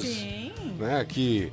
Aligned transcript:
Sim. 0.00 0.50
né, 0.80 1.04
que 1.08 1.52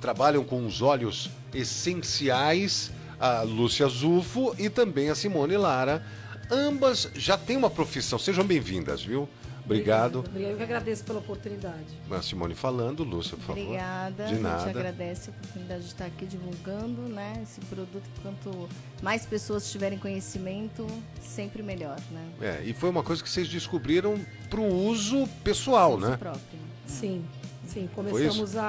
trabalham 0.00 0.44
com 0.44 0.64
os 0.64 0.80
óleos 0.80 1.28
essenciais, 1.52 2.92
a 3.18 3.42
Lúcia 3.42 3.88
Zufo 3.88 4.54
e 4.56 4.70
também 4.70 5.10
a 5.10 5.16
Simone 5.16 5.56
Lara. 5.56 6.00
Ambas 6.48 7.10
já 7.16 7.36
têm 7.36 7.56
uma 7.56 7.68
profissão. 7.68 8.20
Sejam 8.20 8.44
bem-vindas, 8.44 9.02
viu? 9.02 9.28
Obrigado. 9.64 10.20
Obrigada. 10.20 10.52
Eu 10.52 10.56
que 10.56 10.62
agradeço 10.62 11.02
pela 11.02 11.18
oportunidade. 11.18 11.86
A 12.08 12.22
Simone 12.22 12.54
falando, 12.54 13.02
Lúcia, 13.02 13.36
por 13.36 13.46
favor. 13.46 13.60
Obrigada. 13.60 14.26
De 14.26 14.34
A 14.34 14.38
nada. 14.38 14.58
gente 14.66 14.76
agradece 14.78 15.30
a 15.30 15.32
oportunidade 15.32 15.80
de 15.82 15.88
estar 15.88 16.04
aqui 16.06 16.24
divulgando 16.24 17.02
né, 17.08 17.40
esse 17.42 17.60
produto. 17.62 18.08
Quanto 18.22 18.68
mais 19.02 19.26
pessoas 19.26 19.68
tiverem 19.72 19.98
conhecimento, 19.98 20.86
sempre 21.20 21.64
melhor, 21.64 21.98
né? 22.12 22.28
É, 22.40 22.62
e 22.64 22.72
foi 22.74 22.90
uma 22.90 23.02
coisa 23.02 23.20
que 23.20 23.28
vocês 23.28 23.48
descobriram 23.48 24.20
para 24.48 24.60
o 24.60 24.72
uso 24.86 25.26
pessoal, 25.42 25.96
Uso 25.96 26.10
né? 26.10 26.16
próprio. 26.16 26.60
Sim, 26.86 27.24
sim. 27.72 27.88
Começamos 27.94 28.56
a, 28.56 28.62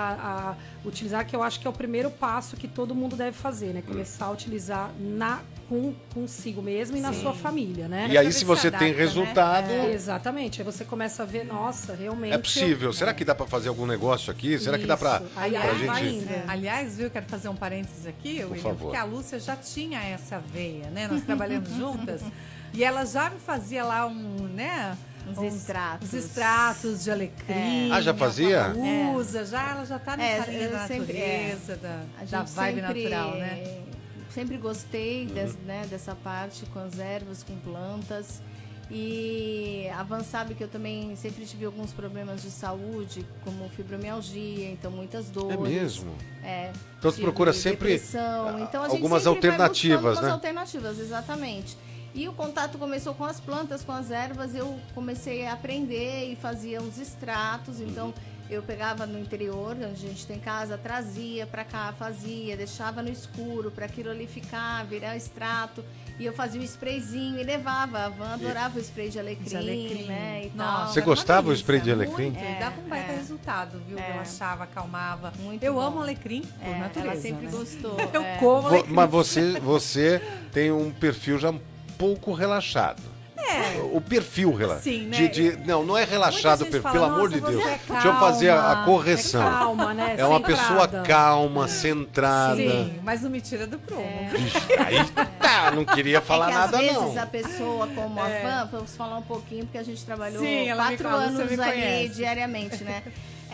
a 0.53 0.87
utilizar, 0.87 1.25
que 1.25 1.35
eu 1.35 1.43
acho 1.43 1.59
que 1.59 1.67
é 1.67 1.69
o 1.69 1.73
primeiro 1.73 2.09
passo 2.09 2.55
que 2.55 2.67
todo 2.67 2.95
mundo 2.95 3.15
deve 3.15 3.35
fazer, 3.37 3.73
né? 3.73 3.81
Começar 3.85 4.25
a 4.25 4.31
utilizar 4.31 4.91
na, 4.99 5.41
com, 5.69 5.93
consigo 6.13 6.61
mesmo 6.61 6.97
e 6.97 7.01
na 7.01 7.13
Sim. 7.13 7.21
sua 7.21 7.33
família, 7.33 7.87
né? 7.87 8.07
E 8.09 8.17
aí, 8.17 8.31
se 8.31 8.45
você 8.45 8.67
adapta, 8.67 8.85
tem 8.85 8.93
né? 8.93 8.99
resultado, 8.99 9.71
É, 9.71 9.91
exatamente. 9.91 10.61
Aí 10.61 10.65
você 10.65 10.85
começa 10.85 11.23
a 11.23 11.25
ver, 11.25 11.45
nossa, 11.45 11.95
realmente. 11.95 12.33
é 12.33 12.37
possível. 12.37 12.93
Será 12.93 13.13
que 13.13 13.25
dá 13.25 13.33
para 13.35 13.45
fazer 13.45 13.69
algum 13.69 13.85
negócio 13.85 14.31
aqui? 14.31 14.57
Será 14.59 14.77
que 14.77 14.85
dá 14.85 14.97
para 14.97 15.17
Isso. 15.17 15.31
Aí, 15.35 15.51
pra 15.51 15.73
gente-. 15.99 16.25
É, 16.31 16.43
aliás, 16.47 16.97
viu, 16.97 17.09
quero 17.09 17.25
fazer 17.25 17.49
um 17.49 17.55
parênteses 17.55 18.05
aqui, 18.05 18.43
William, 18.43 18.61
favor. 18.61 18.77
porque 18.77 18.97
a 18.97 19.03
Lúcia 19.03 19.39
já 19.39 19.55
tinha 19.55 19.99
essa 20.01 20.39
veia, 20.39 20.87
né? 20.89 21.07
Nós 21.07 21.23
trabalhamos 21.23 21.69
juntas. 21.75 22.21
E 22.73 22.83
ela 22.83 23.05
já 23.05 23.29
me 23.29 23.39
fazia 23.39 23.83
lá 23.83 24.07
um, 24.07 24.47
né? 24.47 24.97
Uns 25.27 25.41
extratos. 25.41 26.07
Uns 26.07 26.13
extratos 26.13 27.03
de 27.03 27.11
alecrim. 27.11 27.91
Ah, 27.91 28.01
já 28.01 28.13
fazia? 28.13 28.57
Ela 28.75 29.11
usa, 29.17 29.45
já, 29.45 29.71
ela 29.71 29.85
já 29.85 29.97
tá 29.99 30.17
nessa 30.17 30.51
É, 30.51 30.67
da 30.67 30.87
sempre- 30.87 31.13
natureza, 31.13 31.75
da, 31.77 32.01
A 32.17 32.21
gente 32.21 32.31
da 32.31 32.43
vibe 32.43 32.81
sempre, 32.81 33.03
natural, 33.09 33.35
né? 33.37 33.77
Sempre 34.29 34.57
gostei 34.57 35.25
des- 35.27 35.55
né, 35.65 35.85
dessa 35.89 36.15
parte 36.15 36.65
com 36.67 36.79
as 36.79 36.97
ervas, 36.99 37.43
com 37.43 37.55
plantas. 37.57 38.41
E 38.91 39.87
a 39.95 40.03
Van 40.03 40.23
sabe 40.23 40.53
que 40.53 40.63
eu 40.63 40.67
também 40.67 41.15
sempre 41.15 41.45
tive 41.45 41.65
alguns 41.65 41.91
problemas 41.93 42.41
de 42.41 42.51
saúde, 42.51 43.25
como 43.43 43.67
fibromialgia, 43.69 44.69
então 44.69 44.91
muitas 44.91 45.29
dores. 45.29 45.57
É 45.57 45.57
mesmo? 45.57 46.13
É, 46.43 46.71
Então 46.99 47.09
tive 47.11 47.23
procura 47.23 47.53
sempre 47.53 47.95
Então 47.95 48.47
a 48.47 48.59
gente 48.61 48.75
algumas 48.95 49.23
sempre 49.23 49.49
alternativas, 49.49 50.21
né? 50.21 50.29
alternativas, 50.31 50.99
exatamente. 50.99 51.77
E 52.13 52.27
o 52.27 52.33
contato 52.33 52.77
começou 52.77 53.13
com 53.15 53.23
as 53.25 53.39
plantas, 53.39 53.83
com 53.83 53.91
as 53.91 54.11
ervas. 54.11 54.53
Eu 54.53 54.79
comecei 54.93 55.45
a 55.47 55.53
aprender 55.53 56.31
e 56.31 56.35
fazia 56.35 56.79
uns 56.81 56.99
extratos. 56.99 57.79
Então 57.81 58.13
eu 58.49 58.61
pegava 58.61 59.07
no 59.07 59.17
interior, 59.17 59.71
onde 59.75 59.83
a 60.05 60.09
gente 60.09 60.27
tem 60.27 60.37
casa, 60.37 60.77
trazia 60.77 61.47
para 61.47 61.63
cá, 61.63 61.91
fazia, 61.97 62.55
deixava 62.55 63.01
no 63.01 63.09
escuro 63.09 63.71
para 63.71 63.85
aquilo 63.85 64.11
ali 64.11 64.27
ficar, 64.27 64.85
virar 64.85 65.15
extrato. 65.17 65.83
E 66.19 66.25
eu 66.25 66.33
fazia 66.33 66.61
o 66.61 66.63
sprayzinho 66.63 67.39
e 67.39 67.43
levava. 67.43 68.05
A 68.05 68.09
Van 68.09 68.33
adorava 68.33 68.77
o 68.77 68.81
spray 68.81 69.09
de 69.09 69.17
alecrim, 69.19 69.45
De 69.49 69.57
alecrim. 69.57 70.03
né? 70.03 70.43
E 70.45 70.55
Nossa, 70.55 70.71
tal. 70.83 70.87
Você 70.93 71.01
gostava 71.01 71.47
do 71.47 71.53
spray 71.55 71.81
de 71.81 71.91
alecrim? 71.91 72.29
Muito, 72.29 72.39
e 72.39 72.59
dava 72.59 72.79
um 72.79 72.87
baita 72.87 73.11
É, 73.11 73.15
é. 73.15 73.17
resultado, 73.17 73.81
viu? 73.87 73.97
É. 73.97 74.11
Relaxava, 74.11 74.65
acalmava. 74.65 75.33
Muito 75.39 75.63
eu 75.63 75.73
bom. 75.73 75.81
amo 75.81 76.01
alecrim 76.01 76.41
por 76.41 76.67
É, 76.67 76.77
natureza, 76.77 77.11
ela 77.13 77.19
sempre 77.19 77.45
né? 77.47 77.51
gostou. 77.51 77.97
Eu 78.13 78.21
é. 78.21 78.37
como 78.37 78.67
alecrim. 78.67 78.93
Mas 78.93 79.09
você, 79.09 79.59
você 79.59 80.21
tem 80.51 80.71
um 80.71 80.91
perfil 80.91 81.39
já 81.39 81.49
um 81.49 81.59
pouco 81.97 82.33
relaxado. 82.33 83.01
É. 83.35 83.81
O 83.91 83.99
perfil 83.99 84.53
relaxado. 84.53 84.83
Sim, 84.83 85.07
né? 85.07 85.17
De, 85.17 85.27
de- 85.27 85.67
não, 85.67 85.83
não 85.83 85.97
é 85.97 86.05
relaxado, 86.05 86.65
fala, 86.65 86.91
pelo 86.93 87.03
amor 87.05 87.29
"Nossa, 87.29 87.41
de 87.41 87.41
Deus. 87.41 87.65
é 87.65 87.79
Deixa 87.89 88.07
eu 88.07 88.15
fazer 88.15 88.49
a, 88.49 88.55
a 88.57 88.61
calma, 88.61 88.85
correção. 88.85 89.41
Calma, 89.51 89.93
né? 89.93 90.15
É 90.17 90.25
uma 90.25 90.39
pessoa 90.39 90.87
calma, 90.87 91.67
centrada. 91.67 92.55
Sim, 92.55 92.99
mas 93.03 93.21
não 93.21 93.29
me 93.29 93.41
tira 93.41 93.67
do 93.67 93.77
prumo. 93.77 94.29
Ixi, 94.33 94.57
Aí 94.79 95.05
tá, 95.39 95.71
não 95.71 95.83
queria 95.83 96.21
falar 96.21 96.47
é 96.47 96.51
que 96.51 96.57
nada 96.57 96.77
às 96.77 96.83
vezes 96.83 96.97
não. 97.15 97.21
a 97.21 97.25
pessoa 97.25 97.87
como 97.87 98.19
É. 98.21 98.43
a 98.43 98.63
Van, 98.63 98.69
vamos 98.71 98.95
falar 98.95 99.17
um 99.17 99.23
pouquinho, 99.23 99.65
porque 99.65 99.77
a 99.77 99.83
gente 99.83 100.03
trabalhou 100.05 100.41
Sim, 100.41 100.67
quatro 100.75 101.07
anos 101.09 101.39
ali 101.41 102.09
diariamente, 102.09 102.83
né? 102.83 103.03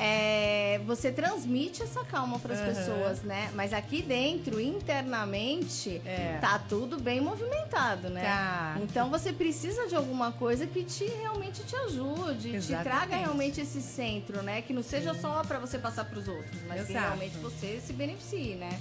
É, 0.01 0.79
você 0.85 1.11
transmite 1.11 1.83
essa 1.83 2.05
calma 2.05 2.39
para 2.39 2.53
as 2.53 2.59
Aham. 2.61 2.73
pessoas, 2.73 3.21
né? 3.21 3.51
Mas 3.53 3.73
aqui 3.73 4.01
dentro, 4.01 4.59
internamente, 4.59 6.01
É. 6.05 6.37
tá 6.39 6.57
tudo 6.57 6.97
bem 6.97 7.19
movimentado, 7.19 8.09
né? 8.09 8.21
Tá. 8.21 8.77
Então 8.81 9.09
você 9.09 9.33
precisa 9.33 9.87
de 9.87 9.95
alguma 9.95 10.31
coisa 10.31 10.65
que 10.65 10.85
te 10.85 11.03
realmente 11.03 11.63
te 11.63 11.75
ajude, 11.75 12.51
te 12.51 12.55
Exatamente. 12.55 12.83
traga 12.83 13.15
realmente 13.17 13.59
esse 13.59 13.81
centro, 13.81 14.41
né? 14.41 14.61
Que 14.61 14.71
não 14.71 14.81
seja 14.83 15.13
só 15.13 15.43
para 15.43 15.59
você 15.59 15.77
passar 15.77 16.05
para 16.05 16.17
os 16.17 16.27
outros, 16.29 16.61
mas 16.67 16.85
que 16.85 16.93
Exato. 16.93 17.05
realmente 17.07 17.37
você 17.39 17.81
se 17.85 17.91
beneficie, 17.91 18.55
né? 18.55 18.79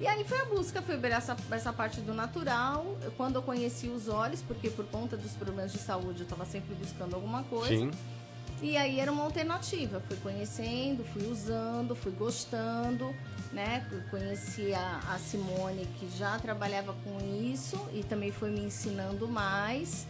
E 0.00 0.06
aí 0.06 0.24
foi 0.24 0.40
a 0.40 0.44
busca, 0.44 0.80
foi 0.80 0.96
ver 0.96 1.10
essa, 1.10 1.36
essa 1.50 1.72
parte 1.72 2.00
do 2.00 2.14
natural. 2.14 2.96
Quando 3.16 3.34
eu 3.36 3.42
conheci 3.42 3.88
os 3.88 4.08
olhos, 4.08 4.40
porque 4.40 4.70
por 4.70 4.86
conta 4.86 5.16
dos 5.16 5.32
problemas 5.32 5.72
de 5.72 5.78
saúde 5.78 6.20
eu 6.20 6.24
estava 6.24 6.46
sempre 6.46 6.74
buscando 6.76 7.14
alguma 7.14 7.42
coisa. 7.42 7.74
Sim. 7.74 7.90
E 8.60 8.76
aí 8.76 8.98
era 8.98 9.12
uma 9.12 9.22
alternativa. 9.22 10.00
Fui 10.00 10.16
conhecendo, 10.16 11.04
fui 11.04 11.26
usando, 11.26 11.94
fui 11.94 12.12
gostando, 12.12 13.14
né? 13.52 13.86
Conheci 14.10 14.74
a, 14.74 15.00
a 15.14 15.18
Simone, 15.18 15.86
que 15.98 16.08
já 16.16 16.38
trabalhava 16.38 16.94
com 17.04 17.18
isso 17.40 17.80
e 17.92 18.02
também 18.02 18.32
foi 18.32 18.50
me 18.50 18.60
ensinando 18.60 19.28
mais. 19.28 20.06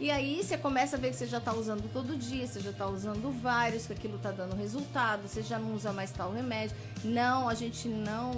E 0.00 0.12
aí 0.12 0.44
você 0.44 0.56
começa 0.56 0.96
a 0.96 0.98
ver 0.98 1.10
que 1.10 1.16
você 1.16 1.26
já 1.26 1.38
está 1.38 1.52
usando 1.52 1.90
todo 1.92 2.16
dia, 2.16 2.46
você 2.46 2.60
já 2.60 2.70
está 2.70 2.86
usando 2.86 3.32
vários, 3.42 3.84
que 3.86 3.92
aquilo 3.92 4.16
está 4.16 4.30
dando 4.30 4.54
resultado, 4.54 5.26
você 5.26 5.42
já 5.42 5.58
não 5.58 5.74
usa 5.74 5.92
mais 5.92 6.12
tal 6.12 6.32
remédio. 6.32 6.76
Não, 7.02 7.48
a 7.48 7.54
gente 7.54 7.88
não. 7.88 8.30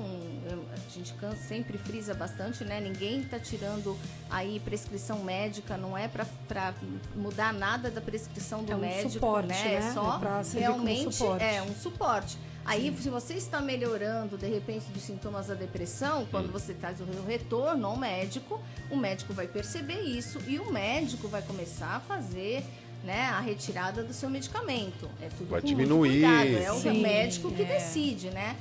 A 0.73 0.91
gente 0.91 1.15
sempre 1.47 1.77
frisa 1.77 2.15
bastante, 2.15 2.65
né? 2.65 2.81
Ninguém 2.81 3.21
está 3.21 3.39
tirando 3.39 3.99
aí 4.31 4.59
prescrição 4.61 5.23
médica, 5.23 5.77
não 5.77 5.97
é 5.97 6.09
para 6.09 6.75
mudar 7.15 7.53
nada 7.53 7.91
da 7.91 8.01
prescrição 8.01 8.65
do 8.65 8.73
É 8.73 8.77
um 8.77 8.81
médico, 8.81 9.11
suporte, 9.11 9.49
né? 9.49 9.65
né? 9.65 9.75
É 9.75 9.93
só 9.93 10.21
É 10.55 10.59
realmente 10.59 11.23
é 11.41 11.63
um 11.63 11.75
suporte. 11.75 12.39
Aí, 12.71 12.97
se 13.01 13.11
você 13.11 13.35
está 13.35 13.61
melhorando, 13.61 14.39
de 14.39 14.47
repente, 14.47 14.85
dos 14.93 15.03
sintomas 15.03 15.49
da 15.49 15.55
depressão, 15.55 16.25
quando 16.31 16.53
você 16.53 16.73
traz 16.73 17.01
o 17.01 17.05
re- 17.05 17.19
o 17.19 17.25
retorno 17.27 17.85
ao 17.89 17.97
médico, 17.97 18.61
o 18.89 18.97
médico 18.97 19.33
vai 19.35 19.49
perceber 19.49 20.01
isso 20.03 20.39
e 20.47 20.57
o 20.61 20.71
médico 20.73 21.27
vai 21.27 21.43
começar 21.43 21.97
a 21.97 22.01
fazer 22.01 22.63
né, 23.03 23.23
a 23.23 23.41
retirada 23.41 24.05
do 24.05 24.13
seu 24.13 24.31
medicamento. 24.31 25.11
É 25.21 25.29
tudo 25.37 25.49
Vai 25.51 25.61
com 25.61 25.67
muito 25.67 25.79
diminuir. 25.79 26.21
cuidado, 26.21 26.63
É 26.65 26.71
o 26.71 26.79
Sim, 26.79 27.03
médico 27.03 27.51
que 27.51 27.63
é. 27.63 27.65
decide, 27.65 28.31
né? 28.31 28.55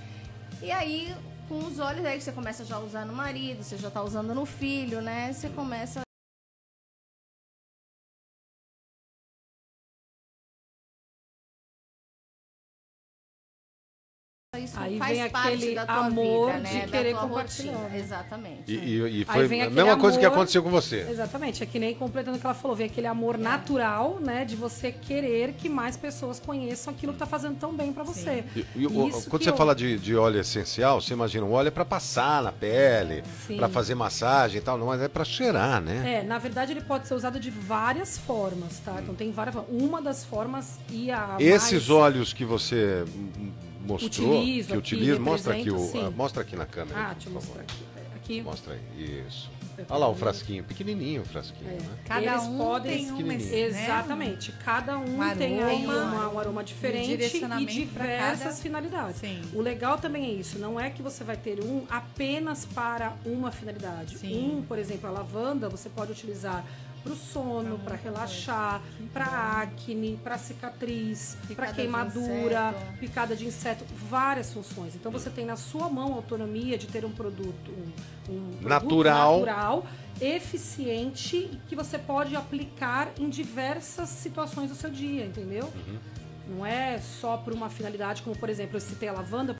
E 0.59 0.71
aí, 0.71 1.13
com 1.47 1.59
os 1.59 1.77
olhos, 1.77 2.03
aí 2.03 2.19
você 2.19 2.31
começa 2.31 2.65
já 2.65 2.77
a 2.77 2.79
usar 2.79 3.05
no 3.05 3.13
marido, 3.13 3.61
você 3.63 3.77
já 3.77 3.89
está 3.89 4.01
usando 4.01 4.33
no 4.33 4.43
filho, 4.43 5.01
né? 5.01 5.31
Você 5.33 5.49
começa 5.49 6.01
isso 14.69 14.79
Aí 14.79 14.97
faz 14.97 15.17
vem 15.17 15.29
parte 15.29 15.47
aquele 15.55 15.75
da 15.75 15.85
tua 15.85 15.95
amor 16.05 16.47
vida, 16.53 16.59
né? 16.59 16.79
de 16.85 16.91
querer 16.91 17.13
compartilhar, 17.15 17.73
rotina. 17.73 17.89
né? 17.89 17.99
Exatamente. 17.99 18.61
E, 18.67 18.73
e- 18.75 18.97
e 19.21 19.25
Aí 19.27 19.35
foi 19.39 19.47
vem 19.47 19.61
a 19.63 19.69
mesma 19.69 19.97
coisa 19.97 20.17
que 20.19 20.25
amor- 20.25 20.35
aconteceu 20.37 20.63
com 20.63 20.69
você. 20.69 21.07
Exatamente, 21.09 21.63
é 21.63 21.65
que 21.65 21.79
nem 21.79 21.95
completando 21.95 22.37
o 22.37 22.39
que 22.39 22.45
ela 22.45 22.53
falou, 22.55 22.75
vem 22.75 22.85
aquele 22.87 23.07
amor 23.07 23.37
natural, 23.37 24.19
né, 24.19 24.45
de 24.45 24.55
você 24.55 24.91
querer 24.91 25.53
que 25.53 25.67
mais 25.67 25.97
pessoas 25.97 26.39
conheçam 26.39 26.93
aquilo 26.93 27.13
que 27.13 27.19
tá 27.19 27.25
fazendo 27.25 27.57
tão 27.59 27.73
bem 27.73 27.91
pra 27.91 28.03
você. 28.03 28.43
E- 28.55 28.65
e 28.75 28.87
quando 28.87 29.43
você 29.43 29.49
eu- 29.49 29.57
fala 29.57 29.73
de, 29.75 29.97
de 29.97 30.15
óleo 30.15 30.39
essencial, 30.39 31.01
você 31.01 31.13
imagina, 31.13 31.45
o 31.45 31.51
óleo 31.51 31.67
é 31.69 31.71
para 31.71 31.85
passar 31.85 32.41
na 32.43 32.51
pele, 32.51 33.23
para 33.57 33.67
fazer 33.69 33.95
massagem 33.95 34.59
e 34.59 34.61
tal, 34.61 34.77
não, 34.77 34.87
mas 34.87 35.01
é 35.01 35.07
para 35.07 35.25
cheirar, 35.25 35.81
né? 35.81 36.19
É, 36.19 36.23
na 36.23 36.37
verdade 36.37 36.71
ele 36.73 36.81
pode 36.81 37.07
ser 37.07 37.13
usado 37.15 37.39
de 37.39 37.49
várias 37.49 38.17
formas, 38.17 38.79
tá? 38.79 38.95
Então 39.01 39.15
tem 39.15 39.31
várias 39.31 39.55
formas. 39.55 39.71
Uma 39.81 40.01
das 40.01 40.23
formas 40.23 40.77
e 40.91 41.09
a 41.11 41.35
Esses 41.39 41.87
mais... 41.87 41.89
óleos 41.89 42.33
que 42.33 42.45
você 42.45 43.03
mostrou, 43.89 44.41
que 44.43 44.77
utiliza, 44.77 45.19
mostra 45.19 45.55
aqui, 45.55 45.71
o, 45.71 45.79
sim. 45.79 46.01
ah, 46.05 46.11
mostra 46.11 46.41
aqui 46.41 46.55
na 46.55 46.65
câmera. 46.65 46.99
Ah, 46.99 47.11
aqui, 47.11 47.15
deixa 47.15 47.29
eu 47.29 47.33
mostrar 47.33 47.61
aqui. 47.61 47.83
Aqui. 48.15 48.41
Mostra 48.41 48.73
aí, 48.73 49.25
isso. 49.27 49.49
Olha 49.89 49.99
lá 49.99 50.07
o 50.09 50.15
frasquinho, 50.15 50.63
pequenininho 50.63 51.21
o 51.21 51.25
frasquinho, 51.25 51.69
É. 51.69 51.73
né? 51.73 51.89
Cada 52.05 52.21
Eles 52.25 52.43
um 52.43 52.57
podem- 52.57 52.91
tem 52.97 53.05
uma, 53.09 53.17
Pequenininho. 53.17 53.51
né? 53.51 53.59
Exatamente. 53.85 54.51
Cada 54.65 54.97
um 54.97 55.21
Um 55.21 55.35
tem 55.37 55.61
aí 55.63 55.85
aroma, 55.85 56.03
uma- 56.03 56.29
um 56.33 56.39
aroma 56.39 56.63
diferente 56.63 57.05
e 57.05 57.17
direcionamento 57.17 57.71
pra 57.93 58.03
diversas 58.05 58.43
cada- 58.43 58.55
finalidades. 58.55 59.19
Sim. 59.19 59.41
O 59.53 59.61
legal 59.61 59.97
também 59.97 60.25
é 60.25 60.33
isso, 60.33 60.57
não 60.59 60.79
é 60.79 60.89
que 60.89 61.01
você 61.01 61.23
vai 61.23 61.37
ter 61.37 61.63
um 61.63 61.83
apenas 61.89 62.65
para 62.65 63.13
uma 63.25 63.51
finalidade. 63.51 64.17
Sim. 64.17 64.57
Um, 64.57 64.61
por 64.63 64.77
exemplo, 64.79 65.07
a 65.09 65.11
lavanda, 65.11 65.69
você 65.69 65.89
pode 65.89 66.11
utilizar 66.11 66.63
para 67.01 67.13
o 67.13 67.15
sono, 67.15 67.79
para 67.79 67.95
relaxar, 67.95 68.81
para 69.13 69.25
acne, 69.61 70.19
para 70.21 70.37
cicatriz, 70.37 71.37
para 71.55 71.71
queimadura, 71.71 72.73
picada 72.99 73.37
de 73.37 73.45
inseto, 73.45 73.85
várias 74.09 74.51
funções. 74.51 74.95
Então 74.95 75.09
você 75.09 75.29
tem 75.29 75.45
na 75.45 75.55
sua 75.55 75.89
mão 75.89 76.11
a 76.11 76.15
autonomia 76.15 76.77
de 76.77 76.87
ter 76.87 77.05
um 77.05 77.11
produto, 77.11 77.71
um, 78.29 78.33
um 78.33 78.41
produto 78.57 78.67
Natural. 78.67 79.39
Natural, 79.69 79.85
eficiente 80.19 81.37
e 81.37 81.59
que 81.67 81.75
você 81.75 81.97
pode 81.97 82.35
aplicar 82.35 83.09
em 83.19 83.29
diversas 83.29 84.09
situações 84.09 84.69
do 84.69 84.75
seu 84.75 84.89
dia, 84.89 85.25
entendeu? 85.25 85.71
Não 86.47 86.65
é 86.65 86.99
só 86.99 87.37
por 87.37 87.53
uma 87.53 87.69
finalidade, 87.69 88.23
como 88.23 88.35
por 88.35 88.49
exemplo, 88.49 88.77
eu 88.77 88.81
citei 88.81 89.07
a 89.07 89.13
lavanda. 89.13 89.58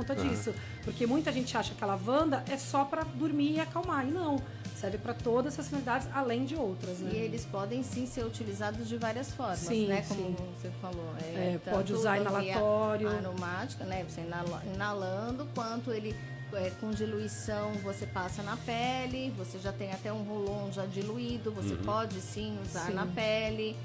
Conta 0.00 0.16
disso. 0.16 0.54
Porque 0.82 1.06
muita 1.06 1.30
gente 1.30 1.54
acha 1.56 1.74
que 1.74 1.84
a 1.84 1.86
lavanda 1.86 2.42
é 2.48 2.56
só 2.56 2.84
para 2.84 3.02
dormir 3.04 3.56
e 3.56 3.60
acalmar. 3.60 4.06
E 4.06 4.10
não. 4.10 4.40
Serve 4.76 4.96
para 4.96 5.12
todas 5.12 5.52
essas 5.52 5.66
finalidades, 5.68 6.08
além 6.14 6.46
de 6.46 6.56
outras, 6.56 7.00
né? 7.00 7.10
E 7.12 7.16
eles 7.18 7.44
podem 7.44 7.82
sim 7.82 8.06
ser 8.06 8.24
utilizados 8.24 8.88
de 8.88 8.96
várias 8.96 9.30
formas, 9.30 9.58
Sim, 9.58 9.88
né? 9.88 10.02
Como 10.08 10.20
sim. 10.28 10.36
você 10.58 10.70
falou. 10.80 11.14
É, 11.20 11.58
tanto 11.62 11.74
pode 11.76 11.92
usar 11.92 12.18
inalatório. 12.18 13.08
Aromática, 13.08 13.84
né? 13.84 14.04
Você 14.08 14.22
inala- 14.22 14.62
inalando, 14.74 15.46
quanto 15.54 15.92
ele 15.92 16.16
é, 16.54 16.70
com 16.80 16.90
diluição 16.92 17.72
você 17.84 18.06
passa 18.06 18.42
na 18.42 18.56
pele, 18.56 19.32
você 19.36 19.58
já 19.58 19.70
tem 19.72 19.92
até 19.92 20.10
um 20.12 20.22
rolon 20.22 20.72
já 20.72 20.86
diluído, 20.86 21.52
você 21.52 21.74
pode 21.76 22.18
sim 22.20 22.58
usar 22.64 22.86
Sim. 22.86 22.94
na 22.94 23.06
pele. 23.06 23.76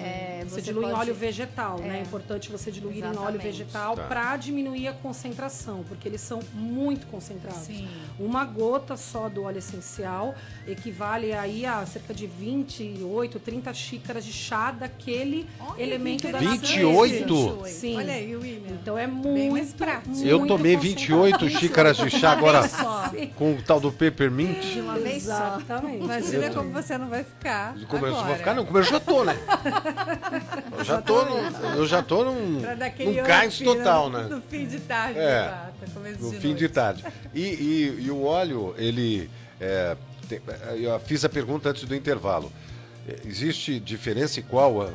É, 0.00 0.44
Você, 0.48 0.62
dilui 0.62 0.84
em 0.84 0.88
pode- 0.90 1.00
óleo 1.00 1.14
vegetal, 1.14 1.78
né? 1.80 1.96
É 1.96 1.98
É. 1.98 2.02
importante 2.02 2.50
você 2.50 2.70
diluir 2.70 2.98
em 2.98 3.02
óleo 3.06 3.12
Exatamente. 3.14 3.42
vegetal 3.42 3.96
Tá. 3.96 4.04
para 4.04 4.36
diminuir 4.36 4.88
a 4.88 4.92
concentração, 4.92 5.84
porque 5.88 6.08
eles 6.08 6.20
são 6.20 6.40
muito 6.54 7.06
concentrados. 7.08 7.62
Sim. 7.66 7.88
Uma 8.18 8.44
gota 8.44 8.96
só 8.96 9.28
do 9.28 9.42
óleo 9.44 9.58
essencial 9.58 10.34
equivale 10.66 11.32
aí 11.32 11.66
a 11.66 11.84
cerca 11.86 12.14
de 12.14 12.26
28, 12.26 13.38
30 13.40 13.72
xícaras 13.74 14.24
de 14.24 14.32
chá 14.32 14.70
daquele 14.70 15.46
Olha 15.60 15.82
elemento 15.82 16.22
da 16.24 16.28
interessante. 16.42 16.82
natureza. 16.84 17.18
28? 17.18 17.66
Sim. 17.66 17.96
Olha 17.96 18.12
aí, 18.14 18.36
William. 18.36 18.72
Então 18.80 18.96
é 18.96 19.06
muito, 19.06 19.52
mais 19.52 19.72
prático. 19.72 20.16
Eu 20.24 20.46
tomei 20.46 20.76
concentrado. 20.76 21.22
28 21.22 21.48
xícaras 21.50 21.96
de 21.96 22.10
chá 22.10 22.32
agora 22.32 22.68
Só. 22.68 23.10
com 23.36 23.54
o 23.54 23.62
tal 23.62 23.80
do 23.80 23.90
peppermint. 23.92 24.60
De 24.74 24.80
uma 24.80 24.98
vez 24.98 25.24
só. 25.24 25.32
Exatamente. 25.58 26.04
Imagina 26.04 26.46
Eu 26.46 26.54
como 26.54 26.70
você 26.70 26.96
não 26.98 27.08
vai 27.08 27.24
ficar. 27.24 27.74
Como 27.88 28.06
eu 28.06 28.12
agora. 28.12 28.26
vou 28.28 28.36
ficar? 28.36 28.54
Não, 28.54 28.64
como 28.64 28.78
eu 28.78 28.82
já 28.82 29.00
tô, 29.00 29.24
né? 29.24 29.36
Eu 30.78 30.84
já 30.84 31.02
tô, 31.02 31.24
num, 31.24 31.76
eu 31.76 31.86
já 31.86 32.02
tô 32.02 32.24
num, 32.24 32.60
num 32.60 33.22
cais 33.24 33.54
up 33.60 33.64
total, 33.64 34.10
no, 34.10 34.18
né? 34.18 34.28
No 34.28 34.40
fim 34.42 34.66
de 34.66 34.80
tarde, 34.80 35.18
É. 35.18 35.70
começo 35.94 36.22
No 36.22 36.30
de 36.30 36.40
fim 36.40 36.48
noite. 36.48 36.58
de 36.60 36.68
tarde. 36.68 37.04
E, 37.34 37.40
e- 37.40 38.02
e 38.06 38.10
o 38.10 38.24
óleo, 38.24 38.74
ele. 38.76 39.30
é, 39.60 39.96
tem- 40.28 40.40
eu 40.82 40.98
fiz 41.00 41.24
a 41.24 41.28
pergunta 41.28 41.70
antes 41.70 41.84
do 41.84 41.94
intervalo. 41.94 42.52
Existe 43.24 43.80
diferença 43.80 44.38
e 44.40 44.42
qual? 44.42 44.82
a- 44.82 44.92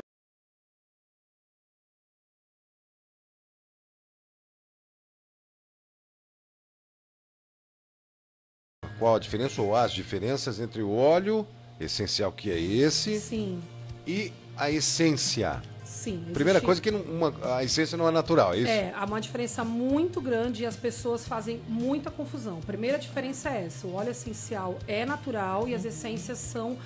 Qual 8.98 9.16
a 9.16 9.18
diferença 9.18 9.60
ou 9.60 9.74
as 9.74 9.92
diferenças 9.92 10.60
entre 10.60 10.82
o 10.82 10.94
óleo 10.94 11.46
essencial, 11.80 12.30
que 12.32 12.50
é 12.50 12.58
esse, 12.58 13.18
Sim, 13.20 13.62
e 14.06 14.32
a 14.56 14.70
essência? 14.70 15.62
sim. 15.84 16.22
Primeira 16.34 16.58
existe- 16.58 16.66
coisa 16.66 16.80
que 16.82 16.90
não- 16.90 17.00
uma- 17.00 17.56
a 17.56 17.64
essência 17.64 17.96
não 17.96 18.06
é 18.06 18.10
natural, 18.10 18.52
é 18.52 18.58
isso? 18.58 18.68
É, 18.68 18.92
há 18.94 19.04
uma 19.06 19.20
diferença 19.20 19.64
muito 19.64 20.20
grande 20.20 20.62
e 20.62 20.66
as 20.66 20.76
pessoas 20.76 21.26
fazem 21.26 21.62
muita 21.66 22.10
confusão. 22.10 22.60
Primeira 22.60 22.98
diferença 22.98 23.48
é 23.48 23.64
essa: 23.66 23.86
o 23.86 23.94
óleo 23.94 24.10
essencial 24.10 24.78
é 24.86 25.06
natural 25.06 25.66
e 25.66 25.74
as 25.74 25.84
essências 25.84 26.38
são 26.38 26.76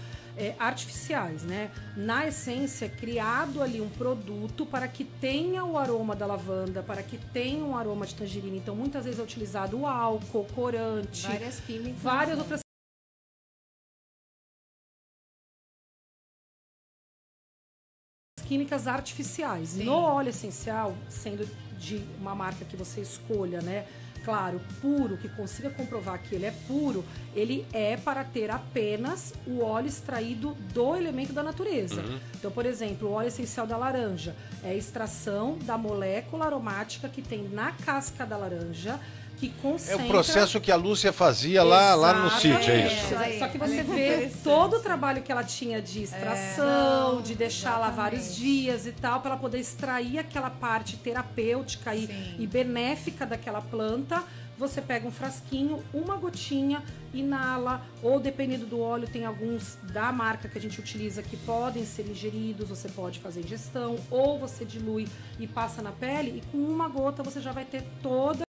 é, 0.41 0.55
artificiais, 0.56 1.43
né? 1.43 1.69
Na 1.97 2.29
essência, 2.29 2.85
é 2.87 2.88
criado 2.88 3.61
ali 3.61 3.81
um 3.81 3.88
produto 3.88 4.65
para 4.65 4.87
que 4.87 5.03
tenha 5.03 5.65
o 5.65 5.76
aroma 5.76 6.15
da 6.15 6.26
lavanda, 6.26 6.81
para 6.81 7.03
que 7.03 7.19
tenha 7.19 7.65
um 7.65 7.76
aroma 7.76 8.06
de 8.06 8.15
tangerina. 8.15 8.56
Então, 8.56 8.76
muitas 8.76 9.05
vezes 9.05 9.19
é 9.19 9.23
utilizado 9.25 9.81
o 9.81 9.85
álcool, 9.85 10.47
corante, 10.55 11.26
Várias 11.26 11.59
químicas. 11.59 12.00
várias 12.00 12.38
outras 12.38 12.61
químicas 18.48 18.86
artificiais. 18.86 19.70
Sim. 19.70 19.84
No 19.84 19.92
óleo 19.92 20.30
essencial, 20.30 20.96
sendo 21.08 21.46
de 21.78 22.02
uma 22.18 22.34
marca 22.34 22.64
que 22.64 22.76
você 22.76 23.00
escolha, 23.02 23.60
né? 23.60 23.84
Claro, 24.24 24.60
puro, 24.80 25.16
que 25.16 25.28
consiga 25.28 25.70
comprovar 25.70 26.20
que 26.20 26.34
ele 26.34 26.44
é 26.44 26.50
puro, 26.66 27.04
ele 27.34 27.64
é 27.72 27.96
para 27.96 28.24
ter 28.24 28.50
apenas 28.50 29.32
o 29.46 29.62
óleo 29.62 29.86
extraído 29.86 30.54
do 30.74 30.96
elemento 30.96 31.32
da 31.32 31.42
natureza. 31.42 32.02
Então, 32.34 32.50
por 32.50 32.66
exemplo, 32.66 33.08
o 33.08 33.12
óleo 33.12 33.28
essencial 33.28 33.66
da 33.66 33.76
laranja 33.76 34.34
é 34.62 34.70
a 34.70 34.74
extração 34.74 35.56
da 35.62 35.78
molécula 35.78 36.44
aromática 36.46 37.08
que 37.08 37.22
tem 37.22 37.48
na 37.48 37.72
casca 37.72 38.26
da 38.26 38.36
laranja, 38.36 39.00
que 39.38 39.46
É 39.46 39.62
concentra... 39.62 40.05
o 40.05 40.08
processo 40.08 40.61
que 40.61 40.73
a 40.73 40.76
Lúcia 40.76 41.12
fazia 41.12 41.62
lá, 41.62 41.94
lá 41.94 42.12
no 42.12 42.31
sítio, 42.31 42.70
é 42.70 42.87
isso? 42.87 43.05
Isso 43.06 43.14
aí. 43.17 43.38
Só 43.38 43.49
que 43.49 43.58
você 43.58 43.76
que 43.76 43.82
vê 43.82 44.31
todo 44.43 44.76
o 44.76 44.81
trabalho 44.81 45.23
que 45.23 45.31
ela 45.31 45.44
tinha 45.44 45.81
de 45.81 46.02
extração, 46.02 47.20
É. 47.20 47.23
de 47.23 47.35
deixar 47.35 47.79
lá 47.79 47.90
vários 47.90 48.35
dias 48.35 48.87
e 48.87 48.93
tal, 48.93 49.20
para 49.20 49.32
ela 49.32 49.40
poder 49.40 49.58
extrair 49.58 50.19
aquela 50.19 50.50
parte 50.50 50.96
terapêutica 50.96 51.94
e, 51.94 52.37
e 52.38 52.46
benéfica 52.46 53.25
daquela 53.25 53.61
planta. 53.61 54.23
Você 54.58 54.82
pega 54.82 55.06
um 55.06 55.12
frasquinho, 55.12 55.81
uma 55.94 56.17
gotinha, 56.17 56.82
inala, 57.14 57.81
ou 58.02 58.19
dependendo 58.19 58.67
do 58.67 58.81
óleo, 58.81 59.06
tem 59.06 59.25
alguns 59.25 59.79
da 59.93 60.11
marca 60.11 60.49
que 60.49 60.58
a 60.58 60.61
gente 60.61 60.81
utiliza 60.81 61.23
que 61.23 61.37
podem 61.37 61.87
ser 61.87 62.08
ingeridos, 62.11 62.69
você 62.69 62.88
pode 62.88 63.20
fazer 63.20 63.38
ingestão, 63.41 63.96
ou 64.11 64.37
você 64.37 64.64
dilui 64.64 65.06
e 65.38 65.46
passa 65.46 65.81
na 65.81 65.93
pele, 65.93 66.38
e 66.38 66.50
com 66.50 66.58
uma 66.58 66.88
gota 66.88 67.23
você 67.23 67.41
já 67.41 67.52
vai 67.52 67.64
ter 67.64 67.84
toda 68.02 68.47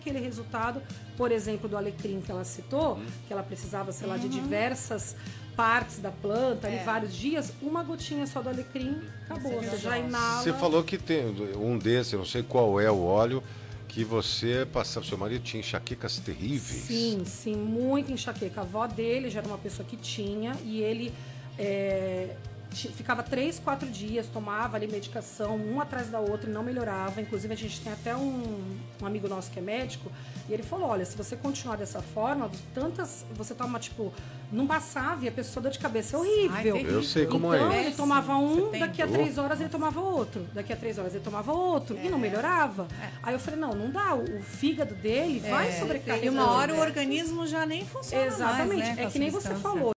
aquele 0.00 0.18
resultado, 0.18 0.82
por 1.16 1.30
exemplo, 1.30 1.68
do 1.68 1.76
alecrim 1.76 2.20
que 2.20 2.30
ela 2.32 2.44
citou, 2.44 2.98
que 3.26 3.32
ela 3.32 3.42
precisava, 3.42 3.92
sei 3.92 4.08
lá, 4.08 4.16
de 4.16 4.28
diversas 4.28 5.14
partes 5.56 5.98
da 5.98 6.10
planta, 6.10 6.66
ali, 6.66 6.76
É. 6.76 6.84
vários 6.84 7.14
dias, 7.14 7.52
uma 7.60 7.82
gotinha 7.82 8.26
só 8.26 8.40
do 8.40 8.48
alecrim, 8.48 9.00
acabou. 9.24 9.52
Você 9.62 9.70
Você 9.70 9.76
já 9.78 9.98
inala. 9.98 10.42
Você 10.42 10.52
falou 10.54 10.82
que 10.82 10.96
tem 10.96 11.26
um 11.56 11.76
desses, 11.78 12.12
eu 12.14 12.18
não 12.20 12.26
sei 12.26 12.42
qual 12.42 12.80
é 12.80 12.90
o 12.90 13.02
óleo, 13.04 13.42
que 13.86 14.04
você 14.04 14.66
passava, 14.72 15.04
seu 15.04 15.18
marido 15.18 15.42
tinha 15.42 15.60
enxaquecas 15.60 16.18
terríveis. 16.20 16.84
Sim, 16.84 17.22
sim, 17.26 17.56
muito 17.56 18.10
enxaqueca. 18.12 18.60
A 18.60 18.64
avó 18.64 18.86
dele 18.86 19.28
já 19.28 19.40
era 19.40 19.48
uma 19.48 19.58
pessoa 19.58 19.86
que 19.86 19.96
tinha 19.96 20.56
e 20.64 20.80
ele 20.80 21.12
é, 21.58 22.36
ficava 22.70 23.22
três, 23.22 23.58
quatro 23.58 23.88
dias, 23.88 24.26
tomava 24.26 24.76
ali 24.76 24.86
medicação, 24.86 25.56
um 25.56 25.80
atrás 25.80 26.08
da 26.08 26.20
outra 26.20 26.48
e 26.48 26.52
não 26.52 26.62
melhorava. 26.62 27.20
Inclusive, 27.20 27.52
a 27.52 27.56
gente 27.56 27.80
tem 27.80 27.92
até 27.92 28.14
um, 28.16 28.78
um 29.02 29.06
amigo 29.06 29.28
nosso 29.28 29.50
que 29.50 29.58
é 29.58 29.62
médico 29.62 30.10
e 30.48 30.52
ele 30.52 30.62
falou: 30.62 30.88
olha, 30.88 31.04
se 31.04 31.16
você 31.16 31.36
continuar 31.36 31.76
dessa 31.76 32.00
forma, 32.00 32.50
tantas. 32.74 33.24
Você 33.34 33.54
toma, 33.54 33.78
tipo, 33.78 34.12
não 34.52 34.66
passava 34.66 35.24
e 35.24 35.28
a 35.28 35.32
pessoa 35.32 35.62
dor 35.62 35.72
de 35.72 35.78
cabeça 35.78 36.16
é 36.16 36.18
horrível. 36.18 36.76
Ai. 36.76 36.86
Eu 36.88 37.02
sei 37.02 37.26
como 37.26 37.54
então, 37.54 37.72
é. 37.72 37.86
ele 37.86 37.94
tomava 37.94 38.36
um, 38.36 38.70
daqui 38.78 39.02
a 39.02 39.06
três 39.06 39.38
horas 39.38 39.60
ele 39.60 39.68
tomava 39.68 40.00
outro. 40.00 40.46
Daqui 40.52 40.72
a 40.72 40.76
três 40.76 40.98
horas 40.98 41.14
ele 41.14 41.24
tomava 41.24 41.52
outro. 41.52 41.98
E 42.02 42.08
não 42.08 42.18
melhorava. 42.18 42.86
Aí 43.22 43.34
eu 43.34 43.38
falei, 43.38 43.58
não, 43.60 43.72
não 43.74 43.90
dá. 43.90 44.14
O, 44.14 44.38
o 44.38 44.42
fígado 44.42 44.94
dele 44.94 45.40
vai 45.40 45.68
É, 45.68 45.72
sobrecarregando. 45.72 46.26
E 46.26 46.28
uma 46.28 46.50
hora 46.50 46.74
o 46.74 46.80
organismo 46.80 47.46
já 47.46 47.64
nem 47.64 47.84
funciona 47.84 48.26
Exatamente. 48.26 48.82
mais, 48.82 48.96
né, 48.96 49.04
é 49.04 49.06
que 49.10 49.18
nem 49.18 49.30
você 49.30 49.54
falou. 49.54 49.92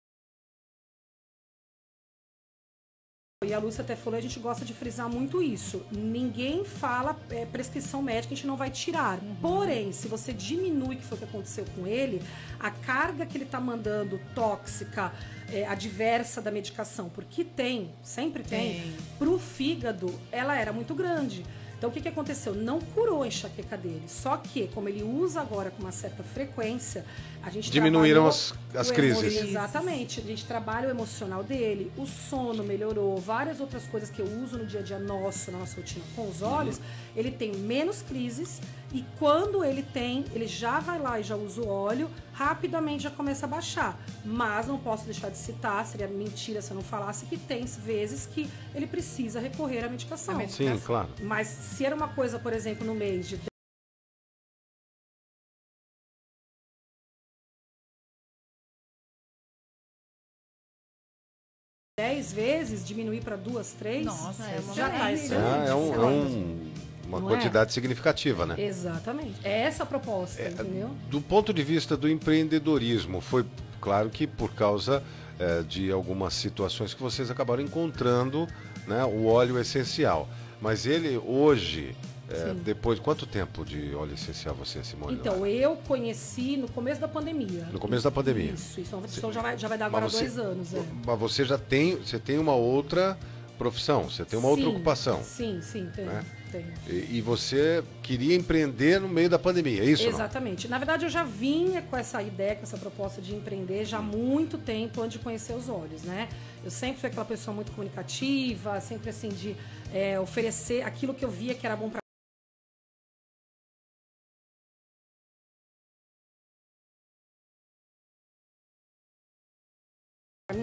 E 3.43 3.55
a 3.55 3.57
Lúcia 3.57 3.81
até 3.81 3.95
falou, 3.95 4.19
a 4.19 4.21
gente 4.21 4.39
gosta 4.39 4.63
de 4.63 4.71
frisar 4.71 5.10
muito 5.10 5.41
isso. 5.41 5.83
Ninguém 5.91 6.63
fala 6.63 7.19
é, 7.31 7.43
prescrição 7.43 8.00
médica, 8.00 8.36
a 8.36 8.38
gente 8.38 8.45
não 8.45 8.55
vai 8.55 8.69
tirar. 8.69 9.17
Uhum. 9.17 9.36
Porém, 9.41 9.91
se 9.91 10.07
você 10.07 10.31
diminui, 10.31 10.98
que 10.98 11.01
foi 11.03 11.17
o 11.17 11.21
que 11.21 11.25
aconteceu 11.25 11.65
com 11.75 11.88
ele, 11.88 12.21
a 12.60 12.69
carga 12.69 13.25
que 13.25 13.36
ele 13.36 13.45
está 13.45 13.60
mandando 13.60 14.21
tóxica, 14.36 15.12
é, 15.51 15.65
adversa 15.65 16.39
da 16.39 16.51
medicação, 16.51 17.10
porque 17.10 17.43
tem, 17.43 17.91
sempre 18.03 18.43
tem, 18.43 18.79
Tem. 18.79 18.98
pro 19.17 19.39
fígado, 19.39 20.13
ela 20.31 20.55
era 20.55 20.71
muito 20.71 20.93
grande. 20.93 21.43
Então 21.82 21.90
o 21.90 21.94
que, 21.94 22.00
que 22.00 22.10
aconteceu? 22.10 22.54
Não 22.54 22.80
curou 22.80 23.24
a 23.24 23.28
enxaqueca 23.28 23.76
dele. 23.76 24.04
Só 24.08 24.38
que, 24.38 24.68
como 24.68 24.88
ele 24.88 25.02
usa 25.02 25.42
agora 25.42 25.72
com 25.72 25.82
uma 25.82 25.92
certa 25.92 26.22
frequência, 26.22 27.04
a 27.42 27.50
gente 27.50 27.72
Diminuíram 27.72 28.28
as- 28.28 28.54
as 28.76 28.92
crises. 28.92 29.36
emo- 29.36 29.50
Exatamente. 29.50 30.20
A 30.20 30.24
gente 30.24 30.46
trabalha 30.46 30.88
o 30.90 30.92
emocional 30.92 31.44
dele, 31.44 31.92
o 31.98 32.06
sono 32.06 32.64
melhorou, 32.64 33.18
várias 33.18 33.60
outras 33.60 33.82
coisas 33.86 34.12
que 34.12 34.22
eu 34.22 34.28
uso 34.44 34.60
no 34.60 34.66
dia 34.68 34.82
a 34.82 34.84
dia 34.84 35.00
nosso, 35.00 35.50
na 35.50 35.58
nossa 35.58 35.76
rotina 35.78 36.06
com 36.16 36.30
os 36.30 36.44
olhos. 36.44 36.80
Ele 37.16 37.32
tem 37.32 37.52
menos 37.52 38.04
crises 38.04 38.62
e 38.93 39.05
quando 39.17 39.63
ele 39.63 39.81
tem, 39.83 40.25
ele 40.33 40.48
já 40.48 40.79
vai 40.79 41.00
lá 41.00 41.19
e 41.19 41.24
já 41.24 41.36
usa 41.36 41.62
o 41.62 41.67
óleo, 41.69 42.10
rapidamente 42.33 43.03
já 43.03 43.12
começa 43.12 43.45
a 43.45 43.50
baixar. 43.50 43.98
Mas 44.25 44.67
não 44.67 44.77
posso 44.77 45.05
deixar 45.05 45.29
de 45.29 45.38
citar, 45.38 45.86
seria 45.86 46.07
mentira 46.07 46.62
se 46.62 46.71
eu 46.71 46.75
não 46.75 46.83
falasse 46.83 47.25
que 47.25 47.38
tem 47.38 47.63
vezes 47.65 48.25
que 48.25 48.50
ele 48.75 48.86
precisa 48.88 49.39
recorrer 49.39 49.86
à 49.86 49.89
medicação. 49.89 50.36
A 50.36 50.38
medicação. 50.39 50.77
Sim, 50.77 50.83
claro. 50.86 51.10
Mas 51.21 51.48
se 51.48 51.86
era 51.86 51.95
uma 51.95 52.10
coisa, 52.10 52.38
por 52.38 52.51
exemplo, 52.53 52.86
no 52.86 52.93
mês 52.93 53.27
de 53.29 53.39
10 62.00 62.33
vezes, 62.33 62.86
diminuir 62.86 63.21
para 63.24 63.36
duas, 63.36 63.74
três. 63.74 64.05
Nossa, 64.05 64.43
é 64.48 64.60
uma 64.60 64.74
já 64.74 64.89
tá 64.89 65.12
excelente. 65.13 65.67
É, 65.67 65.69
é 65.69 65.75
um- 65.75 65.93
é 65.93 66.05
um- 66.05 66.71
uma 67.12 67.20
Não 67.20 67.30
é? 67.30 67.34
quantidade 67.36 67.74
significativa, 67.74 68.46
né? 68.46 68.56
Exatamente. 68.58 69.36
É 69.44 69.62
essa 69.63 69.84
a 69.84 69.86
proposta, 69.86 70.41
entendeu? 70.48 70.89
Do 71.10 71.20
ponto 71.22 71.53
de 71.53 71.62
vista 71.63 71.98
do 71.98 72.08
empreendedorismo, 72.10 73.20
foi 73.20 73.46
claro 73.82 74.10
que 74.10 74.25
por 74.25 74.53
causa 74.53 75.03
eh, 75.39 75.63
de 75.68 75.91
algumas 75.91 76.34
situações 76.34 76.94
que 76.94 77.01
vocês 77.01 77.30
acabaram 77.30 77.62
encontrando 77.62 78.48
né, 78.88 79.03
o 79.06 79.25
óleo 79.25 79.60
essencial. 79.60 80.30
Mas 80.62 80.86
ele 80.86 81.18
hoje, 81.18 81.96
Sim. 82.30 82.62
depois 82.63 83.00
quanto 83.00 83.25
tempo 83.25 83.65
de 83.65 83.94
óleo 83.96 84.13
essencial 84.13 84.53
você, 84.56 84.84
Simone? 84.84 85.15
Então, 85.15 85.46
eu 85.46 85.75
conheci 85.75 86.56
no 86.56 86.70
começo 86.70 87.01
da 87.01 87.08
pandemia. 87.08 87.68
No 87.74 87.80
começo 87.80 88.03
da 88.03 88.12
pandemia. 88.12 88.51
Isso, 88.51 88.80
isso. 88.80 88.96
Então 89.18 89.34
já 89.34 89.41
vai, 89.41 89.58
já 89.58 89.68
vai 89.68 89.77
dar 89.77 89.88
agora 89.88 90.08
você- 90.08 90.20
dois 90.25 90.38
anos. 90.38 90.74
É. 90.74 90.82
Mas 91.06 91.20
você 91.20 91.44
já 91.44 91.58
tem, 91.58 91.96
você 91.98 92.20
tem 92.20 92.38
uma 92.38 92.53
outra 92.56 93.18
profissão, 93.58 94.03
você 94.10 94.24
tem 94.24 94.38
uma 94.39 94.48
outra 94.50 94.65
Sim, 94.65 94.72
ocupação. 94.72 95.24
Sim, 95.24 95.60
sim, 95.62 95.89
tem. 95.96 96.06
Né? 96.06 96.24
E, 96.88 97.17
e 97.17 97.22
você 97.22 97.84
queria 98.01 98.36
empreender 98.36 99.00
no 99.00 99.08
meio 99.08 99.29
da 99.29 99.39
pandemia, 99.39 99.81
é 99.81 99.86
isso? 99.86 100.03
não? 100.03 100.10
Exatamente. 100.10 100.67
Na 100.67 100.77
verdade, 100.77 101.05
eu 101.05 101.10
já 101.10 101.24
vinha 101.24 101.81
com 101.81 101.98
essa 101.98 102.22
ideia, 102.22 102.55
com 102.55 102.63
essa 102.63 102.77
proposta 102.77 103.22
de 103.22 103.34
empreender 103.34 103.86
já 103.86 104.00
há 104.00 104.01
muito 104.01 104.58
tempo 104.58 105.01
antes 105.01 105.17
de 105.17 105.24
conhecer 105.24 105.53
os 105.53 105.70
olhos, 105.70 106.03
né? 106.03 106.27
Eu 106.63 106.70
sempre 106.70 107.00
fui 107.00 107.10
aquela 107.10 107.25
pessoa 107.25 107.55
muito 107.55 107.72
comunicativa, 107.72 108.79
sempre 108.81 109.10
assim 109.10 109.29
de 109.29 109.55
é, 109.93 110.20
oferecer 110.20 110.84
aquilo 110.84 111.13
que 111.13 111.25
eu 111.25 111.29
via 111.29 111.53
que 111.53 111.65
era 111.65 111.75
bom 111.75 111.89
para 111.89 112.00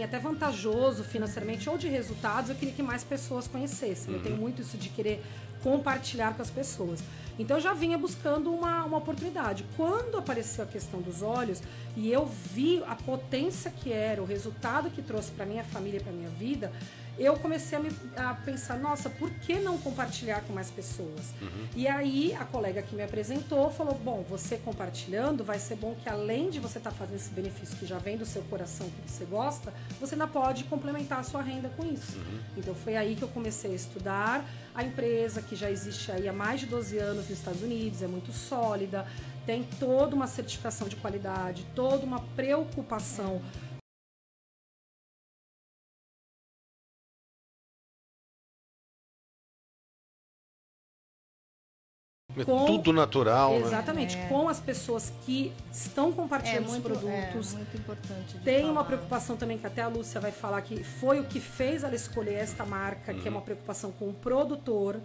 até 0.09 0.19
vantajoso 0.19 1.05
financeiramente 1.05 1.69
ou 1.69 1.79
de 1.79 1.87
resultados, 1.87 2.51
eu 2.51 2.57
queria 2.57 2.75
que 2.75 2.83
mais 2.83 3.05
pessoas 3.05 3.47
conhecessem. 3.47 4.15
Eu 4.15 4.23
tenho 4.23 4.37
muito 4.37 4.63
isso 4.63 4.77
de 4.77 4.89
querer 4.89 5.23
compartilhar 5.63 6.35
com 6.35 6.43
as 6.43 6.51
pessoas. 6.51 7.01
Então, 7.39 7.59
eu 7.59 7.61
já 7.61 7.73
vinha 7.73 7.97
buscando 7.97 8.51
uma, 8.53 8.85
uma 8.85 8.99
oportunidade. 8.99 9.65
Quando 9.77 10.17
apareceu 10.17 10.65
a 10.65 10.67
questão 10.67 11.01
dos 11.01 11.23
olhos 11.23 11.63
e 11.97 12.11
eu 12.11 12.27
vi 12.27 12.83
a 12.87 12.97
potência 12.97 13.71
que 13.71 13.93
era, 13.93 14.21
o 14.21 14.25
resultado 14.25 14.91
que 14.91 15.03
trouxe 15.03 15.31
para 15.31 15.47
minha 15.47 15.63
família 15.63 15.99
e 15.99 16.03
para 16.03 16.13
minha 16.13 16.31
vida, 16.31 16.73
eu 17.19 17.37
comecei 17.37 17.77
a, 17.77 17.81
me, 17.81 17.91
a 18.17 18.35
pensar, 18.35 18.79
nossa, 18.79 19.11
por 19.11 19.31
que 19.31 19.59
não 19.59 19.77
compartilhar 19.79 20.43
com 20.43 20.53
mais 20.53 20.71
pessoas? 20.71 21.35
E 21.75 21.87
aí 21.89 22.35
a 22.35 22.45
colega 22.45 22.83
que 22.83 22.95
me 22.95 23.03
apresentou 23.03 23.71
falou, 23.71 23.95
bom, 23.95 24.25
você 24.29 24.57
compartilhando 24.57 25.43
vai 25.43 25.59
ser 25.59 25.77
bom 25.77 25.95
que 25.95 26.09
além 26.09 26.49
de 26.51 26.61
você 26.61 26.79
estar 26.79 26.91
fazendo 26.93 27.17
esse 27.17 27.31
benefício 27.31 27.77
que 27.77 27.87
já 27.87 27.99
vem 27.99 28.17
do 28.17 28.25
seu 28.25 28.43
coração, 28.43 28.89
que 28.89 29.11
você 29.11 29.25
gosta, 29.25 29.73
você 30.01 30.15
ainda 30.15 30.27
pode 30.27 30.65
complementar 30.65 31.21
a 31.21 31.23
sua 31.23 31.43
renda 31.43 31.69
com 31.77 31.85
isso. 31.85 32.19
Então 32.57 32.75
foi 32.75 32.97
aí 32.97 33.17
que 33.17 33.23
eu 33.23 33.29
comecei 33.29 33.73
a 33.73 33.75
estudar 33.75 34.45
a 34.75 34.85
empresa, 34.85 35.43
que 35.43 35.57
já 35.57 35.69
existe 35.69 36.13
aí 36.13 36.29
há 36.29 36.33
mais 36.33 36.61
de 36.61 36.67
12 36.67 36.99
anos 36.99 37.29
nos 37.29 37.31
Estados 37.31 37.63
Unidos, 37.63 38.01
é 38.01 38.07
muito 38.07 38.33
sólida, 38.33 39.05
tem 39.45 39.65
toda 39.81 40.15
uma 40.15 40.27
certificação 40.27 40.89
de 40.89 40.95
qualidade, 40.95 41.67
toda 41.75 42.05
uma 42.05 42.21
preocupação 42.21 43.41
Com- 52.45 52.67
tudo 52.67 52.93
natural, 52.93 53.53
né? 53.59 53.67
Exatamente, 53.67 54.17
com 54.29 54.49
as 54.49 54.61
pessoas 54.61 55.13
que 55.25 55.53
estão 55.73 56.11
É 56.11 56.13
compartilhando 56.13 56.65
os 56.67 56.71
muito, 56.73 56.83
produtos. 56.85 57.53
é 57.55 57.57
muito 57.57 57.77
importante. 57.77 58.37
Tem 58.45 58.65
uma 58.65 58.75
falar. 58.75 58.85
preocupação 58.87 59.37
também 59.37 59.59
que 59.59 59.67
até 59.67 59.83
a 59.83 59.89
Lúcia 59.89 60.21
vai 60.21 60.33
falar 60.33 60.61
que 60.63 60.83
foi 60.83 61.21
o 61.21 61.25
que 61.25 61.41
fez 61.41 61.83
ela 61.85 61.95
escolher 61.95 62.35
esta 62.35 62.65
marca, 62.65 63.13
Uhum. 63.13 63.21
que 63.21 63.29
é 63.29 63.31
uma 63.31 63.41
preocupação 63.41 63.91
com 63.93 64.09
o 64.09 64.13
produtor. 64.13 65.01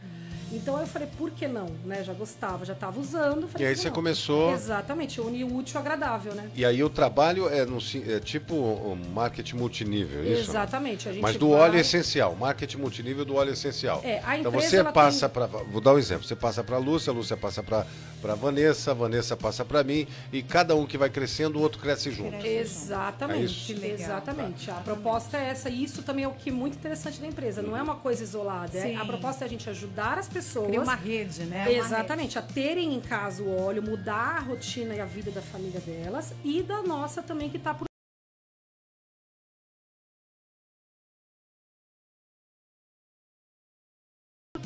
Então 0.52 0.80
eu 0.80 0.86
falei, 0.86 1.08
por 1.18 1.32
que 1.32 1.48
não? 1.48 1.66
Né? 1.84 2.04
Já 2.04 2.14
gostava, 2.14 2.64
já 2.64 2.74
estava 2.74 3.00
usando. 3.00 3.48
falei, 3.48 3.66
E 3.66 3.70
aí 3.72 3.76
você 3.76 3.88
não? 3.88 3.96
começou- 3.96 4.52
Exatamente, 4.54 5.20
unir 5.20 5.46
o 5.46 5.56
útil 5.56 5.78
ao 5.80 5.82
agradável, 5.82 6.36
né? 6.36 6.48
E 6.56 6.64
aí 6.64 6.84
o 6.84 6.90
trabalho 6.92 7.50
é, 7.50 7.66
no, 7.66 7.80
é 8.08 8.20
tipo 8.20 8.54
um 8.54 8.96
marketing 9.14 9.56
multinível, 9.56 10.22
é 10.22 10.28
isso? 10.28 10.52
Exatamente. 10.52 11.10
A 11.10 11.12
gente 11.12 11.24
Mas 11.24 11.38
do 11.38 11.50
vai- 11.50 11.60
óleo 11.62 11.80
essencial, 11.80 12.36
marketing 12.36 12.78
multinível 12.78 13.26
do 13.26 13.34
óleo 13.36 13.52
essencial. 13.52 14.00
É, 14.04 14.22
a 14.24 14.38
então 14.38 14.52
empresa, 14.52 14.70
você 14.70 14.78
ela 14.78 14.92
passa 14.92 15.28
tem- 15.28 15.34
para, 15.34 15.48
vou 15.48 15.82
dar 15.82 15.94
um 15.96 15.98
exemplo, 15.98 16.24
você 16.24 16.36
passa 16.36 16.64
para 16.64 16.76
a 16.76 16.80
Lúcia, 16.80 17.10
a 17.10 17.14
Lúcia 17.16 17.23
passa 17.38 17.64
para 17.64 17.86
para 18.24 18.36
Vanessa, 18.36 18.92
a 18.92 18.94
Vanessa 18.94 19.36
passa 19.36 19.66
para 19.66 19.84
mim 19.84 20.08
e 20.32 20.42
cada 20.42 20.74
um 20.78 20.86
que 20.88 20.98
vai 20.98 21.10
crescendo, 21.10 21.60
o 21.60 21.62
outro 21.62 21.78
cresce 21.78 22.10
junto. 22.10 22.38
Cresce. 22.38 22.48
É 22.48 22.62
Exatamente, 22.62 23.74
exatamente. 23.86 24.72
A 24.72 24.76
proposta 24.76 25.38
é 25.38 25.50
essa, 25.50 25.70
e 25.70 25.84
isso 25.84 26.04
também 26.04 26.24
é 26.24 26.28
o 26.30 26.32
que 26.32 26.50
é 26.50 26.54
muito 26.54 26.78
interessante 26.78 27.20
da 27.20 27.28
empresa. 27.28 27.62
Não 27.62 27.76
é 27.76 27.84
uma 27.84 27.96
coisa 27.96 28.24
isolada. 28.24 28.78
é- 28.78 28.96
a 28.96 29.04
proposta 29.04 29.44
é 29.44 29.46
a 29.46 29.50
gente 29.50 29.70
ajudar 29.70 30.18
as 30.18 30.30
pessoas. 30.30 30.68
Cria 30.68 30.82
uma 30.82 30.96
rede, 30.96 31.44
né? 31.44 31.74
Exatamente, 31.74 32.40
a 32.40 32.42
terem 32.42 32.94
em 32.94 33.02
casa 33.02 33.44
o 33.44 33.62
óleo, 33.62 33.84
mudar 33.84 34.38
a 34.38 34.40
rotina 34.40 34.96
e 34.96 35.02
a 35.02 35.06
vida 35.06 35.30
da 35.30 35.42
família 35.42 35.82
delas 35.82 36.34
e 36.46 36.62
da 36.62 36.82
nossa 36.82 37.22
também 37.22 37.50
que 37.50 37.58
está 37.58 37.74
por 37.74 37.88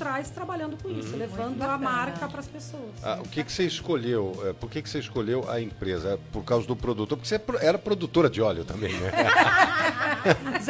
trás 0.08 0.30
trabalhando 0.30 0.82
com 0.82 0.90
isso, 0.90 1.18
levando 1.18 1.58
Muito 1.58 1.64
a 1.64 1.78
marca 1.78 2.30
para 2.30 2.40
as 2.40 2.48
pessoas. 2.48 3.04
Ah, 3.04 3.20
o 3.20 3.28
que, 3.28 3.44
que 3.44 3.52
você 3.52 3.66
escolheu? 3.66 4.42
eh, 4.46 4.54
Por 4.54 4.70
que, 4.70 4.82
que 4.82 4.90
você 4.90 5.00
escolheu 5.00 5.50
a 5.50 5.60
empresa? 5.60 6.14
É 6.14 6.18
Por 6.32 6.44
causa 6.46 6.66
do 6.66 6.78
produtor? 6.78 7.18
Porque 7.18 7.28
você 7.28 7.36
é 7.36 7.66
era 7.68 7.78
produtora 7.78 8.30
de 8.30 8.42
óleo 8.42 8.64
também, 8.64 8.94
né? 8.94 9.12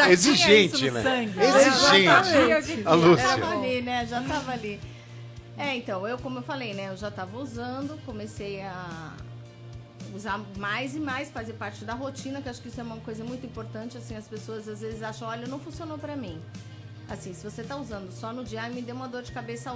Exigente, 0.10 0.90
né? 0.90 1.04
sangue. 1.04 1.40
Exigente. 1.40 2.88
A 2.88 2.94
Lúcia. 2.96 3.28
Já 3.28 3.38
tava 3.38 3.60
ali, 3.60 3.82
né? 3.84 4.06
Já 4.08 4.22
tava 4.24 4.52
ali. 4.52 4.80
É, 5.56 5.76
então, 5.76 6.08
eu, 6.08 6.18
como 6.18 6.40
eu 6.40 6.44
falei, 6.44 6.74
né? 6.74 6.90
Eu 6.90 6.98
já 6.98 7.12
tava 7.12 7.38
usando, 7.38 8.00
comecei 8.06 8.62
a 8.62 9.14
usar 10.16 10.42
mais 10.58 10.96
e 10.96 11.00
mais, 11.00 11.30
fazer 11.30 11.54
parte 11.54 11.86
da 11.86 11.94
rotina, 11.94 12.42
que 12.42 12.48
eu 12.48 12.52
acho 12.52 12.62
que 12.62 12.70
isso 12.70 12.80
é 12.80 12.84
uma 12.84 12.98
coisa 12.98 13.24
muito 13.24 13.46
importante, 13.46 13.98
assim, 13.98 14.16
as 14.16 14.28
pessoas 14.28 14.68
às 14.68 14.82
vezes 14.82 15.04
acham, 15.04 15.28
olha, 15.28 15.48
não 15.48 15.60
funcionou 15.60 15.98
pra 16.00 16.16
mim. 16.16 16.42
Assim, 17.10 17.34
se 17.34 17.44
você 17.44 17.64
tá 17.64 17.76
usando 17.78 18.12
só 18.12 18.34
no 18.34 18.44
dia, 18.44 18.62
"Ai, 18.64 18.72
me 18.74 18.82
deu 18.82 18.96
uma 18.96 19.08
dor 19.08 19.24
de 19.24 19.32
cabeça 19.32 19.76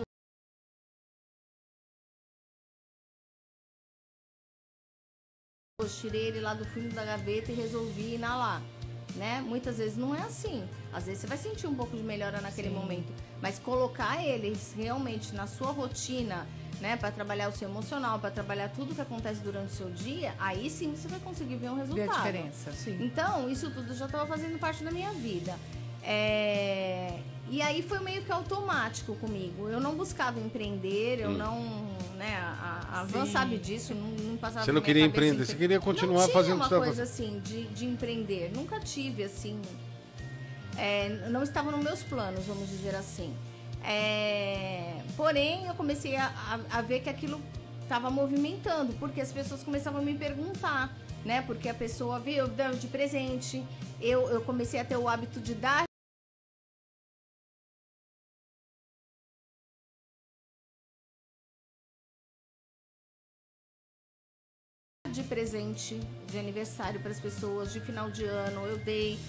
hoje, 5.79 5.99
tirei 6.01 6.27
ele 6.27 6.39
lá 6.41 6.53
do 6.53 6.65
fundo 6.65 6.93
da 6.93 7.03
gaveta 7.03 7.51
e 7.51 7.55
resolvi 7.55 8.15
inalar. 8.15 8.61
Né? 9.15 9.41
Muitas 9.41 9.77
vezes 9.77 9.97
não 9.97 10.15
é 10.15 10.21
assim. 10.21 10.67
Às 10.93 11.05
vezes 11.05 11.21
você 11.21 11.27
vai 11.27 11.37
sentir 11.37 11.67
um 11.67 11.75
pouco 11.75 11.97
de 11.97 12.03
melhora 12.03 12.39
naquele 12.39 12.69
momento, 12.69 13.11
mas 13.41 13.59
colocar 13.59 14.23
eles 14.23 14.73
realmente 14.75 15.33
na 15.35 15.47
sua 15.47 15.71
rotina, 15.71 16.47
né, 16.79 16.95
para 16.95 17.11
trabalhar 17.11 17.49
o 17.49 17.51
seu 17.51 17.67
emocional, 17.69 18.19
para 18.19 18.31
trabalhar 18.31 18.69
tudo 18.69 18.95
que 18.95 19.01
acontece 19.01 19.41
durante 19.41 19.67
o 19.73 19.75
seu 19.75 19.89
dia, 19.91 20.33
aí 20.39 20.69
sim 20.69 20.95
você 20.95 21.07
vai 21.09 21.19
conseguir 21.19 21.57
ver 21.57 21.69
um 21.69 21.75
resultado. 21.75 22.09
a 22.09 22.17
diferença. 22.17 22.71
Sim. 22.71 22.97
Então, 23.03 23.49
isso 23.49 23.69
tudo 23.69 23.93
já 23.93 24.05
estava 24.05 24.25
fazendo 24.25 24.57
parte 24.57 24.81
da 24.83 24.91
minha 24.91 25.11
vida. 25.11 25.57
É, 26.03 27.19
E 27.49 27.61
aí 27.61 27.81
foi 27.81 27.99
meio 27.99 28.23
que 28.23 28.31
automático 28.31 29.15
comigo. 29.15 29.67
Eu 29.69 29.79
não 29.79 29.93
buscava 29.95 30.39
empreender, 30.39 31.19
eu 31.19 31.31
não. 31.31 31.89
Né, 32.17 32.35
a, 32.37 32.99
a 32.99 33.03
Van 33.03 33.25
sabe 33.25 33.57
disso, 33.57 33.95
não, 33.95 34.07
não 34.29 34.37
passava 34.37 34.63
Você 34.63 34.71
não 34.71 34.81
queria 34.81 35.03
empreender, 35.03 35.43
você 35.45 35.55
queria 35.55 35.79
continuar 35.79 36.19
não 36.19 36.25
tinha 36.25 36.33
fazendo 36.33 36.53
o 36.53 36.55
uma 36.57 36.69
coisa 36.69 37.03
assim 37.03 37.39
de, 37.43 37.63
de 37.69 37.85
empreender. 37.85 38.51
Nunca 38.55 38.79
tive 38.79 39.23
assim. 39.23 39.59
é, 40.77 41.09
não 41.29 41.41
estava 41.43 41.71
nos 41.71 41.83
meus 41.83 42.03
planos, 42.03 42.45
vamos 42.45 42.69
dizer 42.69 42.93
assim. 42.95 43.33
É, 43.83 45.01
porém, 45.17 45.65
eu 45.65 45.73
comecei 45.73 46.15
a, 46.15 46.27
a- 46.27 46.77
a 46.77 46.81
ver 46.81 46.99
que 47.01 47.09
aquilo 47.09 47.41
estava 47.81 48.09
movimentando, 48.11 48.93
porque 48.93 49.19
as 49.19 49.31
pessoas 49.31 49.63
começavam 49.63 50.01
a 50.01 50.03
me 50.03 50.13
perguntar, 50.13 50.95
né? 51.25 51.41
Porque 51.41 51.67
a 51.67 51.73
pessoa 51.73 52.19
viu, 52.19 52.47
deu 52.47 52.71
de 52.75 52.85
presente. 52.87 53.63
Eu, 53.99 54.29
eu 54.29 54.41
comecei 54.41 54.79
a 54.79 54.85
ter 54.85 54.95
o 54.97 55.07
hábito 55.07 55.39
de 55.39 55.55
dar 55.55 55.83
de 65.11 65.23
presente 65.23 65.99
de 66.27 66.39
aniversário 66.39 66.99
para 67.01 67.11
as 67.11 67.19
pessoas, 67.19 67.73
de 67.73 67.79
final 67.79 68.09
de 68.09 68.23
ano, 68.23 68.65
eu 68.65 68.77
dei. 68.77 69.19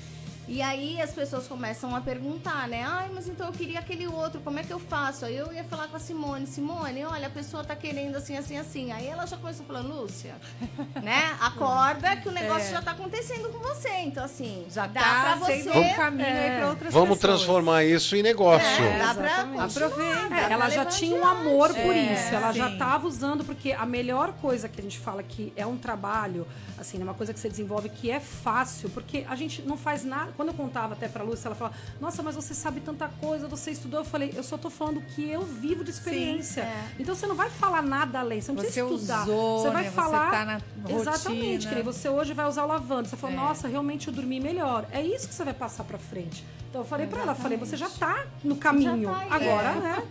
E 0.48 0.60
aí 0.60 1.00
as 1.00 1.12
pessoas 1.12 1.46
começam 1.46 1.94
a 1.94 2.00
perguntar, 2.00 2.66
né? 2.68 2.84
Ai, 2.86 3.10
mas 3.14 3.28
então 3.28 3.46
eu 3.46 3.52
queria 3.52 3.78
aquele 3.78 4.06
outro, 4.08 4.40
como 4.40 4.58
é 4.58 4.62
que 4.64 4.72
eu 4.72 4.78
faço? 4.80 5.24
Aí 5.24 5.36
eu 5.36 5.52
ia 5.52 5.62
falar 5.64 5.86
com 5.88 5.96
a 5.96 6.00
Simone, 6.00 6.46
Simone, 6.46 7.04
olha, 7.04 7.28
a 7.28 7.30
pessoa 7.30 7.62
tá 7.62 7.76
querendo 7.76 8.16
assim, 8.16 8.36
assim, 8.36 8.58
assim. 8.58 8.90
Aí 8.92 9.06
ela 9.06 9.24
já 9.24 9.36
começou 9.36 9.62
a 9.64 9.66
falar, 9.68 9.80
Lúcia, 9.80 10.34
né? 11.02 11.36
Acorda 11.40 12.16
que 12.16 12.28
o 12.28 12.32
negócio 12.32 12.70
já 12.70 12.82
tá 12.82 12.90
acontecendo 12.90 13.48
com 13.50 13.58
você. 13.60 13.88
Então, 14.00 14.24
assim, 14.24 14.66
Já 14.68 14.86
dá 14.88 15.00
tá 15.00 15.22
pra 15.22 15.34
você. 15.36 15.70
um 15.70 15.94
caminho 15.94 16.26
aí 16.28 16.56
para 16.58 16.68
outras 16.70 16.92
Vamos 16.92 17.18
pessoas. 17.18 17.38
transformar 17.40 17.84
isso 17.84 18.16
em 18.16 18.22
negócio. 18.22 18.66
É, 18.84 18.98
dá 18.98 19.14
pra 19.14 19.64
Aproveita. 19.64 20.28
pra 20.28 20.50
ela 20.50 20.68
já 20.70 20.84
tinha 20.84 21.14
um 21.20 21.24
amor 21.26 21.68
por 21.72 21.94
É, 21.94 22.14
isso, 22.14 22.34
ela 22.34 22.52
já 22.52 22.66
sim. 22.66 22.72
estava 22.72 23.06
usando, 23.06 23.44
porque 23.44 23.72
a 23.72 23.86
melhor 23.86 24.32
coisa 24.34 24.68
que 24.68 24.80
a 24.80 24.82
gente 24.82 24.98
fala 24.98 25.22
que 25.22 25.52
é 25.56 25.64
um 25.64 25.76
trabalho, 25.78 26.46
assim, 26.78 27.00
é 27.00 27.04
uma 27.04 27.14
coisa 27.14 27.32
que 27.32 27.38
você 27.38 27.48
desenvolve 27.48 27.88
que 27.88 28.10
é 28.10 28.18
fácil, 28.20 28.90
porque 28.90 29.24
a 29.28 29.36
gente 29.36 29.62
não 29.62 29.76
faz 29.76 30.04
nada, 30.04 30.31
quando 30.36 30.48
eu 30.48 30.54
contava 30.54 30.94
até 30.94 31.08
pra 31.08 31.22
Lúcia, 31.22 31.48
ela 31.48 31.54
falava, 31.54 31.76
nossa, 32.00 32.22
mas 32.22 32.34
você 32.34 32.54
sabe 32.54 32.80
tanta 32.80 33.08
coisa, 33.20 33.46
você 33.48 33.70
estudou. 33.70 34.00
Eu 34.00 34.04
falei, 34.04 34.32
eu 34.34 34.42
só 34.42 34.56
tô 34.58 34.68
falando 34.70 35.00
que 35.00 35.28
eu 35.30 35.42
vivo 35.42 35.84
de 35.84 35.90
experiência. 35.90 36.62
é. 36.62 36.84
Então 36.98 37.14
você 37.14 37.26
não 37.26 37.34
vai 37.36 37.50
falar 37.50 37.82
nada 37.82 38.20
além, 38.20 38.40
você 38.40 38.52
não 38.52 38.58
Você 38.62 38.66
precisa 38.66 38.94
estudar. 38.94 39.22
usou, 39.22 39.58
você 39.60 39.70
vai 39.70 39.82
né? 39.84 39.88
Você 39.90 39.94
falar. 39.96 40.30
tá 40.30 40.44
na 40.44 40.60
Exatamente, 40.90 41.68
que 41.68 41.82
você 41.82 42.08
hoje 42.08 42.32
vai 42.34 42.46
usar 42.48 42.64
o 42.64 42.68
lavando. 42.68 43.08
Você 43.08 43.16
falou, 43.16 43.36
É. 43.36 43.38
nossa, 43.38 43.68
realmente 43.68 44.08
eu 44.08 44.14
dormi 44.14 44.40
melhor. 44.40 44.86
É 44.90 45.00
isso 45.02 45.28
que 45.28 45.34
você 45.34 45.44
vai 45.44 45.54
passar 45.54 45.84
pra 45.84 45.98
frente. 45.98 46.44
Então 46.68 46.80
eu 46.82 46.86
falei 46.86 47.06
pra 47.06 47.20
ela, 47.22 47.34
falei, 47.34 47.58
você 47.58 47.76
já 47.76 47.88
tá 47.90 48.24
no 48.42 48.56
caminho. 48.56 49.08
Tá 49.10 49.26
agora, 49.30 49.68
É. 49.72 49.80
né? 49.80 50.02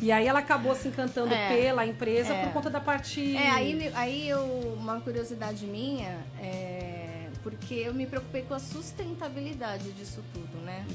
E 0.00 0.10
aí 0.10 0.26
ela 0.26 0.40
acabou 0.40 0.74
se 0.74 0.88
encantando 0.88 1.32
É. 1.32 1.48
pela 1.56 1.86
empresa 1.86 2.34
É. 2.34 2.44
por 2.44 2.52
conta 2.54 2.68
da 2.68 2.80
parte. 2.80 3.36
É, 3.36 3.50
aí, 3.50 3.92
aí 3.94 4.28
eu, 4.28 4.42
uma 4.80 5.00
curiosidade 5.00 5.64
minha 5.64 6.18
é 6.40 7.01
porque 7.42 7.74
eu 7.74 7.92
me 7.94 8.06
preocupei 8.06 8.42
com 8.42 8.54
a 8.54 8.58
sustentabilidade 8.58 9.90
disso 9.92 10.22
tudo, 10.32 10.56
né? 10.64 10.86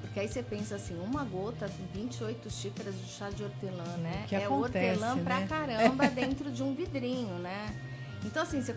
Porque 0.00 0.20
aí 0.20 0.28
você 0.28 0.42
pensa 0.42 0.74
assim, 0.76 0.98
uma 1.00 1.24
gota, 1.24 1.70
28 1.94 2.50
xícaras 2.50 2.94
de 2.94 3.06
chá 3.10 3.30
de 3.30 3.42
hortelã, 3.44 3.96
né? 3.98 4.26
que 4.28 4.34
é 4.34 4.44
acontece, 4.44 4.98
hortelã 5.02 5.24
pra 5.24 5.40
né? 5.40 5.46
caramba 5.46 6.08
dentro 6.10 6.50
de 6.50 6.62
um 6.62 6.74
vidrinho, 6.74 7.38
né? 7.38 7.74
Então, 8.24 8.42
assim, 8.42 8.60
você- 8.60 8.74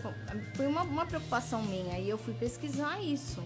foi 0.54 0.66
uma, 0.66 0.82
uma 0.82 1.04
preocupação 1.06 1.62
minha 1.62 1.98
e 1.98 2.08
eu 2.08 2.16
fui 2.18 2.34
pesquisar 2.34 3.00
isso. 3.02 3.42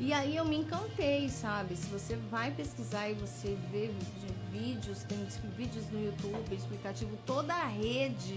E 0.00 0.12
aí 0.12 0.36
eu 0.36 0.44
me 0.44 0.56
encantei, 0.56 1.28
sabe? 1.28 1.74
Se 1.76 1.86
você 1.88 2.14
vai 2.30 2.52
pesquisar 2.52 3.08
e 3.10 3.14
você 3.14 3.58
vê 3.70 3.88
de 3.88 4.58
vídeos, 4.58 5.02
tem 5.02 5.18
vídeos 5.56 5.90
no 5.90 6.02
YouTube 6.04 6.54
explicativo, 6.54 7.18
toda 7.26 7.52
a 7.52 7.66
rede 7.66 8.36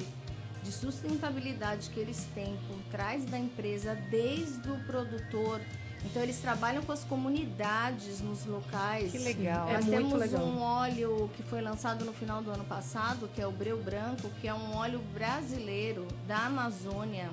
de 0.64 0.72
sustentabilidade 0.72 1.90
que 1.90 2.00
eles 2.00 2.28
têm 2.34 2.58
por 2.68 2.78
trás 2.92 3.26
da 3.26 3.38
empresa, 3.38 3.96
desde 4.10 4.70
o 4.70 4.78
produtor. 4.86 5.60
Então 6.04 6.22
eles 6.22 6.40
trabalham 6.40 6.82
com 6.84 6.92
as 6.92 7.04
comunidades 7.04 8.22
nos 8.22 8.46
locais. 8.46 9.12
Que 9.12 9.20
legal. 9.20 9.70
É 9.70 9.74
Nós 9.74 9.86
muito 9.86 9.98
temos 9.98 10.20
legal. 10.20 10.44
um 10.46 10.60
óleo 10.60 11.30
que 11.36 11.44
foi 11.44 11.62
lançado 11.62 12.04
no 12.04 12.14
final 12.14 12.42
do 12.42 12.50
ano 12.50 12.64
passado, 12.66 13.30
que 13.36 13.42
é 13.42 13.46
o 13.46 13.52
Breu 13.52 13.82
Branco, 13.82 14.30
que 14.42 14.48
é 14.48 14.54
um 14.54 14.76
óleo 14.76 15.00
brasileiro 15.14 16.08
da 16.28 16.46
Amazônia. 16.46 17.30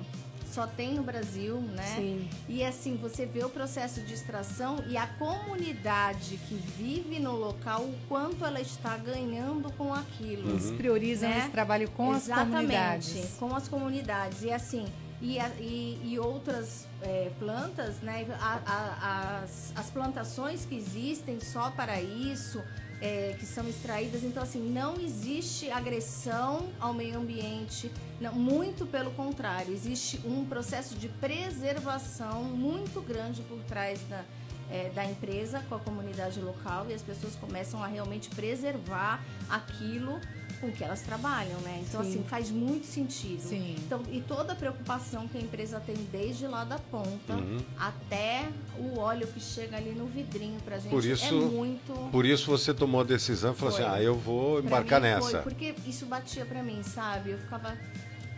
Só 0.51 0.65
tem 0.65 0.95
no 0.95 1.03
Brasil, 1.03 1.57
né? 1.61 1.83
Sim. 1.95 2.29
E 2.47 2.63
assim, 2.63 2.95
você 2.97 3.25
vê 3.25 3.43
o 3.43 3.49
processo 3.49 4.01
de 4.01 4.13
extração 4.13 4.83
e 4.87 4.97
a 4.97 5.05
comunidade 5.07 6.37
que 6.47 6.55
vive 6.55 7.19
no 7.19 7.35
local, 7.35 7.81
o 7.83 7.95
quanto 8.07 8.43
ela 8.45 8.59
está 8.59 8.97
ganhando 8.97 9.71
com 9.73 9.93
aquilo. 9.93 10.49
Eles 10.49 10.71
priorizam 10.71 11.29
Né? 11.29 11.39
esse 11.39 11.49
trabalho 11.49 11.89
com 11.91 12.11
as 12.11 12.27
comunidades. 12.27 13.35
com 13.39 13.55
as 13.55 13.67
comunidades. 13.67 14.41
E 14.41 14.51
assim, 14.51 14.85
e, 15.21 15.37
e- 15.59 15.99
e 16.03 16.19
outras 16.19 16.87
é, 17.01 17.31
plantas, 17.39 17.97
né? 18.01 18.25
A- 18.41 18.59
a- 18.65 19.41
as, 19.43 19.71
as 19.75 19.89
plantações 19.89 20.65
que 20.65 20.75
existem 20.75 21.39
só 21.39 21.69
para 21.71 22.01
isso, 22.01 22.61
é, 23.01 23.35
que 23.39 23.45
são 23.45 23.67
extraídas. 23.67 24.23
Então, 24.23 24.43
assim, 24.43 24.59
não 24.59 24.99
existe 24.99 25.69
agressão 25.69 26.69
ao 26.79 26.93
meio 26.93 27.17
ambiente. 27.17 27.91
Não, 28.19 28.33
muito 28.33 28.85
pelo 28.85 29.11
contrário, 29.11 29.73
existe 29.73 30.19
um 30.25 30.45
processo 30.45 30.95
de 30.95 31.07
preservação 31.07 32.43
muito 32.43 33.01
grande 33.01 33.41
por 33.43 33.59
trás 33.63 33.99
da, 34.09 34.23
é, 34.69 34.89
da 34.89 35.05
empresa 35.05 35.63
com 35.69 35.75
a 35.75 35.79
comunidade 35.79 36.39
local 36.39 36.87
e 36.89 36.93
as 36.93 37.01
pessoas 37.01 37.35
começam 37.35 37.83
a 37.83 37.87
realmente 37.87 38.29
preservar 38.29 39.23
aquilo 39.49 40.19
com 40.59 40.71
que 40.71 40.83
elas 40.83 41.01
trabalham, 41.01 41.59
né? 41.61 41.83
Então, 41.87 42.03
Sim. 42.03 42.09
assim, 42.09 42.23
faz 42.23 42.49
muito 42.51 42.85
sentido. 42.85 43.41
Sim. 43.41 43.75
Então, 43.79 44.01
e 44.11 44.21
toda 44.21 44.53
a 44.53 44.55
preocupação 44.55 45.27
que 45.27 45.37
a 45.37 45.41
empresa 45.41 45.79
tem 45.79 45.95
desde 46.11 46.45
lá 46.47 46.63
da 46.63 46.77
ponta 46.77 47.33
Uhum. 47.33 47.59
até 47.77 48.47
o 48.77 48.97
óleo 48.99 49.27
que 49.27 49.39
chega 49.39 49.77
ali 49.77 49.91
no 49.91 50.05
vidrinho 50.07 50.59
pra 50.61 50.77
gente 50.77 50.89
Por 50.91 51.03
isso- 51.05 51.25
é 51.25 51.31
muito. 51.31 51.93
Por 52.11 52.25
isso 52.25 52.45
você 52.49 52.73
tomou 52.73 53.01
a 53.01 53.03
decisão 53.03 53.53
e 53.53 53.55
falou 53.55 53.73
Foi. 53.73 53.83
assim: 53.83 53.93
ah, 53.95 54.01
eu 54.01 54.15
vou 54.15 54.59
embarcar 54.59 54.99
nessa. 54.99 55.41
Foi, 55.41 55.41
porque 55.41 55.75
isso 55.87 56.05
batia 56.05 56.45
pra 56.45 56.61
mim, 56.61 56.81
sabe? 56.83 57.31
Eu 57.31 57.37
ficava, 57.39 57.77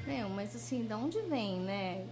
meu, 0.06 0.30
mas 0.30 0.56
assim, 0.56 0.86
da 0.86 0.98
onde 0.98 1.20
vem, 1.22 1.60
né? 1.60 2.04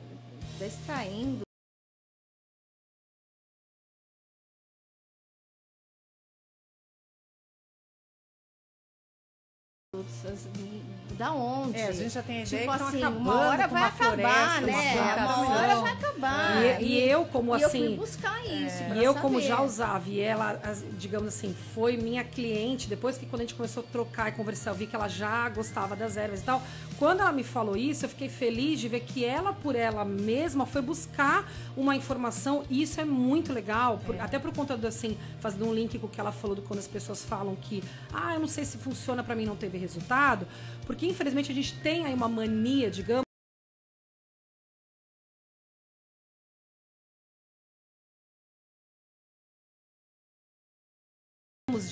Tá 10.04 10.32
extraindo. 10.32 10.89
Da 11.20 11.34
onde? 11.34 11.78
É, 11.78 11.88
a 11.88 11.92
gente 11.92 12.14
já 12.14 12.24
tem 12.24 12.38
a 12.40 12.44
ideia 12.44 12.62
Tipo 12.62 12.78
que 12.78 12.84
estão 12.96 13.10
assim, 13.10 13.18
uma 13.18 13.36
hora 13.42 13.68
vai 13.68 13.84
acabar, 13.84 13.92
floresta, 13.92 14.62
né? 14.62 15.16
uma 15.18 15.38
Uma 15.38 15.50
hora 15.50 15.76
vai 15.76 15.92
acabar. 15.92 16.82
E, 16.82 16.86
e 16.86 17.10
eu, 17.10 17.26
como 17.26 17.58
E 17.58 17.62
eu 17.62 17.70
fui 17.70 17.80
assim. 17.88 17.96
buscar 17.98 18.46
isso. 18.46 18.84
pra 18.86 18.96
E 18.96 19.04
eu, 19.04 19.14
como 19.16 19.36
saber. 19.36 19.48
já 19.50 19.62
usava, 19.62 20.10
e 20.10 20.22
ela, 20.22 20.58
digamos 20.98 21.28
assim, 21.28 21.54
foi 21.76 21.98
minha 21.98 22.24
cliente, 22.24 22.88
depois 22.88 23.18
que 23.18 23.26
quando 23.26 23.42
a 23.42 23.44
gente 23.44 23.54
começou 23.54 23.84
a 23.84 23.92
trocar 23.92 24.30
e 24.30 24.32
conversar, 24.32 24.72
eu 24.72 24.76
vi 24.76 24.88
que 24.88 24.96
ela 24.96 25.10
já 25.10 25.50
gostava 25.50 25.94
das 25.94 26.16
ervas 26.16 26.40
e 26.40 26.44
tal. 26.44 26.62
Quando 26.98 27.20
ela 27.20 27.34
me 27.34 27.44
falou 27.44 27.76
isso, 27.76 28.06
eu 28.06 28.10
fiquei 28.10 28.30
feliz 28.30 28.80
de 28.80 28.88
ver 28.88 29.02
que 29.02 29.26
ela, 29.26 29.52
por 29.52 29.76
ela 29.76 30.06
mesma, 30.06 30.66
foi 30.66 30.82
buscar 30.82 31.52
uma 31.76 31.98
informação, 31.98 32.64
e 32.70 32.82
isso 32.82 33.00
é 33.02 33.04
muito 33.04 33.52
legal, 33.52 34.00
por- 34.06 34.18
até 34.22 34.40
por 34.40 34.54
conta 34.56 34.78
do, 34.78 34.88
assim, 34.88 35.18
fazendo 35.42 35.68
um 35.68 35.74
link 35.74 36.00
com 36.00 36.08
o 36.08 36.10
que 36.10 36.20
ela 36.22 36.32
falou, 36.32 36.56
do 36.56 36.62
quando 36.62 36.80
as 36.80 36.88
pessoas 36.88 37.26
falam 37.26 37.58
que, 37.58 37.84
ah, 38.14 38.36
eu 38.36 38.40
não 38.40 38.48
sei 38.48 38.64
se 38.64 38.78
funciona 38.78 39.22
pra 39.22 39.36
mim, 39.36 39.46
não 39.46 39.58
teve 39.58 39.78
resultado, 39.78 40.48
porque 40.86 41.09
infelizmente 41.10 41.52
a 41.52 41.56
gente 41.56 41.74
tem 41.82 42.06
aí 42.06 42.14
uma 42.14 42.30
mania, 42.30 42.90
digamos, 42.90 43.24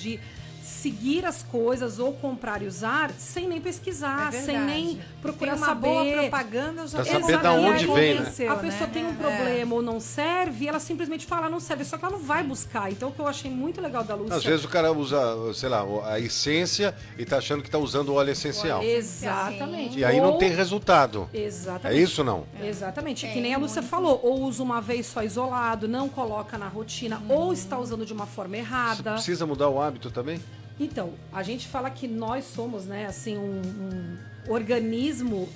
de 0.00 0.20
seguir 0.68 1.24
as 1.24 1.42
coisas 1.42 1.98
ou 1.98 2.12
comprar 2.12 2.60
e 2.62 2.66
usar 2.66 3.10
sem 3.18 3.48
nem 3.48 3.60
pesquisar, 3.60 4.28
É 4.34 4.40
sem 4.42 4.58
nem 4.60 5.00
procurar 5.22 5.52
Tem 5.52 5.60
uma 5.60 5.66
saber. 5.66 5.88
boa 5.88 6.04
propaganda, 6.20 6.86
já 6.86 7.02
Pra 7.02 7.20
saber 7.20 7.38
da 7.40 7.52
onde 7.52 7.86
vem, 7.86 8.20
né? 8.20 8.26
a 8.50 8.56
pessoa 8.56 8.86
né? 8.86 8.90
tem 8.92 9.04
um 9.06 9.10
É. 9.10 9.14
problema 9.14 9.74
ou 9.74 9.80
não 9.82 9.98
serve, 9.98 10.64
e 10.66 10.68
ela 10.68 10.78
simplesmente 10.78 11.24
fala 11.26 11.48
não 11.48 11.58
serve, 11.58 11.84
só 11.84 11.96
que 11.96 12.04
ela 12.04 12.16
não 12.16 12.22
vai 12.22 12.42
buscar. 12.44 12.92
Então 12.92 13.08
o 13.08 13.12
que 13.12 13.18
eu 13.18 13.26
achei 13.26 13.50
muito 13.50 13.80
legal 13.80 14.04
da 14.04 14.14
Lúcia. 14.14 14.36
Às 14.36 14.44
vezes 14.44 14.64
o 14.64 14.68
cara 14.68 14.92
usa, 14.92 15.18
sei 15.54 15.68
lá, 15.70 15.84
a 16.06 16.20
essência 16.20 16.94
e 17.16 17.24
tá 17.24 17.38
achando 17.38 17.62
que 17.62 17.70
tá 17.70 17.78
usando 17.78 18.10
o 18.10 18.14
óleo 18.14 18.30
essencial. 18.30 18.82
Exatamente. 18.82 19.98
E 19.98 20.04
aí 20.04 20.20
não 20.20 20.36
tem 20.38 20.50
resultado. 20.50 21.28
É 21.32 21.38
Exatamente. 21.40 22.02
isso 22.02 22.22
não? 22.22 22.44
Exatamente. 22.62 23.26
É, 23.26 23.32
que 23.32 23.40
nem 23.40 23.54
a 23.54 23.58
Lúcia 23.58 23.80
muito. 23.80 23.90
falou, 23.90 24.20
ou 24.22 24.42
usa 24.42 24.62
uma 24.62 24.80
vez 24.80 25.06
só 25.06 25.22
isolado, 25.22 25.88
não 25.88 26.08
coloca 26.08 26.56
na 26.58 26.68
rotina, 26.68 27.22
ou 27.28 27.52
está 27.52 27.78
usando 27.78 28.04
de 28.04 28.12
uma 28.12 28.26
forma 28.26 28.54
Você 28.56 28.60
errada. 28.60 29.12
precisa 29.12 29.46
mudar 29.46 29.68
o 29.68 29.80
hábito 29.80 30.10
também? 30.10 30.40
Então, 30.80 31.14
a 31.32 31.42
gente 31.42 31.66
fala 31.66 31.90
que 31.90 32.06
nós 32.06 32.44
somos, 32.44 32.84
né, 32.86 33.06
assim, 33.06 33.36
um, 33.36 33.60
um 34.48 34.52
organismo 34.52 35.48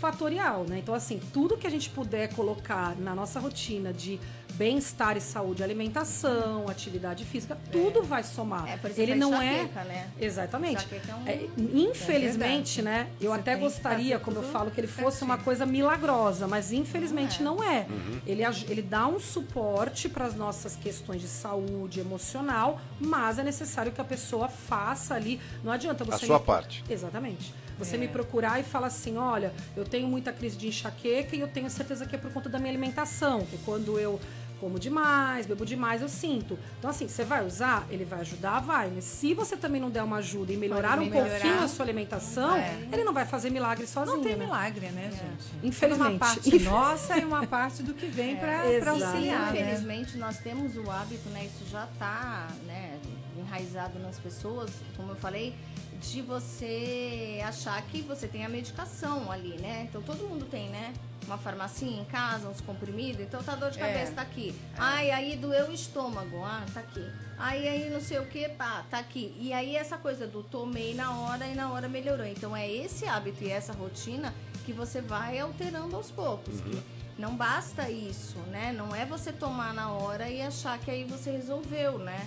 multifatorial, 0.00 0.64
né? 0.64 0.78
Então, 0.78 0.94
assim, 0.94 1.20
tudo 1.32 1.56
que 1.56 1.66
a 1.66 1.70
gente 1.70 1.90
puder 1.90 2.32
colocar 2.34 2.96
na 2.96 3.14
nossa 3.14 3.38
rotina 3.38 3.92
de 3.92 4.18
bem-estar 4.54 5.16
e 5.16 5.20
saúde, 5.20 5.62
alimentação, 5.62 6.68
atividade 6.68 7.24
física, 7.24 7.56
tudo 7.70 8.02
vai 8.02 8.22
somar. 8.22 8.68
É, 8.68 8.76
por 8.76 8.90
exemplo, 8.90 9.12
Ele 9.12 9.18
não 9.18 9.40
é 9.40 9.62
né? 9.84 10.10
Exatamente. 10.20 10.86
É 11.08 11.14
um- 11.14 11.26
É, 11.26 11.46
infelizmente, 11.72 12.80
É 12.80 12.82
né? 12.82 13.08
Eu 13.20 13.32
Você 13.32 13.40
até 13.40 13.56
gostaria, 13.56 14.18
como 14.18 14.38
eu 14.38 14.42
falo, 14.42 14.70
que 14.70 14.80
ele 14.80 14.86
fosse 14.88 15.18
certinho. 15.18 15.30
uma 15.30 15.38
coisa 15.38 15.64
milagrosa, 15.64 16.46
mas 16.46 16.72
infelizmente 16.72 17.42
não 17.42 17.62
é. 17.62 17.86
Uhum. 17.88 18.20
Ele, 18.26 18.42
ele 18.68 18.82
dá 18.82 19.06
um 19.06 19.18
suporte 19.20 20.08
para 20.08 20.26
as 20.26 20.34
nossas 20.34 20.76
questões 20.76 21.20
de 21.22 21.28
saúde 21.28 22.00
emocional, 22.00 22.80
mas 23.00 23.38
é 23.38 23.42
necessário 23.42 23.92
que 23.92 24.00
a 24.00 24.04
pessoa 24.04 24.48
faça 24.48 25.14
ali. 25.14 25.40
Não 25.64 25.72
adianta 25.72 26.04
você. 26.04 26.24
A 26.24 26.28
sua 26.28 26.40
parte. 26.40 26.84
Exatamente. 26.88 27.54
Você 27.80 27.96
É. 27.96 27.98
me 27.98 28.06
procurar 28.08 28.60
e 28.60 28.62
falar 28.62 28.86
assim: 28.88 29.16
olha, 29.16 29.52
eu 29.76 29.84
tenho 29.84 30.06
muita 30.06 30.32
crise 30.32 30.56
de 30.56 30.68
enxaqueca 30.68 31.34
e 31.34 31.40
eu 31.40 31.48
tenho 31.48 31.68
certeza 31.68 32.06
que 32.06 32.14
é 32.14 32.18
por 32.18 32.30
conta 32.32 32.48
da 32.48 32.58
minha 32.58 32.70
alimentação, 32.70 33.40
que 33.46 33.58
quando 33.58 33.98
eu 33.98 34.20
como 34.60 34.78
demais, 34.78 35.46
bebo 35.46 35.64
demais, 35.64 36.02
eu 36.02 36.08
sinto. 36.10 36.58
Então, 36.78 36.90
assim, 36.90 37.08
você 37.08 37.24
vai 37.24 37.42
usar, 37.46 37.86
ele 37.90 38.04
vai 38.04 38.20
ajudar, 38.20 38.60
vai. 38.60 38.92
Mas 38.94 39.04
se 39.04 39.32
você 39.32 39.56
também 39.56 39.80
não 39.80 39.88
der 39.88 40.02
uma 40.02 40.18
ajuda 40.18 40.52
e 40.52 40.56
melhorar 40.58 40.98
um 40.98 41.06
melhorar. 41.06 41.30
pouquinho 41.30 41.62
a 41.62 41.66
sua 41.66 41.82
alimentação, 41.86 42.56
É. 42.56 42.76
ele 42.92 43.02
não 43.02 43.14
vai 43.14 43.24
fazer 43.24 43.48
milagre 43.48 43.86
sozinho. 43.86 44.18
Não 44.18 44.22
tem 44.22 44.36
né? 44.36 44.44
milagre, 44.44 44.90
né, 44.90 45.10
gente? 45.12 45.66
Infelizmente. 45.66 46.10
Uma 46.10 46.18
parte 46.18 46.58
nossa 46.58 47.16
e 47.16 47.24
uma 47.24 47.46
parte 47.46 47.82
do 47.82 47.94
que 47.94 48.04
vem 48.04 48.36
pra, 48.36 48.66
Exato. 48.70 48.98
pra 48.98 49.06
auxiliar, 49.08 49.50
né? 49.54 49.60
Infelizmente, 49.62 50.18
nós 50.18 50.36
temos 50.40 50.76
o 50.76 50.90
hábito, 50.90 51.30
né? 51.30 51.46
Isso 51.46 51.64
já 51.70 51.84
está 51.86 52.48
né, 52.66 52.98
enraizado 53.38 53.98
nas 53.98 54.18
pessoas, 54.18 54.70
como 54.94 55.12
eu 55.12 55.16
falei, 55.16 55.54
de 56.00 56.22
você 56.22 57.40
achar 57.44 57.80
que 57.82 58.00
você 58.02 58.26
tem 58.26 58.44
a 58.44 58.48
medicação 58.48 59.30
ali, 59.30 59.56
né? 59.58 59.86
Então 59.88 60.02
todo 60.02 60.26
mundo 60.28 60.46
tem, 60.46 60.68
né? 60.70 60.94
Uma 61.26 61.36
farmacinha 61.38 62.00
em 62.00 62.04
casa, 62.06 62.48
uns 62.48 62.60
comprimidos, 62.60 63.20
então 63.20 63.42
tá 63.42 63.54
dor 63.54 63.70
de 63.70 63.78
É. 63.80 63.86
cabeça, 63.86 64.12
tá 64.12 64.22
aqui. 64.22 64.54
Ai, 64.76 65.10
aí 65.10 65.36
doeu 65.36 65.68
o 65.68 65.72
estômago, 65.72 66.42
ah, 66.42 66.64
tá 66.72 66.80
aqui. 66.80 67.06
Aí, 67.38 67.68
aí 67.68 67.90
não 67.90 68.00
sei 68.00 68.18
o 68.18 68.26
que, 68.26 68.48
pá, 68.48 68.84
tá 68.90 68.98
aqui. 68.98 69.36
E 69.38 69.52
aí 69.52 69.76
essa 69.76 69.96
coisa 69.98 70.26
do 70.26 70.42
tomei 70.42 70.94
na 70.94 71.14
hora 71.20 71.46
e 71.46 71.54
na 71.54 71.70
hora 71.70 71.88
melhorou. 71.88 72.26
Então 72.26 72.56
é 72.56 72.68
esse 72.70 73.06
hábito 73.06 73.44
e 73.44 73.50
essa 73.50 73.72
rotina 73.72 74.34
que 74.64 74.72
você 74.72 75.00
vai 75.00 75.38
alterando 75.38 75.94
aos 75.96 76.10
poucos. 76.10 76.60
que 76.62 76.82
não 77.18 77.36
basta 77.36 77.90
isso, 77.90 78.38
né? 78.50 78.72
Não 78.72 78.94
é 78.96 79.04
você 79.04 79.30
tomar 79.30 79.74
na 79.74 79.90
hora 79.92 80.28
e 80.30 80.40
achar 80.40 80.78
que 80.78 80.90
aí 80.90 81.04
você 81.04 81.30
resolveu, 81.30 81.98
né? 81.98 82.26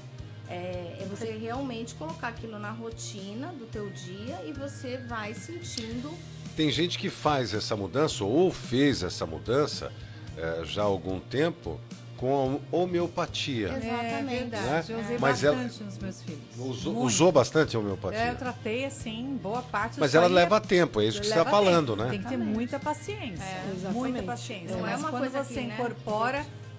É, 0.54 0.98
é 1.02 1.06
você 1.10 1.32
realmente 1.32 1.96
colocar 1.96 2.28
aquilo 2.30 2.60
na 2.60 2.72
rotina 2.72 3.48
do 3.48 3.66
teu 3.66 3.90
dia 3.90 4.40
e 4.46 4.52
você 4.54 4.98
vai 5.08 5.34
sentindo. 5.34 6.12
Tem 6.56 6.70
gente 6.70 7.00
que 7.00 7.10
faz 7.10 7.54
essa 7.54 7.76
mudança 7.76 8.24
ou 8.24 8.52
fez 8.52 9.02
essa 9.02 9.26
mudança 9.26 9.92
é, 10.38 10.64
já 10.66 10.84
há 10.84 10.86
algum 10.86 11.20
tempo 11.20 11.80
com 12.18 12.62
homeopatia. 12.72 13.70
É 13.70 13.78
Exatamente. 13.78 14.38
verdade. 14.50 14.92
Eu 14.94 15.00
usei 15.00 15.18
Mas 15.18 15.44
ela- 15.44 15.56
bastante 15.58 15.84
nos 15.84 15.98
meus 15.98 16.22
filhos. 16.22 16.40
Usou, 16.58 16.98
usou 17.04 17.32
bastante 17.32 17.76
a 17.76 17.80
É, 17.80 17.82
eu 17.82 17.84
homeopatia. 17.86 18.36
tratei 18.36 18.86
assim, 18.86 19.38
boa 19.42 19.62
parte. 19.64 20.00
Mas 20.00 20.14
ela 20.16 20.28
ia- 20.28 20.34
leva 20.34 20.62
tempo, 20.62 21.02
é 21.02 21.06
isso 21.06 21.20
que 21.20 21.26
você 21.28 21.34
está 21.38 21.44
falando, 21.50 21.94
tempo. 21.98 22.04
né? 22.04 22.10
Tem 22.12 22.22
que 22.22 22.30
ter 22.30 22.38
muita 22.38 22.80
paciência. 22.80 23.44
É, 23.44 23.92
muita 23.92 24.22
paciência. 24.24 24.78
Não 24.78 24.88
é 24.88 24.92
Mas 24.92 25.00
uma 25.02 25.10
quando 25.10 25.22
coisa 25.24 25.44
você 25.44 25.54
que, 25.62 25.68
né? 25.68 25.76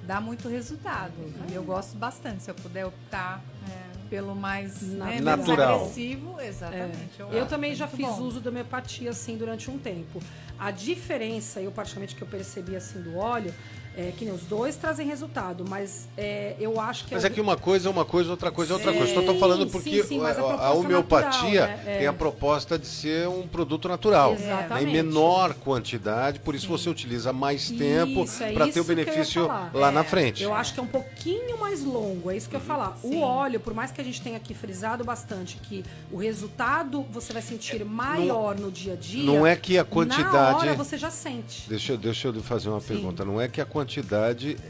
Dá 0.06 0.20
muito 0.20 0.48
resultado. 0.48 1.12
E 1.50 1.54
eu 1.54 1.62
gosto 1.62 1.96
bastante. 1.96 2.42
Se 2.42 2.50
eu 2.50 2.54
puder 2.54 2.86
optar 2.86 3.42
pelo 4.08 4.34
mais 4.34 4.80
né, 4.82 5.20
Natural. 5.20 5.80
agressivo, 5.80 6.40
exatamente. 6.40 7.18
Eu 7.18 7.28
acho 7.30 7.46
também 7.46 7.74
já 7.74 7.88
fiz 7.88 8.06
bom. 8.06 8.22
uso 8.22 8.40
da 8.40 8.50
homeopatia 8.50 9.10
assim 9.10 9.36
durante 9.36 9.70
um 9.70 9.78
tempo. 9.78 10.20
A 10.58 10.70
diferença, 10.70 11.60
eu 11.60 11.72
particularmente 11.72 12.14
que 12.14 12.22
eu 12.22 12.28
percebi 12.28 12.76
assim 12.76 13.00
do 13.00 13.16
óleo, 13.16 13.52
é 13.96 14.12
que 14.16 14.24
nem 14.24 14.34
os 14.34 14.42
dois 14.42 14.76
trazem 14.76 15.06
resultado, 15.06 15.64
mas 15.68 16.08
é, 16.16 16.56
eu 16.58 16.80
acho 16.80 17.04
que 17.06 17.14
Mas 17.14 17.24
é 17.24 17.28
é 17.28 17.30
que 17.30 17.40
uma 17.40 17.56
coisa 17.56 17.88
é 17.88 17.90
uma 17.90 18.04
coisa, 18.04 18.30
outra 18.30 18.50
coisa 18.50 18.72
é 18.72 18.74
outra 18.74 18.92
Sim, 18.92 18.98
coisa. 18.98 19.14
Só 19.14 19.20
estou 19.20 19.38
falando 19.38 19.66
porque 19.70 20.02
sim, 20.02 20.08
sim, 20.08 20.20
a 20.24 20.30
a, 20.30 20.34
proposta 20.34 20.72
homeopatia 20.72 21.60
natural, 21.60 21.84
né? 21.84 21.94
É. 21.94 21.98
tem 21.98 22.06
a 22.06 22.12
proposta 22.12 22.78
de 22.78 22.86
ser 22.86 23.28
um 23.28 23.46
produto 23.46 23.88
natural. 23.88 24.32
né, 24.34 24.38
Exatamente. 24.44 24.88
Em 24.88 24.92
menor 24.92 25.54
quantidade, 25.54 26.40
por 26.40 26.54
isso 26.54 26.66
você 26.68 26.90
utiliza 26.90 27.32
mais 27.32 27.70
tempo 27.70 28.24
é 28.40 28.52
para 28.52 28.68
ter 28.68 28.80
o 28.80 28.84
benefício 28.84 29.46
falar. 29.46 29.70
lá 29.72 29.90
na 29.92 30.00
É, 30.00 30.04
frente. 30.04 30.42
Eu 30.42 30.52
acho 30.54 30.74
que 30.74 30.80
é 30.80 30.82
um 30.82 30.86
pouquinho 30.88 31.58
mais 31.58 31.82
longo, 31.84 32.30
é 32.30 32.36
isso 32.36 32.48
que 32.48 32.56
eu 32.56 32.60
ia 32.60 32.66
falar. 32.66 32.96
Sim. 33.00 33.14
O 33.16 33.20
óleo, 33.20 33.60
por 33.60 33.72
mais 33.74 33.92
que 33.92 34.00
a 34.00 34.04
gente 34.04 34.20
tenha 34.20 34.36
aqui 34.36 34.54
frisado 34.54 35.04
bastante 35.04 35.56
que 35.58 35.84
o 36.10 36.16
resultado 36.16 37.02
você 37.12 37.32
vai 37.32 37.42
sentir 37.42 37.84
maior 37.84 38.56
no 38.58 38.70
dia 38.72 38.94
a 38.94 38.96
dia. 38.96 39.22
não 39.24 39.46
é 39.46 39.54
que 39.54 39.78
a 39.78 39.82
Na 39.82 39.88
quantidade- 39.88 40.56
hora 40.58 40.74
você 40.74 40.98
já 40.98 41.10
sente. 41.10 41.68
Deixa, 41.68 41.96
deixa 41.96 42.28
eu 42.28 42.42
fazer 42.42 42.68
uma 42.68 42.80
pergunta. 42.80 43.24
Não 43.24 43.40
é 43.40 43.46
que 43.48 43.60
a 43.60 43.64
quantidade 43.64 43.83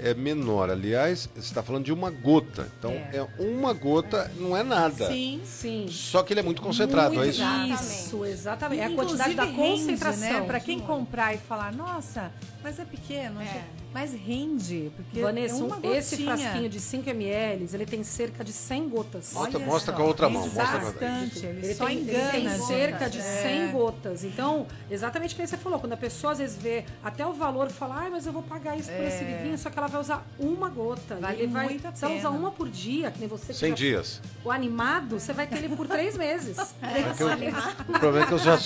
é 0.03 0.15
menor. 0.15 0.71
Aliás, 0.71 1.29
você 1.35 1.41
está 1.41 1.63
falando 1.63 1.85
de 1.85 1.93
uma 1.93 2.11
gota. 2.11 2.69
Então, 2.79 2.91
é, 2.91 3.17
É. 3.17 3.27
uma 3.39 3.73
gota, 3.73 4.31
não 4.37 4.57
é 4.57 4.63
nada. 4.63 5.09
Sim. 5.09 5.41
Sim. 5.45 5.87
Só 5.89 6.23
que 6.23 6.33
ele 6.33 6.41
é 6.41 6.43
muito 6.43 6.61
concentrado, 6.63 7.15
Muito 7.15 7.27
é 7.27 7.31
isso? 7.31 7.41
Exatamente. 7.43 7.83
Isso, 7.83 8.25
exatamente. 8.25 8.81
É 8.81 8.87
a 8.87 8.91
quantidade 8.91 9.35
da 9.35 9.45
rende, 9.45 9.57
concentração. 9.57 10.41
Né? 10.41 10.47
Para 10.47 10.61
quem 10.61 10.81
comprar 10.81 11.35
e 11.35 11.39
falar, 11.39 11.73
nossa, 11.73 12.31
mas 12.63 12.79
é 12.79 12.85
pequeno, 12.85 13.41
É. 13.41 13.84
mas 13.95 14.13
rende. 14.13 14.91
Porque 14.97 15.21
Vanessa, 15.23 15.55
é 15.55 15.65
uma 15.65 15.79
esse 15.97 16.17
frasquinho 16.25 16.69
de 16.69 16.81
5 16.81 17.09
ml, 17.09 17.67
ele 17.73 17.87
tem 17.87 18.03
cerca 18.03 18.43
de 18.45 18.53
100 18.53 18.89
gotas. 18.89 19.33
Mostra- 19.33 19.59
Olha 19.59 19.67
mostra 19.67 19.93
só, 19.93 19.97
com 19.97 20.03
a 20.03 20.07
outra 20.07 20.29
mão, 20.29 20.43
mostra 20.49 20.67
com 20.67 20.77
a- 20.89 20.91
bastante, 20.91 21.47
ele, 21.47 21.65
Ele 21.67 21.75
só 21.75 21.87
tem, 21.87 21.99
ele 21.99 22.11
engana. 22.11 22.31
tem 22.33 22.47
a 22.49 22.51
gente. 22.57 22.67
cerca 22.67 23.09
de 23.09 23.19
É. 23.21 23.23
100 23.23 23.71
gotas. 23.71 24.25
Então, 24.25 24.67
exatamente 24.91 25.33
o 25.35 25.37
que 25.39 25.47
você 25.47 25.57
falou. 25.57 25.79
Quando 25.79 25.93
a 25.93 25.97
pessoa 25.97 26.33
às 26.33 26.39
vezes 26.39 26.57
vê 26.61 26.85
até 27.03 27.25
o 27.25 27.33
valor 27.33 27.69
e 27.69 27.73
fala, 27.73 27.95
ai, 28.01 28.11
mas 28.11 28.27
eu 28.27 28.33
vou 28.33 28.43
pagar 28.43 28.77
isso 28.77 28.91
por 28.91 29.05
esse 29.05 29.23
livrinho, 29.23 29.57
só 29.57 29.71
que 29.71 29.79
ela 29.79 29.87
vai 29.89 30.01
usar 30.01 30.27
uma 30.39 30.69
gota. 30.69 31.15
É. 31.15 31.19
Vale 31.19 31.43
ele 31.43 31.53
vai, 31.53 31.65
muito 31.67 31.87
a 31.87 31.95
se 31.95 32.05
ela 32.05 32.15
usar 32.17 32.31
uma 32.31 32.51
por 32.51 32.69
dia, 32.69 33.11
que 33.13 33.21
nem 33.21 33.29
você 33.29 33.53
que 33.53 33.59
100 33.59 33.69
já- 33.71 33.75
dias. 33.77 34.21
O 34.45 34.51
animado, 34.51 35.21
você 35.21 35.33
vai 35.33 35.47
ter 35.47 35.59
ele 35.59 35.77
por 35.77 35.87
três 35.87 36.17
meses. 36.17 36.57
É 36.83 37.13
que 37.15 37.23
eu- 37.23 37.29
o 37.29 37.99
problema 37.99 38.25
é 38.25 38.27
que 38.27 38.33
eu 38.35 38.39
já, 38.39 38.59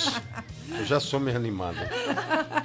eu 0.78 0.84
já 0.86 0.98
sou 1.00 1.18
meio 1.20 1.36
animado. 1.36 1.76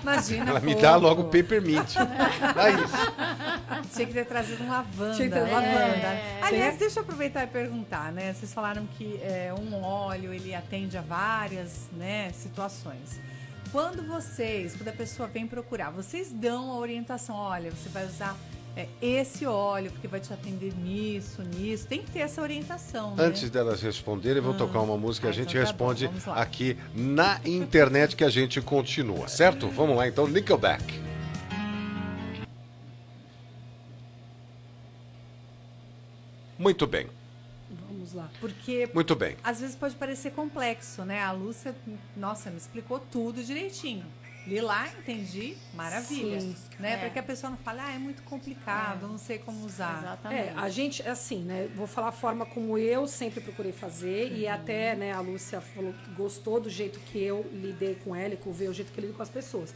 Imagina. 0.01 0.49
Ela 0.51 0.59
me 0.59 0.67
pouco. 0.73 0.81
dá 0.81 0.95
logo 0.95 1.21
o 1.23 1.25
peppermint. 1.25 1.95
Dá 2.55 2.69
isso. 2.69 3.93
Tinha 3.93 4.07
que 4.07 4.13
ter 4.13 4.25
trazido 4.25 4.63
um 4.63 4.69
lavanda. 4.69 5.15
Tinha 5.15 5.29
que 5.29 5.33
ter 5.33 5.43
né? 5.43 5.51
lavanda. 5.51 6.45
Aliás, 6.47 6.77
deixa 6.77 6.99
eu 6.99 7.03
aproveitar 7.03 7.43
e 7.43 7.47
perguntar, 7.47 8.11
né? 8.11 8.33
Vocês 8.33 8.53
falaram 8.53 8.85
que 8.97 9.19
é, 9.21 9.53
um 9.57 9.81
óleo 9.83 10.33
ele 10.33 10.53
atende 10.53 10.97
a 10.97 11.01
várias 11.01 11.89
né, 11.93 12.31
situações. 12.33 13.19
Quando 13.71 14.03
vocês, 14.03 14.75
quando 14.75 14.89
a 14.89 14.93
pessoa 14.93 15.27
vem 15.27 15.47
procurar, 15.47 15.89
vocês 15.89 16.31
dão 16.31 16.71
a 16.71 16.77
orientação, 16.77 17.35
olha, 17.35 17.71
você 17.71 17.89
vai 17.89 18.05
usar 18.05 18.37
é, 18.75 18.87
esse 19.01 19.45
óleo, 19.45 19.91
porque 19.91 20.07
vai 20.07 20.19
te 20.19 20.31
atender 20.31 20.73
nisso, 20.75 21.41
nisso. 21.43 21.87
Tem 21.87 22.01
que 22.03 22.11
ter 22.11 22.19
essa 22.19 22.41
orientação, 22.41 23.15
né? 23.15 23.23
Antes 23.25 23.49
delas 23.49 23.81
responderem, 23.81 24.37
eu 24.37 24.43
vou 24.43 24.53
tocar 24.53 24.79
uma 24.79 24.97
música 24.97 25.27
e 25.27 25.29
a 25.29 25.31
Ah, 25.31 25.33
gente 25.33 25.49
então 25.57 25.61
tá 25.61 25.67
responde 25.67 26.09
aqui 26.35 26.77
na 26.93 27.39
internet 27.45 28.15
que 28.15 28.23
a 28.23 28.29
gente 28.29 28.61
continua, 28.61 29.27
certo? 29.27 29.67
Vamos 29.69 29.95
lá 29.97 30.07
então, 30.07 30.27
Nickelback. 30.27 30.83
Muito 36.57 36.85
bem, 36.87 37.07
Vamos 37.87 38.13
lá. 38.13 38.29
Porque 38.39 38.89
muito 38.93 39.15
bem. 39.15 39.35
às 39.43 39.59
vezes 39.59 39.75
pode 39.75 39.95
parecer 39.95 40.31
complexo, 40.31 41.03
né? 41.03 41.21
A 41.23 41.31
Lúcia, 41.31 41.75
nossa, 42.15 42.49
me 42.51 42.57
explicou 42.57 42.99
tudo 42.99 43.43
direitinho. 43.43 44.05
Li 44.45 44.59
lá, 44.59 44.89
entendi, 44.89 45.55
maravilha. 45.73 46.41
Sim. 46.41 46.55
né? 46.77 46.95
É. 46.95 46.97
Para 46.97 47.09
que 47.09 47.19
a 47.19 47.23
pessoa 47.23 47.49
não 47.49 47.57
fale, 47.57 47.79
ah, 47.79 47.93
é 47.93 47.97
muito 47.97 48.21
complicado, 48.23 49.07
não 49.07 49.17
sei 49.17 49.37
como 49.37 49.65
usar. 49.65 49.99
Exatamente. 49.99 50.49
É, 50.49 50.53
a 50.57 50.69
gente, 50.69 51.01
é 51.01 51.11
assim, 51.11 51.39
né? 51.43 51.69
Vou 51.73 51.87
falar 51.87 52.09
a 52.09 52.11
forma 52.11 52.45
como 52.45 52.77
eu 52.77 53.07
sempre 53.07 53.39
procurei 53.39 53.71
fazer 53.71 54.33
e 54.33 54.45
até, 54.45 54.95
né, 54.95 55.13
a 55.13 55.21
Lúcia 55.21 55.61
falou 55.61 55.93
que 55.93 56.11
gostou 56.11 56.59
do 56.59 56.69
jeito 56.69 56.99
que 56.99 57.23
eu 57.23 57.49
lidei 57.53 57.95
com 58.03 58.13
ela 58.13 58.33
e 58.33 58.37
com 58.37 58.49
o 58.49 58.73
jeito 58.73 58.91
que 58.91 58.99
eu 58.99 59.05
lido 59.05 59.15
com 59.15 59.23
as 59.23 59.29
pessoas. 59.29 59.73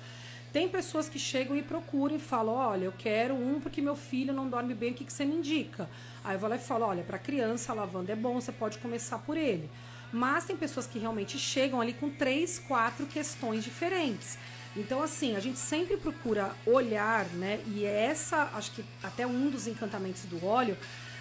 Tem 0.52 0.68
pessoas 0.68 1.08
que 1.08 1.20
chegam 1.20 1.56
e 1.56 1.62
procuram 1.62 2.16
e 2.16 2.20
falam, 2.20 2.56
olha, 2.56 2.86
eu 2.86 2.94
quero 2.98 3.36
um 3.36 3.60
porque 3.62 3.82
meu 3.82 3.96
filho 3.96 4.34
não 4.34 4.50
dorme 4.50 4.74
bem, 4.74 4.92
o 4.92 4.94
que, 4.94 5.06
que 5.06 5.14
você 5.14 5.24
me 5.24 5.36
indica? 5.36 5.90
Aí 6.28 6.36
eu 6.36 6.40
vou 6.40 6.50
lá 6.50 6.58
e 6.58 6.60
falo, 6.60 6.84
olha, 6.84 7.04
para 7.04 7.18
criança 7.18 7.74
lavanda 7.74 8.12
é 8.12 8.16
bom, 8.16 8.34
você 8.34 8.52
pode 8.52 8.80
começar 8.80 9.18
por 9.20 9.38
ele. 9.38 9.70
Mas 10.12 10.44
tem 10.44 10.58
pessoas 10.58 10.86
que 10.86 11.00
realmente 11.00 11.40
chegam 11.40 11.80
ali 11.80 11.94
com 11.94 12.10
três, 12.10 12.60
quatro 12.60 13.06
questões 13.06 13.64
diferentes. 13.64 14.38
Então, 14.76 15.02
assim, 15.02 15.38
a 15.38 15.40
gente 15.40 15.58
sempre 15.58 15.96
procura 15.96 16.52
olhar, 16.66 17.24
né? 17.28 17.62
E 17.68 17.86
é 17.86 18.08
essa, 18.08 18.52
acho 18.56 18.72
que 18.72 18.84
até 19.02 19.26
um 19.26 19.50
dos 19.50 19.68
encantamentos 19.68 20.26
do 20.26 20.46
óleo, 20.46 20.78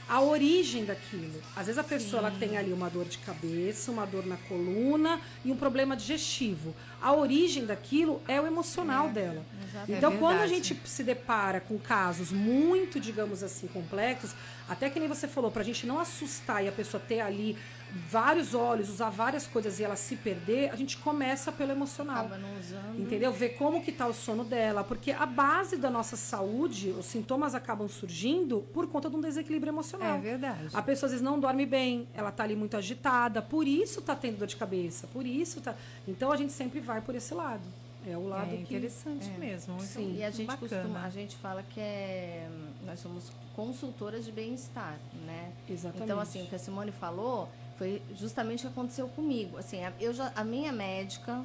a 0.09 0.21
origem 0.21 0.85
daquilo. 0.85 1.43
Às 1.57 1.67
vezes 1.67 1.79
a 1.79 1.85
pessoa 1.85 2.21
ela 2.21 2.31
tem 2.31 2.57
ali 2.57 2.73
uma 2.73 2.89
dor 2.89 3.05
de 3.07 3.19
cabeça, 3.19 3.91
uma 3.91 4.07
dor 4.07 4.25
na 4.25 4.37
coluna 4.37 5.21
e 5.45 5.51
um 5.51 5.57
problema 5.57 5.97
digestivo. 5.97 6.75
A 7.03 7.13
origem 7.13 7.67
daquilo 7.67 8.23
é 8.29 8.41
o 8.41 8.47
emocional 8.47 9.09
dela. 9.09 9.45
exatamente. 9.69 9.99
Então, 9.99 10.13
É 10.13 10.17
quando 10.19 10.39
a 10.41 10.47
gente 10.47 10.81
se 10.85 11.03
depara 11.03 11.61
com 11.61 11.79
casos 11.79 12.31
muito, 12.31 13.01
digamos 13.01 13.43
assim, 13.43 13.67
complexos, 13.67 14.35
até 14.69 14.89
que 14.89 14.99
nem 15.01 15.09
você 15.09 15.27
falou, 15.29 15.51
pra 15.51 15.63
gente 15.63 15.87
não 15.87 15.99
assustar 15.99 16.65
e 16.65 16.69
a 16.69 16.73
pessoa 16.73 17.03
ter 17.07 17.21
ali 17.21 17.57
vários 17.91 18.55
olhos, 18.55 18.89
usar 18.89 19.11
várias 19.11 19.47
coisas 19.47 19.79
e 19.79 19.85
ela 19.85 19.97
se 19.97 20.17
perder, 20.17 20.71
a 20.71 20.77
gente 20.77 20.97
começa 20.99 21.51
pelo 21.51 21.73
emocional. 21.73 22.27
Acaba 22.27 22.39
não 22.39 22.59
usando. 22.59 23.01
Entendeu? 23.01 23.33
Ver 23.33 23.51
como 23.51 23.83
que 23.83 23.93
tá 23.93 24.07
o 24.07 24.13
sono 24.13 24.45
dela, 24.45 24.85
porque 24.85 25.13
a 25.13 25.27
base 25.27 25.77
da 25.77 25.91
nossa 25.91 26.17
saúde, 26.17 26.91
os 26.91 27.07
sintomas 27.07 27.55
acabam 27.55 27.89
surgindo 27.89 28.61
por 28.73 28.87
conta 28.89 29.09
de 29.09 29.17
um 29.17 29.21
desequilíbrio 29.21 29.71
emocional. 29.71 30.17
É 30.17 30.21
verdade. 30.21 30.69
A 30.73 30.83
pessoa 30.83 31.07
às 31.07 31.13
vezes 31.13 31.25
não 31.25 31.39
dorme 31.39 31.65
bem, 31.67 32.09
ela 32.15 32.31
tá 32.31 32.43
ali 32.43 32.57
muito 32.57 32.77
agitada, 32.77 33.41
por 33.41 33.67
isso 33.67 34.03
tá 34.03 34.15
tendo 34.15 34.39
dor 34.39 34.47
de 34.47 34.57
cabeça, 34.57 35.07
por 35.09 35.27
isso 35.27 35.61
tá. 35.61 35.75
Então 36.07 36.31
a 36.33 36.37
gente 36.37 36.53
sempre 36.53 36.81
vai 36.81 37.01
por 37.01 37.15
esse 37.15 37.35
lado. 37.35 37.63
É 38.09 38.17
o 38.17 38.29
lado 38.29 38.55
É 38.55 38.57
que 38.59 38.63
interessante 38.63 39.29
mesmo. 39.31 39.75
Muito, 39.75 39.89
Sim. 39.89 40.15
E 40.17 40.23
a 40.23 40.31
gente 40.31 40.47
bacana. 40.47 40.83
costuma, 40.83 41.03
a 41.05 41.11
gente 41.11 41.35
fala 41.37 41.65
que 41.65 41.81
é, 41.81 42.49
nós 42.85 43.01
somos 43.01 43.33
consultoras 43.57 44.25
de 44.25 44.31
bem-estar, 44.31 44.97
né? 45.27 45.51
Exatamente. 45.69 46.05
Então, 46.05 46.21
assim, 46.21 46.45
o 46.45 46.47
que 46.47 46.55
a 46.55 46.59
Simone 46.59 46.93
falou 46.93 47.49
foi 47.79 48.01
justamente 48.15 48.61
o 48.67 48.71
que 48.71 48.79
aconteceu 48.79 49.09
comigo. 49.09 49.59
Assim, 49.59 49.85
a- 49.85 49.93
eu 50.01 50.13
já, 50.15 50.33
a 50.35 50.43
minha 50.45 50.73
médica, 50.73 51.45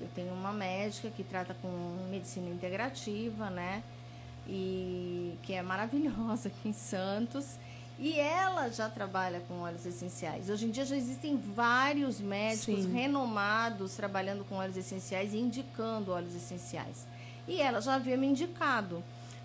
eu 0.00 0.08
tenho 0.14 0.32
uma 0.32 0.52
médica 0.52 1.10
que 1.10 1.22
trata 1.24 1.54
com 1.60 1.68
medicina 2.10 2.48
integrativa, 2.50 3.50
né? 3.50 3.82
E 4.48 5.34
que 5.42 5.52
é 5.54 5.62
maravilhosa 5.62 6.48
aqui 6.48 6.68
em 6.68 6.72
Santos. 6.72 7.56
E 7.98 8.18
ela 8.20 8.68
já 8.68 8.90
trabalha 8.90 9.40
com 9.48 9.60
óleos 9.60 9.86
essenciais. 9.86 10.50
Hoje 10.50 10.66
em 10.66 10.70
dia 10.70 10.84
já 10.84 10.94
existem 10.96 11.36
vários 11.36 12.20
médicos 12.20 12.84
Sim. 12.84 12.92
renomados 12.92 13.94
trabalhando 13.94 14.44
com 14.44 14.56
óleos 14.56 14.76
essenciais 14.76 15.32
e 15.32 15.38
indicando 15.38 16.12
óleos 16.12 16.34
essenciais. 16.34 17.06
E 17.48 17.60
ela 17.60 17.80
já 17.80 17.94
havia 17.94 18.16
me 18.16 18.26
indicado. 18.26 19.02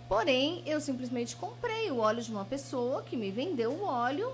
Porém, 0.09 0.61
eu 0.65 0.81
simplesmente 0.81 1.33
comprei 1.37 1.89
o 1.91 1.99
óleo 1.99 2.21
de 2.21 2.29
uma 2.29 2.43
pessoa 2.43 3.01
que 3.03 3.15
me 3.15 3.31
vendeu 3.31 3.71
o 3.71 3.85
óleo. 3.85 4.33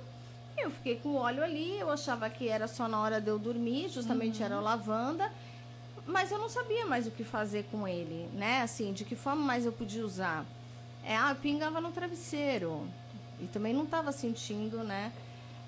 Eu 0.58 0.72
fiquei 0.72 0.96
com 0.96 1.10
o 1.10 1.16
óleo 1.16 1.44
ali, 1.44 1.80
eu 1.80 1.90
achava 1.90 2.30
que 2.30 2.48
era 2.48 2.68
só 2.68 2.88
na 2.88 3.00
hora 3.00 3.22
de 3.22 3.28
eu 3.28 3.38
dormir, 3.38 3.90
justamente 3.90 4.42
era 4.42 4.58
o 4.58 4.62
lavanda. 4.62 5.32
Mas 6.06 6.32
eu 6.32 6.38
não 6.38 6.50
sabia 6.50 6.86
mais 6.86 7.06
o 7.06 7.12
que 7.12 7.24
fazer 7.24 7.66
com 7.72 7.88
ele, 7.88 8.28
né? 8.34 8.62
Assim, 8.62 8.92
de 8.92 9.04
que 9.06 9.16
forma 9.16 9.42
mais 9.42 9.66
eu 9.66 9.72
podia 9.72 10.04
usar. 10.04 10.46
É, 11.04 11.16
ah, 11.16 11.32
eu 11.32 11.36
pingava 11.36 11.80
no 11.80 11.92
travesseiro. 11.92 12.88
E 13.40 13.46
também 13.46 13.74
não 13.74 13.84
estava 13.84 14.12
sentindo, 14.12 14.84
né? 14.84 15.12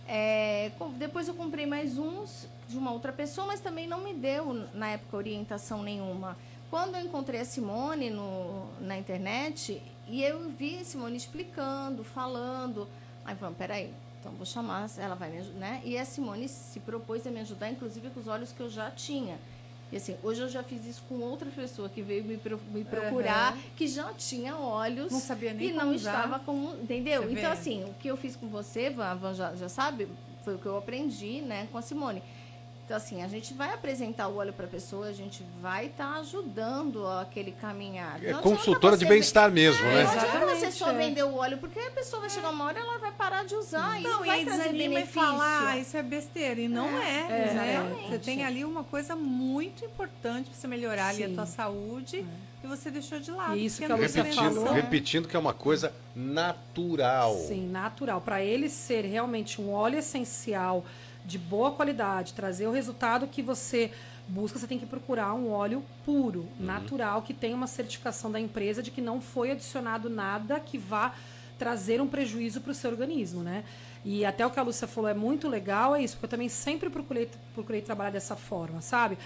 É, 0.07 0.71
depois 0.97 1.27
eu 1.27 1.35
comprei 1.35 1.67
mais 1.67 1.97
uns 1.99 2.47
de 2.67 2.77
uma 2.77 2.91
outra 2.91 3.13
pessoa, 3.13 3.45
mas 3.45 3.59
também 3.59 3.87
não 3.87 4.01
me 4.01 4.13
deu, 4.13 4.53
na 4.73 4.89
época, 4.89 5.17
orientação 5.17 5.83
nenhuma. 5.83 6.35
Quando 6.69 6.95
eu 6.95 7.01
encontrei 7.01 7.41
a 7.41 7.45
Simone 7.45 8.09
no, 8.09 8.67
na 8.79 8.97
internet, 8.97 9.81
e 10.07 10.23
eu 10.23 10.49
vi 10.49 10.79
a 10.79 10.83
Simone 10.83 11.17
explicando, 11.17 12.03
falando, 12.03 12.87
aí 13.23 13.35
falando, 13.35 13.55
peraí, 13.55 13.93
então 14.19 14.31
vou 14.33 14.45
chamar, 14.45 14.89
ela 14.97 15.15
vai 15.15 15.29
me 15.29 15.37
ajudar, 15.39 15.59
né? 15.59 15.81
E 15.85 15.97
a 15.97 16.03
Simone 16.03 16.47
se 16.49 16.79
propôs 16.79 17.25
a 17.25 17.31
me 17.31 17.39
ajudar, 17.39 17.69
inclusive 17.69 18.09
com 18.09 18.19
os 18.19 18.27
olhos 18.27 18.51
que 18.51 18.59
eu 18.59 18.69
já 18.69 18.91
tinha. 18.91 19.39
E 19.91 19.97
assim, 19.97 20.15
hoje 20.21 20.41
eu 20.41 20.49
já 20.49 20.61
fiz 20.61 20.85
isso 20.85 21.03
com 21.09 21.15
outra 21.15 21.49
pessoa 21.49 21.89
que 21.89 22.01
veio 22.01 22.23
me, 22.23 22.37
pro, 22.37 22.59
me 22.71 22.83
procurar, 22.83 23.55
uhum. 23.55 23.61
que 23.75 23.87
já 23.87 24.13
tinha 24.13 24.55
olhos. 24.55 25.11
Não 25.11 25.19
sabia 25.19 25.51
nem 25.53 25.69
E 25.69 25.73
não 25.73 25.93
estava 25.93 26.37
com. 26.39 26.75
Entendeu? 26.81 27.23
Você 27.23 27.31
então, 27.31 27.41
vê? 27.41 27.47
assim, 27.47 27.83
o 27.85 27.93
que 27.95 28.07
eu 28.07 28.15
fiz 28.15 28.35
com 28.35 28.47
você, 28.49 28.91
Van, 28.91 29.15
Van 29.15 29.33
já, 29.33 29.55
já 29.55 29.67
sabe, 29.67 30.07
foi 30.43 30.55
o 30.55 30.57
que 30.59 30.65
eu 30.67 30.77
aprendi, 30.77 31.41
né, 31.41 31.67
com 31.71 31.77
a 31.77 31.81
Simone. 31.81 32.21
Então, 32.89 32.97
assim, 32.97 33.21
a 33.21 33.27
gente 33.27 33.53
vai 33.53 33.71
apresentar 33.71 34.27
o 34.29 34.37
óleo 34.37 34.51
para 34.51 34.65
a 34.65 34.67
pessoa, 34.67 35.09
a 35.09 35.13
gente 35.13 35.45
vai 35.61 35.85
estar 35.85 36.11
tá 36.11 36.19
ajudando 36.21 37.05
aquele 37.05 37.51
caminhar. 37.51 38.19
É 38.25 38.33
consultora 38.33 38.97
de 38.97 39.05
bem-estar 39.05 39.51
mesmo, 39.51 39.85
é, 39.85 39.93
né? 39.93 40.03
Não 40.05 40.11
adianta 40.11 40.55
você 40.55 40.71
só 40.71 40.91
vender 40.91 41.23
o 41.23 41.35
óleo, 41.35 41.59
porque 41.59 41.79
a 41.79 41.91
pessoa 41.91 42.21
vai 42.21 42.31
chegar 42.31 42.49
uma 42.49 42.65
hora 42.65 42.79
e 42.79 42.81
ela 42.81 42.97
vai 42.97 43.11
parar 43.11 43.45
de 43.45 43.53
usar 43.53 43.89
não, 43.89 43.99
e 43.99 44.03
não 44.03 44.25
vai 44.25 44.43
trazer 44.43 44.69
benefício. 44.69 45.21
E 45.21 45.23
falar, 45.23 45.67
ah, 45.67 45.77
isso 45.77 45.95
é 45.97 46.01
besteira. 46.01 46.61
E 46.61 46.67
não 46.67 46.87
é, 46.97 47.27
é, 47.29 47.49
é 47.49 47.53
né? 47.53 48.07
Você 48.09 48.17
tem 48.17 48.43
ali 48.43 48.65
uma 48.65 48.83
coisa 48.83 49.15
muito 49.15 49.85
importante 49.85 50.49
para 50.49 50.59
você 50.59 50.67
melhorar 50.67 51.13
Sim. 51.13 51.25
ali 51.25 51.31
a 51.31 51.35
tua 51.35 51.45
saúde. 51.45 52.25
É. 52.25 52.49
E 52.65 52.67
você 52.67 52.89
deixou 52.89 53.19
de 53.19 53.29
lado. 53.29 53.55
Isso 53.55 53.77
que 53.77 53.85
a 53.85 53.95
Lúcia 53.95 54.23
repetindo, 54.23 54.55
falou. 54.55 54.73
Repetindo 54.73 55.27
que 55.27 55.35
é 55.35 55.39
uma 55.39 55.53
coisa 55.53 55.93
natural. 56.15 57.35
Sim, 57.47 57.69
natural. 57.69 58.19
Para 58.19 58.43
ele 58.43 58.67
ser 58.67 59.05
realmente 59.05 59.61
um 59.61 59.71
óleo 59.71 59.99
essencial 59.99 60.83
de 61.25 61.37
boa 61.37 61.71
qualidade, 61.71 62.33
trazer 62.33 62.67
o 62.67 62.71
resultado 62.71 63.27
que 63.27 63.41
você 63.41 63.91
busca, 64.27 64.59
você 64.59 64.67
tem 64.67 64.79
que 64.79 64.85
procurar 64.85 65.33
um 65.33 65.51
óleo 65.51 65.83
puro, 66.05 66.41
uhum. 66.59 66.65
natural, 66.65 67.21
que 67.21 67.33
tenha 67.33 67.55
uma 67.55 67.67
certificação 67.67 68.31
da 68.31 68.39
empresa 68.39 68.81
de 68.81 68.91
que 68.91 69.01
não 69.01 69.19
foi 69.19 69.51
adicionado 69.51 70.09
nada 70.09 70.59
que 70.59 70.77
vá 70.77 71.13
trazer 71.57 72.01
um 72.01 72.07
prejuízo 72.07 72.61
para 72.61 72.71
o 72.71 72.75
seu 72.75 72.89
organismo, 72.89 73.43
né? 73.43 73.63
E 74.03 74.23
até 74.23 74.45
o 74.45 74.49
que 74.49 74.59
a 74.59 74.63
Lúcia 74.63 74.87
falou 74.87 75.09
é 75.09 75.13
muito 75.13 75.47
legal, 75.47 75.95
é 75.95 76.01
isso, 76.01 76.15
porque 76.15 76.25
eu 76.25 76.29
também 76.29 76.49
sempre 76.49 76.89
procurei, 76.89 77.29
procurei 77.53 77.81
trabalhar 77.81 78.11
dessa 78.11 78.35
forma, 78.35 78.79
sabe? 78.81 79.17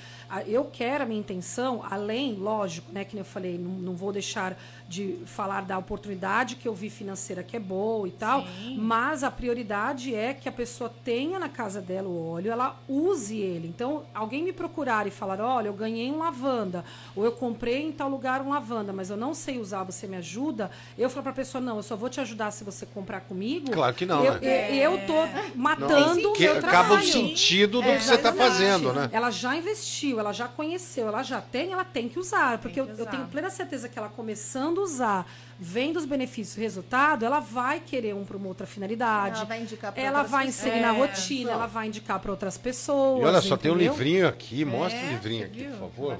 Eu 0.47 0.65
quero 0.65 1.03
a 1.03 1.05
minha 1.05 1.19
intenção, 1.19 1.83
além, 1.89 2.33
lógico, 2.35 2.91
né, 2.91 3.05
que 3.05 3.15
eu 3.15 3.23
falei, 3.23 3.57
não, 3.57 3.71
não 3.71 3.95
vou 3.95 4.11
deixar 4.11 4.57
de 4.87 5.19
falar 5.25 5.61
da 5.61 5.77
oportunidade 5.77 6.55
que 6.55 6.67
eu 6.67 6.73
vi 6.73 6.89
financeira 6.89 7.43
que 7.43 7.55
é 7.55 7.59
boa 7.59 8.07
e 8.07 8.11
tal, 8.11 8.43
Sim. 8.45 8.77
mas 8.77 9.23
a 9.23 9.29
prioridade 9.29 10.13
é 10.13 10.33
que 10.33 10.49
a 10.49 10.51
pessoa 10.51 10.91
tenha 11.03 11.37
na 11.37 11.49
casa 11.49 11.81
dela 11.81 12.07
o 12.07 12.29
óleo, 12.31 12.51
ela 12.51 12.79
use 12.87 13.37
ele. 13.37 13.67
Então, 13.67 14.03
alguém 14.13 14.43
me 14.43 14.51
procurar 14.51 15.05
e 15.05 15.11
falar, 15.11 15.39
olha, 15.39 15.67
eu 15.67 15.73
ganhei 15.73 16.11
um 16.11 16.17
lavanda, 16.17 16.83
ou 17.15 17.23
eu 17.23 17.31
comprei 17.31 17.83
em 17.83 17.91
tal 17.91 18.09
lugar 18.09 18.41
um 18.41 18.49
lavanda, 18.49 18.91
mas 18.91 19.09
eu 19.09 19.17
não 19.17 19.33
sei 19.33 19.59
usar, 19.59 19.83
você 19.83 20.07
me 20.07 20.17
ajuda? 20.17 20.71
Eu 20.97 21.09
falo 21.09 21.23
para 21.23 21.31
a 21.31 21.35
pessoa, 21.35 21.61
não, 21.61 21.77
eu 21.77 21.83
só 21.83 21.95
vou 21.95 22.09
te 22.09 22.19
ajudar 22.19 22.51
se 22.51 22.63
você 22.63 22.85
comprar 22.85 23.21
comigo. 23.21 23.71
Claro 23.71 23.93
que 23.93 24.05
não, 24.05 24.23
eu, 24.23 24.33
né? 24.33 24.62
E 24.71 24.79
eu 24.79 24.99
tô 25.05 25.27
matando 25.55 26.31
o 26.31 26.39
meu 26.39 26.57
Acaba 26.57 26.95
o 26.95 27.01
sentido 27.01 27.81
do 27.81 27.87
é, 27.87 27.97
que 27.97 28.03
você 28.03 28.15
está 28.15 28.31
fazendo, 28.33 28.93
né? 28.93 29.09
Ela 29.11 29.31
já 29.31 29.55
investiu, 29.55 30.19
ela 30.19 30.31
já 30.31 30.47
conheceu, 30.47 31.07
ela 31.07 31.23
já 31.23 31.41
tem, 31.41 31.71
ela 31.71 31.83
tem 31.83 32.07
que 32.07 32.19
usar. 32.19 32.57
Porque 32.59 32.79
eu, 32.79 32.87
eu, 32.97 33.05
tenho 33.05 33.25
plena 33.27 33.49
certeza 33.49 33.89
que 33.89 33.97
ela 33.97 34.09
começando 34.09 34.79
a 34.79 34.83
usar, 34.83 35.31
vendo 35.59 35.97
os 35.97 36.05
benefícios 36.05 36.57
e 36.57 36.61
resultado, 36.61 37.25
ela 37.25 37.39
vai 37.39 37.79
querer 37.79 38.13
um 38.15 38.23
para 38.23 38.37
uma 38.37 38.47
outra 38.47 38.65
finalidade. 38.65 39.37
Ela 39.37 39.45
vai 39.45 39.61
indicar 39.61 39.91
para 39.91 40.03
Ela 40.03 40.23
vai 40.23 40.47
inserir 40.47 40.79
é, 40.79 40.81
na 40.81 40.91
rotina, 40.91 41.51
ela 41.51 41.67
vai 41.67 41.87
indicar 41.87 42.19
para 42.19 42.31
outras 42.31 42.57
pessoas. 42.57 43.21
E 43.21 43.25
olha 43.25 43.41
só, 43.41 43.55
entendeu? 43.55 43.57
tem 43.57 43.71
um 43.71 43.91
livrinho 43.91 44.27
aqui, 44.27 44.65
mostra 44.65 44.99
é, 44.99 45.07
o 45.07 45.09
livrinho 45.11 45.45
aqui, 45.45 45.63
por 45.63 45.79
favor. 45.79 46.19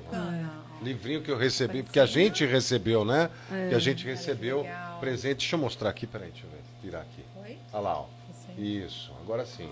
Livrinho 0.82 1.22
que 1.22 1.32
eu 1.32 1.38
recebi, 1.38 1.82
porque 1.82 2.00
a 2.00 2.06
gente 2.06 2.46
recebeu, 2.46 3.06
né? 3.06 3.30
É. 3.52 3.70
Que 3.70 3.76
a 3.76 3.80
gente 3.80 4.06
recebeu 4.06 4.68
presente. 5.00 5.38
Deixa 5.38 5.56
eu 5.56 5.60
mostrar 5.60 5.90
aqui, 5.90 6.06
peraí, 6.06 6.30
deixa 6.30 6.46
eu 6.46 6.50
ver, 6.50 6.62
virar 6.82 7.02
aqui. 7.02 7.24
Olha 7.72 7.82
lá, 7.82 8.00
ó. 8.00 8.06
Isso, 8.58 9.12
agora 9.22 9.46
sim. 9.46 9.70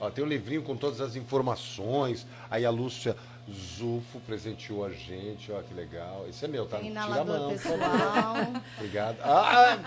Ó, 0.00 0.10
tem 0.10 0.24
um 0.24 0.28
livrinho 0.28 0.62
com 0.62 0.76
todas 0.76 1.00
as 1.00 1.16
informações. 1.16 2.26
Aí 2.48 2.64
a 2.64 2.70
Lúcia 2.70 3.16
Zufo 3.50 4.20
presenteou 4.20 4.84
a 4.84 4.90
gente, 4.90 5.50
ó, 5.50 5.60
que 5.62 5.74
legal. 5.74 6.26
Esse 6.28 6.44
é 6.44 6.48
meu, 6.48 6.66
tá? 6.66 6.78
Tem 6.78 6.88
inalador 6.88 7.40
mão, 7.40 7.50
pessoal. 7.50 8.34
Obrigado. 8.76 9.18
Ah, 9.22 9.78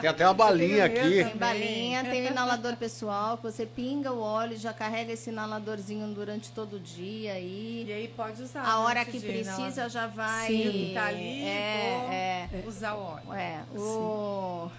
tem 0.00 0.10
até 0.10 0.26
uma 0.26 0.34
balinha 0.34 0.86
aqui. 0.86 1.24
Tem 1.24 1.36
balinha, 1.36 2.02
tem 2.04 2.26
inalador 2.26 2.76
pessoal, 2.76 3.36
que 3.36 3.44
você 3.44 3.64
pinga 3.64 4.10
o 4.12 4.20
óleo, 4.20 4.56
já 4.56 4.72
carrega 4.72 5.12
esse 5.12 5.30
inaladorzinho 5.30 6.08
durante 6.08 6.50
todo 6.50 6.76
o 6.76 6.80
dia 6.80 7.34
aí. 7.34 7.84
E 7.86 7.92
aí 7.92 8.08
pode 8.08 8.42
usar. 8.42 8.64
A 8.64 8.80
hora 8.80 9.04
que 9.04 9.20
precisa 9.20 9.88
já 9.88 10.06
vai. 10.06 10.48
Sim. 10.48 10.92
Tá 10.94 11.06
ali, 11.06 11.42
é, 11.42 12.48
é, 12.52 12.64
usar 12.66 12.94
o 12.94 13.02
óleo. 13.02 13.32
É, 13.34 13.62
o 13.76 14.70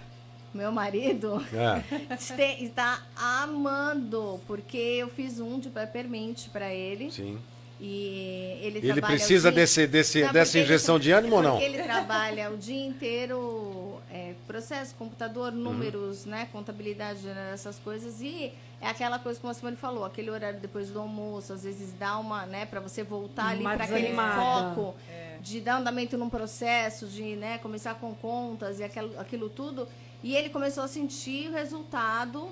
meu 0.54 0.70
marido 0.70 1.44
é. 1.52 2.14
está 2.62 3.02
amando, 3.16 4.40
porque 4.46 4.76
eu 4.76 5.08
fiz 5.08 5.40
um 5.40 5.58
de 5.58 5.70
peppermint 5.70 6.48
para 6.48 6.72
ele. 6.72 7.10
Sim. 7.10 7.38
E 7.84 8.58
ele, 8.62 8.78
ele 8.78 9.00
precisa 9.00 9.50
dia... 9.50 9.60
desse, 9.60 9.86
desse, 9.88 10.22
não, 10.22 10.32
dessa 10.32 10.56
injeção 10.56 10.94
ele, 10.94 11.02
de 11.04 11.10
ânimo 11.10 11.36
ou 11.36 11.42
não? 11.42 11.52
Porque 11.58 11.64
ele 11.64 11.82
trabalha 11.82 12.48
o 12.52 12.56
dia 12.56 12.86
inteiro, 12.86 14.00
é, 14.08 14.34
processo, 14.46 14.94
computador, 14.94 15.52
uhum. 15.52 15.58
números, 15.58 16.24
uhum. 16.24 16.30
né, 16.30 16.48
contabilidade, 16.52 17.22
né, 17.22 17.50
essas 17.52 17.80
coisas. 17.80 18.20
E 18.20 18.52
é 18.80 18.86
aquela 18.86 19.18
coisa 19.18 19.40
como 19.40 19.50
a 19.50 19.54
Simone 19.54 19.76
falou, 19.76 20.04
aquele 20.04 20.30
horário 20.30 20.60
depois 20.60 20.90
do 20.90 21.00
almoço, 21.00 21.52
às 21.52 21.64
vezes 21.64 21.92
dá 21.94 22.18
uma, 22.18 22.46
né, 22.46 22.66
para 22.66 22.78
você 22.78 23.02
voltar 23.02 23.48
ali 23.48 23.64
para 23.64 23.82
aquele 23.82 24.14
foco 24.14 24.94
é. 25.10 25.38
de 25.40 25.60
dar 25.60 25.78
andamento 25.78 26.16
num 26.16 26.30
processo, 26.30 27.08
de 27.08 27.34
né, 27.34 27.58
começar 27.58 27.94
com 27.94 28.14
contas 28.14 28.78
e 28.78 28.84
aquilo, 28.84 29.18
aquilo 29.18 29.48
tudo. 29.48 29.88
E 30.22 30.36
ele 30.36 30.48
começou 30.48 30.84
a 30.84 30.88
sentir 30.88 31.48
o 31.48 31.52
resultado 31.52 32.48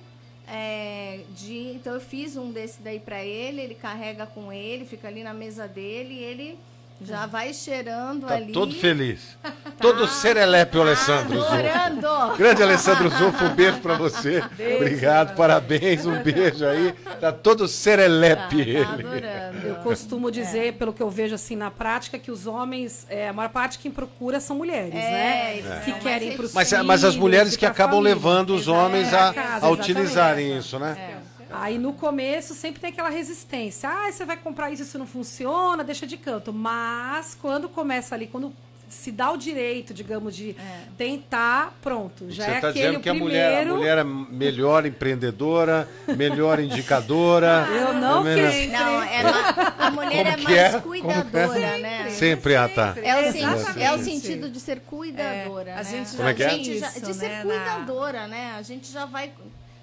é, 0.46 1.20
de. 1.36 1.72
Então 1.74 1.94
eu 1.94 2.00
fiz 2.00 2.36
um 2.36 2.50
desse 2.50 2.82
daí 2.82 2.98
para 2.98 3.24
ele, 3.24 3.60
ele 3.60 3.74
carrega 3.74 4.26
com 4.26 4.52
ele, 4.52 4.84
fica 4.84 5.06
ali 5.06 5.22
na 5.22 5.32
mesa 5.32 5.68
dele 5.68 6.14
e 6.14 6.22
ele 6.24 6.58
já 7.02 7.26
vai 7.26 7.54
cheirando 7.54 8.26
tá 8.26 8.34
ali. 8.34 8.52
Todo 8.52 8.74
feliz. 8.74 9.36
tá. 9.42 9.52
Todo 9.80 10.06
serelepe, 10.06 10.76
o 10.76 10.82
Alessandro 10.82 11.42
Adorando. 11.42 12.36
Grande 12.36 12.62
Alessandro 12.62 13.08
Zufo, 13.08 13.44
um 13.44 13.54
beijo 13.54 13.80
para 13.80 13.94
você. 13.94 14.42
Beijo, 14.56 14.76
Obrigado, 14.76 15.28
mano. 15.28 15.38
parabéns, 15.38 16.04
um 16.04 16.22
beijo 16.22 16.64
aí. 16.66 16.92
Tá 17.20 17.32
todo 17.32 17.66
serelepe 17.66 18.56
tá, 18.56 18.62
ele. 18.62 18.84
Tá 18.84 18.92
adorando. 18.92 19.66
Eu 19.66 19.74
costumo 19.76 20.30
dizer, 20.30 20.68
é. 20.68 20.72
pelo 20.72 20.92
que 20.92 21.02
eu 21.02 21.10
vejo 21.10 21.34
assim 21.34 21.56
na 21.56 21.70
prática, 21.70 22.18
que 22.18 22.30
os 22.30 22.46
homens, 22.46 23.06
é, 23.08 23.28
a 23.28 23.32
maior 23.32 23.50
parte 23.50 23.78
quem 23.78 23.90
procura 23.90 24.40
são 24.40 24.56
mulheres, 24.56 24.94
é, 24.94 24.98
né? 24.98 25.58
É. 25.58 25.82
Que 25.84 25.92
querem 26.00 26.36
para 26.36 26.46
mas, 26.52 26.72
mas 26.84 27.04
as 27.04 27.16
mulheres 27.16 27.56
que 27.56 27.64
acabam 27.64 27.96
família. 27.96 28.14
levando 28.14 28.54
os 28.54 28.68
homens 28.68 29.12
a, 29.14 29.32
casa, 29.32 29.66
a 29.66 29.70
utilizarem 29.70 30.58
isso, 30.58 30.78
né? 30.78 31.19
É. 31.50 31.52
Aí 31.52 31.78
no 31.78 31.92
começo 31.92 32.54
sempre 32.54 32.80
tem 32.80 32.90
aquela 32.90 33.10
resistência. 33.10 33.88
Ah, 33.88 34.10
você 34.10 34.24
vai 34.24 34.36
comprar 34.36 34.70
isso, 34.70 34.82
isso 34.82 34.98
não 34.98 35.06
funciona, 35.06 35.82
deixa 35.84 36.06
de 36.06 36.16
canto. 36.16 36.52
Mas 36.52 37.36
quando 37.40 37.68
começa 37.68 38.14
ali, 38.14 38.26
quando 38.26 38.54
se 38.90 39.12
dá 39.12 39.30
o 39.30 39.36
direito, 39.36 39.94
digamos, 39.94 40.34
de 40.34 40.50
é. 40.50 40.88
tentar, 40.98 41.72
pronto. 41.80 42.26
Já 42.28 42.44
Você 42.44 42.50
é 42.50 42.60
tá 42.60 42.72
dizendo 42.72 43.00
que 43.00 43.08
a 43.08 43.14
mulher, 43.14 43.66
a 43.66 43.74
mulher 43.74 43.98
é 43.98 44.04
melhor 44.04 44.84
empreendedora, 44.84 45.88
melhor 46.16 46.58
indicadora. 46.60 47.66
Eu 47.70 47.94
não 47.94 48.26
é 48.26 48.50
sempre. 48.50 48.66
Não, 48.72 49.02
ela, 49.02 49.74
a 49.78 49.90
mulher 49.92 50.26
é 50.26 50.36
mais 50.36 50.74
é? 50.74 50.80
cuidadora, 50.80 51.58
é? 51.58 51.78
né? 51.78 52.10
Sempre, 52.10 52.56
ah, 52.56 52.68
tá. 52.68 52.94
É 53.02 53.16
o, 53.16 53.80
é 53.80 53.94
o 53.94 54.02
sentido 54.02 54.50
de 54.50 54.58
ser 54.58 54.80
cuidadora. 54.80 55.70
É, 55.70 55.74
a 55.74 55.76
né? 55.76 55.84
gente 55.84 56.16
Como 56.16 56.28
é 56.28 56.34
que 56.34 56.42
é? 56.42 56.48
Já, 56.48 56.88
de 56.88 57.14
ser 57.14 57.28
né, 57.28 57.42
cuidadora, 57.42 58.26
né? 58.26 58.54
A 58.58 58.62
gente 58.62 58.90
já 58.90 59.06
vai 59.06 59.32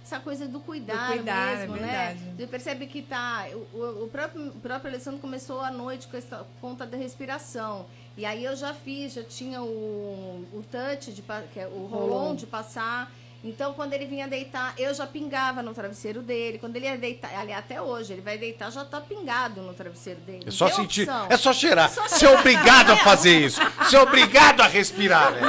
essa 0.08 0.20
coisa 0.22 0.48
do 0.48 0.62
cuidar, 0.62 1.08
do 1.08 1.14
cuidar 1.18 1.58
mesmo, 1.58 1.76
é 1.76 1.80
né? 1.80 2.18
Você 2.38 2.48
percebe 2.48 2.88
que 2.88 3.02
tá. 3.02 3.46
O, 3.74 4.06
o, 4.06 4.10
próprio, 4.10 4.48
o 4.48 4.60
próprio 4.60 4.90
Alessandro 4.90 5.20
começou 5.20 5.60
à 5.60 5.70
noite 5.70 6.08
com 6.08 6.16
essa 6.16 6.46
conta 6.62 6.86
da 6.86 6.98
respiração. 6.98 7.86
E 8.16 8.26
aí 8.26 8.44
eu 8.46 8.56
já 8.56 8.74
fiz, 8.74 9.14
já 9.14 9.24
tinha 9.24 9.62
o, 9.62 10.46
o 10.54 10.64
touch, 10.72 11.12
de, 11.12 11.22
que 11.54 11.60
é 11.60 11.68
o 11.68 11.86
rolon 11.86 12.36
de 12.36 12.48
passar. 12.48 13.12
Então, 13.44 13.74
quando 13.74 13.94
ele 13.94 14.06
vinha 14.06 14.28
deitar, 14.28 14.74
eu 14.78 14.94
já 14.94 15.06
pingava 15.06 15.62
no 15.62 15.74
travesseiro 15.74 16.22
dele. 16.22 16.58
Quando 16.58 16.76
ele 16.76 16.86
ia 16.86 16.98
deitar, 16.98 17.34
ali 17.38 17.54
até 17.54 17.82
hoje, 17.82 18.14
ele 18.14 18.22
vai 18.22 18.38
deitar, 18.38 18.72
já 18.72 18.84
tá 18.84 19.00
pingado 19.00 19.62
no 19.62 19.74
travesseiro 19.74 20.20
dele. 20.22 20.44
É 20.48 20.52
só 20.52 20.70
sentir, 20.70 21.04
opção. 21.04 21.28
é 21.30 21.38
só 21.38 21.54
cheirar. 21.54 21.90
Só 21.90 22.08
Ser 22.08 22.28
obrigado 22.28 22.92
a 22.92 22.98
fazer 22.98 23.40
isso. 23.40 23.62
Ser 23.90 23.98
obrigado 23.98 24.62
a 24.62 24.68
respirar, 24.68 25.32
né? 25.32 25.42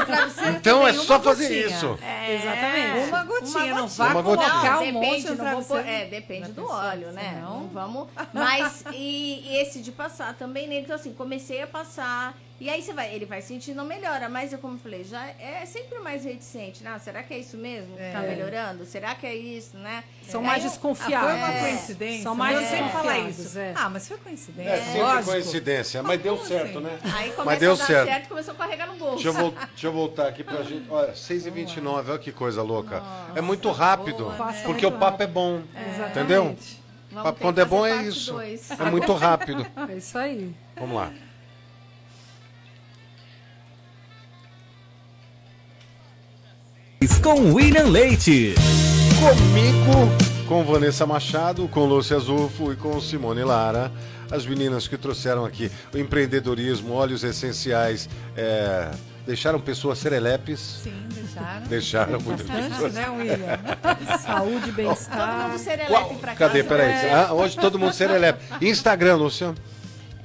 Então 0.50 0.86
é 0.86 0.92
só 0.92 1.18
fazer 1.20 1.48
gotinha. 1.48 1.66
isso. 1.66 1.98
É, 2.02 2.34
Exatamente. 2.34 3.08
Uma 3.08 3.24
gotinha, 3.24 3.64
uma 3.72 3.80
não 3.80 3.88
vá 3.88 4.22
colocar 4.22 4.80
um 4.80 4.92
monte 4.92 5.30
no 5.30 5.36
travesseiro. 5.36 5.88
É, 5.88 6.04
depende 6.06 6.52
do 6.52 6.68
óleo, 6.68 7.10
né? 7.12 7.40
Não, 7.42 7.60
não 7.60 7.68
vamos. 7.68 8.08
Mas, 8.32 8.84
e, 8.92 9.42
e 9.46 9.56
esse 9.56 9.80
de 9.80 9.92
passar 9.92 10.34
também 10.34 10.68
nele. 10.68 10.82
Então, 10.82 10.96
assim, 10.96 11.12
comecei 11.12 11.62
a 11.62 11.66
passar 11.66 12.36
E 12.60 12.68
aí 12.68 12.82
você 12.82 12.92
vai, 12.92 13.14
ele 13.14 13.24
vai 13.24 13.40
sentindo 13.40 13.84
melhora, 13.84 14.28
mas 14.28 14.52
eu 14.52 14.58
como 14.58 14.74
eu 14.74 14.78
falei, 14.80 15.04
já 15.04 15.24
é 15.38 15.64
sempre 15.64 16.00
mais 16.00 16.24
reticente, 16.24 16.82
né? 16.82 16.98
será 16.98 17.22
que 17.22 17.32
é 17.32 17.38
isso 17.38 17.56
mesmo 17.56 17.92
que 17.96 18.02
tá 18.12 18.24
É. 18.24 18.28
melhorando? 18.28 18.84
Será 18.84 19.14
que 19.14 19.24
é 19.28 19.34
isso, 19.34 19.76
né? 19.76 20.02
São 20.28 20.42
mais 20.42 20.64
Ah, 20.64 20.68
desconfiados. 20.68 21.28
foi 21.30 21.38
uma 21.38 21.52
É. 21.54 21.60
coincidência. 21.60 22.22
São 22.24 22.34
mais 22.34 22.56
mas 22.56 22.64
eu 22.64 22.68
sempre 22.76 22.92
falo 22.92 23.04
desconfiados, 23.08 23.38
isso. 23.46 23.58
é. 23.60 23.72
Ah, 23.76 23.88
mas 23.88 24.08
foi 24.08 24.16
coincidência. 24.18 24.70
É 24.72 24.80
sempre 24.84 25.00
lógico. 25.02 25.30
coincidência, 25.30 26.02
mas 26.02 26.20
deu 26.20 26.36
certo, 26.44 26.78
assim? 26.78 26.80
né? 26.80 26.98
Aí 27.04 27.30
começou 27.30 27.44
Mas 27.44 27.58
deu 27.60 27.72
a 27.72 27.76
dar 27.76 27.86
certo. 27.86 28.08
certo. 28.08 28.28
começou 28.28 28.54
a 28.54 28.56
carregar 28.56 28.86
no 28.88 28.94
bolso. 28.96 29.14
Deixa 29.22 29.28
eu, 29.28 29.32
vol- 29.34 29.50
deixa 29.52 29.86
eu 29.86 29.92
voltar 29.92 30.26
aqui 30.26 30.42
pra 30.42 30.62
gente. 30.64 30.90
Olha, 30.90 31.14
6h29, 31.14 32.10
olha 32.10 32.18
que 32.18 32.32
coisa 32.32 32.60
louca. 32.62 33.02
é 33.36 33.40
muito 33.40 33.70
rápido, 33.70 34.24
boa, 34.24 34.50
né? 34.52 34.62
porque 34.66 34.84
o 34.84 34.90
papo 34.92 35.22
é 35.22 35.26
bom. 35.28 35.62
Exatamente. 35.74 36.10
Entendeu? 36.10 36.56
Vamos 37.10 37.22
Papo 37.24 37.40
quando 37.40 37.58
é 37.60 37.64
bom 37.64 37.86
é 37.86 38.02
isso. 38.02 38.32
dois. 38.32 38.68
É 38.72 38.84
muito 38.90 39.12
rápido. 39.14 39.64
É 39.88 39.94
isso 39.94 40.18
aí. 40.18 40.52
Vamos 40.76 40.96
lá. 40.96 41.12
Com 47.22 47.52
William 47.54 47.84
Leite. 47.84 48.54
Comigo, 49.18 50.46
com 50.46 50.64
Vanessa 50.64 51.06
Machado, 51.06 51.66
com 51.68 51.84
Lúcia 51.86 52.18
Zufo 52.18 52.72
e 52.72 52.76
com 52.76 53.00
Simone 53.00 53.42
Lara. 53.42 53.90
As 54.30 54.44
meninas 54.46 54.86
que 54.86 54.96
trouxeram 54.98 55.44
aqui 55.44 55.70
o 55.94 55.98
empreendedorismo, 55.98 56.92
óleos 56.92 57.24
essenciais, 57.24 58.08
é, 58.36 58.90
deixaram 59.26 59.58
pessoas 59.58 59.98
serelepes. 59.98 60.80
Sim, 60.84 60.92
deixaram. 61.14 61.66
Deixaram 61.66 62.20
muitas 62.20 62.46
Bastante, 62.46 62.68
pessoas. 62.70 62.94
né, 62.94 63.08
William? 63.08 64.18
Saúde, 64.22 64.60
Todo 64.66 64.72
bem-estar. 64.74 65.48
mundo 65.48 65.58
serelepe 65.58 65.92
Uau, 65.92 66.14
pra 66.20 66.34
cadê? 66.34 66.62
Peraí. 66.62 67.10
Ah, 67.10 67.32
hoje 67.32 67.56
todo 67.56 67.78
mundo 67.78 67.92
serelepe. 67.94 68.44
Instagram, 68.60 69.16
Lúcia. 69.16 69.54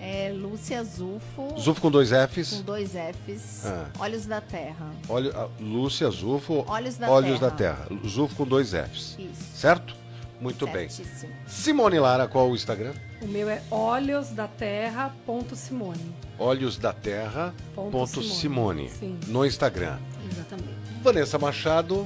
É 0.06 0.34
Lúcia 0.36 0.84
Zufo, 0.84 1.56
Zufo 1.58 1.80
com 1.80 1.90
dois 1.90 2.10
com 2.10 2.16
Fs. 2.28 2.62
dois 2.62 2.92
Fs. 2.92 3.66
Ah. 3.66 3.86
Olhos 4.00 4.26
da 4.26 4.42
Terra. 4.42 4.92
Olho, 5.08 5.32
ah, 5.34 5.48
Lúcia 5.62 6.10
Zufo. 6.10 6.66
Olhos 6.68 6.98
da 6.98 7.10
Olhos 7.10 7.40
Terra. 7.40 7.50
da 7.52 7.56
Terra. 7.56 7.88
Zufo 8.06 8.36
com 8.36 8.46
dois 8.46 8.72
Fs. 8.74 9.16
Isso. 9.18 9.56
Certo? 9.56 9.96
Muito 10.42 10.68
bem. 10.68 10.90
Certíssimo. 10.90 11.32
Simone 11.48 12.00
Lara, 12.00 12.28
qual 12.28 12.50
o 12.52 12.56
Instagram? 12.56 12.94
O 13.22 13.28
meu 13.28 13.48
é 13.50 13.62
olhos 13.72 14.32
da 14.32 14.46
terra 14.46 15.16
ponto 15.26 15.56
Simone. 15.56 16.14
Olhos 16.38 16.78
da 16.78 16.92
Terra. 16.92 17.54
Ponto 17.74 17.92
Ponto 17.92 18.22
Simone. 18.22 18.90
Simone. 18.90 18.90
Sim. 18.90 19.20
No 19.28 19.46
Instagram. 19.46 19.98
Exatamente. 20.30 20.74
Vanessa 21.02 21.40
Machado. 21.40 22.06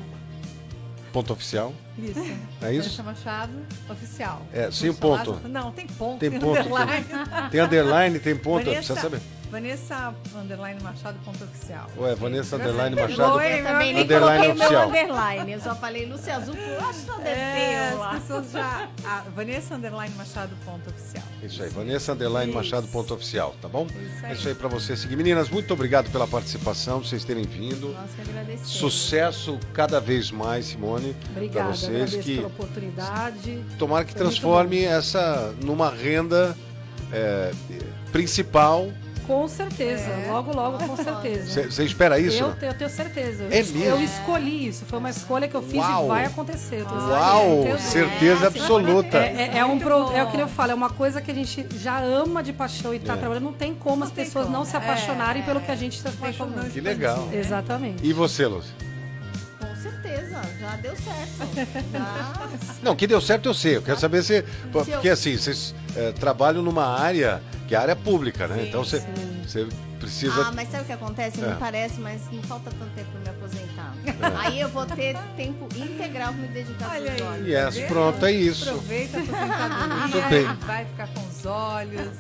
Ponto 1.11 1.33
oficial. 1.33 1.73
Isso. 1.97 2.19
É 2.61 2.73
isso? 2.73 3.01
Vanessa 3.01 3.03
Machado, 3.03 3.53
oficial. 3.89 4.41
É, 4.53 4.69
sem 4.69 4.93
ponto. 4.93 5.41
Não, 5.47 5.71
tem 5.71 5.87
ponto. 5.87 6.19
Tem 6.19 6.31
ponto. 6.31 6.59
underline. 6.59 7.05
Tem 7.51 7.61
underline, 7.61 8.19
tem 8.19 8.35
ponto. 8.35 8.65
Vanessa, 8.65 8.93
Precisa 8.93 9.01
saber. 9.01 9.21
Vanessa 9.51 10.13
underline 10.35 10.81
Machado 10.83 11.17
ponto 11.23 11.43
oficial. 11.43 11.87
Ué, 11.97 12.13
Vanessa 12.15 12.57
underline 12.57 12.95
Machado. 12.95 13.39
Eu 13.41 13.63
também 13.63 13.93
nem 13.93 14.03
Underline 14.03 14.47
coloquei 14.47 14.51
o 14.51 14.55
meu 14.55 14.63
oficial. 14.81 14.87
underline. 14.89 15.51
Eu 15.53 15.59
só 15.61 15.75
falei 15.75 16.05
Lúcia 16.05 16.35
Azul, 16.35 16.55
eu 16.55 16.79
acho 16.85 16.99
que 16.99 17.05
só 17.05 17.19
É, 17.21 17.89
as 17.89 18.19
pessoas 18.21 18.51
já. 18.51 18.89
A 19.05 19.23
Vanessa 19.33 19.75
Underline 19.75 20.13
Machado 20.15 20.55
ponto 20.65 20.89
oficial. 20.89 21.23
Isso 21.41 21.63
aí, 21.63 21.69
Vanessa 21.69 22.11
Underline 22.11 22.49
Isso. 22.49 22.57
Machado 22.57 22.87
ponto 22.87 23.13
oficial, 23.13 23.55
tá 23.61 23.69
bom? 23.69 23.85
Isso 23.87 24.25
aí. 24.25 24.31
É 24.31 24.33
isso 24.33 24.47
aí 24.49 24.55
pra 24.55 24.67
você 24.67 24.97
seguir. 24.97 25.15
Meninas, 25.15 25.49
muito 25.49 25.73
obrigado 25.73 26.11
pela 26.11 26.27
participação, 26.27 27.01
vocês 27.01 27.23
terem 27.23 27.43
vindo. 27.45 27.89
Nós 27.93 28.11
que 28.13 28.21
agradecemos. 28.21 28.67
Sucesso 28.69 29.57
cada 29.73 29.99
vez 30.01 30.29
mais, 30.29 30.65
Simone. 30.65 31.15
Obrigada, 31.31 31.67
Pra 31.69 31.75
vocês 31.75 31.89
agradeço 31.95 32.19
que 32.23 32.35
pela 32.35 32.47
oportunidade. 32.47 33.63
tomara 33.79 34.03
que 34.03 34.11
Foi 34.11 34.21
transforme 34.21 34.83
essa 34.83 35.55
numa 35.63 35.89
renda 35.89 36.55
é, 37.13 37.51
principal. 38.11 38.89
Com 39.27 39.45
certeza, 39.47 40.09
É. 40.09 40.31
logo, 40.31 40.55
logo, 40.55 40.77
com 40.77 40.95
certeza. 40.95 41.69
Você 41.69 41.83
espera 41.83 42.17
isso? 42.17 42.41
Eu, 42.41 42.53
eu 42.61 42.73
tenho 42.73 42.89
certeza. 42.89 43.43
É 43.43 43.45
eu, 43.59 43.65
mesmo? 43.65 43.83
eu 43.83 44.01
escolhi 44.01 44.67
isso. 44.69 44.85
Foi 44.85 44.97
uma 44.99 45.09
escolha 45.09 45.47
que 45.49 45.55
eu 45.55 45.61
fiz 45.61 45.79
Uau. 45.79 46.05
e 46.05 46.07
vai 46.07 46.25
acontecer. 46.25 46.83
Uau, 46.83 47.63
certeza. 47.63 47.79
certeza 47.79 48.43
É, 48.45 48.47
absoluta. 48.47 49.17
É, 49.17 49.51
é, 49.53 49.57
é 49.57 49.65
um 49.65 49.77
pro, 49.77 50.11
é 50.13 50.23
o 50.23 50.31
que 50.31 50.39
eu 50.39 50.47
falo, 50.47 50.71
é 50.71 50.75
uma 50.75 50.89
coisa 50.89 51.21
que 51.21 51.29
a 51.29 51.33
gente 51.33 51.67
já 51.77 51.99
ama 51.99 52.41
de 52.41 52.53
paixão 52.53 52.93
e 52.93 52.99
tá 52.99 53.13
É. 53.13 53.17
trabalhando. 53.17 53.43
Não 53.43 53.53
tem 53.53 53.73
como 53.75 54.03
as 54.05 54.11
tem 54.11 54.23
pessoas 54.23 54.45
como. 54.45 54.57
não 54.57 54.63
se 54.63 54.77
apaixonarem 54.77 55.41
É, 55.41 55.45
pelo 55.45 55.59
que 55.59 55.71
a 55.71 55.75
gente 55.75 55.97
está 55.97 56.09
não 56.09 56.17
apaixonando. 56.17 56.69
Que 56.69 56.79
legal. 56.79 57.27
Exatamente. 57.33 58.05
E 58.07 58.13
você, 58.13 58.45
Lúcia? 58.45 58.73
Com 59.87 60.01
certeza, 60.01 60.41
já 60.59 60.75
deu 60.75 60.95
certo. 60.97 61.37
Já. 61.93 62.49
Não, 62.81 62.95
que 62.95 63.07
deu 63.07 63.21
certo 63.21 63.47
eu 63.47 63.53
sei. 63.53 63.77
Eu 63.77 63.81
quero 63.81 63.99
saber 63.99 64.21
se. 64.23 64.43
Porque 64.71 65.09
assim, 65.09 65.37
vocês 65.37 65.73
é, 65.95 66.11
trabalham 66.11 66.61
numa 66.61 66.85
área 66.85 67.41
que 67.67 67.73
é 67.73 67.77
área 67.77 67.95
pública, 67.95 68.47
né? 68.47 68.57
Sim, 68.57 68.67
então 68.67 68.83
você 68.83 69.67
precisa. 70.07 70.47
Ah, 70.47 70.51
mas 70.53 70.69
sabe 70.71 70.83
o 70.83 70.85
que 70.85 70.93
acontece? 70.93 71.41
É. 71.41 71.47
Não 71.47 71.57
parece, 71.57 71.99
mas 71.99 72.21
não 72.31 72.41
falta 72.43 72.71
tanto 72.71 72.91
tempo 72.95 73.09
pra 73.11 73.19
me 73.19 73.29
aposentar. 73.37 73.93
Aí 74.39 74.61
eu 74.61 74.69
vou 74.69 74.85
ter 74.85 75.17
tempo 75.35 75.67
integral 75.75 76.33
pra 76.33 76.41
me 76.41 76.47
dedicar 76.47 76.91
Olha 76.91 77.11
aí. 77.11 77.21
olhos. 77.21 77.47
Yes, 77.47 77.77
Tá 77.77 77.87
pronto, 77.87 78.25
é 78.25 78.31
isso. 78.31 78.69
Aproveita 78.69 79.17
a 79.17 79.21
aposentadoria. 79.21 79.97
Muito 79.97 80.29
bem. 80.29 80.65
Vai 80.65 80.85
ficar 80.85 81.07
com 81.13 81.27
os 81.27 81.45
olhos. 81.45 82.17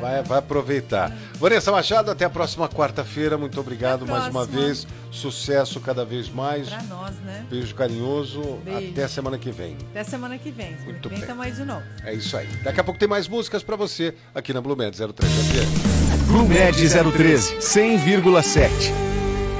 Vai, 0.00 0.22
vai 0.22 0.38
aproveitar. 0.38 1.12
Vanessa 1.34 1.70
Machado, 1.72 2.10
até 2.10 2.24
a 2.24 2.30
próxima 2.30 2.68
quarta-feira. 2.68 3.38
Muito 3.38 3.58
obrigado 3.60 4.02
Até 4.04 4.12
mais 4.12 4.26
uma 4.28 4.44
vez. 4.44 4.86
Sucesso 5.10 5.80
cada 5.80 6.04
vez 6.04 6.28
mais. 6.28 6.68
Pra 6.68 6.82
nós, 6.82 7.14
né? 7.20 7.46
Beijo 7.48 7.74
carinhoso. 7.74 8.58
Beijo. 8.64 8.90
Até 8.92 9.08
semana 9.08 9.38
que 9.38 9.50
vem. 9.50 9.76
Até 9.90 10.04
semana 10.04 10.36
que 10.38 10.50
vem. 10.50 10.76
Muito 10.84 11.08
bem. 11.08 11.20
tamo 11.20 11.42
aí 11.42 11.52
de 11.52 11.64
novo. 11.64 11.82
É 12.04 12.12
isso 12.12 12.36
aí. 12.36 12.46
Daqui 12.62 12.80
a 12.80 12.84
pouco 12.84 12.98
tem 12.98 13.08
mais 13.08 13.26
músicas 13.28 13.62
pra 13.62 13.76
você 13.76 14.14
aqui 14.34 14.52
na 14.52 14.60
Blue 14.60 14.76
Med 14.76 14.94
03 14.96 15.32
FM. 15.32 15.97
Blumed 16.28 16.76
013, 16.76 17.56
100,7. 17.58 18.68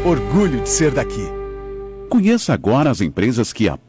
Orgulho 0.04 0.60
de 0.60 0.68
ser 0.68 0.90
daqui. 0.90 1.26
Conheça 2.10 2.52
agora 2.52 2.90
as 2.90 3.00
empresas 3.00 3.54
que 3.54 3.70
apoiam. 3.70 3.87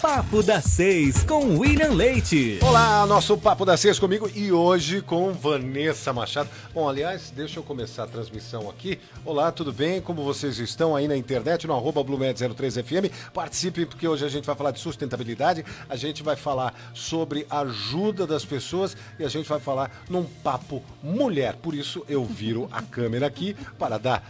Papo 0.00 0.42
das 0.42 0.64
6 0.64 1.24
com 1.24 1.58
William 1.58 1.92
Leite. 1.92 2.58
Olá, 2.60 3.06
nosso 3.06 3.36
Papo 3.38 3.64
da 3.64 3.78
Seis 3.78 3.98
comigo 3.98 4.30
e 4.34 4.52
hoje 4.52 5.00
com 5.00 5.32
Vanessa 5.32 6.12
Machado. 6.12 6.50
Bom, 6.74 6.86
aliás, 6.86 7.32
deixa 7.34 7.58
eu 7.58 7.62
começar 7.62 8.04
a 8.04 8.06
transmissão 8.06 8.68
aqui. 8.68 9.00
Olá, 9.24 9.50
tudo 9.50 9.72
bem? 9.72 10.00
Como 10.02 10.22
vocês 10.22 10.58
estão 10.58 10.94
aí 10.94 11.08
na 11.08 11.16
internet, 11.16 11.66
no 11.66 11.72
arroba 11.72 12.04
BlueMed03FM? 12.04 13.10
Participe, 13.32 13.86
porque 13.86 14.06
hoje 14.06 14.24
a 14.24 14.28
gente 14.28 14.44
vai 14.44 14.54
falar 14.54 14.70
de 14.70 14.80
sustentabilidade, 14.80 15.64
a 15.88 15.96
gente 15.96 16.22
vai 16.22 16.36
falar 16.36 16.74
sobre 16.92 17.46
ajuda 17.48 18.26
das 18.26 18.44
pessoas 18.44 18.94
e 19.18 19.24
a 19.24 19.28
gente 19.28 19.48
vai 19.48 19.58
falar 19.58 19.90
num 20.10 20.24
papo 20.24 20.82
mulher. 21.02 21.56
Por 21.56 21.74
isso 21.74 22.04
eu 22.06 22.22
viro 22.24 22.68
a 22.70 22.82
câmera 22.82 23.26
aqui 23.26 23.56
para 23.78 23.98
dar 23.98 24.22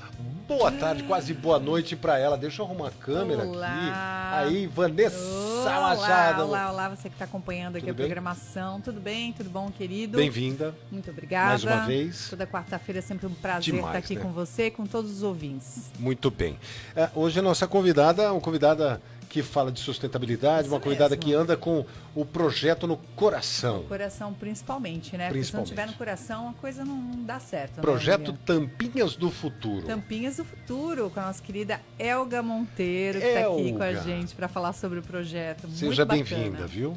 boa 0.46 0.70
tarde, 0.70 1.02
quase 1.02 1.34
boa 1.34 1.58
noite 1.58 1.96
para 1.96 2.18
ela. 2.18 2.38
Deixa 2.38 2.62
eu 2.62 2.66
arrumar 2.66 2.88
a 2.88 2.92
câmera 2.92 3.44
Olá. 3.44 3.66
aqui. 3.66 4.46
Aí, 4.54 4.66
Vanessa 4.68 5.55
Olá, 5.62 5.96
Machado. 5.96 6.42
olá, 6.42 6.70
olá, 6.70 6.88
você 6.90 7.08
que 7.08 7.14
está 7.14 7.24
acompanhando 7.24 7.76
aqui 7.76 7.86
Tudo 7.86 7.94
a 7.94 7.96
bem? 7.96 8.06
programação. 8.06 8.80
Tudo 8.80 9.00
bem? 9.00 9.32
Tudo 9.32 9.48
bom, 9.50 9.70
querido? 9.70 10.18
Bem-vinda. 10.18 10.74
Muito 10.90 11.10
obrigada. 11.10 11.48
Mais 11.50 11.64
uma 11.64 11.86
vez. 11.86 12.28
Toda 12.28 12.46
quarta-feira 12.46 12.98
é 12.98 13.02
sempre 13.02 13.26
um 13.26 13.34
prazer 13.34 13.74
Demais, 13.74 13.86
estar 13.86 13.98
aqui 13.98 14.14
né? 14.16 14.20
com 14.22 14.30
você 14.32 14.66
e 14.66 14.70
com 14.70 14.86
todos 14.86 15.10
os 15.10 15.22
ouvintes. 15.22 15.90
Muito 15.98 16.30
bem. 16.30 16.58
É, 16.94 17.10
hoje 17.14 17.38
a 17.38 17.42
nossa 17.42 17.66
convidada, 17.66 18.32
uma 18.32 18.40
convidada 18.40 19.00
que 19.28 19.42
fala 19.42 19.70
de 19.72 19.80
sustentabilidade, 19.80 20.66
Isso 20.66 20.74
uma 20.74 20.80
convidada 20.80 21.10
mesmo. 21.16 21.22
que 21.24 21.34
anda 21.34 21.56
com 21.56 21.84
o 22.14 22.24
projeto 22.24 22.86
no 22.86 22.96
coração. 23.14 23.82
Coração 23.84 24.32
principalmente, 24.32 25.16
né? 25.16 25.28
Porque 25.28 25.44
se 25.44 25.52
não 25.54 25.62
Principalmente. 25.62 25.68
tiver 25.68 25.86
no 25.86 25.92
coração, 25.94 26.48
a 26.50 26.52
coisa 26.60 26.84
não 26.84 27.24
dá 27.24 27.38
certo. 27.38 27.76
né, 27.76 27.82
Projeto 27.82 28.20
William? 28.30 28.36
Tampinhas 28.46 29.16
do 29.16 29.30
Futuro. 29.30 29.86
Tampinhas 29.86 30.36
do 30.36 30.44
Futuro, 30.44 31.10
com 31.10 31.20
a 31.20 31.26
nossa 31.26 31.42
querida 31.42 31.80
Elga 31.98 32.42
Monteiro, 32.42 33.20
que 33.20 33.26
está 33.26 33.40
aqui 33.52 33.72
com 33.72 33.82
a 33.82 33.92
gente 33.94 34.34
para 34.34 34.48
falar 34.48 34.72
sobre 34.72 35.00
o 35.00 35.02
projeto. 35.02 35.68
Seja 35.70 36.04
bem-vinda, 36.04 36.66
viu? 36.66 36.96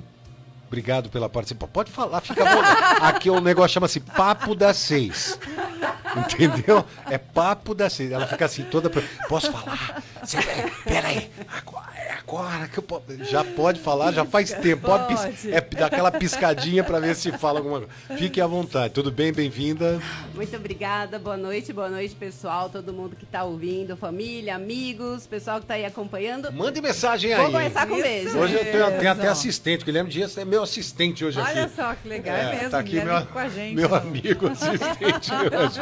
Obrigado 0.67 1.09
pela 1.09 1.27
participação. 1.27 1.71
Pode 1.73 1.91
falar, 1.91 2.21
fica 2.21 2.45
bom. 2.45 2.61
Aqui 3.01 3.27
o 3.29 3.41
negócio 3.41 3.73
chama-se 3.73 3.99
Papo 3.99 4.53
das 4.53 4.77
Seis. 4.77 5.39
Entendeu? 6.15 6.85
É 7.09 7.17
Papo 7.17 7.73
das 7.73 7.93
Seis. 7.93 8.11
Ela 8.11 8.27
fica 8.27 8.45
assim, 8.45 8.63
toda. 8.63 8.87
Posso 9.27 9.51
falar? 9.51 10.03
Peraí, 10.83 11.31
agora, 11.57 11.89
agora 12.37 12.67
que 12.67 12.77
eu 12.79 12.83
posso. 12.83 13.03
Já 13.23 13.43
pode 13.43 13.79
falar, 13.79 14.11
já 14.11 14.23
faz 14.25 14.51
tempo. 14.53 14.85
Pode, 14.85 15.07
pis- 15.07 15.45
é, 15.45 15.59
dar 15.61 15.87
aquela 15.87 16.11
piscadinha 16.11 16.83
para 16.83 16.99
ver 16.99 17.15
se 17.15 17.31
fala 17.31 17.59
alguma 17.59 17.79
coisa. 17.81 17.93
Fique 18.17 18.39
à 18.39 18.45
vontade. 18.47 18.93
Tudo 18.93 19.11
bem? 19.11 19.31
Bem-vinda. 19.33 19.99
Muito 20.35 20.55
obrigada, 20.55 21.17
boa 21.17 21.35
noite, 21.37 21.73
boa 21.73 21.89
noite, 21.89 22.15
pessoal, 22.15 22.69
todo 22.69 22.93
mundo 22.93 23.15
que 23.15 23.23
está 23.23 23.43
ouvindo, 23.43 23.97
família, 23.97 24.55
amigos, 24.55 25.25
pessoal 25.25 25.57
que 25.57 25.63
está 25.65 25.73
aí 25.73 25.85
acompanhando. 25.85 26.51
Mande 26.51 26.81
mensagem 26.81 27.33
aí. 27.33 27.41
Vou 27.41 27.51
começar 27.51 27.87
com 27.87 27.95
Isso 27.95 28.03
beijo. 28.03 28.37
Hoje 28.37 28.53
eu 28.53 28.65
tenho, 28.65 28.99
tenho 28.99 29.11
até 29.11 29.27
assistente. 29.27 29.83
Guilherme 29.85 30.09
Dias 30.09 30.37
é 30.37 30.45
meu 30.45 30.63
assistente 30.63 31.25
hoje 31.25 31.39
Olha 31.39 31.63
aqui. 31.65 31.75
só 31.75 31.93
que 31.95 32.07
legal, 32.07 32.35
é, 32.35 32.55
mesmo. 32.55 32.69
tá 32.69 32.79
aqui 32.79 32.89
Guilherme 32.91 33.11
meu, 33.13 33.25
com 33.25 33.39
a 33.39 33.49
gente. 33.49 33.75
meu 33.75 33.91
ó. 33.91 33.95
amigo 33.95 34.47
assistente 34.47 35.31
hoje. 35.33 35.79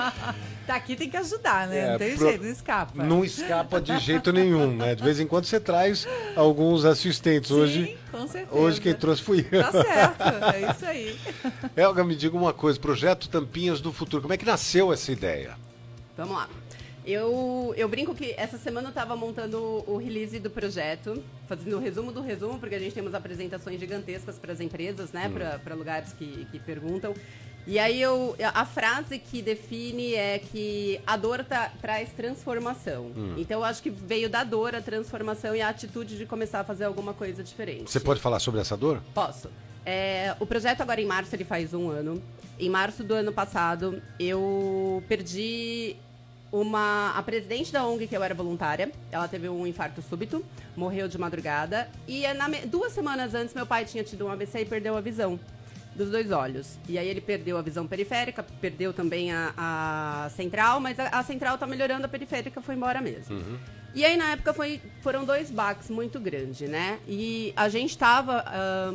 Tá 0.67 0.75
aqui, 0.75 0.97
tem 0.97 1.09
que 1.09 1.15
ajudar, 1.15 1.65
né? 1.67 1.77
É, 1.79 1.91
não 1.91 1.97
tem 1.97 2.15
pro- 2.17 2.27
jeito, 2.27 2.43
não 2.43 2.51
escapa. 2.51 3.03
Não 3.03 3.23
escapa 3.25 3.79
de 3.79 3.97
jeito 3.99 4.33
nenhum, 4.33 4.75
né? 4.75 4.93
De 4.95 5.01
vez 5.01 5.17
em 5.17 5.25
quando 5.25 5.45
você 5.45 5.61
traz 5.61 6.05
alguns 6.35 6.83
assistentes. 6.83 7.49
Hoje, 7.51 7.85
Sim, 7.85 7.97
com 8.11 8.27
certeza. 8.27 8.59
hoje 8.61 8.81
quem 8.81 8.93
trouxe 8.93 9.21
fui 9.23 9.47
eu. 9.49 9.63
Tá 9.63 9.71
certo, 9.71 10.23
é 10.53 10.71
isso 10.71 10.85
aí. 10.85 11.17
Elga, 11.73 12.03
me 12.03 12.17
diga 12.17 12.35
uma 12.35 12.51
coisa, 12.53 12.77
projeto 12.77 13.29
Tampinhas 13.29 13.79
do 13.79 13.93
Futuro, 13.93 14.21
como 14.21 14.33
é 14.33 14.37
que 14.37 14.45
nasceu 14.45 14.91
essa 14.91 15.09
ideia? 15.09 15.55
Vamos 16.17 16.35
lá. 16.35 16.49
Eu, 17.05 17.73
eu 17.77 17.87
brinco 17.87 18.13
que 18.13 18.33
essa 18.35 18.57
semana 18.57 18.87
eu 18.87 18.89
estava 18.89 19.15
montando 19.15 19.57
o 19.87 19.95
release 19.95 20.37
do 20.39 20.49
projeto, 20.49 21.23
fazendo 21.47 21.77
o 21.77 21.79
resumo 21.79 22.11
do 22.11 22.21
resumo, 22.21 22.59
porque 22.59 22.75
a 22.75 22.79
gente 22.79 22.93
tem 22.93 23.01
umas 23.01 23.13
apresentações 23.15 23.79
gigantescas 23.79 24.37
para 24.37 24.51
as 24.51 24.59
empresas, 24.59 25.13
né? 25.13 25.31
Para 25.63 25.73
lugares 25.73 26.11
que, 26.11 26.45
que 26.51 26.59
perguntam. 26.59 27.13
E 27.69 27.77
aí 27.77 28.01
eu, 28.01 28.33
a 28.53 28.65
frase 28.65 29.19
que 29.19 29.41
define 29.41 30.13
é 30.15 30.39
que 30.39 31.01
a 31.05 31.17
dor 31.17 31.43
tá- 31.43 31.69
traz 31.81 32.09
transformação. 32.13 33.11
Então 33.37 33.59
eu 33.59 33.65
acho 33.65 33.83
que 33.83 33.89
veio 33.89 34.29
da 34.29 34.43
dor 34.45 34.73
a 34.73 34.81
transformação 34.81 35.53
e 35.53 35.61
a 35.61 35.67
atitude 35.67 36.17
de 36.17 36.25
começar 36.25 36.61
a 36.61 36.63
fazer 36.63 36.85
alguma 36.85 37.13
coisa 37.13 37.43
diferente. 37.43 37.91
Você 37.91 37.99
pode 37.99 38.21
falar 38.21 38.39
sobre 38.39 38.61
essa 38.61 38.77
dor? 38.77 39.01
Posso. 39.13 39.49
É, 39.85 40.33
o 40.39 40.45
projeto 40.45 40.79
agora 40.81 41.01
em 41.01 41.05
março 41.05 41.35
ele 41.35 41.43
faz 41.43 41.73
um 41.73 41.89
ano. 41.89 42.23
Em 42.57 42.69
março 42.69 43.03
do 43.03 43.13
ano 43.13 43.33
passado 43.33 44.01
eu 44.17 45.03
perdi 45.09 45.97
uma 46.51 47.11
a 47.17 47.21
presidente 47.21 47.73
da 47.73 47.85
ONG 47.85 48.07
que 48.07 48.15
eu 48.15 48.23
era 48.23 48.33
voluntária. 48.33 48.89
Ela 49.11 49.27
teve 49.27 49.49
um 49.49 49.67
infarto 49.67 50.01
súbito, 50.01 50.43
morreu 50.75 51.09
de 51.09 51.17
madrugada 51.17 51.89
e 52.07 52.23
é 52.25 52.33
na 52.33 52.47
duas 52.65 52.93
semanas 52.93 53.33
antes 53.33 53.53
meu 53.53 53.65
pai 53.65 53.83
tinha 53.83 54.05
tido 54.05 54.25
um 54.25 54.31
AVC 54.31 54.61
e 54.61 54.65
perdeu 54.65 54.95
a 54.95 55.01
visão 55.01 55.37
dos 55.97 56.11
dois 56.11 56.31
olhos. 56.31 56.77
E 56.87 56.97
aí 56.97 57.07
ele 57.07 57.19
perdeu 57.19 57.57
a 57.57 57.61
visão 57.61 57.87
periférica, 57.87 58.43
perdeu 58.61 58.93
também 58.93 59.31
a, 59.31 59.53
a 59.57 60.29
central, 60.29 60.79
mas 60.79 60.99
a, 60.99 61.09
a 61.09 61.23
central 61.23 61.57
tá 61.57 61.65
melhorando, 61.65 62.05
a 62.05 62.09
periférica 62.09 62.61
foi 62.61 62.75
embora 62.75 63.01
mesmo. 63.01 63.35
E 63.95 64.05
aí, 64.05 64.15
na 64.15 64.33
época, 64.33 64.53
foi, 64.53 64.79
foram 65.01 65.25
dois 65.25 65.49
baques 65.49 65.89
muito 65.89 66.19
grandes, 66.19 66.69
né? 66.69 66.99
E 67.07 67.51
a 67.55 67.67
gente 67.67 67.91
estava 67.91 68.45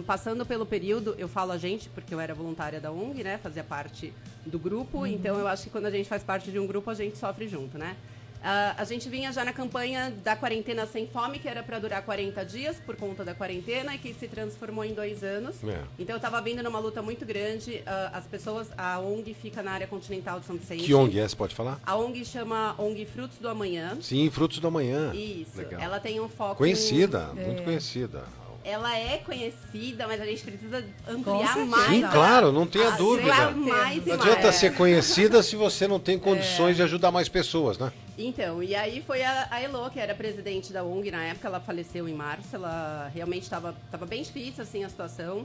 passando 0.07 0.47
pelo 0.47 0.65
período, 0.65 1.17
eu 1.19 1.27
falo 1.27 1.51
a 1.51 1.59
gente, 1.59 1.89
porque 1.89 2.15
eu 2.15 2.21
era 2.21 2.33
voluntária 2.35 2.81
da 2.81 2.93
ONG, 2.93 3.25
né? 3.25 3.39
Fazia 3.43 3.65
parte 3.65 4.13
do 4.47 4.61
grupo, 4.61 5.05
então 5.05 5.39
eu 5.39 5.49
acho 5.49 5.65
que 5.65 5.71
quando 5.71 5.87
a 5.87 5.91
gente 5.91 6.09
faz 6.09 6.23
parte 6.23 6.53
de 6.53 6.59
um 6.59 6.67
grupo, 6.67 6.89
a 6.89 6.95
gente 6.95 7.19
sofre 7.19 7.49
junto, 7.49 7.77
né? 7.79 7.97
Ah, 8.45 8.75
a 8.79 8.85
gente 8.85 9.09
vinha 9.09 9.33
já 9.33 9.45
na 9.45 9.53
campanha 9.53 10.13
da 10.25 10.35
quarentena 10.35 10.85
sem 10.87 11.07
fome, 11.07 11.39
que 11.39 11.49
era 11.49 11.63
para 11.63 11.79
durar 11.79 12.03
40 12.03 12.45
dias 12.45 12.77
por 12.85 12.97
conta 12.97 13.25
da 13.25 13.35
quarentena 13.35 13.95
e 13.95 13.99
que 13.99 14.13
se 14.15 14.27
transformou 14.27 14.85
em 14.85 14.93
dois 14.95 15.23
anos. 15.23 15.57
É. 15.63 15.79
Então 15.99 16.15
eu 16.15 16.17
estava 16.17 16.41
vindo 16.41 16.63
numa 16.63 16.79
luta 16.79 17.01
muito 17.03 17.25
grande. 17.25 17.83
ah, 17.87 18.11
as 18.15 18.25
pessoas, 18.27 18.69
a 18.77 18.99
ONG 18.99 19.33
fica 19.35 19.63
na 19.63 19.73
área 19.73 19.87
continental 19.87 20.41
de 20.41 20.47
São 20.47 20.57
Vicente. 20.57 20.83
Que 20.85 20.93
ONG 20.95 21.19
é, 21.21 21.29
você 21.29 21.37
pode 21.37 21.55
falar? 21.55 21.79
A 21.87 21.97
ONG 21.97 22.25
chama 22.25 22.75
ONG 22.79 23.07
Frutos 23.07 23.39
do 23.39 23.49
Amanhã. 23.49 23.97
Sim, 24.01 24.29
Frutos 24.31 24.59
do 24.59 24.67
Amanhã. 24.67 25.13
Isso. 25.15 25.57
Legal. 25.59 25.81
Ela 25.81 26.01
tem 26.01 26.21
um 26.21 26.29
foco. 26.29 26.57
Conhecida, 26.57 27.29
muito 27.35 27.63
conhecida. 27.63 28.25
Ela 28.65 28.97
é 28.97 29.19
conhecida, 29.19 30.07
mas 30.07 30.21
a 30.21 30.25
gente 30.25 30.45
precisa 30.45 30.85
ampliar 31.09 31.57
mais. 31.67 31.89
Sim, 31.89 32.03
claro, 32.03 32.53
não 32.53 32.65
tenha 32.65 32.89
a- 32.93 32.97
dúvida. 32.97 33.23
ampliar 33.49 33.57
mais 33.57 34.07
e 34.07 34.11
Não 34.11 34.17
mais. 34.19 34.31
adianta 34.31 34.53
ser 34.53 34.75
conhecida 34.75 35.43
se 35.43 35.57
você 35.57 35.89
não 35.89 35.99
tem 35.99 36.17
condições 36.17 36.77
de 36.77 36.83
ajudar 36.85 37.11
mais 37.11 37.29
pessoas, 37.29 37.77
né? 37.77 37.93
Então, 38.27 38.63
e 38.63 38.75
aí 38.75 39.03
foi 39.03 39.23
a, 39.23 39.49
a 39.51 39.61
Elo, 39.61 39.91
que 39.91 39.99
era 39.99 40.15
presidente 40.15 40.73
da 40.73 40.85
ONG 40.85 41.11
na 41.11 41.25
época, 41.25 41.49
ela 41.49 41.61
faleceu 41.61 42.09
em 42.09 42.15
março, 42.15 42.55
ela 42.55 43.11
realmente 43.15 43.43
estava 43.43 43.75
tava 43.91 44.07
bem 44.07 44.23
difícil 44.23 44.63
assim 44.63 44.85
a 44.85 44.89
situação. 44.89 45.45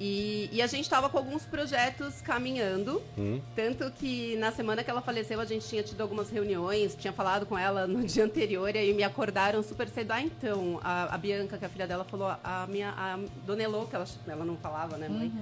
E, 0.00 0.48
e 0.52 0.60
a 0.60 0.66
gente 0.66 0.82
estava 0.82 1.08
com 1.08 1.16
alguns 1.16 1.44
projetos 1.44 2.20
caminhando, 2.20 3.00
tanto 3.54 3.88
que 3.92 4.36
na 4.38 4.50
semana 4.50 4.82
que 4.82 4.90
ela 4.90 5.00
faleceu 5.00 5.40
a 5.40 5.44
gente 5.44 5.68
tinha 5.68 5.84
tido 5.84 6.00
algumas 6.00 6.30
reuniões, 6.30 6.96
tinha 6.96 7.12
falado 7.12 7.46
com 7.46 7.56
ela 7.56 7.86
no 7.86 8.02
dia 8.04 8.24
anterior 8.24 8.74
e 8.74 8.78
aí 8.78 8.92
me 8.92 9.04
acordaram 9.04 9.62
super 9.62 9.88
cedo. 9.88 10.10
Ah, 10.10 10.20
então, 10.20 10.80
a, 10.82 11.14
a 11.14 11.18
Bianca, 11.18 11.56
que 11.56 11.64
é 11.64 11.68
a 11.68 11.70
filha 11.70 11.86
dela, 11.86 12.04
falou, 12.04 12.26
a 12.42 12.66
minha, 12.68 12.90
a 12.90 13.20
Dona 13.46 13.62
Elo, 13.62 13.86
que 13.86 13.94
ela, 13.94 14.06
ela 14.26 14.44
não 14.44 14.56
falava, 14.56 14.96
né, 14.96 15.08
mãe? 15.08 15.32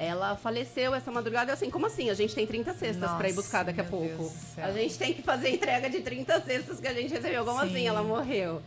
Ela 0.00 0.34
faleceu 0.34 0.94
essa 0.94 1.12
madrugada. 1.12 1.50
Eu 1.50 1.54
assim, 1.54 1.68
como 1.68 1.84
assim? 1.84 2.08
A 2.08 2.14
gente 2.14 2.34
tem 2.34 2.46
30 2.46 2.72
cestas 2.72 3.10
para 3.10 3.28
ir 3.28 3.34
buscar 3.34 3.64
daqui 3.64 3.82
a 3.82 3.84
pouco. 3.84 4.32
A 4.56 4.72
gente 4.72 4.98
tem 4.98 5.12
que 5.12 5.20
fazer 5.20 5.50
entrega 5.50 5.90
de 5.90 6.00
30 6.00 6.40
cestas 6.40 6.80
que 6.80 6.88
a 6.88 6.94
gente 6.94 7.12
recebeu. 7.12 7.44
Como 7.44 7.60
Sim. 7.60 7.66
assim? 7.66 7.86
Ela 7.86 8.02
morreu. 8.02 8.62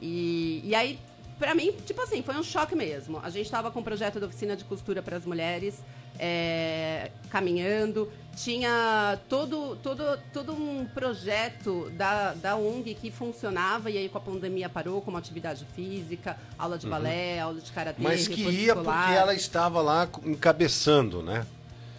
E, 0.00 0.60
e 0.64 0.74
aí, 0.74 0.98
pra 1.38 1.54
mim, 1.54 1.70
tipo 1.86 2.02
assim, 2.02 2.20
foi 2.20 2.34
um 2.34 2.42
choque 2.42 2.74
mesmo. 2.74 3.20
A 3.22 3.30
gente 3.30 3.48
tava 3.48 3.70
com 3.70 3.78
o 3.78 3.84
projeto 3.84 4.18
da 4.18 4.26
oficina 4.26 4.56
de 4.56 4.64
costura 4.64 5.00
para 5.00 5.16
as 5.16 5.24
mulheres, 5.24 5.80
é, 6.18 7.10
caminhando. 7.30 8.10
Tinha 8.34 9.18
todo, 9.28 9.76
todo, 9.82 10.18
todo 10.32 10.52
um 10.54 10.86
projeto 10.86 11.90
da, 11.90 12.32
da 12.32 12.56
ONG 12.56 12.94
que 12.94 13.10
funcionava 13.10 13.90
e 13.90 13.98
aí 13.98 14.08
com 14.08 14.16
a 14.16 14.20
pandemia 14.22 14.70
parou, 14.70 15.02
como 15.02 15.18
atividade 15.18 15.66
física, 15.76 16.38
aula 16.58 16.78
de 16.78 16.86
balé, 16.86 17.38
aula 17.40 17.60
de 17.60 17.70
karatê, 17.70 18.00
Uhum. 18.02 18.08
Mas 18.08 18.26
que 18.26 18.40
ia 18.42 18.68
escolar. 18.72 19.04
porque 19.06 19.18
ela 19.18 19.34
estava 19.34 19.82
lá 19.82 20.08
encabeçando, 20.24 21.22
né? 21.22 21.46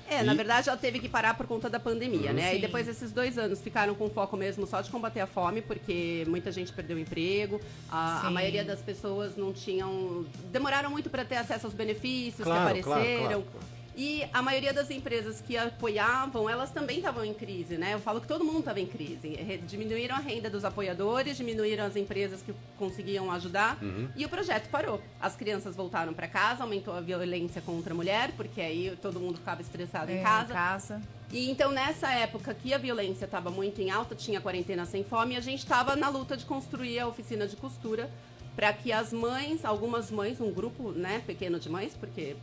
É, 0.09 0.21
na 0.21 0.33
verdade 0.33 0.69
ela 0.69 0.77
teve 0.77 0.99
que 0.99 1.07
parar 1.07 1.35
por 1.35 1.45
conta 1.47 1.69
da 1.69 1.79
pandemia, 1.79 2.29
Uhum. 2.31 2.35
né? 2.35 2.51
E 2.51 2.55
Sim. 2.55 2.61
depois 2.61 2.87
desses 2.87 3.11
dois 3.11 3.37
anos 3.37 3.61
ficaram 3.61 3.93
com 3.95 4.09
foco 4.09 4.35
mesmo 4.35 4.65
só 4.67 4.81
de 4.81 4.89
combater 4.89 5.21
a 5.21 5.27
fome, 5.27 5.61
porque 5.61 6.23
muita 6.27 6.51
gente 6.51 6.73
perdeu 6.73 6.97
o 6.97 6.99
emprego, 6.99 7.61
a, 7.91 8.27
a 8.27 8.31
maioria 8.31 8.63
das 8.63 8.79
pessoas 8.81 9.37
não 9.37 9.53
tinham. 9.53 10.25
demoraram 10.51 10.89
muito 10.89 11.09
para 11.11 11.23
ter 11.23 11.35
acesso 11.37 11.67
aos 11.67 11.75
benefícios 11.75 12.43
Claro, 12.43 12.75
que 12.75 12.81
claro, 12.81 13.01
apareceram. 13.01 13.27
claro, 13.27 13.43
claro. 13.51 13.72
E 13.95 14.25
a 14.33 14.41
maioria 14.41 14.73
das 14.73 14.89
empresas 14.89 15.39
que 15.39 15.55
apoiavam, 15.55 16.49
elas 16.49 16.71
também 16.71 16.97
estavam 16.97 17.23
em 17.23 17.33
crise, 17.33 17.77
né? 17.77 17.93
Eu 17.93 17.99
falo 17.99 18.19
que 18.19 18.27
todo 18.27 18.43
mundo 18.43 18.59
estava 18.59 18.79
em 18.79 18.87
crise. 18.87 19.37
Diminuíram 19.67 20.15
a 20.15 20.19
renda 20.19 20.49
dos 20.49 20.65
apoiadores, 20.65 21.37
diminuíram 21.37 21.85
as 21.85 21.95
empresas 21.95 22.41
que 22.41 22.53
conseguiam 22.77 23.31
ajudar 23.31 23.77
Uhum. 23.83 24.09
e 24.15 24.25
o 24.25 24.29
projeto 24.29 24.67
parou. 24.69 24.99
As 25.21 25.35
crianças 25.35 25.75
voltaram 25.75 26.13
para 26.13 26.27
casa, 26.27 26.63
aumentou 26.63 26.95
a 26.95 27.01
violência 27.01 27.61
contra 27.61 27.93
a 27.93 27.95
mulher, 27.95 28.31
porque 28.35 28.59
aí 28.61 28.97
todo 29.01 29.19
mundo 29.19 29.37
ficava 29.37 29.61
estressado 29.61 30.11
É, 30.11 30.19
em 30.19 30.23
casa. 30.23 30.53
casa. 30.53 31.01
E 31.31 31.49
então, 31.49 31.71
nessa 31.71 32.11
época 32.11 32.53
que 32.53 32.73
a 32.73 32.77
violência 32.77 33.25
estava 33.25 33.49
muito 33.51 33.79
em 33.81 33.89
alta, 33.91 34.15
tinha 34.15 34.41
quarentena 34.41 34.85
sem 34.85 35.03
fome, 35.03 35.35
a 35.35 35.39
gente 35.41 35.59
estava 35.59 35.95
na 35.95 36.09
luta 36.09 36.35
de 36.35 36.45
construir 36.45 36.99
a 36.99 37.07
oficina 37.07 37.47
de 37.47 37.55
costura 37.55 38.09
para 38.55 38.71
que 38.73 38.91
as 38.91 39.11
mães, 39.11 39.65
algumas 39.65 40.11
mães, 40.11 40.39
um 40.39 40.51
grupo 40.51 40.91
né, 40.91 41.23
pequeno 41.25 41.59
de 41.59 41.69
mães, 41.69 41.93
porque 41.99 42.35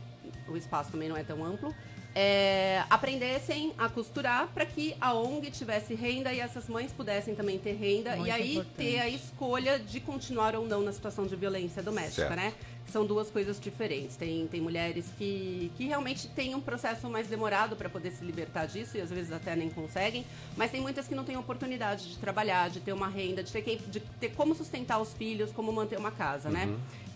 o 0.51 0.57
espaço 0.57 0.91
também 0.91 1.09
não 1.09 1.17
é 1.17 1.23
tão 1.23 1.43
amplo, 1.43 1.73
é, 2.13 2.83
aprendessem 2.89 3.73
a 3.77 3.87
costurar 3.87 4.47
para 4.47 4.65
que 4.65 4.93
a 4.99 5.13
ONG 5.13 5.49
tivesse 5.49 5.93
renda 5.95 6.33
e 6.33 6.41
essas 6.41 6.67
mães 6.67 6.91
pudessem 6.91 7.33
também 7.35 7.57
ter 7.57 7.71
renda 7.73 8.17
Muito 8.17 8.27
e 8.27 8.31
aí 8.31 8.51
importante. 8.55 8.75
ter 8.75 8.99
a 8.99 9.07
escolha 9.07 9.79
de 9.79 9.99
continuar 10.01 10.53
ou 10.55 10.67
não 10.67 10.81
na 10.81 10.91
situação 10.91 11.25
de 11.25 11.35
violência 11.37 11.81
doméstica, 11.81 12.27
Certo. 12.27 12.35
né? 12.35 12.53
São 12.91 13.05
duas 13.05 13.29
coisas 13.31 13.57
diferentes. 13.57 14.17
Tem, 14.17 14.45
tem 14.47 14.59
mulheres 14.59 15.05
que, 15.17 15.71
que 15.77 15.85
realmente 15.85 16.27
têm 16.27 16.53
um 16.53 16.59
processo 16.59 17.09
mais 17.09 17.27
demorado 17.27 17.77
para 17.77 17.87
poder 17.87 18.11
se 18.11 18.25
libertar 18.25 18.65
disso 18.65 18.97
e 18.97 19.01
às 19.01 19.09
vezes 19.09 19.31
até 19.31 19.55
nem 19.55 19.69
conseguem, 19.69 20.25
mas 20.57 20.69
tem 20.69 20.81
muitas 20.81 21.07
que 21.07 21.15
não 21.15 21.23
têm 21.23 21.37
oportunidade 21.37 22.09
de 22.09 22.17
trabalhar, 22.17 22.69
de 22.69 22.81
ter 22.81 22.91
uma 22.91 23.07
renda, 23.07 23.41
de 23.41 23.53
ter, 23.53 23.61
quem, 23.61 23.77
de 23.77 24.01
ter 24.01 24.33
como 24.35 24.53
sustentar 24.53 24.99
os 24.99 25.13
filhos, 25.13 25.49
como 25.53 25.71
manter 25.71 25.97
uma 25.97 26.11
casa, 26.11 26.49
né? 26.49 26.67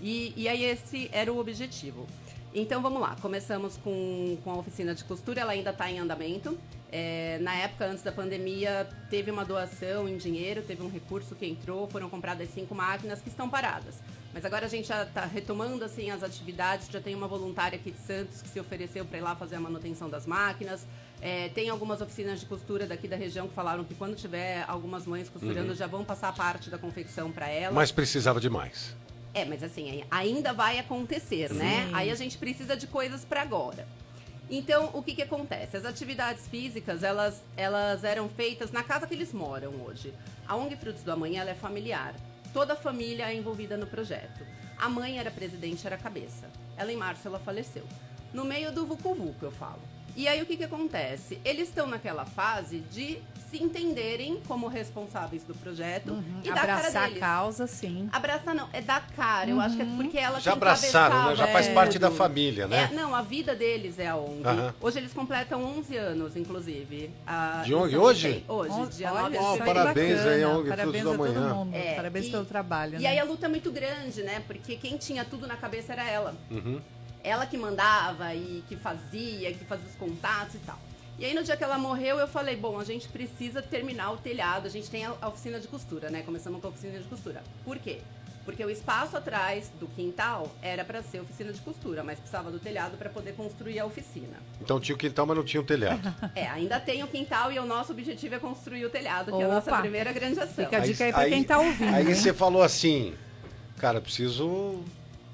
E, 0.01 0.33
e 0.37 0.47
aí 0.47 0.63
esse 0.63 1.09
era 1.11 1.33
o 1.33 1.37
objetivo. 1.37 2.07
Então 2.57 2.81
vamos 2.81 3.01
lá, 3.01 3.17
começamos 3.21 3.75
com, 3.75 4.37
com 4.41 4.51
a 4.51 4.55
oficina 4.55 4.95
de 4.95 5.03
costura, 5.03 5.41
ela 5.41 5.51
ainda 5.51 5.71
está 5.71 5.91
em 5.91 5.99
andamento. 5.99 6.57
É, 6.89 7.37
na 7.41 7.53
época, 7.53 7.85
antes 7.85 8.01
da 8.01 8.13
pandemia, 8.13 8.87
teve 9.09 9.29
uma 9.29 9.43
doação 9.43 10.07
em 10.07 10.15
dinheiro, 10.15 10.61
teve 10.61 10.81
um 10.81 10.89
recurso 10.89 11.35
que 11.35 11.45
entrou, 11.45 11.85
foram 11.89 12.09
compradas 12.09 12.47
cinco 12.53 12.73
máquinas 12.73 13.19
que 13.19 13.27
estão 13.27 13.49
paradas. 13.49 13.95
Mas 14.33 14.45
agora 14.45 14.67
a 14.67 14.69
gente 14.69 14.87
já 14.87 15.03
está 15.03 15.25
retomando 15.25 15.83
assim 15.83 16.09
as 16.11 16.23
atividades, 16.23 16.87
já 16.89 17.01
tem 17.01 17.13
uma 17.13 17.27
voluntária 17.27 17.77
aqui 17.77 17.91
de 17.91 17.99
Santos 17.99 18.41
que 18.41 18.47
se 18.47 18.57
ofereceu 18.57 19.03
para 19.03 19.17
ir 19.17 19.21
lá 19.21 19.35
fazer 19.35 19.57
a 19.57 19.59
manutenção 19.59 20.09
das 20.09 20.25
máquinas. 20.25 20.87
É, 21.21 21.49
tem 21.49 21.69
algumas 21.69 21.99
oficinas 21.99 22.39
de 22.39 22.45
costura 22.45 22.85
daqui 22.85 23.05
da 23.05 23.17
região 23.17 23.49
que 23.49 23.53
falaram 23.53 23.83
que 23.83 23.95
quando 23.95 24.15
tiver 24.15 24.63
algumas 24.65 25.05
mães 25.05 25.27
costurando 25.27 25.75
já 25.75 25.87
vão 25.87 26.05
passar 26.05 26.33
parte 26.33 26.69
da 26.69 26.77
confecção 26.77 27.33
para 27.33 27.49
elas. 27.49 27.75
Mas 27.75 27.91
precisava 27.91 28.39
de 28.39 28.49
mais. 28.49 28.95
É, 29.35 29.43
mas 29.43 29.61
assim, 29.61 30.01
ainda 30.09 30.53
vai 30.53 30.79
acontecer, 30.79 31.53
né? 31.53 31.89
Aí 31.91 32.09
a 32.09 32.15
gente 32.15 32.37
precisa 32.37 32.77
de 32.77 32.87
coisas 32.87 33.25
para 33.25 33.41
agora. 33.41 33.85
Então, 34.49 34.91
o 34.93 35.03
que 35.03 35.13
que 35.13 35.21
acontece? 35.21 35.75
As 35.75 35.83
atividades 35.83 36.47
físicas, 36.47 37.03
elas, 37.03 37.43
elas 37.57 38.05
eram 38.05 38.29
feitas 38.29 38.71
na 38.71 38.81
casa 38.81 39.05
que 39.05 39.13
eles 39.13 39.33
moram 39.33 39.73
hoje. 39.85 40.13
A 40.47 40.55
ONG 40.55 40.77
Frutos 40.77 41.03
do 41.03 41.11
Amanhã, 41.11 41.41
ela 41.41 41.51
é 41.51 41.55
familiar. 41.55 42.15
Toda 42.53 42.73
a 42.73 42.75
família 42.77 43.29
é 43.29 43.35
envolvida 43.35 43.75
no 43.75 43.85
projeto. 43.85 44.45
A 44.77 44.87
mãe 44.87 45.19
era 45.19 45.29
presidente, 45.29 45.85
era 45.85 45.97
cabeça. 45.97 46.49
Ela, 46.77 46.93
em 46.93 46.97
março, 46.97 47.27
ela 47.27 47.39
faleceu. 47.39 47.83
No 48.33 48.45
meio 48.45 48.71
do 48.71 48.85
vucu-vucu, 48.85 49.45
eu 49.45 49.51
falo. 49.51 49.81
E 50.15 50.29
aí 50.29 50.41
o 50.41 50.45
que, 50.45 50.55
que 50.55 50.63
acontece? 50.63 51.41
Eles 51.43 51.67
estão 51.67 51.87
naquela 51.87 52.25
fase 52.25 52.79
de 52.79 53.21
se 53.55 53.63
entenderem 53.63 54.41
como 54.47 54.67
responsáveis 54.67 55.43
do 55.43 55.53
projeto 55.55 56.21
e 56.43 56.49
dar 56.49 56.55
cara 56.55 56.73
Abraçar 56.77 57.03
a 57.03 57.05
deles. 57.07 57.19
causa, 57.19 57.67
sim. 57.67 58.09
Abraçar 58.11 58.53
não, 58.53 58.67
é 58.73 58.81
dar 58.81 59.07
cara. 59.15 59.49
Eu 59.49 59.59
acho 59.61 59.75
que 59.77 59.81
é 59.81 59.85
porque 59.95 60.17
ela 60.17 60.39
Já 60.41 60.53
abraçaram, 60.53 61.25
né? 61.29 61.35
Já 61.35 61.47
faz 61.47 61.67
parte 61.69 61.97
da 61.97 62.11
família, 62.11 62.67
né? 62.67 62.89
É, 62.91 62.95
não, 62.95 63.15
a 63.15 63.21
vida 63.21 63.55
deles 63.55 63.97
é 63.97 64.07
a 64.07 64.15
ONG. 64.17 64.45
Aham. 64.45 64.73
Hoje 64.81 64.97
eles 64.99 65.13
completam 65.13 65.63
11 65.63 65.95
anos, 65.95 66.35
inclusive. 66.35 67.09
A- 67.25 67.61
De 67.65 67.73
ONG 67.73 67.95
hoje? 67.97 68.43
Hoje, 68.47 68.97
dia 68.97 69.11
Olha, 69.13 69.21
9 69.21 69.37
de 69.37 69.43
Oh, 69.43 69.57
parabéns 69.65 70.17
bacana. 70.17 70.31
aí, 70.35 70.45
ONG 70.45 70.69
Parabéns 70.69 71.01
Frutos 71.03 71.13
a 71.13 71.17
todo 71.17 71.37
Amanhã. 71.37 71.53
mundo. 71.53 71.75
É, 71.75 71.93
Parabéns 71.95 72.25
e- 72.25 72.31
pelo 72.31 72.45
trabalho. 72.45 72.95
E 72.99 73.03
né? 73.03 73.09
aí 73.09 73.19
a 73.19 73.23
luta 73.23 73.45
é 73.45 73.49
muito 73.49 73.71
grande, 73.71 74.21
né? 74.23 74.43
Porque 74.45 74.75
quem 74.75 74.97
tinha 74.97 75.23
tudo 75.23 75.47
na 75.47 75.55
cabeça 75.55 75.93
era 75.93 76.03
ela. 76.09 76.35
Uhum. 76.51 76.81
Ela 77.23 77.45
que 77.45 77.57
mandava 77.57 78.35
e 78.35 78.63
que 78.67 78.75
fazia, 78.75 79.51
que 79.53 79.63
fazia 79.65 79.87
os 79.87 79.95
contatos 79.95 80.55
e 80.55 80.59
tal. 80.59 80.77
E 81.17 81.23
aí 81.23 81.33
no 81.33 81.43
dia 81.43 81.55
que 81.55 81.63
ela 81.63 81.77
morreu, 81.77 82.19
eu 82.19 82.27
falei, 82.27 82.55
bom, 82.57 82.77
a 82.79 82.83
gente 82.83 83.07
precisa 83.07 83.61
terminar 83.61 84.11
o 84.11 84.17
telhado. 84.17 84.67
A 84.67 84.69
gente 84.69 84.89
tem 84.89 85.05
a 85.05 85.27
oficina 85.27 85.59
de 85.59 85.67
costura, 85.67 86.09
né? 86.09 86.21
Começamos 86.23 86.59
com 86.59 86.67
a 86.67 86.69
oficina 86.69 86.99
de 86.99 87.05
costura. 87.05 87.41
Por 87.63 87.77
quê? 87.79 87.99
Porque 88.43 88.63
o 88.63 88.69
espaço 88.69 89.17
atrás 89.17 89.71
do 89.79 89.87
quintal 89.87 90.51
era 90.61 90.85
para 90.85 91.01
ser 91.01 91.19
oficina 91.19 91.51
de 91.51 91.59
costura, 91.61 92.03
mas 92.03 92.19
precisava 92.19 92.51
do 92.51 92.59
telhado 92.59 92.95
para 92.95 93.09
poder 93.09 93.33
construir 93.33 93.79
a 93.79 93.85
oficina. 93.85 94.37
Então 94.61 94.79
tinha 94.79 94.95
o 94.95 94.99
quintal, 94.99 95.25
mas 95.25 95.35
não 95.35 95.43
tinha 95.43 95.61
o 95.61 95.65
telhado. 95.65 96.13
É, 96.35 96.47
ainda 96.47 96.79
tem 96.79 97.01
o 97.01 97.07
quintal 97.07 97.51
e 97.51 97.57
o 97.57 97.65
nosso 97.65 97.93
objetivo 97.93 98.35
é 98.35 98.39
construir 98.39 98.85
o 98.85 98.89
telhado, 98.89 99.31
que 99.31 99.41
é 99.41 99.45
a 99.45 99.47
nossa 99.47 99.71
Opa. 99.71 99.81
primeira 99.81 100.11
grande 100.11 100.39
ação. 100.39 100.65
Fica 100.65 100.77
a 100.77 100.79
dica 100.81 101.05
aí 101.05 101.13
pra 101.13 101.29
quem 101.29 101.43
tá 101.43 101.57
ouvindo. 101.57 101.95
Aí 101.95 102.07
hein? 102.07 102.13
você 102.13 102.33
falou 102.33 102.61
assim, 102.61 103.13
cara, 103.77 104.01
preciso 104.01 104.83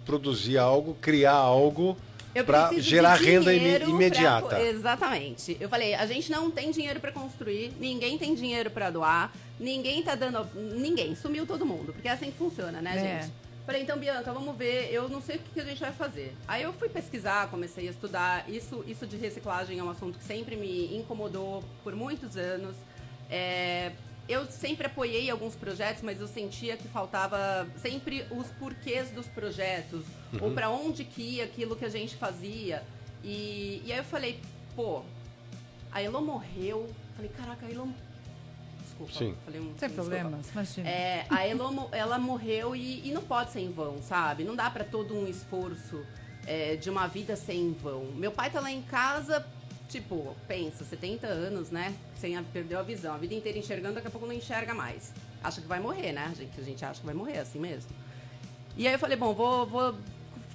produzir 0.06 0.58
algo, 0.58 0.96
criar 1.02 1.34
algo 1.34 1.98
para 2.46 2.68
preciso 2.68 2.84
de 2.84 2.90
gerar 2.90 3.16
renda 3.16 3.54
imediata. 3.54 4.48
pra- 4.48 4.64
exatamente. 4.64 5.58
Eu 5.60 5.68
falei, 5.70 5.94
a 5.94 6.06
gente 6.06 6.32
não 6.32 6.50
tem 6.52 6.72
dinheiro 6.72 7.00
para 7.00 7.12
construir, 7.12 7.74
ninguém 7.80 8.18
tem 8.18 8.34
dinheiro 8.36 8.70
para 8.72 8.90
doar, 8.90 9.32
ninguém 9.60 10.02
tá 10.04 10.16
dando. 10.16 10.48
Ninguém, 10.56 11.16
sumiu 11.16 11.46
todo 11.46 11.66
mundo, 11.66 11.94
porque 11.94 12.08
é 12.08 12.12
assim 12.12 12.32
que 12.32 12.38
funciona, 12.38 12.82
né, 12.82 12.94
É. 12.96 13.22
gente? 13.22 13.34
Falei, 13.66 13.84
então, 13.84 13.98
Bianca, 13.98 14.34
vamos 14.34 14.56
ver, 14.58 14.90
eu 14.92 15.08
não 15.08 15.22
sei 15.22 15.36
o 15.36 15.40
que 15.40 15.50
que 15.54 15.60
a 15.60 15.64
gente 15.66 15.80
vai 15.80 15.92
fazer. 15.92 16.34
Aí 16.48 16.64
eu 16.64 16.74
fui 16.74 16.90
pesquisar, 16.90 17.48
comecei 17.50 17.88
a 17.88 17.92
estudar. 17.92 18.46
Isso, 18.50 18.84
isso 18.88 19.06
de 19.06 19.16
reciclagem 19.18 19.78
é 19.78 19.84
um 19.84 19.90
assunto 19.90 20.18
que 20.18 20.26
sempre 20.26 20.56
me 20.56 20.96
incomodou 20.98 21.64
por 21.84 21.96
muitos 21.96 22.36
anos. 22.38 22.76
É, 23.30 23.92
eu 24.32 24.46
sempre 24.46 24.88
apoiei 24.88 25.30
alguns 25.30 25.56
projetos, 25.56 26.02
mas 26.02 26.22
eu 26.22 26.28
sentia 26.28 26.78
que 26.78 26.88
faltava 26.88 27.68
sempre 27.78 28.26
os 28.32 28.48
porquês 28.52 29.12
dos 29.12 29.28
projetos, 29.28 30.04
ou 30.40 30.52
para 30.52 30.70
onde 30.70 31.04
que 31.04 31.22
ia 31.22 31.44
aquilo 31.44 31.76
que 31.76 31.86
a 31.86 31.90
gente 31.90 32.16
fazia. 32.16 32.84
E, 33.24 33.82
e 33.86 33.92
aí 33.92 33.98
eu 33.98 34.04
falei, 34.04 34.40
pô, 34.76 35.04
a 35.92 36.02
Elô 36.02 36.22
morreu. 36.22 36.90
Falei, 37.16 37.32
caraca, 37.38 37.66
a 37.66 37.70
Elô. 37.70 37.88
Desculpa, 38.82 39.14
Sim. 39.14 39.36
falei 39.44 39.60
um. 39.60 39.78
Sem 39.78 39.90
desculpa. 39.90 40.10
problemas, 40.10 40.50
imagina. 40.52 40.90
É, 40.90 41.26
a 41.30 41.46
Elo, 41.46 41.90
ela 41.92 42.18
morreu 42.18 42.76
e, 42.76 43.08
e 43.08 43.12
não 43.12 43.22
pode 43.22 43.52
ser 43.52 43.60
em 43.60 43.72
vão, 43.72 44.02
sabe? 44.02 44.44
Não 44.44 44.56
dá 44.56 44.70
pra 44.70 44.84
todo 44.84 45.16
um 45.16 45.28
esforço 45.28 46.06
é, 46.46 46.76
de 46.76 46.90
uma 46.90 47.08
vida 47.08 47.36
ser 47.36 47.54
em 47.54 47.74
vão. 47.74 48.06
Meu 48.16 48.32
pai 48.32 48.50
tá 48.50 48.60
lá 48.60 48.72
em 48.72 48.82
casa, 48.82 49.46
tipo, 49.92 50.36
pensa, 50.48 50.84
70 50.86 51.28
anos, 51.28 51.70
né? 51.70 51.94
Sem 52.16 52.38
a, 52.38 52.44
perdeu 52.44 52.80
a 52.80 52.84
visão, 52.84 53.14
a 53.14 53.18
vida 53.18 53.34
inteira 53.34 53.58
enxergando, 53.58 53.96
daqui 53.96 54.08
a 54.08 54.12
pouco 54.12 54.26
não 54.26 54.34
enxerga 54.34 54.74
mais. 54.74 55.14
Acha 55.44 55.62
que 55.62 55.68
vai 55.68 55.80
morrer, 55.80 56.14
né? 56.14 56.30
A 56.32 56.34
gente, 56.34 56.60
a 56.60 56.64
gente 56.64 56.86
acha 56.86 57.00
que 57.00 57.06
vai 57.06 57.16
morrer 57.16 57.40
assim 57.40 57.60
mesmo. 57.60 57.90
E 58.78 58.88
aí 58.88 58.94
eu 58.94 59.00
falei, 59.00 59.18
bom, 59.18 59.34
vou, 59.34 59.66
vou 59.66 59.96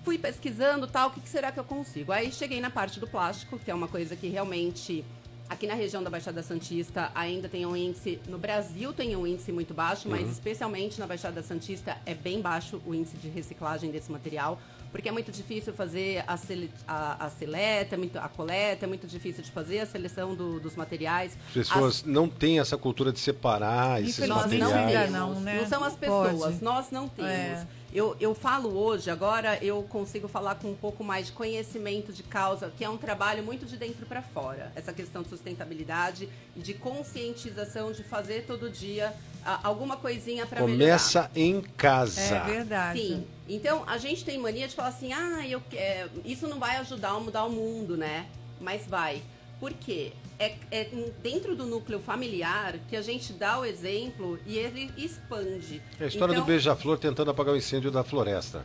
fui 0.03 0.17
pesquisando 0.17 0.87
tal, 0.87 1.09
o 1.09 1.13
que, 1.13 1.21
que 1.21 1.29
será 1.29 1.51
que 1.51 1.59
eu 1.59 1.65
consigo? 1.65 2.13
Aí 2.13 2.33
cheguei 2.33 2.61
na 2.61 2.71
parte 2.71 3.01
do 3.01 3.07
plástico, 3.07 3.59
que 3.59 3.71
é 3.71 3.75
uma 3.75 3.89
coisa 3.89 4.15
que 4.15 4.29
realmente 4.29 5.05
aqui 5.49 5.67
na 5.67 5.75
região 5.75 6.03
da 6.03 6.09
Baixada 6.09 6.43
Santista 6.43 7.11
ainda 7.15 7.49
tem 7.49 7.67
um 7.67 7.77
índice, 7.77 8.21
no 8.29 8.39
Brasil 8.39 8.93
tem 8.93 9.17
um 9.17 9.27
índice 9.27 9.53
muito 9.53 9.75
baixo, 9.75 10.09
mas 10.09 10.31
especialmente 10.31 10.99
na 11.01 11.07
Baixada 11.07 11.43
Santista 11.43 11.99
é 12.07 12.15
bem 12.15 12.41
baixo 12.41 12.81
o 12.87 12.95
índice 12.95 13.17
de 13.17 13.29
reciclagem 13.29 13.91
desse 13.91 14.11
material, 14.11 14.61
porque 14.97 15.11
é 15.11 15.13
muito 15.13 15.31
difícil 15.31 15.75
fazer 15.75 16.25
a, 16.27 16.39
sele, 16.39 16.71
a, 16.89 17.27
a 17.27 17.29
seleta, 17.29 17.95
é 17.97 17.99
muito, 17.99 18.19
a 18.19 18.29
coleta, 18.29 18.87
é 18.87 18.89
muito 18.89 19.07
difícil 19.07 19.43
de 19.45 19.51
fazer 19.51 19.81
a 19.81 19.87
seleção 19.87 20.35
do- 20.35 20.59
dos 20.59 20.75
materiais. 20.75 21.37
As 21.49 21.53
pessoas 21.53 22.03
não 22.03 22.27
têm 22.29 22.59
essa 22.61 22.79
cultura 22.79 23.13
de 23.13 23.19
separar 23.21 24.03
esses 24.03 24.27
Nós 24.27 24.51
não 24.53 24.71
materiais. 24.71 24.73
ainda 24.73 25.01
temos. 25.01 25.13
não, 25.13 25.35
Não, 25.35 25.41
né? 25.43 25.67
são 25.69 25.85
as 25.85 25.93
Não 25.93 25.99
pessoas, 26.01 26.39
pode. 26.39 26.65
nós 26.65 26.91
não 26.91 27.09
temos. 27.09 27.31
É. 27.31 27.67
Eu, 27.97 28.15
eu 28.21 28.35
falo 28.35 28.77
hoje, 28.77 29.09
agora 29.11 29.57
eu 29.65 29.83
consigo 29.85 30.29
falar 30.29 30.57
com 30.57 30.69
um 30.71 30.75
pouco 30.75 31.03
mais 31.03 31.29
de 31.29 31.33
conhecimento 31.33 32.13
de 32.13 32.23
causa, 32.23 32.71
que 32.77 32.85
é 32.85 32.91
um 32.91 32.99
trabalho 32.99 33.43
muito 33.43 33.65
de 33.65 33.75
dentro 33.79 34.05
para 34.05 34.21
fora. 34.21 34.71
Essa 34.77 34.93
questão 34.93 35.23
de 35.23 35.31
sustentabilidade 35.31 36.29
e 36.55 36.61
de 36.61 36.75
conscientização 36.75 37.93
de 37.93 38.05
fazer 38.05 38.45
todo 38.47 38.69
dia 38.69 39.15
ah, 39.43 39.61
alguma 39.63 39.97
coisinha 39.97 40.45
para 40.45 40.61
melhorar. 40.61 40.99
Começa 40.99 41.31
em 41.35 41.63
casa. 41.63 42.21
É 42.21 42.41
verdade. 42.45 43.01
Sim. 43.01 43.27
Então, 43.49 43.83
a 43.87 43.97
gente 43.97 44.27
tem 44.27 44.37
mania 44.37 44.69
de 44.69 44.75
falar 44.75 44.89
assim, 44.89 45.15
ah, 45.15 45.49
eu, 45.49 45.63
que- 45.63 45.79
é, 45.79 46.07
isso 46.23 46.47
não 46.47 46.59
vai 46.59 46.77
ajudar 46.77 47.13
a 47.13 47.21
mudar 47.21 47.45
o 47.47 47.51
mundo, 47.51 47.97
né? 47.97 48.27
Mas 48.61 48.87
vai. 48.87 49.23
Por 49.59 49.73
quê? 49.73 50.13
É, 50.39 50.55
é 50.71 50.85
dentro 51.23 51.57
do 51.57 51.65
núcleo 51.65 51.99
familiar 52.01 52.75
que 52.89 52.97
a 52.97 53.01
gente 53.03 53.33
dá 53.33 53.59
o 53.59 53.65
exemplo 53.65 54.39
e 54.47 54.59
ele 54.59 54.91
expande. 54.97 55.81
É 55.99 56.05
a 56.05 56.07
história 56.09 56.33
Então, 56.33 56.45
do 56.45 56.47
beija-flor 56.47 56.99
tentando 56.99 57.31
apagar 57.31 57.55
o 57.55 57.57
incêndio 57.57 57.91
da 57.91 58.05
floresta. 58.05 58.65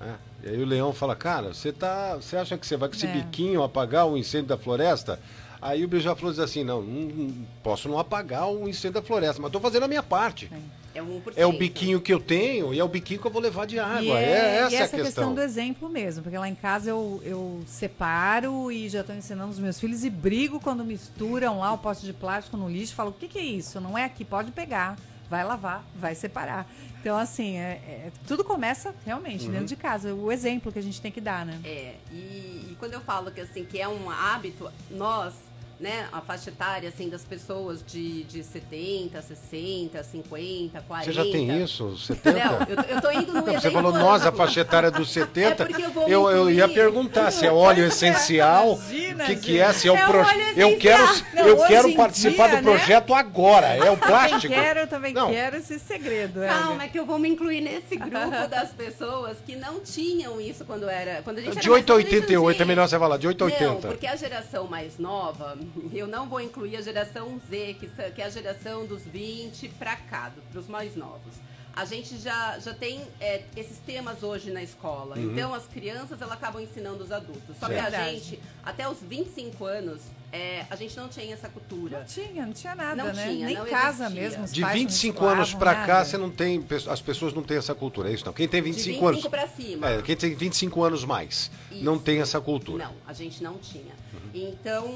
né? 0.00 0.16
E 0.42 0.48
aí 0.48 0.62
o 0.62 0.66
leão 0.66 0.92
fala, 0.92 1.14
cara, 1.14 1.52
você 1.54 1.72
tá. 1.72 2.16
Você 2.16 2.36
acha 2.36 2.56
que 2.58 2.66
você 2.66 2.76
vai 2.76 2.88
com 2.88 2.94
esse 2.94 3.06
É. 3.06 3.12
biquinho 3.12 3.62
apagar 3.62 4.06
o 4.06 4.16
incêndio 4.16 4.48
da 4.48 4.58
floresta? 4.58 5.20
Aí 5.60 5.84
o 5.84 5.88
beija-flor 5.88 6.30
diz 6.32 6.40
assim, 6.40 6.62
não, 6.64 6.82
não, 6.82 7.02
não 7.08 7.46
posso 7.62 7.88
não 7.88 7.98
apagar 7.98 8.50
o 8.50 8.68
incêndio 8.68 9.00
da 9.00 9.02
floresta, 9.02 9.40
mas 9.40 9.48
estou 9.48 9.60
fazendo 9.60 9.84
a 9.84 9.88
minha 9.88 10.02
parte. 10.02 10.50
É, 10.52 10.58
1%. 11.02 11.32
É 11.36 11.46
o 11.46 11.52
biquinho 11.52 12.00
que 12.00 12.12
eu 12.12 12.20
tenho 12.20 12.72
e 12.74 12.78
é 12.78 12.84
o 12.84 12.88
biquinho 12.88 13.20
que 13.20 13.26
eu 13.26 13.30
vou 13.30 13.40
levar 13.42 13.66
de 13.66 13.78
água. 13.78 14.02
E 14.02 14.10
é, 14.10 14.22
é, 14.22 14.56
essa 14.58 14.72
e 14.72 14.76
é 14.76 14.80
a 14.80 14.84
essa 14.84 14.96
questão. 14.96 15.34
do 15.34 15.40
exemplo 15.42 15.88
mesmo, 15.88 16.22
porque 16.22 16.36
lá 16.38 16.48
em 16.48 16.54
casa 16.54 16.90
eu, 16.90 17.20
eu 17.24 17.62
separo 17.66 18.70
e 18.70 18.88
já 18.88 19.00
estou 19.00 19.14
ensinando 19.14 19.50
os 19.50 19.58
meus 19.58 19.78
filhos 19.78 20.04
e 20.04 20.10
brigo 20.10 20.60
quando 20.60 20.84
misturam 20.84 21.58
lá 21.60 21.72
o 21.72 21.78
pote 21.78 22.04
de 22.04 22.12
plástico 22.12 22.56
no 22.56 22.68
lixo. 22.68 22.94
Falo, 22.94 23.10
o 23.10 23.12
que, 23.12 23.28
que 23.28 23.38
é 23.38 23.42
isso? 23.44 23.80
Não 23.80 23.96
é 23.96 24.04
aqui, 24.04 24.24
pode 24.24 24.50
pegar, 24.52 24.96
vai 25.28 25.44
lavar, 25.44 25.84
vai 25.96 26.14
separar. 26.14 26.70
Então, 27.00 27.18
assim, 27.18 27.56
é- 27.58 27.80
é- 27.86 28.12
tudo 28.26 28.42
começa 28.42 28.94
realmente 29.04 29.44
Uhum. 29.46 29.52
dentro 29.52 29.66
de 29.66 29.76
casa. 29.76 30.14
O 30.14 30.32
exemplo 30.32 30.72
que 30.72 30.78
a 30.78 30.82
gente 30.82 31.00
tem 31.02 31.12
que 31.12 31.20
dar, 31.20 31.44
né? 31.44 31.58
É, 31.64 31.94
e, 32.10 32.68
e 32.70 32.76
quando 32.78 32.94
eu 32.94 33.00
falo 33.00 33.30
que 33.30 33.40
assim, 33.40 33.62
que 33.64 33.78
é 33.78 33.86
um 33.86 34.08
hábito, 34.10 34.70
nós, 34.90 35.34
né, 35.80 36.06
a 36.12 36.20
faixa 36.20 36.50
etária 36.50 36.88
assim, 36.88 37.08
das 37.08 37.24
pessoas 37.24 37.84
de, 37.84 38.22
de 38.24 38.42
70, 38.44 39.20
60, 39.20 40.02
50, 40.04 40.80
40. 40.82 41.04
Você 41.04 41.12
já 41.12 41.22
tem 41.24 41.62
isso? 41.62 41.96
70? 41.98 42.38
Não, 42.44 42.58
eu, 42.68 42.96
eu 42.96 43.00
tô 43.02 43.10
indo 43.10 43.32
no 43.32 43.42
Não, 43.44 43.52
você 43.60 43.70
falou 43.70 43.92
nós, 43.92 44.24
a 44.24 44.32
faixa 44.32 44.60
etária 44.60 44.90
dos 44.90 45.10
70. 45.10 45.64
É 45.64 45.66
porque 45.66 45.82
eu 45.82 45.90
vou 45.90 46.08
eu, 46.08 46.30
eu 46.30 46.50
ia 46.50 46.68
perguntar 46.68 47.30
se 47.30 47.46
é 47.46 47.52
óleo 47.52 47.84
essencial, 47.86 48.74
o 48.74 48.74
Imagina, 48.74 49.24
que, 49.26 49.36
que 49.36 49.46
gente. 49.52 49.60
é, 49.60 49.72
se 49.72 49.88
é 49.88 49.92
o 49.92 49.96
É 49.96 50.06
projeto. 50.06 50.34
óleo 50.36 50.52
Eu 50.56 50.78
quero, 50.78 51.04
essencial. 51.04 51.34
Não, 51.34 51.46
eu 51.48 51.66
quero 51.66 51.94
participar 51.94 52.48
dia, 52.48 52.56
do 52.60 52.62
né? 52.64 52.70
projeto 52.76 53.14
agora. 53.14 53.66
É 53.68 53.82
o 53.82 53.86
Eu 53.94 53.96
plástico. 53.96 54.42
também 54.42 54.58
quero, 54.62 54.80
eu 54.80 54.86
também 54.86 55.12
Não. 55.12 55.30
quero 55.30 55.56
esse 55.56 55.78
segredo. 55.78 56.42
é. 56.42 56.48
Calma, 56.48 56.84
é 56.84 56.88
que 56.88 56.98
eu 56.98 57.04
vou 57.06 57.18
me 57.18 57.28
incluir 57.28 57.60
nesse 57.60 57.96
grupo 57.96 58.30
das 58.48 58.70
pessoas 58.70 59.38
que 59.44 59.56
não 59.56 59.80
tinham 59.80 60.40
isso 60.40 60.64
quando 60.64 60.88
era. 60.88 61.20
Quando 61.22 61.38
a 61.38 61.42
gente 61.42 61.52
De 61.54 61.58
era 61.60 61.68
mais 61.70 61.80
8 61.80 61.92
a 61.92 61.94
novo, 61.96 62.06
a 62.06 62.10
gente 62.10 62.12
não 62.14 62.42
88 62.44 62.62
é 62.62 62.64
melhor 62.64 62.88
você 62.88 62.98
falar, 62.98 63.16
de 63.18 63.26
8 63.26 63.44
a 63.44 63.46
Não, 63.48 63.54
80. 63.54 63.88
porque 63.88 64.06
a 64.06 64.16
geração 64.16 64.66
mais 64.66 64.98
nova, 64.98 65.56
eu 65.92 66.06
não 66.06 66.28
vou 66.28 66.40
incluir 66.40 66.76
a 66.76 66.80
geração 66.82 67.40
Z, 67.48 67.76
que, 67.80 68.20
é 68.20 68.24
a 68.24 68.30
geração 68.30 68.86
dos 68.86 69.02
20 69.02 69.68
pra 69.70 69.96
cá, 69.96 70.32
para 70.50 70.60
os 70.60 70.66
mais 70.68 70.94
novos. 70.96 71.34
A 71.76 71.84
gente 71.84 72.16
já, 72.18 72.56
já 72.60 72.72
tem 72.72 73.00
é, 73.20 73.42
esses 73.56 73.78
temas 73.78 74.22
hoje 74.22 74.52
na 74.52 74.62
escola. 74.62 75.16
Uhum. 75.18 75.32
Então, 75.32 75.52
as 75.52 75.66
crianças 75.66 76.22
elas 76.22 76.32
acabam 76.34 76.62
ensinando 76.62 77.02
os 77.02 77.10
adultos. 77.10 77.56
Só 77.58 77.66
que 77.66 77.74
a 77.74 77.82
Verdade. 77.90 78.20
gente, 78.20 78.40
até 78.64 78.88
os 78.88 78.98
25 79.00 79.64
anos, 79.64 80.00
é, 80.30 80.64
a 80.70 80.76
gente 80.76 80.96
não 80.96 81.08
tinha 81.08 81.34
essa 81.34 81.48
cultura. 81.48 81.98
Não 81.98 82.06
tinha, 82.06 82.46
não 82.46 82.52
tinha 82.52 82.76
nada, 82.76 82.94
Não 82.94 83.12
né? 83.12 83.26
tinha, 83.26 83.46
Nem 83.46 83.56
não 83.56 83.66
casa 83.66 84.04
existia. 84.04 84.22
mesmo. 84.22 84.44
os 84.44 84.52
De 84.52 84.60
pais 84.60 84.74
não 84.74 84.80
25 84.82 85.24
anos 85.26 85.54
pra 85.54 85.74
cá, 85.84 86.04
você 86.04 86.16
não 86.16 86.30
tem, 86.30 86.64
as 86.88 87.00
pessoas 87.02 87.34
não 87.34 87.42
têm 87.42 87.56
essa 87.56 87.74
cultura, 87.74 88.08
é 88.08 88.12
isso 88.12 88.24
não. 88.24 88.32
Quem 88.32 88.46
tem 88.46 88.62
25, 88.62 88.84
de 88.84 88.90
25 88.90 89.06
anos. 89.08 89.26
pra 89.26 89.48
cima. 89.48 89.90
É, 89.90 90.02
quem 90.02 90.14
tem 90.16 90.32
25 90.32 90.82
anos 90.84 91.04
mais, 91.04 91.50
não 91.72 91.94
Isso. 91.94 92.04
tem 92.04 92.20
essa 92.20 92.40
cultura. 92.40 92.84
Não, 92.84 92.94
a 93.04 93.12
gente 93.12 93.42
não 93.42 93.58
tinha. 93.58 94.03
Então, 94.34 94.88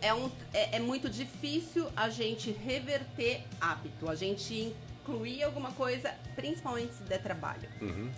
é, 0.00 0.14
um, 0.14 0.30
é, 0.54 0.76
é 0.76 0.78
muito 0.80 1.10
difícil 1.10 1.88
a 1.96 2.08
gente 2.08 2.52
reverter 2.52 3.42
hábito, 3.60 4.08
a 4.08 4.14
gente 4.14 4.72
incluir 5.02 5.42
alguma 5.42 5.72
coisa, 5.72 6.14
principalmente 6.36 6.94
se 6.94 7.02
der 7.02 7.20
trabalho. 7.20 7.68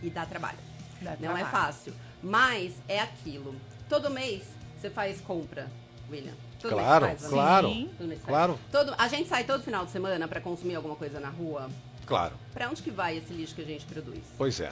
E 0.03 0.11
dá 0.11 0.27
trabalho. 0.27 0.59
Dá 1.01 1.17
não 1.19 1.37
é 1.37 1.41
trabalho. 1.41 1.47
fácil. 1.51 1.95
Mas 2.23 2.75
é 2.87 3.01
aquilo. 3.01 3.57
Todo 3.89 4.11
mês 4.11 4.43
você 4.79 4.91
faz 4.91 5.21
compra, 5.23 5.71
William. 6.11 6.35
Todo 6.61 6.77
mês 6.77 6.85
Claro, 6.87 7.07
faz, 7.07 7.27
claro. 7.27 7.69
Todo 7.69 8.07
mês 8.09 8.21
faz. 8.21 8.29
claro, 8.29 8.59
Todo, 8.71 8.95
a 8.99 9.09
gente 9.09 9.29
sai 9.29 9.45
todo 9.45 9.63
final 9.65 9.87
de 9.87 9.91
semana 9.91 10.29
para 10.29 10.41
consumir 10.41 10.75
alguma 10.77 10.97
coisa 10.97 11.19
na 11.19 11.31
rua. 11.31 11.71
claro. 12.07 12.37
Para 12.53 12.69
onde 12.69 12.83
que 12.83 12.91
vai 12.91 13.17
esse 13.17 13.33
lixo 13.33 13.55
que 13.55 13.63
a 13.63 13.67
gente 13.67 13.87
produz? 13.87 14.23
Pois 14.37 14.61
é. 14.61 14.71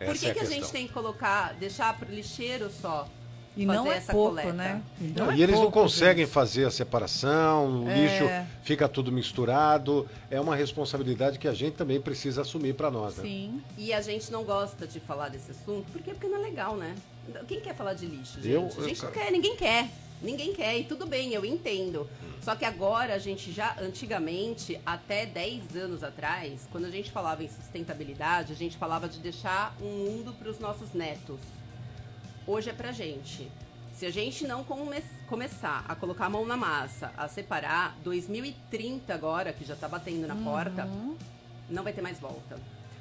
Essa 0.00 0.10
Por 0.12 0.18
que, 0.18 0.26
é 0.26 0.30
a 0.30 0.34
que 0.34 0.40
a 0.40 0.44
gente 0.44 0.70
tem 0.70 0.86
que 0.86 0.92
colocar, 0.92 1.54
deixar 1.54 1.96
pro 1.96 2.12
lixeiro 2.12 2.70
só 2.70 3.08
E 3.56 3.64
fazer 3.64 3.78
não 3.78 3.90
é 3.92 3.96
essa 3.96 4.12
pouco, 4.12 4.28
coleta. 4.30 4.52
né? 4.52 4.82
Não, 5.00 5.30
é 5.30 5.36
e 5.36 5.42
eles 5.42 5.54
não 5.54 5.62
pouco, 5.62 5.80
conseguem 5.80 6.24
gente. 6.26 6.32
fazer 6.34 6.66
a 6.66 6.70
separação, 6.70 7.84
o 7.84 7.88
É. 7.88 7.94
lixo 7.94 8.24
fica 8.62 8.86
tudo 8.88 9.10
misturado. 9.10 10.06
É 10.30 10.40
uma 10.40 10.54
responsabilidade 10.54 11.38
que 11.38 11.48
a 11.48 11.54
gente 11.54 11.74
também 11.74 12.00
precisa 12.00 12.42
assumir 12.42 12.74
para 12.74 12.90
nós, 12.90 13.16
né? 13.16 13.22
Sim. 13.22 13.62
E 13.78 13.92
a 13.92 14.00
gente 14.02 14.30
não 14.30 14.44
gosta 14.44 14.86
de 14.86 15.00
falar 15.00 15.28
desse 15.30 15.52
assunto, 15.52 15.86
porque 15.92 16.10
porque 16.12 16.28
não 16.28 16.36
é 16.38 16.42
legal, 16.42 16.76
né? 16.76 16.94
Quem 17.48 17.60
quer 17.60 17.74
falar 17.74 17.94
de 17.94 18.06
lixo, 18.06 18.34
gente? 18.40 18.48
Eu- 18.50 18.66
a 18.66 18.82
gente 18.88 19.00
eu- 19.02 19.06
não 19.06 19.12
quer, 19.12 19.30
ninguém 19.32 19.56
quer. 19.56 19.88
Ninguém 20.22 20.54
quer, 20.54 20.78
e 20.78 20.84
tudo 20.84 21.06
bem, 21.06 21.32
eu 21.34 21.44
entendo. 21.44 22.08
Só 22.40 22.54
que 22.56 22.64
agora 22.64 23.14
a 23.14 23.18
gente 23.18 23.52
já, 23.52 23.76
antigamente, 23.80 24.80
até 24.86 25.26
10 25.26 25.76
anos 25.76 26.02
atrás, 26.02 26.66
quando 26.72 26.86
a 26.86 26.90
gente 26.90 27.10
falava 27.10 27.44
em 27.44 27.48
sustentabilidade, 27.48 28.52
a 28.52 28.56
gente 28.56 28.76
falava 28.78 29.08
de 29.08 29.18
deixar 29.18 29.76
um 29.82 29.84
mundo 29.84 30.32
para 30.32 30.48
os 30.50 30.58
nossos 30.58 30.94
netos. 30.94 31.36
Hoje 32.46 32.70
é 32.70 32.72
pra 32.72 32.92
gente. 32.92 33.50
Se 33.92 34.04
a 34.06 34.10
gente 34.10 34.46
não 34.46 34.62
come- 34.62 35.02
começar 35.26 35.84
a 35.88 35.94
colocar 35.94 36.26
a 36.26 36.30
mão 36.30 36.44
na 36.44 36.56
massa, 36.56 37.10
a 37.16 37.26
separar, 37.28 37.96
2030 38.04 39.14
agora, 39.14 39.52
que 39.52 39.64
já 39.64 39.74
tá 39.74 39.88
batendo 39.88 40.26
na 40.26 40.36
porta, 40.36 40.86
não 41.68 41.82
vai 41.82 41.92
ter 41.92 42.02
mais 42.02 42.18
volta. 42.18 42.58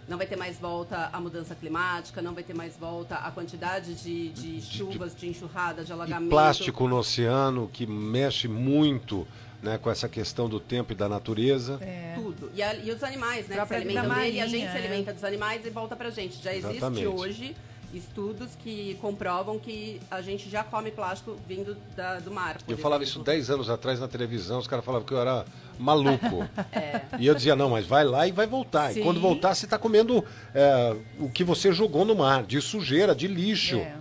Não 0.08 0.18
vai 0.18 0.28
ter 0.28 0.36
mais 0.36 0.58
volta 0.60 1.10
a 1.12 1.20
mudança 1.20 1.56
climática, 1.56 2.22
não 2.22 2.34
vai 2.34 2.44
ter 2.44 2.54
mais 2.54 2.78
volta 2.78 3.16
a 3.16 3.32
quantidade 3.32 3.96
de, 3.96 4.30
de 4.30 4.62
chuvas, 4.62 5.16
de 5.16 5.28
enxurrada, 5.28 5.84
de 5.84 5.92
E 5.92 5.94
alagamento. 5.94 6.30
plástico 6.30 6.88
no 6.88 6.98
oceano, 6.98 7.68
que 7.74 7.86
mexe 7.88 8.48
muito 8.48 9.28
né, 9.64 9.80
com 9.80 9.90
essa 9.90 10.08
questão 10.08 10.48
do 10.48 10.60
tempo 10.60 10.92
e 10.94 10.96
da 10.96 11.10
natureza. 11.10 11.80
É. 11.82 12.14
Tudo. 12.16 12.52
E, 12.54 12.62
a- 12.62 12.76
e 12.76 12.92
os 12.92 13.04
animais, 13.04 13.48
né? 13.48 13.60
Que 13.60 13.68
se 13.68 13.74
alimentam 13.74 14.14
dele, 14.14 14.38
e 14.38 14.42
a 14.42 14.46
gente 14.48 14.72
se 14.72 14.78
é. 14.78 14.80
alimenta 14.80 15.12
dos 15.12 15.24
animais 15.24 15.66
e 15.66 15.70
volta 15.72 15.96
pra 15.96 16.12
gente. 16.12 16.42
Já 16.42 16.54
existe 16.54 16.78
Exatamente. 16.78 17.08
hoje 17.08 17.56
estudos 17.96 18.50
que 18.62 18.96
comprovam 19.02 19.58
que 19.58 20.00
a 20.12 20.22
gente 20.22 20.50
já 20.50 20.64
come 20.64 20.92
plástico 20.92 21.36
vindo 21.48 21.76
da- 21.96 22.20
do 22.20 22.30
mar. 22.32 22.58
Eu 22.68 22.78
falava 22.78 23.04
isso 23.04 23.14
exemplo. 23.14 23.26
10 23.26 23.50
anos 23.50 23.70
atrás 23.70 24.00
na 24.00 24.08
televisão, 24.08 24.60
os 24.60 24.68
caras 24.68 24.84
falavam 24.84 25.06
que 25.08 25.14
eu 25.14 25.20
era 25.20 25.46
maluco. 25.80 26.48
É. 26.72 27.02
E 27.20 27.26
eu 27.28 27.34
dizia, 27.34 27.56
não, 27.56 27.70
mas 27.70 27.86
vai 27.86 28.04
lá 28.04 28.28
e 28.28 28.32
vai 28.32 28.46
voltar. 28.48 28.92
Sim. 28.92 29.00
E 29.00 29.04
quando 29.04 29.20
voltar, 29.20 29.56
você 29.56 29.66
está 29.66 29.78
comendo 29.78 30.24
é, 30.54 30.96
o 31.20 31.30
que 31.30 31.44
você 31.44 31.72
jogou 31.72 32.04
no 32.04 32.16
mar, 32.16 32.44
de 32.44 32.60
sujeira, 32.62 33.16
de 33.16 33.28
lixo. 33.28 33.78
É. 33.78 33.96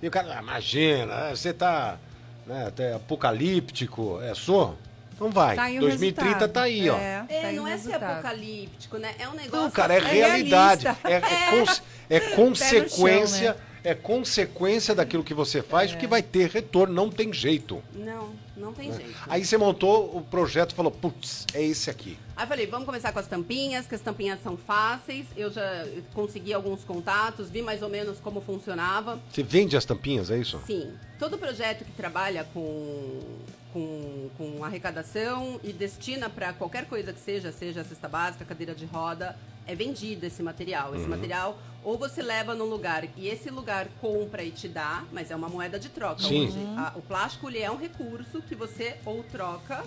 E 0.00 0.08
o 0.08 0.10
cara, 0.10 0.38
ah, 0.38 0.42
imagina, 0.42 1.30
você 1.30 1.50
está 1.50 1.98
né, 2.46 2.66
até 2.66 2.94
apocalíptico. 2.94 4.20
É, 4.22 4.34
sou? 4.34 4.76
Então 5.22 5.30
vai. 5.30 5.54
Tá 5.56 5.62
aí 5.64 5.78
o 5.78 5.80
2030 5.82 6.24
resultado. 6.24 6.52
tá 6.52 6.62
aí, 6.62 6.90
ó. 6.90 6.96
É, 6.98 7.24
É, 7.28 7.40
tá 7.42 7.46
aí 7.48 7.56
não 7.56 7.64
o 7.64 7.68
é 7.68 7.78
ser 7.78 7.94
apocalíptico, 7.94 8.98
né? 8.98 9.14
É 9.18 9.28
um 9.28 9.34
negócio. 9.34 9.62
Não, 9.64 9.70
cara, 9.70 9.94
é, 9.94 9.98
é 9.98 10.00
realidade. 10.00 10.86
É, 11.04 11.12
é 11.14 11.50
cons- 11.50 11.82
é 12.10 12.20
consequência. 12.20 13.52
Chão, 13.54 13.72
É 13.84 13.96
consequência 13.96 14.94
daquilo 14.94 15.24
que 15.24 15.34
você 15.34 15.60
faz, 15.60 15.90
É. 15.92 15.96
que 15.96 16.06
vai 16.06 16.22
ter 16.22 16.48
retorno, 16.48 16.94
não 16.94 17.10
tem 17.10 17.32
jeito. 17.32 17.82
Não, 17.92 18.30
não 18.56 18.72
tem 18.72 18.92
jeito. 18.92 19.08
Né? 19.08 19.14
Aí 19.28 19.44
você 19.44 19.56
montou 19.58 20.16
o 20.16 20.20
projeto 20.22 20.70
e 20.70 20.74
falou, 20.76 20.92
putz, 20.92 21.44
é 21.52 21.60
esse 21.60 21.90
aqui. 21.90 22.16
Aí 22.36 22.44
eu 22.44 22.48
falei, 22.48 22.66
vamos 22.68 22.86
começar 22.86 23.10
com 23.12 23.18
as 23.18 23.26
tampinhas, 23.26 23.84
que 23.88 23.96
as 23.96 24.00
tampinhas 24.00 24.40
são 24.40 24.56
fáceis. 24.56 25.26
Eu 25.36 25.50
já 25.50 25.84
consegui 26.14 26.54
alguns 26.54 26.84
contatos, 26.84 27.50
vi 27.50 27.60
mais 27.60 27.82
ou 27.82 27.88
menos 27.88 28.20
como 28.20 28.40
funcionava. 28.40 29.18
Você 29.32 29.42
vende 29.42 29.76
as 29.76 29.84
tampinhas, 29.84 30.30
é 30.30 30.38
isso? 30.38 30.60
Sim, 30.64 30.92
todo 31.18 31.36
projeto 31.36 31.84
que 31.84 31.90
trabalha 31.90 32.46
com, 32.54 33.20
com, 33.72 34.28
com 34.36 34.64
arrecadação 34.64 35.58
e 35.64 35.72
destina 35.72 36.28
para 36.28 36.52
qualquer 36.52 36.86
coisa 36.86 37.12
que 37.12 37.20
seja, 37.20 37.50
seja 37.50 37.82
cesta 37.84 38.08
básica, 38.08 38.44
cadeira 38.44 38.74
de 38.74 38.84
roda, 38.84 39.36
é 39.66 39.74
vendido 39.74 40.26
esse 40.26 40.42
material. 40.42 40.94
Esse 40.94 41.06
material 41.06 41.58
ou 41.84 41.96
você 41.98 42.22
leva 42.22 42.54
num 42.54 42.66
lugar 42.66 43.04
e 43.16 43.28
esse 43.28 43.50
lugar 43.50 43.88
compra 44.00 44.42
e 44.44 44.50
te 44.50 44.68
dá, 44.68 45.04
mas 45.12 45.30
é 45.30 45.36
uma 45.36 45.48
moeda 45.48 45.78
de 45.78 45.88
troca. 45.88 46.22
Sim. 46.22 46.46
Hoje, 46.46 46.58
a- 46.76 46.92
o 46.96 47.02
plástico 47.02 47.48
ele 47.48 47.60
é 47.60 47.70
um 47.70 47.76
recurso 47.76 48.42
que 48.42 48.54
você 48.54 48.96
ou 49.04 49.22
troca 49.24 49.82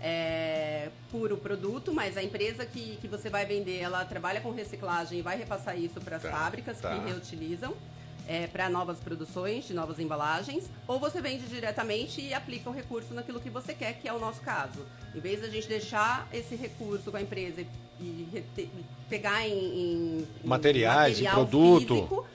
é, 0.00 0.90
por 1.10 1.32
o 1.32 1.36
produto, 1.36 1.92
mas 1.92 2.16
a 2.16 2.22
empresa 2.22 2.66
que, 2.66 2.98
que 3.00 3.08
você 3.08 3.30
vai 3.30 3.46
vender, 3.46 3.78
ela 3.78 4.04
trabalha 4.04 4.40
com 4.40 4.50
reciclagem 4.52 5.18
e 5.18 5.22
vai 5.22 5.36
repassar 5.38 5.78
isso 5.78 5.98
para 6.00 6.16
as 6.16 6.22
Tá, 6.22 6.30
fábricas 6.30 6.78
tá. 6.78 6.94
que 6.94 7.08
reutilizam 7.10 7.74
para 8.52 8.68
novas 8.70 8.98
produções, 8.98 9.66
de 9.66 9.74
novas 9.74 9.98
embalagens, 9.98 10.64
ou 10.88 10.98
você 10.98 11.20
vende 11.20 11.46
diretamente 11.46 12.20
e 12.20 12.32
aplica 12.32 12.70
o 12.70 12.72
recurso 12.72 13.12
naquilo 13.12 13.40
que 13.40 13.50
você 13.50 13.74
quer, 13.74 13.94
que 13.94 14.08
é 14.08 14.12
o 14.12 14.18
nosso 14.18 14.40
caso. 14.40 14.80
Em 15.14 15.20
vez 15.20 15.40
da 15.40 15.48
gente 15.48 15.68
deixar 15.68 16.26
esse 16.32 16.54
recurso 16.56 17.10
com 17.10 17.16
a 17.16 17.22
empresa 17.22 17.64
e, 18.00 18.26
rete- 18.32 18.70
pegar 19.08 19.46
em, 19.46 19.52
em- 19.52 20.26
Materiais, 20.42 21.18
em 21.20 21.24
material 21.24 21.34
produto. 21.46 21.94
físico, 21.94 22.26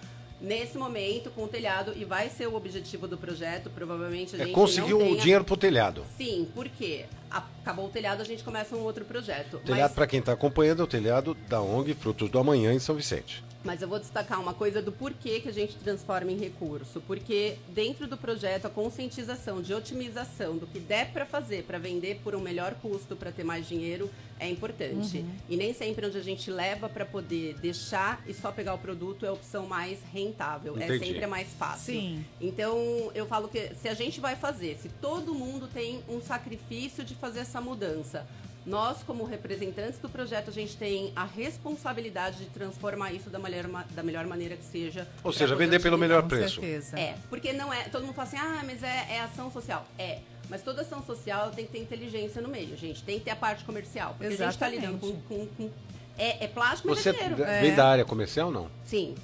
Nesse 0.42 0.78
momento, 0.78 1.30
com 1.32 1.44
o 1.44 1.48
telhado, 1.50 1.92
e 1.98 2.06
vai 2.06 2.30
ser 2.30 2.48
o 2.48 2.56
objetivo 2.56 3.10
do 3.10 3.18
projeto, 3.18 3.70
provavelmente 3.70 4.38
a 4.38 4.40
É 4.40 4.46
gente 4.46 4.54
conseguir 4.54 4.92
não 4.92 5.00
o 5.00 5.02
tenha... 5.02 5.18
dinheiro 5.20 5.44
pro 5.44 5.58
telhado. 5.58 6.06
Sim, 6.18 6.48
porque 6.56 7.08
acabou 7.30 7.88
o 7.88 7.90
telhado, 7.90 8.22
a 8.22 8.24
gente 8.24 8.42
começa 8.42 8.74
um 8.74 8.80
outro 8.80 9.04
projeto. 9.04 9.58
O 9.58 9.60
telhado, 9.60 9.82
Mas- 9.82 9.92
para 9.92 10.08
quem 10.08 10.22
está 10.22 10.32
acompanhando, 10.32 10.80
é 10.82 10.86
o 10.86 10.88
telhado 10.88 11.34
da 11.50 11.60
ONG 11.62 11.94
Frutos 11.94 12.30
do 12.30 12.40
Amanhã 12.40 12.72
em 12.74 12.80
São 12.80 12.96
Vicente. 12.96 13.44
Mas 13.64 13.82
eu 13.82 13.88
vou 13.88 13.99
destacar 13.99 14.39
uma 14.39 14.53
coisa 14.53 14.82
do 14.82 14.91
porquê 14.91 15.41
que 15.41 15.49
a 15.49 15.53
gente 15.53 15.76
transforma 15.76 16.32
em 16.32 16.38
recurso. 16.38 17.01
Porque 17.01 17.57
dentro 17.70 18.07
do 18.07 18.16
projeto, 18.16 18.66
a 18.66 18.70
conscientização 18.70 19.62
de 19.62 19.74
otimização 19.74 20.57
do 20.57 20.66
que 20.66 20.80
der 20.80 21.12
para 21.12 21.26
fazer 21.26 21.64
para 21.64 21.78
vender 21.78 22.22
por 22.24 22.36
um 22.36 22.39
melhor 22.39 22.74
custo, 22.76 23.16
para 23.16 23.32
ter 23.32 23.43
mais 23.43 23.68
dinheiro, 23.68 24.10
é 24.39 24.49
importante. 24.49 25.26
E 25.49 25.57
nem 25.57 25.74
sempre 25.74 26.05
onde 26.05 26.18
a 26.18 26.22
gente 26.22 26.49
leva 26.49 26.88
para 26.88 27.05
poder 27.05 27.55
deixar 27.55 28.24
e 28.26 28.34
só 28.34 28.51
pegar 28.51 28.74
o 28.74 28.78
produto 28.78 29.26
é 29.26 29.30
a 29.30 29.34
opção 29.34 29.68
mais 29.68 29.99
rentável. 30.14 30.78
É 30.80 30.86
Entendi. 30.86 31.05
sempre 31.05 31.26
a 31.26 31.28
mais 31.28 31.49
fácil. 31.53 31.93
Sim. 31.93 32.26
Então, 32.39 33.12
eu 33.14 33.26
falo 33.26 33.49
que 33.49 33.76
se 33.76 33.89
a 33.89 33.93
gente 33.93 34.22
vai 34.22 34.36
fazer, 34.36 34.78
se 34.82 34.88
todo 35.01 35.36
mundo 35.36 35.68
tem 35.68 36.01
um 36.07 36.22
sacrifício 36.22 37.03
de 37.03 37.16
fazer 37.16 37.39
essa 37.39 37.60
mudança, 37.60 38.26
nós, 38.70 39.01
como 39.03 39.24
representantes 39.26 39.99
do 39.99 40.07
projeto, 40.07 40.49
a 40.49 40.53
gente 40.53 40.78
tem 40.78 41.11
a 41.15 41.26
responsabilidade 41.26 42.38
de 42.38 42.45
transformar 42.45 43.11
isso 43.11 43.30
da 43.30 43.39
melhor, 43.39 43.67
ma- 43.67 43.86
da 43.91 44.03
melhor 44.03 44.26
maneira 44.28 44.55
que 44.55 44.63
seja. 44.63 45.07
Ou 45.24 45.34
seja, 45.34 45.55
vender 45.55 45.82
pelo 45.82 45.97
melhor 45.97 46.22
Com 46.22 46.30
preço. 46.30 46.61
certeza. 46.61 46.99
É, 46.99 47.15
porque 47.30 47.51
não 47.53 47.74
é. 47.74 47.84
Todo 47.86 48.03
mundo 48.05 48.13
fala 48.13 48.28
assim, 48.28 48.38
ah, 48.38 48.61
mas 48.65 48.84
é, 48.84 49.07
é 49.15 49.22
ação 49.22 49.51
social. 49.51 49.86
É. 49.97 50.20
Mas 50.49 50.61
toda 50.63 50.82
ação 50.82 51.03
social 51.03 51.51
tem 51.51 51.65
que 51.65 51.72
ter 51.72 51.80
inteligência 51.80 52.41
no 52.41 52.49
meio, 52.49 52.76
gente. 52.78 53.03
Tem 53.03 53.20
que 53.20 53.26
ter 53.26 53.32
a 53.32 53.36
parte 53.36 53.63
comercial. 53.63 54.15
Porque 54.17 54.34
a 54.34 54.38
gente 54.38 54.49
está 54.49 54.67
lidando 54.67 54.97
com. 54.99 55.11
com- 55.22 55.47
com- 55.47 55.70
é, 56.17 56.45
é 56.45 56.47
plástico, 56.47 56.89
mas 56.89 56.99
Você 56.99 57.09
é 57.09 57.13
dinheiro. 57.13 57.36
vem 57.61 57.76
da 57.76 57.88
área 57.88 58.03
comercial 58.05 58.47
ou 58.47 58.53
não? 58.53 58.67
Sim. 58.86 59.15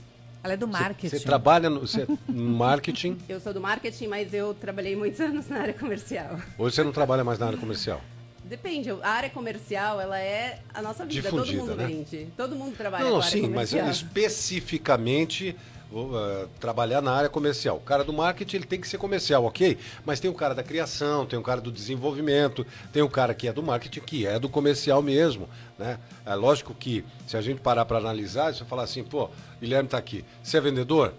Ela 0.44 0.54
é 0.54 0.58
do 0.58 0.68
marketing. 0.68 1.18
Você 1.18 1.24
trabalha 1.24 1.70
no 1.70 1.82
você, 1.82 2.06
no 2.28 2.50
marketing, 2.56 3.18
Eu 3.28 3.40
sou 3.40 3.52
do 3.54 3.60
marketing, 3.60 4.08
mas 4.08 4.32
eu 4.34 4.54
trabalhei 4.54 4.96
muitos 4.96 5.20
anos 5.20 5.48
na 5.50 5.60
área 5.60 5.74
comercial. 5.74 6.40
hoje 6.58 6.76
você 6.76 6.84
não 6.84 6.92
trabalha 6.92 7.24
mais 7.24 7.40
na 7.40 7.48
área 7.48 7.58
comercial. 7.58 8.00
Depende, 8.48 8.92
a 9.02 9.10
área 9.10 9.30
comercial, 9.30 10.00
ela 10.00 10.20
é 10.20 10.60
a 10.74 10.82
nossa 10.82 11.04
vida. 11.04 11.30
Difundida, 11.30 11.58
Todo 11.58 11.68
mundo 11.68 11.76
né? 11.76 11.88
vende. 11.88 12.28
Todo 12.38 12.56
mundo 12.56 12.78
trabalha 12.78 13.04
Não, 13.04 13.12
com 13.12 13.18
não, 13.18 13.22
a 13.24 13.26
área 13.26 13.38
sim, 13.42 13.50
mas 13.50 13.72
comercial. 13.72 13.90
especificamente 13.90 15.56
vou, 15.92 16.12
eh, 16.18 16.48
trabalhar 16.60 17.02
na 17.02 17.12
área 17.12 17.30
comercial. 17.30 17.78
O 17.78 17.80
cara 17.80 18.04
do 18.04 18.14
marketing 18.14 18.58
ele 18.58 18.66
tem 18.66 18.80
que 18.80 18.88
ser 18.88 18.98
comercial, 18.98 19.46
ok? 19.46 19.78
Mas 20.06 20.20
tem 20.20 20.30
o 20.30 20.34
cara 20.34 20.54
da 20.54 20.62
criação, 20.62 21.26
tem 21.26 21.40
o 21.40 21.42
cara 21.42 21.60
do 21.60 21.72
desenvolvimento, 21.72 22.66
tem 22.94 23.02
o 23.02 23.10
cara 23.10 23.34
que 23.34 23.48
é 23.48 23.54
do 23.54 23.64
marketing, 23.64 24.02
que 24.02 24.28
é 24.28 24.38
do 24.38 24.50
comercial 24.50 25.02
mesmo, 25.02 25.50
né? 25.78 25.98
É 26.26 26.36
lógico 26.36 26.74
que 26.74 27.04
se 27.26 27.36
a 27.38 27.42
gente 27.42 27.62
parar 27.62 27.86
para 27.86 27.98
analisar, 27.98 28.54
você 28.54 28.64
falar 28.66 28.84
assim, 28.84 29.04
pô, 29.04 29.30
Guilherme 29.60 29.90
tá 29.90 29.98
aqui, 29.98 30.24
você 30.44 30.58
é 30.58 30.62
vendedor? 30.62 31.14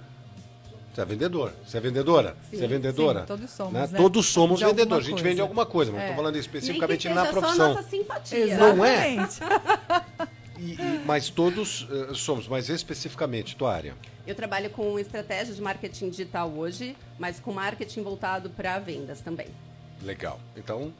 Você 0.96 1.02
é 1.02 1.04
vendedor. 1.04 1.52
Você 1.66 1.76
é 1.76 1.80
vendedora? 1.80 2.34
Sim, 2.50 2.56
você 2.56 2.64
é 2.64 2.68
vendedora? 2.68 3.20
sim, 3.20 3.26
todos 3.26 3.50
somos, 3.50 3.72
né? 3.74 3.80
né? 3.92 3.98
Todos 3.98 4.26
somos 4.26 4.58
De 4.60 4.64
vendedores. 4.64 5.04
A 5.04 5.10
gente 5.10 5.16
coisa. 5.18 5.28
vende 5.28 5.40
alguma 5.42 5.66
coisa, 5.66 5.92
mas 5.92 6.00
É. 6.00 6.04
estou 6.04 6.16
falando 6.16 6.32
Nem 6.32 6.40
especificamente 6.40 7.06
que 7.06 7.12
na 7.12 7.20
seja 7.20 7.32
só 7.32 7.38
a 7.38 7.42
profissão. 7.42 7.74
nossa 7.74 7.82
simpatia. 7.90 8.56
Não 8.56 8.82
é? 8.84 9.14
Exatamente. 9.14 9.40
E- 10.58 10.72
e- 10.72 11.02
mas 11.04 11.28
todos 11.28 11.86
eh, 11.90 12.14
somos, 12.14 12.48
mas 12.48 12.70
especificamente 12.70 13.54
tua 13.56 13.74
área. 13.74 13.94
Eu 14.26 14.34
trabalho 14.34 14.70
com 14.70 14.98
estratégia 14.98 15.52
de 15.54 15.60
marketing 15.60 16.08
digital 16.08 16.48
hoje, 16.50 16.96
mas 17.18 17.38
com 17.38 17.52
marketing 17.52 18.02
voltado 18.02 18.48
para 18.48 18.78
vendas 18.78 19.20
também. 19.20 19.48
Legal. 20.02 20.40
Então, 20.56 20.94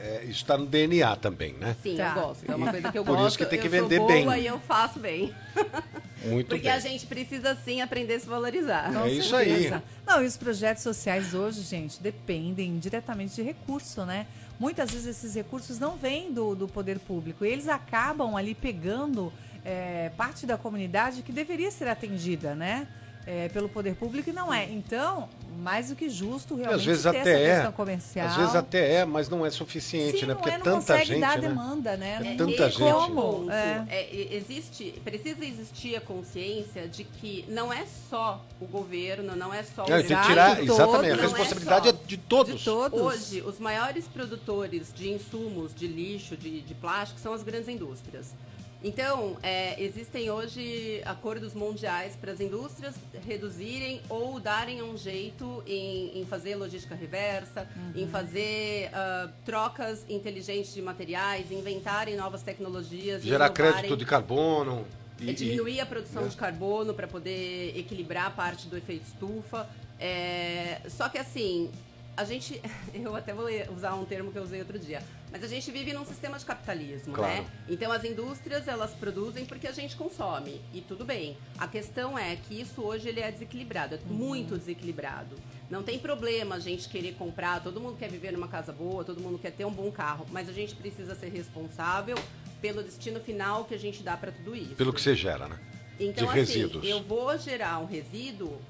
é, 0.00 0.22
isso 0.22 0.40
está 0.40 0.56
no 0.56 0.64
DNA 0.64 1.14
também, 1.16 1.52
né? 1.60 1.76
Sim, 1.82 1.96
Tá. 1.98 2.14
eu 2.16 2.22
gosto. 2.22 2.50
É 2.50 2.54
uma 2.54 2.70
coisa 2.70 2.90
que 2.90 2.98
eu 2.98 3.04
Por 3.04 3.16
gosto. 3.16 3.28
isso 3.28 3.36
que 3.38 3.44
tem 3.44 3.58
que 3.60 3.66
eu 3.66 3.70
sou 3.70 3.80
vender 3.82 3.98
boa 3.98 4.10
bem. 4.10 4.42
E 4.44 4.46
eu 4.46 4.58
faço 4.60 4.98
bem. 4.98 5.34
Muito 6.24 6.48
Porque 6.48 6.64
bem. 6.64 6.72
a 6.72 6.78
gente 6.78 7.06
precisa 7.06 7.54
sim 7.54 7.80
aprender 7.80 8.14
a 8.14 8.20
se 8.20 8.26
valorizar. 8.26 8.90
É 9.06 9.10
isso 9.10 9.36
aí. 9.36 9.50
certeza. 9.50 9.82
Não, 10.06 10.22
e 10.22 10.26
os 10.26 10.36
projetos 10.36 10.82
sociais 10.82 11.34
hoje, 11.34 11.62
gente, 11.62 12.00
dependem 12.02 12.78
diretamente 12.78 13.34
de 13.34 13.42
recurso, 13.42 14.04
né? 14.04 14.26
Muitas 14.58 14.90
vezes 14.90 15.06
esses 15.06 15.34
recursos 15.34 15.78
não 15.78 15.96
vêm 15.96 16.32
do, 16.32 16.54
do 16.54 16.66
poder 16.66 16.98
público 16.98 17.44
e 17.44 17.48
eles 17.48 17.68
acabam 17.68 18.34
ali 18.34 18.54
pegando 18.54 19.32
é, 19.64 20.10
parte 20.16 20.46
da 20.46 20.56
comunidade 20.56 21.22
que 21.22 21.32
deveria 21.32 21.70
ser 21.70 21.88
atendida, 21.88 22.54
né? 22.54 22.88
É, 23.26 23.48
pelo 23.48 23.68
poder 23.68 23.96
público 23.96 24.30
e 24.30 24.32
não 24.32 24.54
é. 24.54 24.64
Então, 24.70 25.28
mais 25.56 25.88
do 25.88 25.96
que 25.96 26.08
justo 26.08 26.54
E 26.54 26.58
realmente 26.58 26.80
às 26.80 26.84
vezes 26.84 27.02
ter 27.02 27.08
até 27.08 27.18
essa 27.20 27.30
é. 27.30 27.54
questão 27.54 27.72
comercial. 27.72 28.26
Às 28.26 28.36
vezes 28.36 28.54
até 28.54 28.92
é, 28.94 29.04
mas 29.04 29.28
não 29.28 29.44
é 29.44 29.50
suficiente, 29.50 30.20
Sim, 30.20 30.26
né? 30.26 30.34
não 30.34 30.36
Porque 30.36 30.50
é, 30.50 30.54
é 30.54 30.58
não 30.58 30.64
tanta 30.64 30.76
consegue 30.76 31.04
gente, 31.06 31.20
dar 31.20 31.32
a 31.32 31.36
né? 31.36 31.48
demanda, 31.48 31.96
né? 31.96 32.16
É 32.20 32.24
Não 32.24 32.36
tanta 32.36 32.56
tem 32.56 32.70
gente. 32.70 32.92
Como? 32.92 33.50
É. 33.50 33.84
É, 33.88 34.14
e- 34.14 34.34
existe, 34.36 35.00
precisa 35.04 35.44
existir 35.44 35.96
a 35.96 36.00
consciência 36.00 36.86
de 36.88 37.04
que 37.04 37.44
não 37.48 37.72
é 37.72 37.84
só 38.10 38.44
o 38.60 38.66
governo, 38.66 39.34
não 39.34 39.52
é 39.52 39.62
só 39.62 39.84
o 39.84 39.90
Não, 39.90 39.96
tem 39.96 40.06
que 40.06 40.12
Exato, 40.12 40.28
tirar, 40.28 40.62
exatamente, 40.62 41.12
a 41.12 41.16
não 41.16 41.22
é 41.22 41.26
responsabilidade 41.26 41.88
é, 41.88 41.92
de 41.92 42.16
todos. 42.16 42.58
De 42.58 42.64
todos. 42.64 43.00
Hoje, 43.00 43.42
os 43.42 43.58
maiores 43.58 44.06
produtores 44.06 44.92
de 44.94 45.10
insumos, 45.10 45.74
de 45.74 45.86
lixo, 45.86 46.36
de, 46.36 46.60
de 46.60 46.74
plástico, 46.74 47.20
são 47.20 47.32
as 47.32 47.42
grandes 47.42 47.68
indústrias. 47.68 48.34
Então, 48.84 49.36
é, 49.42 49.82
existem 49.82 50.30
hoje 50.30 51.00
acordos 51.04 51.54
mundiais 51.54 52.14
para 52.14 52.30
as 52.32 52.40
indústrias 52.40 52.94
reduzirem 53.26 54.00
ou 54.08 54.38
darem 54.38 54.82
um 54.82 54.96
jeito 54.96 55.62
em, 55.66 56.20
em 56.20 56.26
fazer 56.26 56.54
logística 56.56 56.94
reversa, 56.94 57.66
Uhum. 57.76 58.02
em 58.02 58.08
fazer 58.08 58.90
ah, 58.92 59.28
trocas 59.44 60.04
inteligentes 60.08 60.72
de 60.74 60.82
materiais, 60.82 61.50
inventarem 61.50 62.16
novas 62.16 62.42
tecnologias. 62.42 63.22
Gerar 63.22 63.46
inovarem. 63.46 63.72
crédito 63.74 63.96
de 63.96 64.04
carbono. 64.04 64.86
É 65.20 65.24
E, 65.24 65.34
diminuir 65.34 65.80
a 65.80 65.86
produção 65.86 66.22
né? 66.22 66.28
de 66.28 66.36
carbono 66.36 66.92
para 66.94 67.06
poder 67.08 67.76
equilibrar 67.76 68.26
a 68.26 68.30
parte 68.30 68.68
do 68.68 68.76
efeito 68.76 69.06
estufa. 69.06 69.68
É, 69.98 70.80
só 70.88 71.08
que 71.08 71.16
assim, 71.18 71.70
a 72.16 72.24
gente. 72.24 72.60
Eu 72.94 73.16
até 73.16 73.32
vou 73.32 73.46
usar 73.74 73.94
um 73.94 74.04
termo 74.04 74.30
que 74.30 74.38
eu 74.38 74.42
usei 74.42 74.60
outro 74.60 74.78
dia. 74.78 75.02
Mas 75.30 75.42
a 75.42 75.48
gente 75.48 75.70
vive 75.70 75.92
num 75.92 76.04
sistema 76.06 76.38
de 76.38 76.44
capitalismo, 76.44 77.12
Claro. 77.12 77.42
né? 77.42 77.50
Então 77.68 77.90
as 77.92 78.04
indústrias 78.04 78.66
elas 78.68 78.92
produzem 78.94 79.44
porque 79.44 79.66
a 79.66 79.72
gente 79.72 79.96
consome. 79.96 80.60
E 80.72 80.80
tudo 80.80 81.04
bem. 81.04 81.36
A 81.58 81.66
questão 81.68 82.18
é 82.18 82.36
que 82.36 82.58
isso 82.60 82.80
hoje 82.82 83.08
ele 83.08 83.20
é 83.20 83.30
desequilibrado, 83.30 83.96
é 83.96 83.98
muito 84.06 84.56
desequilibrado. 84.56 85.36
Não 85.68 85.82
tem 85.82 85.98
problema 85.98 86.54
a 86.54 86.60
gente 86.60 86.88
querer 86.88 87.14
comprar, 87.14 87.60
todo 87.62 87.80
mundo 87.80 87.96
quer 87.98 88.08
viver 88.10 88.32
numa 88.32 88.46
casa 88.48 88.72
boa, 88.72 89.02
todo 89.04 89.20
mundo 89.20 89.36
quer 89.38 89.50
ter 89.50 89.64
um 89.64 89.72
bom 89.72 89.90
carro, 89.90 90.24
mas 90.30 90.48
a 90.48 90.52
gente 90.52 90.74
precisa 90.76 91.14
ser 91.16 91.28
responsável 91.28 92.16
pelo 92.62 92.82
destino 92.82 93.20
final 93.20 93.64
que 93.64 93.74
a 93.74 93.78
gente 93.78 94.02
dá 94.02 94.16
para 94.16 94.30
tudo 94.32 94.54
isso. 94.54 94.74
pelo 94.76 94.92
que 94.92 95.00
você 95.00 95.14
gera, 95.14 95.48
né? 95.48 95.58
Então, 95.98 96.24
de 96.24 96.30
assim, 96.40 96.58
resíduos. 96.60 96.86
eu 96.86 97.02
vou 97.02 97.36
gerar 97.38 97.78
um 97.80 97.86
resíduo, 97.86 98.60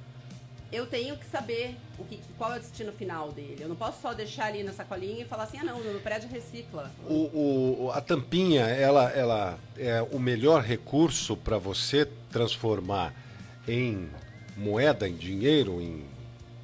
eu 0.73 0.87
tenho 0.87 1.17
que 1.17 1.25
saber 1.27 1.77
o 1.99 2.05
que, 2.05 2.21
qual 2.37 2.53
é 2.53 2.57
o 2.57 2.61
destino 2.61 2.93
final 2.93 3.31
dele. 3.33 3.59
Eu 3.61 3.69
não 3.69 3.77
posso 3.77 4.01
só 4.03 4.13
deixar 4.13 4.47
ali 4.47 4.63
na 4.63 4.73
sacolinha 4.73 5.23
e 5.23 5.25
falar 5.25 5.45
assim, 5.45 5.59
ah 5.59 5.65
não, 5.65 5.79
no 5.81 6.01
prédio 6.01 6.29
recicla. 6.29 6.91
O, 7.09 7.85
o- 7.87 7.91
a 7.95 8.01
tampinha, 8.01 8.65
ela, 8.67 9.11
ela 9.11 9.59
é 9.79 10.03
o 10.03 10.19
melhor 10.19 10.63
recurso 10.63 11.37
para 11.37 11.57
você 11.59 12.07
transformar 12.31 13.15
em 13.67 14.09
moeda, 14.57 15.09
em 15.09 15.15
dinheiro, 15.15 15.81
em 15.81 16.05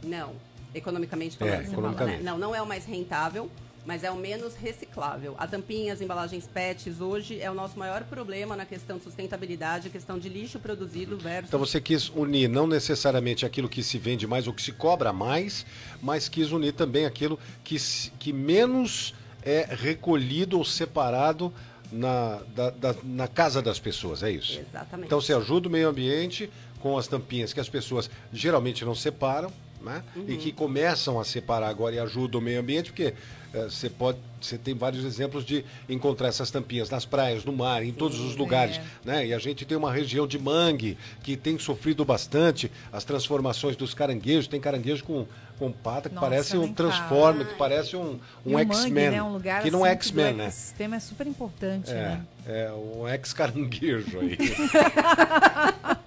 Não, 0.02 0.32
economicamente 0.74 1.36
É, 1.36 1.38
falando, 1.38 1.54
você 1.56 1.62
fala, 1.62 1.72
economicamente. 1.72 2.22
né? 2.22 2.30
Não, 2.30 2.38
não 2.38 2.54
é 2.54 2.60
o 2.60 2.66
mais 2.66 2.84
rentável, 2.84 3.50
mas 3.84 4.04
é 4.04 4.10
o 4.10 4.16
menos 4.16 4.54
reciclável. 4.54 5.34
A 5.38 5.46
tampinha, 5.46 5.92
as 5.92 6.00
embalagens 6.00 6.46
PETs, 6.46 7.00
hoje 7.00 7.40
é 7.40 7.50
o 7.50 7.54
nosso 7.54 7.78
maior 7.78 8.04
problema 8.04 8.54
na 8.54 8.64
questão 8.64 8.98
de 8.98 9.04
sustentabilidade, 9.04 9.88
a 9.88 9.90
questão 9.90 10.18
de 10.18 10.28
lixo 10.28 10.58
produzido 10.60 11.16
versus... 11.18 11.48
Então 11.48 11.58
você 11.58 11.80
quis 11.80 12.08
unir 12.10 12.48
não 12.48 12.66
necessariamente 12.66 13.44
aquilo 13.44 13.68
que 13.68 13.82
se 13.82 13.98
vende 13.98 14.26
mais 14.26 14.46
ou 14.46 14.52
que 14.52 14.62
se 14.62 14.72
cobra 14.72 15.12
mais, 15.12 15.66
mas 16.00 16.28
quis 16.28 16.52
unir 16.52 16.72
também 16.74 17.06
aquilo 17.06 17.38
que, 17.64 17.76
que 18.18 18.32
menos 18.32 19.14
é 19.44 19.66
recolhido 19.74 20.56
ou 20.58 20.64
separado 20.64 21.52
na, 21.90 22.40
da- 22.54 22.70
da- 22.70 22.94
na 23.02 23.26
casa 23.28 23.60
das 23.60 23.78
pessoas, 23.78 24.22
é 24.22 24.30
isso? 24.30 24.60
Exatamente. 24.60 25.06
Então 25.06 25.20
você 25.20 25.34
ajuda 25.34 25.68
o 25.68 25.70
meio 25.70 25.88
ambiente 25.88 26.48
com 26.80 26.96
as 26.96 27.06
tampinhas 27.08 27.52
que 27.52 27.60
as 27.60 27.68
pessoas 27.68 28.08
geralmente 28.32 28.84
não 28.84 28.94
separam, 28.94 29.52
né? 29.80 30.02
E 30.28 30.36
que 30.36 30.52
começam 30.52 31.18
a 31.20 31.24
separar 31.24 31.68
agora 31.68 31.96
e 31.96 31.98
ajudam 31.98 32.40
o 32.40 32.44
meio 32.44 32.60
ambiente, 32.60 32.90
porque 32.92 33.14
você 33.52 33.90
pode, 33.90 34.18
você 34.40 34.56
tem 34.56 34.74
vários 34.74 35.04
exemplos 35.04 35.44
de 35.44 35.64
encontrar 35.88 36.28
essas 36.28 36.50
tampinhas 36.50 36.88
nas 36.90 37.04
praias, 37.04 37.44
no 37.44 37.52
mar, 37.52 37.84
em 37.84 37.92
todos 37.92 38.18
os 38.18 38.34
lugares, 38.36 38.80
né? 39.04 39.26
E 39.26 39.34
a 39.34 39.38
gente 39.38 39.64
tem 39.64 39.76
uma 39.76 39.92
região 39.92 40.26
de 40.26 40.38
mangue 40.38 40.96
que 41.22 41.36
tem 41.36 41.58
sofrido 41.58 42.04
bastante 42.04 42.70
as 42.92 43.04
transformações 43.04 43.76
dos 43.76 43.92
caranguejos. 43.94 44.46
Tem 44.46 44.60
caranguejo 44.60 45.04
com, 45.04 45.26
com 45.58 45.70
pata 45.70 46.08
que 46.08 46.14
Nossa, 46.14 46.26
parece 46.28 46.56
um 46.56 46.74
fala. 46.74 47.44
que 47.44 47.54
parece 47.56 47.96
um, 47.96 48.18
um 48.44 48.54
o 48.56 48.58
X-Men, 48.58 49.10
né, 49.10 49.22
um 49.22 49.32
lugar 49.32 49.62
que 49.62 49.70
não 49.70 49.84
é 49.84 49.90
assim, 49.90 49.98
do 49.98 50.02
X-Men, 50.02 50.34
né? 50.34 50.44
ecossistema 50.44 50.96
é 50.96 51.00
super 51.00 51.26
importante, 51.26 51.90
É, 51.90 51.94
né? 51.94 52.26
é 52.46 52.72
um 52.72 53.06
ex-caranguejo 53.08 54.18
aí. 54.18 54.38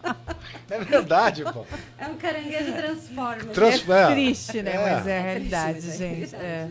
é 0.69 0.79
verdade, 0.83 1.43
pô. 1.51 1.65
É 1.97 2.07
um 2.07 2.15
caranguejo 2.15 2.73
transforma. 2.73 3.45
Trans- 3.53 3.87
É 3.89 4.01
é, 4.03 4.11
triste, 4.13 4.61
né? 4.61 4.71
é. 4.73 4.77
Mas 4.95 5.07
é 5.07 5.17
a 5.17 5.21
É 5.21 5.33
triste, 5.35 5.49
realidade, 5.51 5.89
é 5.89 5.97
gente. 5.97 6.35
É. 6.35 6.67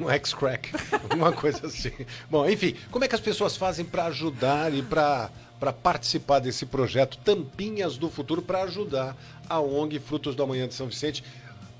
Um 0.00 0.10
ex-crack, 0.10 0.70
alguma 1.02 1.32
coisa 1.32 1.66
assim. 1.66 1.92
Bom, 2.30 2.48
enfim, 2.48 2.74
como 2.90 3.04
é 3.04 3.08
que 3.08 3.14
as 3.14 3.20
pessoas 3.20 3.56
fazem 3.56 3.84
para 3.84 4.06
ajudar 4.06 4.72
e 4.72 4.82
para 4.82 5.30
para 5.60 5.72
participar 5.72 6.40
desse 6.40 6.66
projeto 6.66 7.16
Tampinhas 7.18 7.96
do 7.96 8.10
Futuro 8.10 8.42
para 8.42 8.64
ajudar 8.64 9.16
a 9.48 9.60
ONG 9.60 9.98
Frutos 9.98 10.34
do 10.34 10.42
Amanhã 10.42 10.66
de 10.68 10.74
São 10.74 10.88
Vicente? 10.88 11.24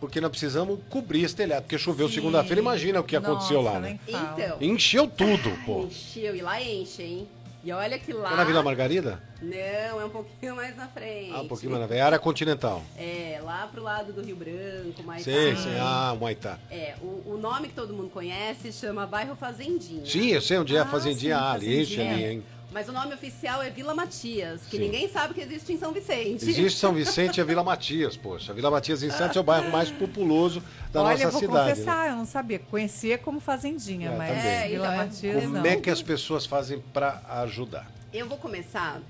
Porque 0.01 0.21
nós 0.21 0.31
precisamos 0.31 0.79
cobrir 0.89 1.25
esse 1.25 1.35
telhado, 1.35 1.63
porque 1.63 1.77
choveu 1.77 2.09
segunda-feira, 2.09 2.61
imagina 2.61 3.01
o 3.01 3.05
que 3.05 3.17
aconteceu 3.17 3.63
Nossa, 3.63 3.75
lá, 3.75 3.81
né? 3.81 3.99
Então, 4.07 4.57
Encheu 4.61 5.07
tudo, 5.07 5.51
pô. 5.67 5.85
encheu 5.85 6.35
e 6.37 6.41
lá 6.43 6.63
enche, 6.63 7.03
hein? 7.03 7.29
E 7.65 7.73
olha 7.73 7.99
que 7.99 8.13
lá... 8.13 8.33
É 8.35 8.37
na 8.37 8.45
Vila 8.45 8.63
Margarida? 8.63 9.23
Não, 9.41 10.01
é 10.01 10.05
um 10.05 10.11
pouquinho 10.11 10.55
mais 10.55 10.77
na 10.77 10.87
frente. 10.87 11.33
Ah, 11.33 11.41
um 11.41 11.49
pouquinho 11.49 11.71
mais 11.71 11.81
na 11.83 11.89
frente. 11.89 11.99
É 11.99 12.03
área 12.03 12.19
continental. 12.19 12.83
É, 12.95 13.41
lá 13.43 13.67
pro 13.73 13.83
lado 13.83 14.13
do 14.13 14.21
Rio 14.21 14.37
Branco, 14.37 15.03
mais 15.03 15.23
Sim, 15.25 15.57
sim. 15.57 15.75
Ah, 15.81 16.13
Humaitá. 16.15 16.59
É, 16.71 16.95
o, 17.01 17.23
o 17.33 17.39
nome 17.39 17.69
que 17.69 17.75
todo 17.75 17.95
mundo 17.95 18.11
conhece 18.11 18.71
chama 18.71 19.07
Bairro 19.07 19.35
Fazendinha. 19.35 20.05
Sim, 20.05 20.29
eu 20.29 20.43
sei 20.43 20.59
onde 20.59 20.77
é 20.77 20.81
a 20.81 20.83
Ah, 20.83 20.87
fazendinha. 20.87 21.37
sim, 21.37 21.43
Ah, 21.43 21.53
ali, 21.53 21.81
enche 21.81 21.97
fazendinha. 21.97 22.15
ali, 22.15 22.25
hein? 22.35 22.45
Mas 22.75 22.89
o 22.89 22.93
nome 22.93 23.15
oficial 23.15 23.63
é 23.63 23.71
Vila 23.71 23.95
Matias, 23.95 24.63
que 24.69 24.77
Sim. 24.77 24.83
ninguém 24.83 25.09
sabe 25.09 25.33
que 25.33 25.41
existe 25.41 25.73
em 25.73 25.79
São 25.79 25.93
Vicente. 25.93 26.45
Existe 26.45 26.77
São 26.81 26.91
Vicente 26.93 27.37
e 27.37 27.41
a 27.41 27.45
Vila 27.45 27.63
Matias, 27.63 28.17
poxa. 28.17 28.51
A 28.51 28.55
Vila 28.55 28.69
Matias 28.69 29.01
em 29.05 29.11
Santos 29.13 29.37
é 29.37 29.41
o 29.41 29.45
bairro 29.45 29.71
mais 29.71 29.93
populoso 29.93 30.61
da 30.93 31.01
Olha, 31.01 31.11
nossa 31.13 31.23
eu 31.23 31.31
vou 31.31 31.41
cidade. 31.41 31.57
né? 31.69 31.71
confessar, 31.71 32.11
eu 32.11 32.17
não 32.17 32.27
sabia. 32.27 32.59
Conhecia 32.59 33.17
como 33.17 33.39
Fazendinha, 33.39 34.11
É, 34.11 34.17
mas. 34.17 34.45
É, 34.45 34.67
Vila 34.67 34.87
então, 34.89 34.93
é- 34.93 34.97
Matias 34.97 35.43
Como 35.45 35.55
não. 35.55 35.65
é 35.65 35.77
que 35.77 35.89
as 35.89 36.03
pessoas 36.03 36.47
fazem 36.47 36.81
para 36.93 37.23
ajudar? 37.43 37.89
Eu 38.13 38.29
vou 38.29 38.39
começar 38.39 39.01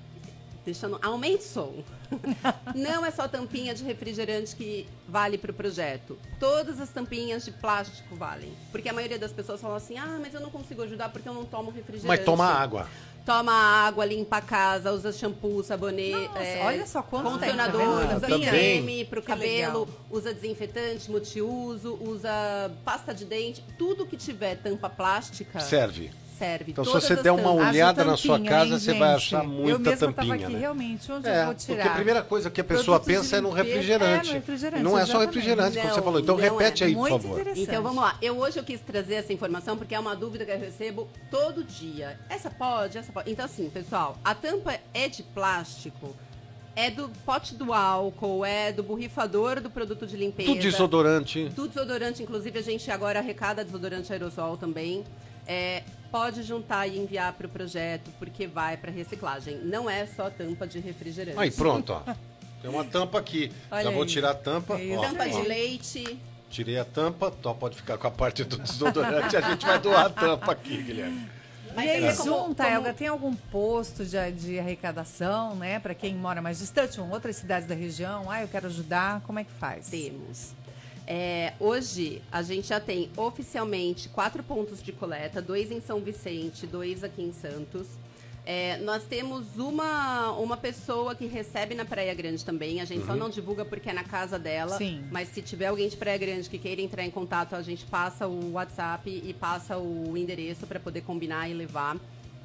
deixando. 0.63 0.99
Aumente 1.01 1.41
o 1.45 1.47
som. 1.47 1.83
Não 2.75 3.03
é 3.03 3.09
só 3.09 3.27
tampinha 3.27 3.73
de 3.73 3.83
refrigerante 3.83 4.55
que 4.55 4.87
vale 5.07 5.39
para 5.39 5.49
o 5.49 5.53
projeto. 5.55 6.19
Todas 6.39 6.79
as 6.79 6.89
tampinhas 6.89 7.45
de 7.45 7.51
plástico 7.51 8.15
valem. 8.15 8.51
Porque 8.71 8.87
a 8.87 8.93
maioria 8.93 9.17
das 9.17 9.31
pessoas 9.31 9.59
falam 9.59 9.77
assim: 9.77 9.97
ah, 9.97 10.19
mas 10.21 10.33
eu 10.35 10.39
não 10.39 10.51
consigo 10.51 10.83
ajudar 10.83 11.09
porque 11.09 11.27
eu 11.27 11.33
não 11.33 11.45
tomo 11.45 11.71
refrigerante. 11.71 12.07
Mas 12.07 12.23
toma 12.23 12.45
água. 12.45 12.87
Toma 13.25 13.51
água, 13.53 14.05
limpa 14.05 14.37
a 14.37 14.41
casa, 14.41 14.91
usa 14.91 15.11
shampoo, 15.11 15.63
sabonete. 15.63 16.11
Nossa, 16.27 16.39
é, 16.43 16.63
olha 16.65 16.85
só 16.85 17.01
quanto 17.01 17.31
Condicionador, 17.31 17.99
tem, 17.99 18.07
tá 18.09 18.17
usa 18.17 18.27
Também. 18.27 18.47
creme 18.47 19.05
pro 19.05 19.21
Que 19.21 19.27
cabelo, 19.27 19.79
legal. 19.79 19.87
usa 20.11 20.31
desinfetante, 20.31 21.09
multiuso, 21.09 21.97
usa 22.01 22.71
pasta 22.85 23.15
de 23.15 23.25
dente. 23.25 23.63
Tudo 23.79 24.05
que 24.05 24.15
tiver 24.15 24.57
tampa 24.57 24.89
plástica 24.89 25.59
Serve. 25.59 26.11
Serve. 26.37 26.71
Então, 26.71 26.83
se 26.85 26.91
você 26.91 27.13
as 27.13 27.21
der 27.21 27.31
uma 27.31 27.51
olhada 27.51 28.03
na 28.03 28.17
sua 28.17 28.39
casa, 28.39 28.73
hein, 28.73 28.79
você 28.79 28.93
vai 28.93 29.09
gente? 29.13 29.35
achar 29.35 29.43
Eu 29.43 29.49
muita 29.49 29.79
mesma 29.91 29.95
tava 29.95 30.13
tampinha, 30.13 30.35
aqui, 30.35 30.53
né? 30.53 30.59
realmente, 30.59 31.11
onde 31.11 31.27
eu 31.27 31.33
É, 31.33 31.45
vou 31.45 31.53
tirar? 31.55 31.75
porque 31.75 31.87
a 31.89 31.95
primeira 31.95 32.21
coisa 32.21 32.49
que 32.49 32.61
a 32.61 32.63
pessoa 32.63 32.99
Produtos 32.99 33.23
pensa 33.23 33.37
é 33.37 33.41
no 33.41 33.49
refrigerante. 33.49 34.29
É, 34.29 34.33
no 34.33 34.39
refrigerante, 34.39 34.83
não 34.83 34.97
é 34.97 35.05
só 35.05 35.19
refrigerante, 35.19 35.77
como 35.77 35.93
você 35.93 36.01
falou. 36.01 36.19
Então 36.19 36.35
não 36.37 36.43
repete 36.43 36.83
é. 36.83 36.87
aí, 36.87 36.93
por 36.93 36.99
Muito 36.99 37.21
favor. 37.21 37.39
interessante. 37.39 37.63
Então 37.69 37.83
vamos 37.83 38.03
lá. 38.03 38.17
Eu 38.21 38.37
hoje 38.37 38.57
eu 38.59 38.63
quis 38.63 38.79
trazer 38.81 39.15
essa 39.15 39.33
informação 39.33 39.77
porque 39.77 39.95
é 39.95 39.99
uma 39.99 40.15
dúvida 40.15 40.45
que 40.45 40.51
eu 40.51 40.59
recebo 40.59 41.07
todo 41.31 41.63
dia. 41.63 42.19
Essa 42.29 42.49
pode, 42.49 42.97
essa 42.97 43.11
pode. 43.11 43.31
Então 43.31 43.45
assim, 43.45 43.69
pessoal, 43.69 44.17
a 44.23 44.35
tampa 44.35 44.75
é 44.93 45.07
de 45.07 45.23
plástico, 45.23 46.15
é 46.75 46.91
do 46.91 47.09
pote 47.25 47.55
do 47.55 47.73
álcool, 47.73 48.43
é 48.45 48.71
do 48.71 48.83
borrifador 48.83 49.61
do 49.61 49.69
produto 49.69 50.05
de 50.05 50.17
limpeza. 50.17 50.49
Tudo 50.49 50.61
desodorante. 50.61 51.49
Do 51.49 51.67
desodorante, 51.67 52.21
inclusive 52.21 52.59
a 52.59 52.61
gente 52.61 52.91
agora 52.91 53.19
arrecada 53.19 53.63
desodorante 53.63 54.11
aerosol 54.11 54.57
também. 54.57 55.03
É, 55.47 55.83
pode 56.15 56.43
juntar 56.43 56.87
e 56.87 56.97
enviar 56.97 57.33
para 57.33 57.45
o 57.45 57.49
projeto 57.49 58.09
porque 58.17 58.47
vai 58.47 58.77
para 58.77 58.89
reciclagem. 58.89 59.57
Não 59.65 59.89
é 59.89 60.05
só 60.05 60.29
tampa 60.29 60.65
de 60.65 60.79
refrigerante. 60.79 61.37
Aí, 61.37 61.51
pronto, 61.51 61.91
ó. 61.91 62.13
Tem 62.61 62.71
uma 62.71 62.85
tampa 62.85 63.19
aqui. 63.19 63.51
Olha 63.69 63.83
Já 63.83 63.89
vou 63.91 64.03
aí. 64.03 64.07
tirar 64.07 64.29
a 64.31 64.33
tampa. 64.33 64.79
É 64.81 64.95
ó, 64.95 65.01
Tampa 65.01 65.25
ó. 65.25 65.27
de 65.41 65.45
leite. 65.45 66.17
Tirei 66.49 66.79
a 66.79 66.85
tampa, 66.85 67.33
então 67.37 67.53
pode 67.53 67.75
ficar 67.75 67.97
com 67.97 68.07
a 68.07 68.11
parte 68.11 68.45
do 68.45 68.57
desodorante. 68.57 69.35
A 69.35 69.41
gente 69.41 69.65
vai 69.65 69.77
doar 69.77 70.05
a 70.05 70.09
tampa 70.09 70.53
aqui, 70.53 70.81
Guilherme. 70.81 71.29
Mas 71.75 71.85
e 71.85 71.89
aí, 71.89 72.15
como- 72.15 72.29
junta, 72.29 72.63
como- 72.63 72.75
Elga, 72.77 72.93
tem 72.93 73.07
algum 73.09 73.35
posto 73.35 74.05
de, 74.05 74.31
de 74.31 74.57
arrecadação, 74.57 75.53
né? 75.57 75.79
Para 75.81 75.93
quem 75.93 76.15
mora 76.15 76.41
mais 76.41 76.59
distante, 76.59 77.01
ou 77.01 77.09
outras 77.09 77.35
cidades 77.35 77.67
da 77.67 77.75
região? 77.75 78.31
Ah, 78.31 78.41
eu 78.41 78.47
quero 78.47 78.67
ajudar. 78.67 79.19
Como 79.27 79.37
é 79.37 79.43
que 79.43 79.51
faz? 79.59 79.89
Temos. 79.89 80.53
É, 81.07 81.53
hoje 81.59 82.21
a 82.31 82.41
gente 82.41 82.67
já 82.67 82.79
tem 82.79 83.09
oficialmente 83.15 84.09
quatro 84.09 84.41
pontos 84.41 84.81
de 84.81 84.91
coleta, 84.91 85.41
dois 85.41 85.71
em 85.71 85.79
São 85.79 85.99
Vicente, 85.99 86.65
dois 86.65 87.03
aqui 87.03 87.21
em 87.21 87.31
Santos. 87.31 87.87
É, 88.47 88.77
nós 88.77 89.03
temos 89.03 89.57
uma, 89.57 90.31
uma 90.33 90.55
pessoa 90.55 91.15
que 91.15 91.25
recebe 91.25 91.73
na 91.73 91.83
Praia 91.83 92.13
Grande 92.13 92.45
também. 92.45 92.79
A 92.79 92.85
gente 92.85 93.03
só 93.05 93.15
não 93.15 93.27
divulga 93.27 93.65
porque 93.65 93.89
é 93.89 93.93
na 93.93 94.03
casa 94.03 94.37
dela. 94.37 94.77
Sim. 94.77 95.03
Mas 95.11 95.29
se 95.29 95.41
tiver 95.41 95.65
alguém 95.65 95.89
de 95.89 95.97
Praia 95.97 96.17
Grande 96.17 96.47
que 96.47 96.59
queira 96.59 96.79
entrar 96.79 97.03
em 97.03 97.09
contato, 97.09 97.55
a 97.55 97.61
gente 97.63 97.85
passa 97.85 98.27
o 98.27 98.51
WhatsApp 98.53 99.09
e 99.09 99.33
passa 99.33 99.79
o 99.79 100.15
endereço 100.15 100.67
para 100.67 100.79
poder 100.79 101.01
combinar 101.01 101.49
e 101.49 101.53
levar. 101.55 101.97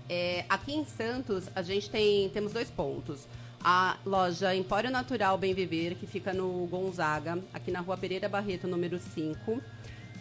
É, 0.09 0.45
aqui 0.49 0.73
em 0.73 0.85
Santos, 0.87 1.45
a 1.55 1.63
gente 1.63 1.91
tem 1.91 2.31
temos 2.31 2.53
dois 2.53 2.71
pontos. 2.71 3.29
A 3.63 3.99
loja 4.07 4.55
Empório 4.55 4.91
Natural 4.91 5.37
Bem 5.37 5.53
Viver, 5.53 5.95
que 5.95 6.07
fica 6.07 6.33
no 6.33 6.67
Gonzaga, 6.67 7.39
aqui 7.53 7.71
na 7.71 7.81
rua 7.81 7.95
Pereira 7.95 8.27
Barreto, 8.27 8.67
número 8.67 8.99
5. 8.99 9.61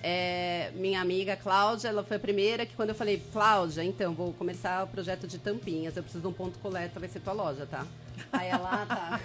É, 0.01 0.71
minha 0.75 1.01
amiga 1.01 1.35
Cláudia, 1.35 1.89
ela 1.89 2.03
foi 2.03 2.17
a 2.17 2.19
primeira 2.19 2.65
que 2.65 2.73
quando 2.75 2.89
eu 2.89 2.95
falei, 2.95 3.21
Cláudia, 3.33 3.83
então, 3.83 4.13
vou 4.13 4.31
começar 4.33 4.83
o 4.83 4.87
projeto 4.87 5.27
de 5.27 5.37
tampinhas, 5.37 5.97
eu 5.97 6.03
preciso 6.03 6.21
de 6.21 6.27
um 6.27 6.33
ponto 6.33 6.57
coleta, 6.59 6.99
vai 6.99 7.09
ser 7.09 7.19
tua 7.19 7.33
loja, 7.33 7.65
tá? 7.65 7.85
Aí 8.31 8.49
ela, 8.49 8.85
tá. 8.85 9.19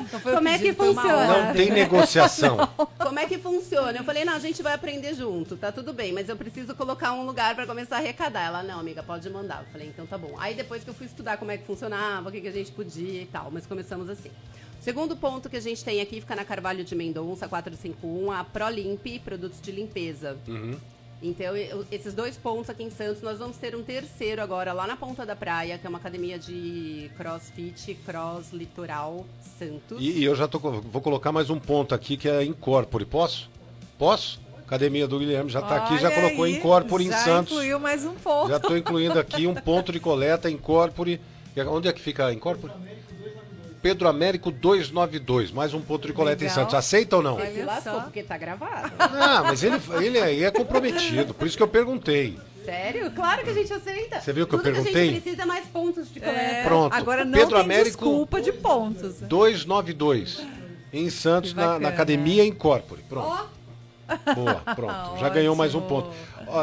Então 0.00 0.20
Como 0.20 0.48
é 0.48 0.58
que 0.58 0.72
funciona? 0.72 1.46
Não 1.46 1.52
tem 1.54 1.70
negociação. 1.70 2.56
Como 2.98 3.18
é 3.18 3.26
que 3.26 3.38
funciona? 3.38 3.98
Eu 3.98 4.04
falei, 4.04 4.24
não, 4.24 4.34
a 4.34 4.38
gente 4.38 4.62
vai 4.62 4.74
aprender 4.74 5.14
junto, 5.14 5.56
tá 5.56 5.72
tudo 5.72 5.92
bem, 5.92 6.12
mas 6.12 6.28
eu 6.28 6.36
preciso 6.36 6.74
colocar 6.74 7.12
um 7.12 7.24
lugar 7.24 7.54
para 7.54 7.66
começar 7.66 7.96
a 7.96 7.98
arrecadar. 7.98 8.46
Ela, 8.46 8.62
não, 8.62 8.78
amiga, 8.78 9.02
pode 9.02 9.28
mandar. 9.30 9.62
Eu 9.62 9.72
falei, 9.72 9.88
então 9.88 10.06
tá 10.06 10.16
bom. 10.16 10.34
Aí 10.38 10.54
depois 10.54 10.84
que 10.84 10.90
eu 10.90 10.94
fui 10.94 11.06
estudar 11.06 11.36
como 11.36 11.50
é 11.50 11.58
que 11.58 11.64
funcionava, 11.64 12.28
o 12.28 12.32
que, 12.32 12.40
que 12.40 12.48
a 12.48 12.52
gente 12.52 12.72
podia 12.72 13.22
e 13.22 13.26
tal, 13.26 13.50
mas 13.50 13.66
começamos 13.66 14.08
assim. 14.08 14.30
Segundo 14.80 15.14
ponto 15.16 15.48
que 15.50 15.56
a 15.56 15.60
gente 15.60 15.84
tem 15.84 16.00
aqui, 16.00 16.20
fica 16.20 16.34
na 16.34 16.44
Carvalho 16.44 16.82
de 16.84 16.94
Mendonça, 16.94 17.46
451, 17.48 18.32
a 18.32 18.42
ProLimp, 18.44 19.06
produtos 19.24 19.60
de 19.60 19.70
limpeza. 19.72 20.36
Então, 21.22 21.54
eu- 21.54 21.84
esses 21.92 22.14
dois 22.14 22.38
pontos 22.38 22.70
aqui 22.70 22.82
em 22.82 22.88
Santos, 22.90 23.20
nós 23.20 23.38
vamos 23.38 23.58
ter 23.58 23.76
um 23.76 23.82
terceiro 23.82 24.40
agora 24.40 24.72
lá 24.72 24.86
na 24.86 24.96
Ponta 24.96 25.26
da 25.26 25.36
Praia, 25.36 25.76
que 25.76 25.86
é 25.86 25.90
uma 25.90 25.98
academia 25.98 26.38
de 26.38 27.10
crossfit, 27.18 27.92
cross 28.06 28.52
litoral 28.54 29.26
Santos. 29.58 29.98
E, 30.00 30.12
e 30.20 30.24
eu 30.24 30.34
já 30.34 30.48
tô, 30.48 30.58
vou 30.58 31.02
colocar 31.02 31.30
mais 31.30 31.50
um 31.50 31.58
ponto 31.60 31.94
aqui 31.94 32.16
que 32.16 32.26
é 32.26 32.42
Incorpore. 32.42 33.04
Posso? 33.04 33.50
Posso? 33.98 34.40
Academia 34.66 35.06
do 35.06 35.18
Guilherme 35.18 35.50
já 35.50 35.60
está 35.60 35.76
aqui, 35.84 35.98
já 35.98 36.10
colocou 36.10 36.44
aí, 36.44 36.56
Incorpore 36.56 37.04
em 37.04 37.10
já 37.10 37.18
Santos. 37.18 37.52
incluiu 37.52 37.78
mais 37.78 38.02
um 38.06 38.14
ponto. 38.14 38.48
Já 38.48 38.56
estou 38.56 38.78
incluindo 38.78 39.18
aqui 39.18 39.46
um 39.46 39.54
ponto 39.54 39.92
de 39.92 40.00
coleta 40.00 40.48
Incorpore. 40.48 41.20
Onde 41.68 41.88
é 41.88 41.92
que 41.92 42.00
fica 42.00 42.26
a 42.26 42.32
Incorpore? 42.32 42.72
Pedro 43.82 44.08
Américo 44.08 44.50
292, 44.50 45.50
mais 45.50 45.72
um 45.72 45.80
ponto 45.80 46.06
de 46.06 46.12
coleta 46.12 46.44
em 46.44 46.48
Legal. 46.48 46.62
Santos. 46.62 46.74
Aceita 46.74 47.16
ou 47.16 47.22
não? 47.22 47.36
Você 47.36 47.52
se 47.52 47.62
lascou, 47.62 47.92
só. 47.94 48.00
porque 48.00 48.22
tá 48.22 48.36
gravado. 48.36 48.92
Ah, 48.98 49.42
mas 49.44 49.62
ele, 49.62 49.80
ele 50.02 50.18
aí 50.20 50.44
é 50.44 50.50
comprometido, 50.50 51.32
por 51.32 51.46
isso 51.46 51.56
que 51.56 51.62
eu 51.62 51.68
perguntei. 51.68 52.38
Sério? 52.64 53.10
Claro 53.12 53.42
que 53.42 53.50
a 53.50 53.54
gente 53.54 53.72
aceita. 53.72 54.20
Você 54.20 54.32
viu 54.34 54.46
que 54.46 54.54
eu 54.54 54.58
Tudo 54.58 54.64
que 54.64 54.70
a 54.70 54.82
perguntei? 54.82 55.08
gente 55.10 55.20
precisa 55.22 55.42
é 55.42 55.46
mais 55.46 55.66
pontos 55.66 56.12
de 56.12 56.20
coleta. 56.20 56.38
É, 56.38 56.62
Pronto. 56.64 56.92
Agora 56.94 57.24
não 57.24 57.32
Pedro 57.32 57.54
tem 57.54 57.60
Américo- 57.64 57.86
desculpa 58.04 58.40
de 58.42 58.52
pontos. 58.52 59.14
292. 59.20 60.42
Em 60.92 61.08
Santos, 61.08 61.54
na, 61.54 61.78
na. 61.78 61.88
Academia 61.88 62.44
Incorpore. 62.44 63.02
Pronto. 63.08 63.26
Ó, 63.28 63.46
Boa, 64.34 64.54
pronto. 64.74 65.18
Já 65.18 65.28
ganhou 65.30 65.54
mais 65.56 65.74
um 65.74 65.80
ponto. 65.80 66.10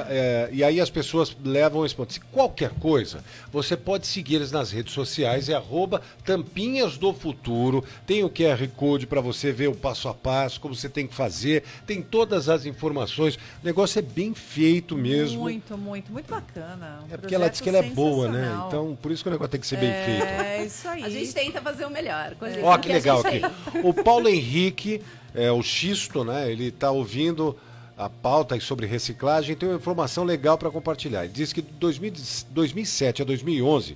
É, 0.10 0.50
e 0.52 0.64
aí 0.64 0.82
as 0.82 0.90
pessoas 0.90 1.36
levam 1.44 1.86
esse 1.86 1.96
ponto. 1.96 2.12
Se 2.12 2.20
qualquer 2.20 2.72
coisa, 2.72 3.24
você 3.52 3.78
pode 3.78 4.06
seguir 4.06 4.36
eles 4.36 4.52
nas 4.52 4.72
redes 4.72 4.94
sociais, 4.94 5.48
é 5.48 5.54
arroba 5.54 6.02
Tampinhas 6.26 6.98
do 6.98 7.14
Futuro. 7.14 7.84
Tem 8.06 8.24
o 8.24 8.30
QR 8.30 8.68
Code 8.76 9.08
para 9.08 9.22
você 9.22 9.52
ver 9.52 9.68
o 9.70 9.76
passo 9.76 10.10
a 10.10 10.14
passo, 10.14 10.60
como 10.60 10.76
você 10.76 10.90
tem 10.90 11.08
que 11.08 11.14
fazer. 11.16 11.64
Tem 11.86 12.02
todas 12.02 12.50
as 12.50 12.66
informações. 12.66 13.36
O 13.36 13.40
negócio 13.66 14.00
é 14.00 14.02
bem 14.02 14.34
feito 14.34 14.98
mesmo. 14.98 15.40
Muito, 15.42 15.78
muito, 15.78 16.12
muito 16.12 16.30
bacana. 16.30 17.00
Um 17.10 17.14
é 17.14 17.18
porque 17.18 17.34
ela 17.34 17.48
diz 17.50 17.62
que 17.62 17.70
ela 17.70 17.78
é 17.78 17.84
boa, 17.84 18.28
né? 18.28 18.64
Então, 18.68 18.98
por 19.02 19.12
isso 19.12 19.24
que 19.24 19.30
o 19.30 19.32
negócio 19.32 19.52
tem 19.52 19.62
que 19.62 19.68
ser 19.68 19.78
bem 19.78 19.94
feito. 20.06 20.24
É 20.26 20.66
isso 20.66 20.88
aí. 20.90 21.04
a 21.04 21.10
gente 21.10 21.34
tenta 21.34 21.62
fazer 21.62 21.86
o 21.86 21.90
melhor. 21.90 22.36
com 22.36 22.46
a 22.46 22.50
gente- 22.50 22.64
Ó, 22.64 22.72
com 22.74 22.78
o 22.78 22.80
que 22.82 22.90
legal 22.92 23.20
aqui. 23.22 23.42
O 23.84 23.94
Paulo 23.94 24.28
Henrique, 24.28 25.02
é, 25.38 25.52
o 25.52 25.62
Xisto, 25.62 26.26
né? 26.26 26.52
Ele 26.52 26.66
está 26.66 26.90
ouvindo 26.90 27.56
a 27.96 28.10
pauta 28.10 28.60
sobre 28.60 28.86
reciclagem, 28.86 29.56
tem 29.56 29.70
uma 29.70 29.78
informação 29.78 30.24
legal 30.24 30.58
para 30.58 30.70
compartilhar. 30.72 31.24
Ele 31.24 31.34
diz 31.34 31.54
que 31.54 31.62
de 31.62 31.72
2000 31.74 32.14
2007 32.50 33.22
a 33.22 33.26
2011 33.26 33.96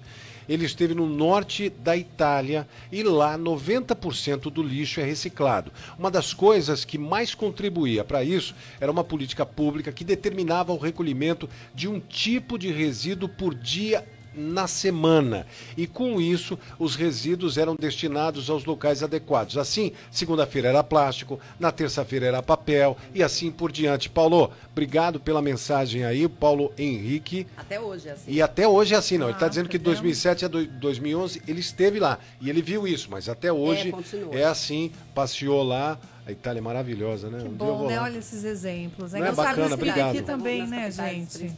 ele 0.50 0.66
esteve 0.66 0.94
no 0.94 1.08
norte 1.08 1.70
da 1.70 1.96
Itália 1.96 2.68
e 2.92 3.04
lá 3.04 3.38
90% 3.38 4.52
do 4.52 4.62
lixo 4.62 5.00
é 5.00 5.04
reciclado. 5.04 5.72
Uma 5.98 6.12
das 6.12 6.34
coisas 6.34 6.84
que 6.84 6.98
mais 6.98 7.34
contribuía 7.34 8.04
para 8.04 8.24
isso 8.24 8.54
era 8.80 8.92
uma 8.92 9.04
política 9.04 9.46
pública 9.46 9.92
que 9.92 10.04
determinava 10.04 10.74
o 10.74 10.78
recolhimento 10.78 11.50
de 11.74 11.88
um 11.88 12.00
tipo 12.00 12.58
de 12.58 12.72
resíduo 12.72 13.30
por 13.30 13.54
dia 13.56 14.06
na 14.34 14.68
semana. 14.68 15.46
E 15.76 15.86
com 15.88 16.20
isso, 16.22 16.58
os 16.80 16.96
resíduos 16.96 17.58
eram 17.58 17.76
destinados 17.76 18.50
aos 18.50 18.66
locais 18.66 19.04
adequados. 19.04 19.58
Assim, 19.58 19.92
segunda-feira 20.10 20.70
era 20.70 20.84
plástico, 20.84 21.40
na 21.60 21.72
terça-feira 21.72 22.26
era 22.28 22.42
papel 22.42 22.98
e 23.14 23.22
assim 23.22 23.52
por 23.52 23.72
diante. 23.72 24.10
Paulo, 24.10 24.52
obrigado 24.72 25.20
pela 25.20 25.42
mensagem 25.42 26.04
aí, 26.06 26.28
Paulo 26.28 26.72
Henrique. 26.78 27.46
Até 27.58 27.80
hoje 27.80 28.08
é 28.08 28.12
assim. 28.12 28.32
E 28.32 28.42
até 28.42 28.68
hoje 28.68 28.94
é 28.94 28.98
assim, 28.98 29.18
não. 29.18 29.28
Ele 29.28 29.34
está 29.34 29.46
Ah, 29.48 29.50
dizendo 29.50 29.70
que 29.70 29.78
de 29.78 29.84
tá 29.84 29.90
vendo? 29.92 29.96
2007 30.02 30.46
a 30.46 30.48
do- 30.48 30.66
2011 30.68 31.42
ele 31.48 31.60
esteve 31.60 32.00
lá 32.00 32.18
e 32.40 32.50
ele 32.50 32.62
viu 32.62 32.88
isso, 32.88 33.08
mas 33.12 33.28
até 33.28 33.52
hoje 33.52 33.92
continua. 33.92 34.34
é 34.36 34.44
assim, 34.46 34.92
passeou 35.14 35.64
lá. 35.64 36.00
A 36.26 36.32
Itália 36.32 36.60
é 36.60 36.62
maravilhosa, 36.62 37.30
né? 37.30 37.40
Que 37.40 37.48
Um 37.48 37.52
bom, 37.52 37.88
né? 37.88 38.00
Olha 38.00 38.20
esses 38.20 38.44
exemplos. 38.44 39.14
É 39.14 39.20
Não 39.20 39.26
é 39.26 39.32
bacana? 39.32 39.74
Obrigado. 39.74 40.10
aqui 40.16 40.22
também, 40.22 40.68
né, 40.68 40.92
gente? 40.92 41.52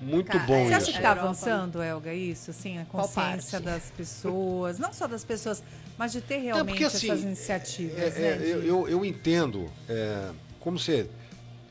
Muito 0.00 0.26
Cara, 0.26 0.44
bom 0.44 0.66
Você 0.66 0.74
acha 0.74 0.82
isso. 0.82 0.90
que 0.92 0.96
está 0.98 1.12
avançando, 1.12 1.82
Elga, 1.82 2.12
isso? 2.12 2.50
Assim, 2.50 2.78
a 2.78 2.84
consciência 2.84 3.58
das 3.60 3.90
pessoas, 3.96 4.78
não 4.78 4.92
só 4.92 5.06
das 5.06 5.24
pessoas, 5.24 5.62
mas 5.96 6.12
de 6.12 6.20
ter 6.20 6.36
Não, 6.36 6.44
realmente 6.44 6.68
porque, 6.72 6.84
assim, 6.84 7.10
essas 7.10 7.22
iniciativas, 7.24 7.98
É, 7.98 8.06
é, 8.08 8.36
né? 8.36 8.46
eu, 8.46 8.60
de- 8.60 8.68
eu, 8.68 8.88
eu 8.88 9.04
entendo 9.04 9.70
é, 9.88 10.28
como 10.60 10.78
você 10.78 11.08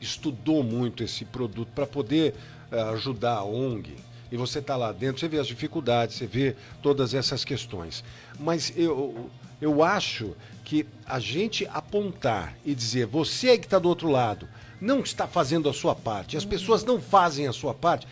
estudou 0.00 0.62
muito 0.64 1.02
esse 1.04 1.24
produto 1.24 1.68
para 1.74 1.86
poder 1.86 2.34
é, 2.72 2.80
ajudar 2.94 3.34
a 3.36 3.44
ONG 3.44 3.94
e 4.30 4.36
você 4.36 4.58
está 4.58 4.76
lá 4.76 4.90
dentro, 4.90 5.20
você 5.20 5.28
vê 5.28 5.38
as 5.38 5.46
dificuldades, 5.46 6.16
você 6.16 6.26
vê 6.26 6.56
todas 6.82 7.14
essas 7.14 7.44
questões. 7.44 8.02
Mas 8.40 8.72
eu, 8.76 9.30
eu 9.60 9.82
acho 9.84 10.34
que 10.64 10.86
a 11.06 11.18
gente 11.20 11.66
apontar 11.72 12.56
e 12.64 12.74
dizer, 12.74 13.06
você 13.06 13.50
aí 13.50 13.58
que 13.58 13.66
está 13.66 13.78
do 13.78 13.88
outro 13.88 14.08
lado, 14.10 14.48
não 14.80 15.00
está 15.00 15.26
fazendo 15.26 15.68
a 15.68 15.72
sua 15.72 15.94
parte, 15.94 16.36
as 16.36 16.44
pessoas 16.44 16.82
não 16.84 17.00
fazem 17.00 17.46
a 17.46 17.52
sua 17.52 17.74
parte, 17.74 18.06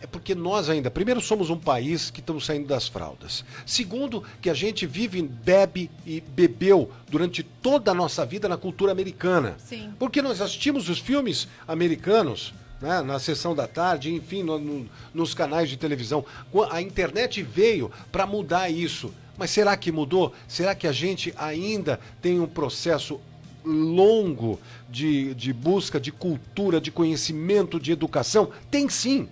é 0.00 0.06
porque 0.06 0.34
nós 0.34 0.68
ainda, 0.68 0.90
primeiro, 0.90 1.20
somos 1.20 1.48
um 1.48 1.56
país 1.56 2.10
que 2.10 2.18
estamos 2.18 2.44
saindo 2.44 2.66
das 2.66 2.88
fraldas. 2.88 3.44
Segundo, 3.64 4.24
que 4.40 4.50
a 4.50 4.54
gente 4.54 4.84
vive, 4.84 5.22
bebe 5.22 5.88
e 6.04 6.20
bebeu 6.20 6.90
durante 7.08 7.42
toda 7.44 7.92
a 7.92 7.94
nossa 7.94 8.26
vida 8.26 8.48
na 8.48 8.56
cultura 8.56 8.90
americana. 8.90 9.54
Sim. 9.58 9.92
Porque 10.00 10.20
nós 10.20 10.40
assistimos 10.40 10.88
os 10.88 10.98
filmes 10.98 11.46
americanos. 11.68 12.52
né, 12.80 13.00
na 13.00 13.20
sessão 13.20 13.54
da 13.54 13.68
tarde, 13.68 14.12
enfim, 14.12 14.42
no- 14.42 14.58
no- 14.58 14.90
nos 15.14 15.34
canais 15.34 15.68
de 15.70 15.76
televisão. 15.76 16.24
A 16.68 16.82
internet 16.82 17.40
veio 17.40 17.92
para 18.10 18.26
mudar 18.26 18.68
isso. 18.70 19.14
Mas 19.42 19.50
será 19.50 19.76
que 19.76 19.90
mudou? 19.90 20.32
Será 20.46 20.72
que 20.72 20.86
a 20.86 20.92
gente 20.92 21.34
ainda 21.36 21.98
tem 22.20 22.38
um 22.38 22.46
processo 22.46 23.20
longo 23.64 24.60
de, 24.88 25.34
de 25.34 25.52
busca 25.52 25.98
de 25.98 26.12
cultura, 26.12 26.80
de 26.80 26.92
conhecimento, 26.92 27.80
de 27.80 27.90
educação? 27.90 28.52
Tem 28.70 28.88
sim. 28.88 29.28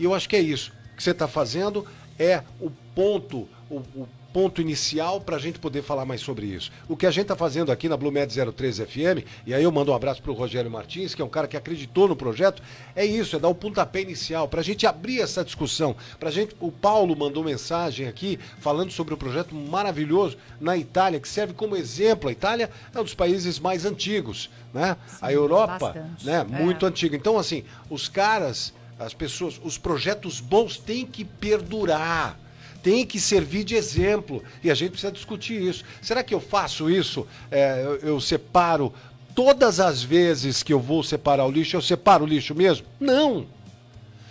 E 0.00 0.04
eu 0.04 0.12
acho 0.12 0.28
que 0.28 0.34
é 0.34 0.40
isso. 0.40 0.72
O 0.92 0.96
que 0.96 1.02
você 1.04 1.12
está 1.12 1.28
fazendo 1.28 1.86
é 2.18 2.42
o 2.60 2.72
ponto, 2.92 3.46
o, 3.70 3.76
o 3.76 4.08
ponto 4.36 4.60
inicial 4.60 5.18
para 5.18 5.36
a 5.36 5.38
gente 5.38 5.58
poder 5.58 5.80
falar 5.80 6.04
mais 6.04 6.20
sobre 6.20 6.44
isso. 6.44 6.70
O 6.86 6.94
que 6.94 7.06
a 7.06 7.10
gente 7.10 7.22
está 7.22 7.34
fazendo 7.34 7.72
aqui 7.72 7.88
na 7.88 7.96
Blumed 7.96 8.30
03 8.52 8.80
FM, 8.80 9.24
e 9.46 9.54
aí 9.54 9.62
eu 9.62 9.72
mando 9.72 9.92
um 9.92 9.94
abraço 9.94 10.20
para 10.20 10.30
o 10.30 10.34
Rogério 10.34 10.70
Martins, 10.70 11.14
que 11.14 11.22
é 11.22 11.24
um 11.24 11.28
cara 11.30 11.48
que 11.48 11.56
acreditou 11.56 12.06
no 12.06 12.14
projeto, 12.14 12.62
é 12.94 13.02
isso, 13.02 13.34
é 13.34 13.38
dar 13.38 13.48
o 13.48 13.54
pontapé 13.54 14.02
inicial, 14.02 14.46
para 14.46 14.60
a 14.60 14.62
gente 14.62 14.86
abrir 14.86 15.22
essa 15.22 15.42
discussão. 15.42 15.96
Pra 16.20 16.30
gente, 16.30 16.54
o 16.60 16.70
Paulo 16.70 17.16
mandou 17.16 17.42
mensagem 17.42 18.08
aqui 18.08 18.38
falando 18.58 18.90
sobre 18.90 19.14
o 19.14 19.16
projeto 19.16 19.54
maravilhoso 19.54 20.36
na 20.60 20.76
Itália, 20.76 21.18
que 21.18 21.30
serve 21.30 21.54
como 21.54 21.74
exemplo. 21.74 22.28
A 22.28 22.32
Itália 22.32 22.68
é 22.94 23.00
um 23.00 23.04
dos 23.04 23.14
países 23.14 23.58
mais 23.58 23.86
antigos, 23.86 24.50
né? 24.74 24.98
a 25.18 25.32
Europa, 25.32 25.78
bastante. 25.94 26.26
né? 26.26 26.46
É. 26.52 26.62
Muito 26.62 26.84
antiga. 26.84 27.16
Então, 27.16 27.38
assim, 27.38 27.64
os 27.88 28.06
caras, 28.06 28.74
as 28.98 29.14
pessoas, 29.14 29.58
os 29.64 29.78
projetos 29.78 30.40
bons 30.40 30.76
têm 30.76 31.06
que 31.06 31.24
perdurar. 31.24 32.38
Tem 32.86 33.04
que 33.04 33.18
servir 33.18 33.64
de 33.64 33.74
exemplo. 33.74 34.44
E 34.62 34.70
a 34.70 34.74
gente 34.76 34.90
precisa 34.90 35.10
discutir 35.10 35.60
isso. 35.60 35.82
Será 36.00 36.22
que 36.22 36.32
eu 36.32 36.38
faço 36.38 36.88
isso? 36.88 37.26
É, 37.50 37.82
eu, 37.84 37.96
eu 38.10 38.20
separo 38.20 38.94
todas 39.34 39.80
as 39.80 40.04
vezes 40.04 40.62
que 40.62 40.72
eu 40.72 40.78
vou 40.78 41.02
separar 41.02 41.46
o 41.46 41.50
lixo, 41.50 41.74
eu 41.76 41.82
separo 41.82 42.22
o 42.22 42.28
lixo 42.28 42.54
mesmo? 42.54 42.86
Não. 43.00 43.44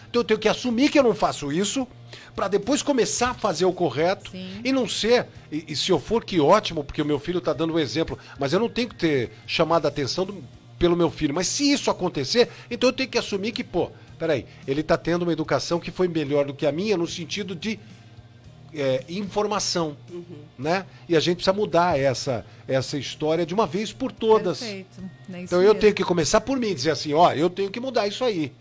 Então 0.10 0.22
eu 0.22 0.24
tenho 0.24 0.40
que 0.40 0.48
assumir 0.48 0.90
que 0.90 0.98
eu 0.98 1.04
não 1.04 1.14
faço 1.14 1.52
isso, 1.52 1.86
para 2.34 2.48
depois 2.48 2.82
começar 2.82 3.32
a 3.32 3.34
fazer 3.34 3.66
o 3.66 3.74
correto 3.74 4.32
Sim. 4.32 4.62
e 4.64 4.72
não 4.72 4.88
ser. 4.88 5.28
E, 5.52 5.66
e 5.68 5.76
se 5.76 5.92
eu 5.92 6.00
for, 6.00 6.24
que 6.24 6.40
ótimo, 6.40 6.82
porque 6.82 7.02
o 7.02 7.06
meu 7.06 7.20
filho 7.20 7.40
está 7.40 7.52
dando 7.52 7.74
um 7.74 7.80
exemplo, 7.80 8.18
mas 8.40 8.54
eu 8.54 8.60
não 8.62 8.70
tenho 8.70 8.88
que 8.88 8.96
ter 8.96 9.32
chamado 9.46 9.86
a 9.86 9.90
atenção 9.90 10.26
do- 10.26 10.42
pelo 10.80 10.96
meu 10.96 11.12
filho. 11.12 11.34
Mas 11.36 11.48
se 11.48 11.70
isso 11.70 11.92
acontecer, 11.92 12.48
então 12.72 12.88
eu 12.88 12.94
tenho 12.94 13.10
que 13.10 13.18
assumir 13.18 13.52
que, 13.52 13.66
pô, 13.66 13.92
peraí, 14.18 14.46
ele 14.66 14.80
está 14.80 14.98
tendo 14.98 15.24
uma 15.24 15.34
educação 15.34 15.78
que 15.78 15.92
foi 15.92 16.08
melhor 16.08 16.46
do 16.46 16.54
que 16.54 16.66
a 16.66 16.72
minha, 16.72 16.96
no 16.96 17.06
sentido 17.06 17.54
de 17.54 17.78
é, 18.76 19.04
informação, 19.10 19.96
né? 20.58 20.86
E 21.08 21.16
a 21.16 21.20
gente 21.20 21.38
precisa 21.38 21.54
mudar 21.54 22.00
essa, 22.00 22.46
essa 22.68 22.98
história 22.98 23.46
de 23.46 23.54
uma 23.54 23.66
vez 23.66 23.92
por 23.94 24.12
todas. 24.12 24.60
Perfeito. 24.60 25.04
É 25.34 25.42
Então 25.42 25.60
eu 25.62 25.70
mesmo. 25.70 25.80
tenho 25.80 25.94
que 25.94 26.04
começar 26.04 26.42
por 26.42 26.58
mim, 26.60 26.74
dizer 26.74 26.92
assim, 26.92 27.14
ó, 27.14 27.32
eu 27.34 27.50
tenho 27.50 27.70
que 27.72 27.80
mudar 27.80 28.08
isso 28.08 28.24
aí. 28.24 28.52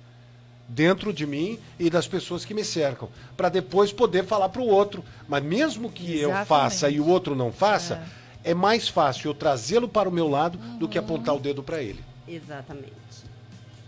Dentro 0.67 1.13
de 1.13 1.27
mim 1.27 1.59
e 1.79 1.91
das 1.91 2.07
pessoas 2.09 2.45
que 2.45 2.55
me 2.55 2.65
cercam. 2.65 3.09
para 3.37 3.49
depois 3.51 3.93
poder 3.93 4.25
falar 4.25 4.49
para 4.49 4.63
o 4.63 4.67
outro. 4.67 5.05
Mas 5.29 5.43
mesmo 5.45 5.91
que 5.91 6.13
eu 6.19 6.31
Exatamente. 6.31 6.49
faça 6.49 6.89
e 6.89 7.01
o 7.01 7.07
outro 7.07 7.35
não 7.35 7.53
faça, 7.53 8.03
é, 8.43 8.55
mais 8.55 8.89
fácil 8.89 9.31
eu 9.31 9.35
trazê-lo 9.35 9.89
para 9.89 10.09
o 10.09 10.13
meu 10.13 10.27
lado 10.29 10.57
do 10.79 10.89
que 10.89 10.97
apontar 10.99 11.35
o 11.35 11.39
dedo 11.39 11.63
para 11.63 11.83
ele. 11.83 12.01
Exatamente. 12.27 12.93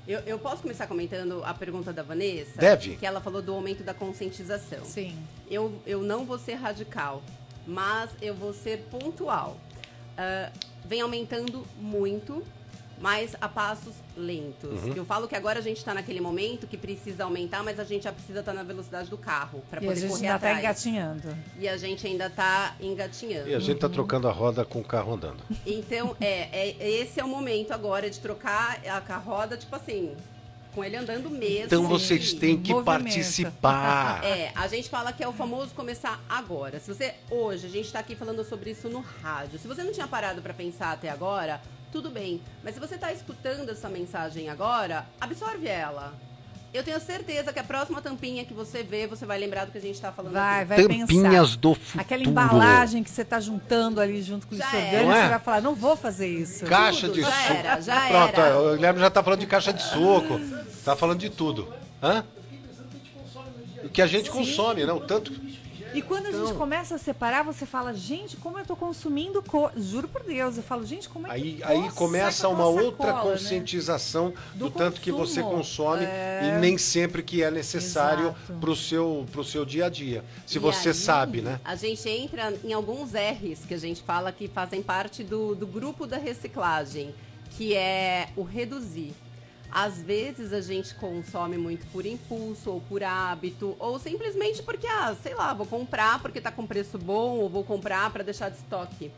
Eu, 0.07 0.21
eu 0.21 0.39
posso 0.39 0.63
começar 0.63 0.87
comentando 0.87 1.43
a 1.45 1.53
pergunta 1.53 1.93
da 1.93 2.03
Vanessa? 2.03 2.59
Deve. 2.59 2.97
Que 2.97 3.05
ela 3.05 3.21
falou 3.21 3.43
do 3.43 3.53
aumento 3.53 3.83
da 3.83 3.93
conscientização. 3.93 4.85
Sim. 4.85 5.17
Eu, 5.51 5.81
eu 5.85 6.01
não 6.03 6.25
vou 6.25 6.39
ser 6.39 6.55
radical, 6.55 7.23
mas 7.67 8.11
eu 8.23 8.35
vou 8.35 8.53
ser 8.53 8.87
pontual. 8.91 9.57
Ah, 10.17 10.51
vem 10.85 11.01
aumentando 11.01 11.67
muito, 11.79 12.43
mas 12.99 13.37
a 13.41 13.49
passos 13.49 13.95
lentos. 14.17 14.83
Uhum. 14.85 14.95
Eu 14.95 15.05
falo 15.05 15.29
que 15.29 15.37
agora 15.37 15.59
a 15.59 15.63
gente 15.63 15.77
está 15.79 15.93
naquele 15.93 16.21
momento 16.21 16.67
que 16.67 16.77
precisa 16.77 17.25
aumentar, 17.25 17.63
mas 17.63 17.79
a 17.79 17.85
gente 17.85 18.05
já 18.05 18.13
precisa 18.13 18.41
estar 18.41 18.55
na 18.55 18.63
velocidade 18.63 19.11
do 19.11 19.19
carro 19.19 19.63
para 19.71 19.83
E 19.83 19.85
a 19.85 19.89
poder 19.89 20.01
gente 20.01 20.11
correr 20.11 20.27
ainda 20.29 20.39
tá 20.39 20.47
atrás. 20.47 20.59
engatinhando. 20.59 21.37
E 21.59 21.69
a 21.69 21.77
gente 21.77 22.07
ainda 22.07 22.27
está 22.27 22.75
engatinhando. 22.81 23.49
E 23.51 23.55
a 23.55 23.59
gente 23.61 23.79
tá 23.79 23.89
trocando 23.89 24.29
a 24.29 24.33
roda 24.33 24.65
com 24.65 24.81
o 24.81 24.85
carro 24.85 25.15
andando. 25.15 25.43
Então, 25.67 26.17
é, 26.21 26.49
é- 26.71 26.89
esse 27.03 27.21
é 27.21 27.25
o 27.25 27.29
momento 27.29 27.73
agora 27.73 28.09
de 28.09 28.19
trocar 28.21 28.81
a, 28.87 29.15
a 29.15 29.19
roda, 29.19 29.57
tipo 29.57 29.77
assim, 29.77 30.17
com 30.75 30.83
ele 30.85 30.97
andando 30.97 31.29
mesmo. 31.31 31.67
Então 31.67 31.87
vocês 31.87 32.33
têm 32.35 32.61
que 32.61 32.73
Movimento. 32.73 32.85
participar. 32.85 34.25
É, 34.25 34.53
a 34.55 34.67
gente 34.69 34.89
fala 34.89 35.13
que 35.13 35.23
é 35.23 35.29
o 35.29 35.33
famoso 35.33 35.75
começar 35.75 36.21
agora. 36.29 36.79
Se 36.81 36.93
você 36.93 37.15
hoje 37.31 37.67
a 37.67 37.71
gente 37.71 37.93
tá 37.93 37.99
aqui 37.99 38.15
falando 38.15 38.45
sobre 38.45 38.71
isso 38.71 38.89
no 38.89 39.01
rádio. 39.01 39.59
Se 39.59 39.67
você 39.69 39.83
não 39.83 39.93
tinha 39.93 40.07
parado 40.07 40.41
para 40.43 40.53
pensar 40.55 40.93
até 40.93 41.09
agora, 41.09 41.61
tudo 41.97 42.11
bem. 42.11 42.43
Mas 42.63 42.75
se 42.75 42.81
você 42.81 42.99
tá 42.99 43.11
escutando 43.11 43.71
essa 43.71 43.89
mensagem 43.89 44.51
agora, 44.51 45.07
absorve 45.19 45.67
ela. 45.67 46.13
Eu 46.75 46.85
tenho 46.85 47.01
certeza 47.01 47.55
que 47.55 47.59
a 47.59 47.65
próxima 47.65 48.03
tampinha 48.03 48.45
que 48.45 48.53
você 48.53 48.83
vê, 48.83 49.07
você 49.07 49.25
vai 49.25 49.39
lembrar 49.39 49.65
do 49.65 49.73
que 49.73 49.79
a 49.79 49.81
gente 49.81 49.99
tá 49.99 50.13
falando 50.13 50.35
Vai, 50.35 50.59
aqui. 50.59 50.69
vai 50.69 50.83
Tampinhas 50.83 51.09
pensar. 51.09 51.57
do 51.57 51.75
futuro. 51.75 52.01
Aquela 52.03 52.23
embalagem 52.23 53.03
que 53.03 53.09
você 53.09 53.25
tá 53.25 53.41
juntando 53.41 53.99
ali 53.99 54.21
junto 54.21 54.47
com 54.47 54.55
o 54.55 54.59
Já 54.59 54.71
Não 54.71 54.79
é? 54.79 55.23
você 55.23 55.29
vai 55.31 55.39
falar, 55.39 55.63
não 55.63 55.75
vou 55.75 55.97
fazer 55.97 56.29
isso. 56.29 56.67
Caixa 56.67 57.07
Tudo, 57.07 57.15
de 57.15 57.21
já 57.23 57.31
suco. 57.31 57.53
era, 57.55 57.81
já 57.81 58.09
Pronto, 58.09 58.41
era. 58.43 58.61
o 58.61 58.75
Guilherme 58.75 59.01
já 59.01 59.09
tá 59.11 59.23
falando 59.23 59.41
de 59.41 59.47
caixa 59.47 59.73
de 59.73 59.83
suco. 59.83 60.39
Tá 60.85 60.95
falando 60.95 61.19
de 61.19 61.31
tudo. 61.31 61.73
Hã? 62.03 62.23
O 63.85 63.89
que 63.89 64.03
a 64.03 64.07
gente 64.07 64.29
consome, 64.31 64.85
não? 64.85 65.01
Tanto. 65.01 65.33
E 65.97 66.03
quando 66.03 66.27
a 66.27 66.31
gente 66.31 66.43
Então. 66.45 66.57
começa 66.57 66.97
a 66.97 66.99
separar, 66.99 67.43
você 67.43 67.65
fala, 67.65 67.95
gente, 67.95 68.37
como 68.37 68.59
eu 68.59 68.67
tô 68.67 68.77
consumindo 68.77 69.43
co... 69.43 69.71
Juro 69.77 70.07
por 70.07 70.23
Deus, 70.25 70.59
eu 70.59 70.63
falo, 70.63 70.85
gente, 70.85 71.09
como 71.09 71.27
é 71.27 71.31
que 71.31 71.37
Aí, 71.37 71.55
posso 71.59 71.71
aí 71.73 71.91
começa 71.93 72.49
uma 72.49 72.59
sacola, 72.67 72.83
outra 72.83 73.13
né? 73.15 73.21
conscientização 73.23 74.35
do, 74.55 74.67
Do 74.67 74.71
tanto 74.71 75.01
que 75.01 75.11
você 75.11 75.43
consome 75.43 76.05
É. 76.05 76.53
e 76.57 76.61
nem 76.61 76.77
sempre 76.77 77.23
que 77.23 77.43
é 77.43 77.51
necessário 77.51 78.27
Exato. 78.29 78.61
pro 78.61 78.77
seu, 78.77 79.27
pro 79.33 79.43
seu 79.43 79.65
dia 79.65 79.87
a 79.87 79.89
dia. 79.89 80.23
Se 80.47 80.59
E 80.59 80.61
você 80.61 80.89
aí, 80.91 80.95
sabe, 80.95 81.41
né? 81.41 81.61
A 81.65 81.75
gente 81.75 82.07
entra 82.09 82.53
em 82.63 82.73
alguns 82.75 83.13
R's 83.15 83.65
que 83.67 83.73
a 83.73 83.79
gente 83.79 84.03
fala 84.03 84.31
que 84.33 84.49
fazem 84.49 84.83
parte 84.83 85.25
do, 85.25 85.55
do 85.55 85.67
grupo 85.67 86.07
da 86.07 86.19
reciclagem, 86.19 87.15
que 87.57 87.75
é 87.75 88.29
o 88.37 88.43
reduzir. 88.43 89.15
Às 89.79 90.01
vezes 90.01 90.55
a 90.55 90.61
gente 90.63 90.95
consome 90.95 91.59
muito 91.59 91.87
por 91.89 92.07
impulso 92.07 92.71
ou 92.71 92.81
por 92.81 93.05
hábito, 93.05 93.77
ou 93.79 93.99
simplesmente 93.99 94.63
porque, 94.63 94.87
ah, 94.87 95.15
sei 95.23 95.35
lá, 95.35 95.53
vou 95.53 95.67
comprar 95.67 96.19
porque 96.23 96.41
tá 96.41 96.51
com 96.51 96.67
preço 96.67 96.97
bom, 96.97 97.37
ou 97.41 97.47
vou 97.51 97.63
comprar 97.63 98.11
para 98.11 98.25
deixar 98.25 98.49
de 98.49 98.57
estoque. 98.57 99.13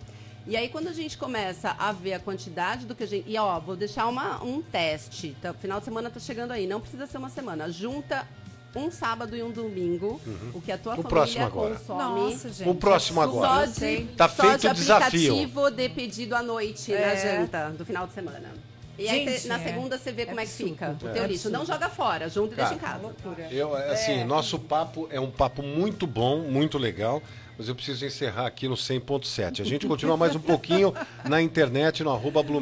E 0.49 0.57
aí, 0.57 0.69
quando 0.69 0.89
a 0.89 0.93
gente 0.93 1.17
começa 1.17 1.77
a 1.79 1.93
ver 1.93 2.15
a 2.15 2.19
quantidade 2.19 2.87
do 2.87 2.95
que 2.97 3.05
a 3.05 3.07
gente. 3.07 3.31
E 3.31 3.39
ó, 3.39 3.61
vou 3.61 3.77
deixar 3.77 4.09
uma, 4.09 4.43
um 4.43 4.61
teste. 4.61 5.37
Tá, 5.41 5.55
final 5.55 5.79
de 5.79 5.85
semana 5.85 6.11
tá 6.11 6.19
chegando 6.19 6.51
aí, 6.51 6.67
não 6.67 6.81
precisa 6.81 7.07
ser 7.07 7.19
uma 7.19 7.31
semana. 7.31 7.71
Junta 7.71 8.27
um 8.75 8.91
sábado 8.91 9.37
e 9.37 9.43
um 9.45 9.53
domingo, 9.53 10.21
o 10.53 10.61
que 10.61 10.73
a 10.73 10.79
tua 10.79 10.95
O 10.95 11.03
família 11.03 11.09
próximo 11.11 11.45
agora. 11.45 11.75
consome. 11.77 12.21
Nossa, 12.33 12.49
gente. 12.49 12.69
O 12.69 12.75
próximo 12.75 13.21
é 13.21 13.25
agora. 13.25 13.67
Só 13.69 13.81
de, 13.81 14.05
Tá 14.17 14.29
só 14.29 14.43
feito 14.43 14.61
de 14.63 14.67
o 14.67 14.75
desafio. 14.75 15.33
aplicativo 15.35 15.71
de 15.71 15.89
pedido 15.89 16.35
à 16.35 16.43
noite 16.43 16.91
na 16.91 16.99
É. 16.99 17.17
janta 17.39 17.71
do 17.71 17.85
final 17.87 18.09
de 18.09 18.13
semana. 18.15 18.53
E 18.99 19.09
aí 19.09 19.39
cê- 19.39 19.49
na 19.49 19.57
é. 19.61 19.65
segunda 19.65 19.97
você 19.99 20.11
vê 20.13 20.23
É 20.23 20.27
como 20.27 20.41
é 20.41 20.45
que 20.45 20.51
absurdo. 20.51 20.73
fica 20.73 20.97
o 21.05 21.09
É 21.09 21.13
teu 21.13 21.27
lixo. 21.27 21.49
Não 21.51 21.65
joga 21.65 21.89
fora, 21.89 22.29
junta 22.29 22.55
e 22.55 22.57
deixa 22.57 22.75
em 22.75 22.79
Cara, 22.79 22.99
casa. 22.99 23.15
Eu, 23.55 23.75
assim, 23.75 24.25
nosso 24.25 24.59
papo 24.59 25.09
é 25.11 25.21
um 25.21 25.31
papo 25.31 25.63
muito 25.63 26.07
bom, 26.07 26.39
muito 26.41 26.77
legal, 26.79 27.23
mas 27.57 27.69
eu 27.69 27.75
preciso 27.75 28.05
encerrar 28.05 28.47
aqui 28.47 28.67
no 28.69 28.77
100.7. 28.77 29.61
A 29.63 29.65
gente 29.65 29.87
continua 29.87 30.17
mais 30.17 30.35
um 30.35 30.41
pouquinho 30.41 30.93
na 31.25 31.41
internet, 31.41 32.03
no 32.03 32.11
arroba 32.11 32.43
Toda 32.43 32.59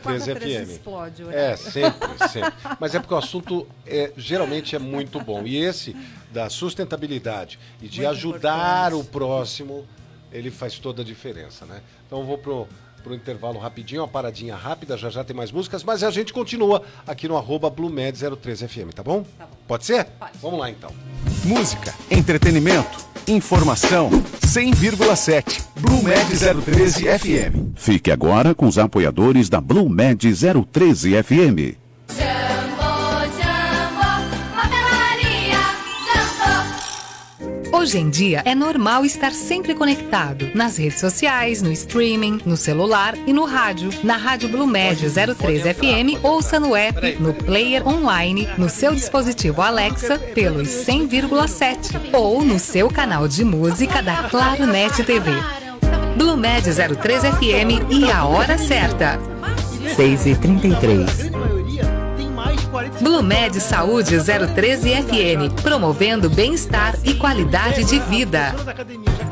quarta-feira 0.00 0.40
BlueMed013FM. 0.40 0.70
explode, 0.70 1.24
o 1.24 1.30
É, 1.32 1.56
sempre, 1.56 2.28
sempre. 2.28 2.52
Mas 2.78 2.94
é 2.94 3.00
porque 3.00 3.14
o 3.14 3.16
assunto 3.18 3.66
é, 3.86 4.12
geralmente 4.16 4.76
é 4.76 4.78
muito 4.78 5.20
bom. 5.20 5.42
E 5.44 5.56
esse 5.56 5.94
da 6.32 6.48
sustentabilidade 6.48 7.58
e 7.82 7.88
de 7.88 7.98
Muito 8.00 8.10
ajudar 8.10 8.88
importante. 8.92 9.08
o 9.08 9.10
próximo, 9.10 9.86
ele 10.32 10.50
faz 10.52 10.78
toda 10.78 11.02
a 11.02 11.04
diferença, 11.04 11.66
né? 11.66 11.80
Então 12.06 12.20
eu 12.20 12.24
vou 12.24 12.38
pro, 12.38 12.68
pro 13.00 13.14
intervalo 13.14 13.58
rapidinho, 13.58 14.02
uma 14.02 14.08
paradinha 14.08 14.54
rápida, 14.54 14.96
já 14.96 15.10
já 15.10 15.24
tem 15.24 15.34
mais 15.34 15.50
músicas, 15.50 15.82
mas 15.82 16.02
a 16.02 16.10
gente 16.10 16.32
continua 16.32 16.82
aqui 17.06 17.26
no 17.26 17.36
arroba 17.36 17.70
BlueMed013FM, 17.70 18.92
tá 18.92 19.02
bom? 19.02 19.24
Tá 19.38 19.46
bom. 19.46 19.56
Pode 19.66 19.84
ser? 19.84 20.04
Pode. 20.04 20.32
Vamos 20.40 20.60
lá 20.60 20.70
então. 20.70 20.90
Música, 21.44 21.94
entretenimento, 22.10 22.98
informação. 23.26 24.10
100,7. 24.46 25.62
Blue 25.80 26.02
Med 26.02 26.26
013 26.64 27.04
FM. 27.18 27.74
Fique 27.76 28.10
agora 28.10 28.54
com 28.54 28.66
os 28.66 28.78
apoiadores 28.78 29.48
da 29.48 29.60
Blue 29.60 29.88
Med 29.88 30.18
013 30.72 31.22
FM. 31.22 31.76
Hoje 37.80 37.96
em 37.96 38.10
dia 38.10 38.42
é 38.44 38.54
normal 38.54 39.06
estar 39.06 39.32
sempre 39.32 39.74
conectado 39.74 40.50
nas 40.54 40.76
redes 40.76 41.00
sociais, 41.00 41.62
no 41.62 41.72
streaming, 41.72 42.38
no 42.44 42.54
celular 42.54 43.14
e 43.26 43.32
no 43.32 43.46
rádio. 43.46 43.88
Na 44.04 44.18
Rádio 44.18 44.50
Blue 44.50 44.66
Médio 44.66 45.10
03 45.10 45.62
FM, 45.62 46.22
ouça 46.22 46.60
no 46.60 46.76
app, 46.76 47.16
no 47.18 47.32
player 47.32 47.88
online, 47.88 48.46
no 48.58 48.68
seu 48.68 48.94
dispositivo 48.94 49.62
Alexa 49.62 50.18
pelos 50.18 50.68
100,7 50.68 52.12
ou 52.12 52.44
no 52.44 52.58
seu 52.58 52.90
canal 52.90 53.26
de 53.26 53.42
música 53.46 54.02
da 54.02 54.24
Claro 54.24 54.66
Net 54.66 55.02
TV. 55.02 55.30
Blue 56.18 56.36
Médio 56.36 56.74
03 56.74 57.22
FM 57.22 57.90
e 57.90 58.12
a 58.12 58.26
hora 58.26 58.58
certa. 58.58 59.18
6 59.96 60.26
e 60.26 60.34
33 60.34 61.29
Blue 63.00 63.22
Med 63.22 63.60
Saúde 63.60 64.20
013 64.22 64.90
FM, 65.02 65.62
promovendo 65.62 66.30
bem-estar 66.30 66.94
e 67.04 67.14
qualidade 67.14 67.84
de 67.84 67.98
vida. 67.98 68.54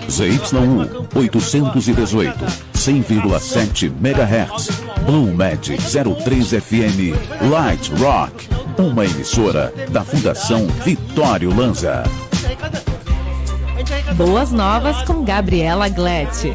ZY1 0.08 1.08
818, 1.14 2.34
100,7 2.74 3.92
MHz. 4.00 4.70
Blue 5.04 5.32
Med 5.32 5.60
03 5.60 6.60
FM, 6.60 7.14
Light 7.48 7.92
Rock. 8.00 8.48
Uma 8.76 9.04
emissora 9.04 9.72
da 9.90 10.02
Fundação 10.04 10.66
Vitório 10.84 11.54
Lanza. 11.54 12.02
Boas 14.16 14.50
novas 14.50 15.02
com 15.02 15.24
Gabriela 15.24 15.88
Glett. 15.88 16.54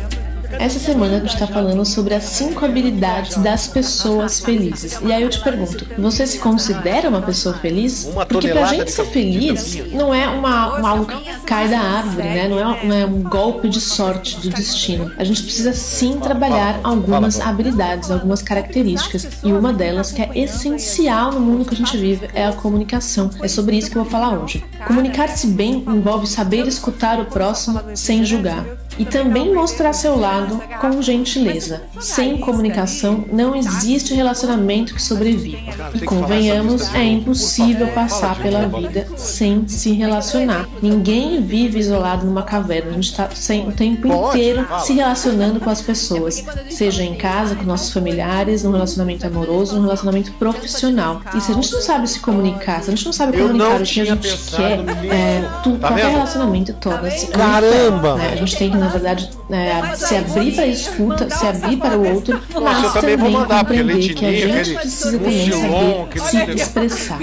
Essa 0.63 0.79
semana 0.79 1.17
a 1.17 1.19
gente 1.19 1.33
está 1.33 1.45
falando 1.45 1.83
sobre 1.83 2.13
as 2.13 2.23
cinco 2.23 2.63
habilidades 2.63 3.35
das 3.35 3.67
pessoas 3.67 4.39
felizes. 4.39 4.97
E 5.03 5.11
aí 5.11 5.21
eu 5.21 5.29
te 5.29 5.41
pergunto, 5.41 5.85
você 5.99 6.25
se 6.25 6.39
considera 6.39 7.09
uma 7.09 7.21
pessoa 7.21 7.53
feliz? 7.55 8.05
Uma 8.05 8.25
Porque 8.25 8.47
pra 8.47 8.67
gente 8.67 8.85
de 8.85 8.91
ser 8.91 9.05
feliz 9.07 9.73
de 9.73 9.83
não 9.93 10.15
é 10.15 10.25
uma, 10.25 10.79
um 10.79 10.85
algo 10.85 11.05
que 11.05 11.41
cai 11.41 11.67
da 11.67 11.81
árvore, 11.81 12.29
né? 12.29 12.47
Não 12.47 12.57
é, 12.57 12.85
não 12.85 12.95
é 12.95 13.05
um 13.05 13.21
golpe 13.23 13.67
de 13.67 13.81
sorte 13.81 14.39
do 14.39 14.51
destino. 14.51 15.11
A 15.17 15.25
gente 15.25 15.43
precisa 15.43 15.73
sim 15.73 16.17
trabalhar 16.17 16.79
algumas 16.81 17.41
habilidades, 17.41 18.09
algumas 18.09 18.41
características. 18.41 19.27
E 19.43 19.51
uma 19.51 19.73
delas 19.73 20.13
que 20.13 20.21
é 20.21 20.31
essencial 20.33 21.33
no 21.33 21.41
mundo 21.41 21.65
que 21.65 21.73
a 21.73 21.77
gente 21.77 21.97
vive 21.97 22.29
é 22.33 22.45
a 22.45 22.53
comunicação. 22.53 23.29
É 23.41 23.49
sobre 23.49 23.75
isso 23.75 23.91
que 23.91 23.97
eu 23.97 24.03
vou 24.03 24.09
falar 24.09 24.39
hoje. 24.39 24.63
Comunicar-se 24.87 25.45
bem 25.45 25.83
envolve 25.85 26.25
saber 26.25 26.65
escutar 26.65 27.19
o 27.19 27.25
próximo 27.25 27.81
sem 27.95 28.23
julgar. 28.23 28.63
E 28.97 29.05
também 29.05 29.53
mostrar 29.53 29.93
seu 29.93 30.17
lado 30.17 30.61
com 30.79 31.01
gentileza. 31.01 31.83
Sem 31.99 32.37
comunicação 32.37 33.25
não 33.31 33.55
existe 33.55 34.13
relacionamento 34.13 34.93
que 34.93 35.01
sobreviva. 35.01 35.57
E 35.93 35.99
convenhamos, 36.01 36.93
é 36.93 37.03
impossível 37.03 37.87
passar 37.87 38.37
pela 38.39 38.67
vida 38.67 39.07
sem 39.15 39.67
se 39.67 39.93
relacionar. 39.93 40.67
Ninguém 40.81 41.41
vive 41.41 41.79
isolado 41.79 42.25
numa 42.25 42.43
caverna. 42.43 42.91
A 42.91 42.93
gente 42.93 43.11
está 43.11 43.29
o 43.67 43.71
tempo 43.71 44.07
inteiro 44.07 44.67
se 44.83 44.93
relacionando 44.93 45.59
com 45.59 45.69
as 45.69 45.81
pessoas, 45.81 46.43
seja 46.69 47.03
em 47.03 47.15
casa, 47.15 47.55
com 47.55 47.63
nossos 47.63 47.91
familiares, 47.91 48.63
num 48.63 48.71
relacionamento 48.71 49.25
amoroso, 49.25 49.75
num 49.75 49.83
relacionamento 49.83 50.31
profissional. 50.33 51.21
E 51.35 51.41
se 51.41 51.51
a 51.51 51.55
gente 51.55 51.71
não 51.71 51.81
sabe 51.81 52.07
se 52.07 52.19
comunicar, 52.19 52.83
se 52.83 52.89
a 52.91 52.95
gente 52.95 53.05
não 53.05 53.13
sabe 53.13 53.37
comunicar 53.37 53.81
o 53.81 53.83
que 53.83 54.01
a 54.01 54.05
gente 54.05 54.37
quer, 54.55 54.79
é, 55.11 55.43
Tá 55.63 55.87
qualquer 55.87 56.09
relacionamento 56.09 56.73
torna-se 56.73 57.27
Caramba! 57.27 58.15
né? 58.15 58.29
A 58.33 58.35
gente 58.35 58.55
tem 58.57 58.69
que, 58.69 58.77
na 58.83 58.89
verdade, 58.89 59.29
é, 59.49 59.95
se 59.95 60.15
abrir 60.15 60.53
para 60.53 60.63
a 60.63 60.67
escuta, 60.67 61.29
se 61.29 61.47
abrir 61.47 61.77
para 61.77 61.97
o 61.97 62.13
outro, 62.13 62.41
mas 62.61 62.83
eu 62.83 62.91
também 62.91 63.17
mandar, 63.17 63.59
compreender 63.59 64.13
que 64.13 64.25
a 64.25 64.31
gente 64.31 64.73
precisa 64.75 65.17
também 65.17 65.51
saber 65.51 66.19
se 66.19 66.51
expressar. 66.51 67.19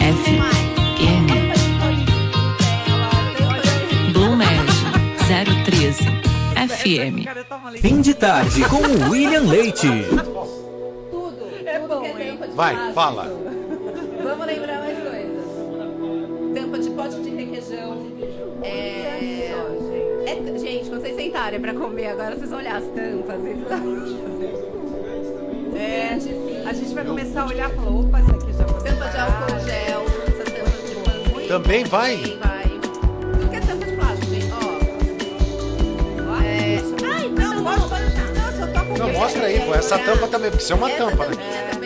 FM. 0.00 1.26
Blue 4.12 4.36
Med 4.36 4.66
013 5.64 6.04
FM. 6.68 7.26
Fim 7.80 8.00
de 8.02 8.14
tarde 8.14 8.62
com 8.64 8.76
o 8.76 9.10
William 9.10 9.42
Leite. 9.42 9.88
É 11.64 11.78
bom, 11.78 12.04
hein? 12.04 12.38
Vai, 12.54 12.92
fala. 12.92 13.32
Vamos 14.22 14.46
lembrar 14.46 14.79
é- 20.90 20.96
Gente, 20.96 20.98
quando 20.98 21.00
vocês 21.02 21.16
sentarem 21.16 21.60
pra 21.60 21.74
comer 21.74 22.06
agora, 22.08 22.36
vocês 22.36 22.50
vão 22.50 22.58
olhar 22.58 22.76
as 22.76 22.84
tampas. 22.84 23.40
Vocês... 23.40 23.58
É, 25.76 26.68
a 26.68 26.72
gente 26.72 26.94
vai 26.94 27.04
começar 27.04 27.42
a 27.42 27.46
olhar 27.46 27.70
e 27.70 27.74
falar, 27.74 27.90
opa, 27.90 28.18
essa 28.18 28.32
aqui 28.32 28.52
já 28.52 28.64
foi. 28.68 28.82
Tampa 28.90 29.08
de 29.08 29.16
álcool 29.16 29.60
gel, 29.64 30.04
essa 30.28 30.44
tampa 30.44 30.70
de 30.86 30.94
pano. 31.30 31.48
Também 31.48 31.84
vai? 31.84 32.16
Também 32.16 32.38
vai. 32.38 32.64
Tudo 33.32 33.48
que 33.48 33.56
é 33.56 33.60
tampa 33.60 33.86
de 33.86 33.92
plástico, 33.96 34.26
gente. 34.34 34.52
Ó. 34.52 36.42
É... 36.42 36.82
Ai, 37.14 37.28
não, 37.28 37.62
mostra 39.12 39.46
aí, 39.46 39.60
pô. 39.60 39.74
Essa 39.74 39.98
tampa 39.98 40.28
também, 40.28 40.50
porque 40.50 40.62
isso 40.62 40.72
é 40.72 40.76
uma 40.76 40.90
Essa 40.90 41.04
tampa, 41.04 41.26
né? 41.26 41.79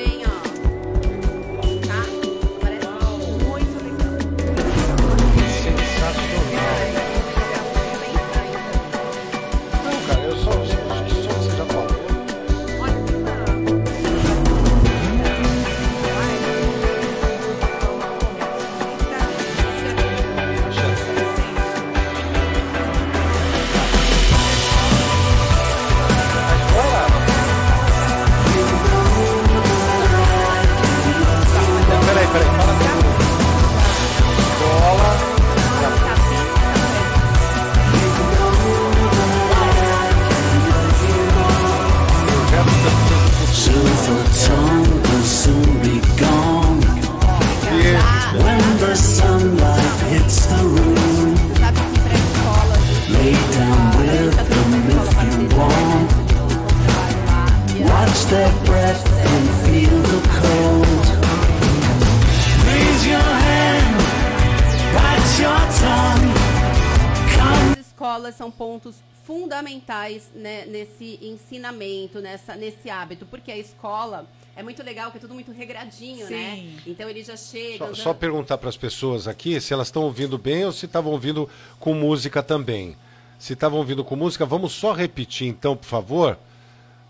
Nessa, 72.34 72.56
nesse 72.56 72.90
hábito, 72.90 73.24
porque 73.26 73.50
a 73.50 73.56
escola 73.56 74.26
é 74.56 74.62
muito 74.62 74.82
legal, 74.82 75.10
que 75.10 75.18
é 75.18 75.20
tudo 75.20 75.34
muito 75.34 75.52
regradinho, 75.52 76.28
né? 76.28 76.56
Sim. 76.56 76.80
Então 76.86 77.08
eles 77.08 77.26
já 77.26 77.36
chegam. 77.36 77.94
Só, 77.94 78.02
só 78.02 78.14
perguntar 78.14 78.58
para 78.58 78.68
as 78.68 78.76
pessoas 78.76 79.26
aqui 79.28 79.60
se 79.60 79.72
elas 79.72 79.88
estão 79.88 80.02
ouvindo 80.02 80.36
bem 80.36 80.64
ou 80.64 80.72
se 80.72 80.86
estavam 80.86 81.12
ouvindo 81.12 81.48
com 81.78 81.94
música 81.94 82.42
também. 82.42 82.96
Se 83.38 83.52
estavam 83.52 83.78
ouvindo 83.78 84.04
com 84.04 84.16
música, 84.16 84.44
vamos 84.44 84.72
só 84.72 84.92
repetir 84.92 85.48
então, 85.48 85.76
por 85.76 85.86
favor. 85.86 86.38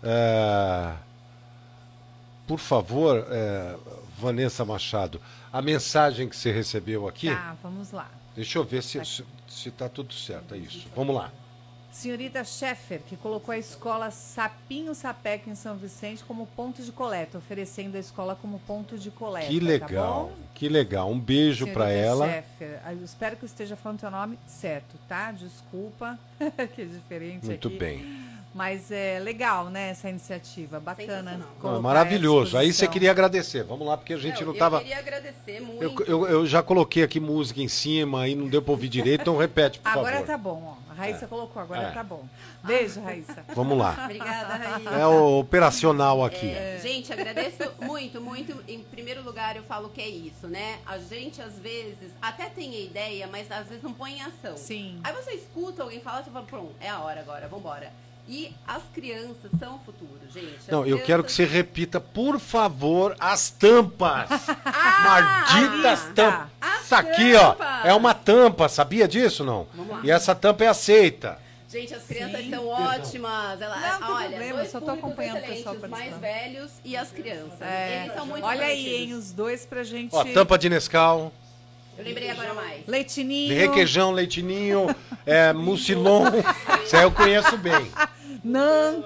É, 0.03 0.93
Por 2.47 2.59
favor, 2.59 3.25
é, 3.31 3.75
Vanessa 4.19 4.63
Machado, 4.63 5.19
a 5.51 5.61
mensagem 5.63 6.29
que 6.29 6.35
você 6.35 6.51
recebeu 6.51 7.07
aqui. 7.07 7.29
Tá, 7.29 7.55
vamos 7.63 7.91
lá. 7.91 8.07
Deixa 8.35 8.59
eu 8.59 8.63
ver 8.63 8.83
se 8.83 8.99
está 9.65 9.89
tudo 9.89 10.13
certo. 10.13 10.53
É 10.53 10.57
isso. 10.57 10.87
Vamos 10.95 11.15
lá. 11.15 11.31
Senhorita 11.95 12.43
Scheffer, 12.43 12.99
que 13.07 13.15
colocou 13.15 13.53
a 13.53 13.57
escola 13.57 14.11
Sapinho 14.11 14.93
Sapec 14.93 15.49
em 15.49 15.55
São 15.55 15.77
Vicente 15.77 16.25
como 16.25 16.45
ponto 16.45 16.83
de 16.83 16.91
coleta, 16.91 17.37
oferecendo 17.37 17.95
a 17.95 17.99
escola 17.99 18.37
como 18.39 18.59
ponto 18.67 18.97
de 18.97 19.09
coleta. 19.09 19.47
Que 19.47 19.61
tá 19.61 19.65
legal, 19.65 20.23
bom? 20.25 20.43
que 20.53 20.67
legal. 20.67 21.09
Um 21.09 21.17
beijo 21.17 21.65
para 21.67 21.85
Senhorita 21.87 22.05
ela. 22.05 22.27
Scheffer, 22.27 22.81
eu 22.89 23.05
espero 23.05 23.37
que 23.37 23.45
eu 23.45 23.47
esteja 23.47 23.77
falando 23.77 24.01
teu 24.01 24.11
nome 24.11 24.37
certo, 24.45 24.97
tá? 25.07 25.31
Desculpa, 25.31 26.19
que 26.75 26.81
é 26.81 26.85
diferente 26.85 27.45
Muito 27.45 27.69
aqui. 27.69 27.77
bem. 27.77 28.25
Mas 28.53 28.91
é 28.91 29.17
legal, 29.19 29.69
né, 29.69 29.89
essa 29.89 30.09
iniciativa. 30.09 30.81
Bacana. 30.81 31.45
à 31.63 31.79
Maravilhoso. 31.79 32.57
Aí 32.57 32.73
você 32.73 32.87
queria 32.87 33.11
agradecer. 33.11 33.63
Vamos 33.63 33.87
lá, 33.87 33.95
porque 33.97 34.13
a 34.13 34.17
gente 34.17 34.41
não 34.41 34.49
eu 34.49 34.53
estava. 34.53 34.79
queria 34.79 34.99
agradecer 34.99 35.61
muito. 35.61 35.81
Eu, 35.81 36.05
eu, 36.05 36.27
eu 36.27 36.45
já 36.45 36.61
coloquei 36.61 37.03
aqui 37.03 37.21
música 37.21 37.61
em 37.61 37.67
cima, 37.69 38.21
aí 38.23 38.35
não 38.35 38.47
deu 38.47 38.61
para 38.61 38.71
ouvir 38.71 38.89
direito, 38.89 39.21
então 39.21 39.37
repete, 39.37 39.79
por 39.79 39.89
Agora 39.89 40.17
favor. 40.17 40.27
tá 40.27 40.37
bom, 40.37 40.77
ó. 40.81 40.84
Raíssa 40.95 41.25
É. 41.25 41.27
colocou, 41.27 41.61
agora 41.61 41.83
É. 41.83 41.91
tá 41.91 42.03
bom. 42.03 42.25
Beijo, 42.63 43.01
Raíssa. 43.01 43.43
Vamos 43.55 43.77
lá. 43.77 43.95
Obrigada, 44.03 44.55
Raíssa. 44.55 44.89
É 44.89 45.05
o 45.05 45.39
operacional 45.39 46.23
aqui. 46.23 46.47
É, 46.49 46.79
Gente, 46.81 47.11
agradeço 47.11 47.63
muito, 47.81 48.19
muito. 48.21 48.63
Em 48.67 48.79
primeiro 48.83 49.23
lugar, 49.23 49.55
eu 49.55 49.63
falo 49.63 49.89
que 49.89 50.01
é 50.01 50.07
isso, 50.07 50.47
né? 50.47 50.79
A 50.85 50.97
gente, 50.97 51.41
às 51.41 51.53
vezes, 51.59 52.11
até 52.21 52.45
tem 52.49 52.73
a 52.75 52.79
ideia, 52.79 53.27
mas 53.27 53.51
às 53.51 53.67
vezes 53.67 53.83
não 53.83 53.93
põe 53.93 54.13
em 54.17 54.21
ação. 54.21 54.55
Sim. 54.57 54.99
Aí 55.03 55.13
você 55.13 55.31
escuta 55.31 55.83
alguém 55.83 55.99
falar, 55.99 56.23
você 56.23 56.29
fala, 56.31 56.45
pronto, 56.45 56.75
é 56.79 56.89
a 56.89 56.99
hora 56.99 57.19
agora, 57.19 57.47
vambora. 57.47 57.91
E 58.27 58.55
as 58.67 58.81
crianças 58.91 59.51
são 59.59 59.75
o 59.75 59.79
futuro, 59.79 60.19
gente. 60.33 60.55
As 60.57 60.67
Não, 60.67 60.83
eu 60.83 60.97
quero 61.03 61.23
que 61.23 61.31
crianças- 61.31 61.33
você 61.33 61.45
repita, 61.45 61.99
por 62.01 62.39
favor, 62.39 63.15
as 63.19 63.51
tampas. 63.51 64.27
Malditas 65.03 65.99
lista. 66.05 66.13
tampas. 66.13 66.49
As 66.59 66.74
Isso 66.85 66.95
aqui, 66.95 67.33
ó, 67.35 67.55
é 67.83 67.93
uma 67.93 68.13
tampa, 68.13 68.69
sabia 68.69 69.07
disso 69.07 69.43
não? 69.43 69.67
Vamos 69.73 69.91
lá. 69.95 70.01
E 70.03 70.11
essa 70.11 70.35
tampa 70.35 70.63
é 70.63 70.67
aceita. 70.67 71.39
Gente, 71.67 71.93
as 71.93 72.03
crianças 72.03 72.49
são 72.49 72.67
ótimas. 72.67 73.59
Ela, 73.61 73.75
Não, 73.99 74.13
olha, 74.13 74.27
problema, 74.29 74.53
dois 74.53 74.65
eu 74.65 74.71
só 74.71 74.79
tô 74.85 74.91
acompanhando 74.91 75.39
o 75.39 75.47
pessoal 75.47 75.75
os 75.75 75.89
mais 75.89 76.15
velhos 76.17 76.71
e 76.85 76.95
as 76.95 77.09
crianças. 77.11 77.59
É. 77.61 78.03
Eles 78.03 78.15
são 78.15 78.25
muito 78.27 78.45
Olha 78.45 78.65
aí, 78.65 78.95
hein, 78.95 79.13
os 79.13 79.31
dois 79.33 79.65
pra 79.65 79.83
gente. 79.83 80.15
Ó, 80.15 80.23
tampa 80.23 80.57
de 80.57 80.69
Nescau, 80.69 81.33
Eu 81.97 82.05
lembrei 82.05 82.29
agora 82.29 82.53
mais. 82.53 82.85
Leitinho. 82.87 83.53
requeijão, 83.57 84.11
leitinho, 84.11 84.87
é, 85.25 85.51
mucilon. 85.51 86.25
Isso 86.85 86.95
aí 86.95 87.03
eu 87.03 87.11
conheço 87.11 87.57
bem. 87.57 87.91
Não. 88.43 89.03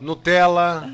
Nutella. 0.00 0.88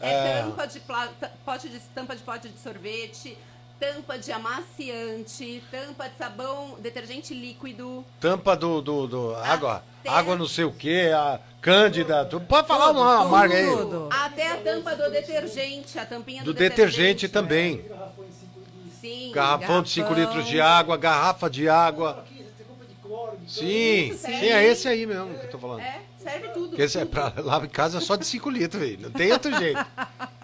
É, 0.00 0.42
tampa 0.42 0.66
de 0.66 0.80
pla- 0.80 1.08
pote 1.44 1.68
de 1.68 1.78
tampa 1.94 2.14
de 2.16 2.22
pote 2.22 2.48
de 2.48 2.58
sorvete, 2.58 3.36
tampa 3.78 4.18
de 4.18 4.32
amaciante, 4.32 5.62
tampa 5.70 6.08
de 6.08 6.16
sabão, 6.16 6.76
detergente 6.80 7.34
líquido. 7.34 8.04
Tampa 8.20 8.56
do, 8.56 8.80
do, 8.80 9.06
do 9.06 9.36
água, 9.36 9.82
Até- 10.00 10.08
água 10.10 10.36
não 10.36 10.46
sei 10.46 10.64
o 10.64 10.72
que, 10.72 11.10
a 11.10 11.40
cândida, 11.60 12.24
tu 12.24 12.40
pode 12.40 12.66
falar 12.66 12.90
uma 12.90 13.24
marca 13.26 13.54
aí. 13.54 13.66
Até 14.10 14.52
a 14.52 14.56
tampa 14.58 14.94
do 14.96 15.10
detergente, 15.10 15.98
a 15.98 16.06
tampinha 16.06 16.42
do, 16.42 16.52
Do 16.52 16.58
detergente 16.58 17.28
também. 17.28 17.84
Sim. 19.00 19.30
Garrafão 19.32 19.82
de 19.82 19.90
5 19.90 20.12
litros 20.14 20.46
de 20.46 20.60
água, 20.60 20.96
garrafa 20.96 21.48
de 21.50 21.68
água. 21.68 22.24
Sim, 23.46 24.08
Isso, 24.10 24.26
sim, 24.26 24.32
é 24.32 24.64
esse 24.64 24.88
aí 24.88 25.06
mesmo 25.06 25.38
que 25.38 25.46
eu 25.46 25.50
tô 25.50 25.58
falando. 25.58 25.80
É, 25.80 26.00
serve 26.18 26.48
tudo. 26.48 26.68
Porque 26.70 26.82
esse 26.82 26.98
é 26.98 27.04
pra, 27.04 27.32
lá 27.36 27.58
em 27.64 27.68
casa 27.68 27.98
é 27.98 28.00
só 28.00 28.16
de 28.16 28.26
5 28.26 28.50
litros, 28.50 28.82
velho. 28.82 28.98
Não 29.02 29.10
tem 29.10 29.30
outro 29.32 29.56
jeito. 29.56 29.84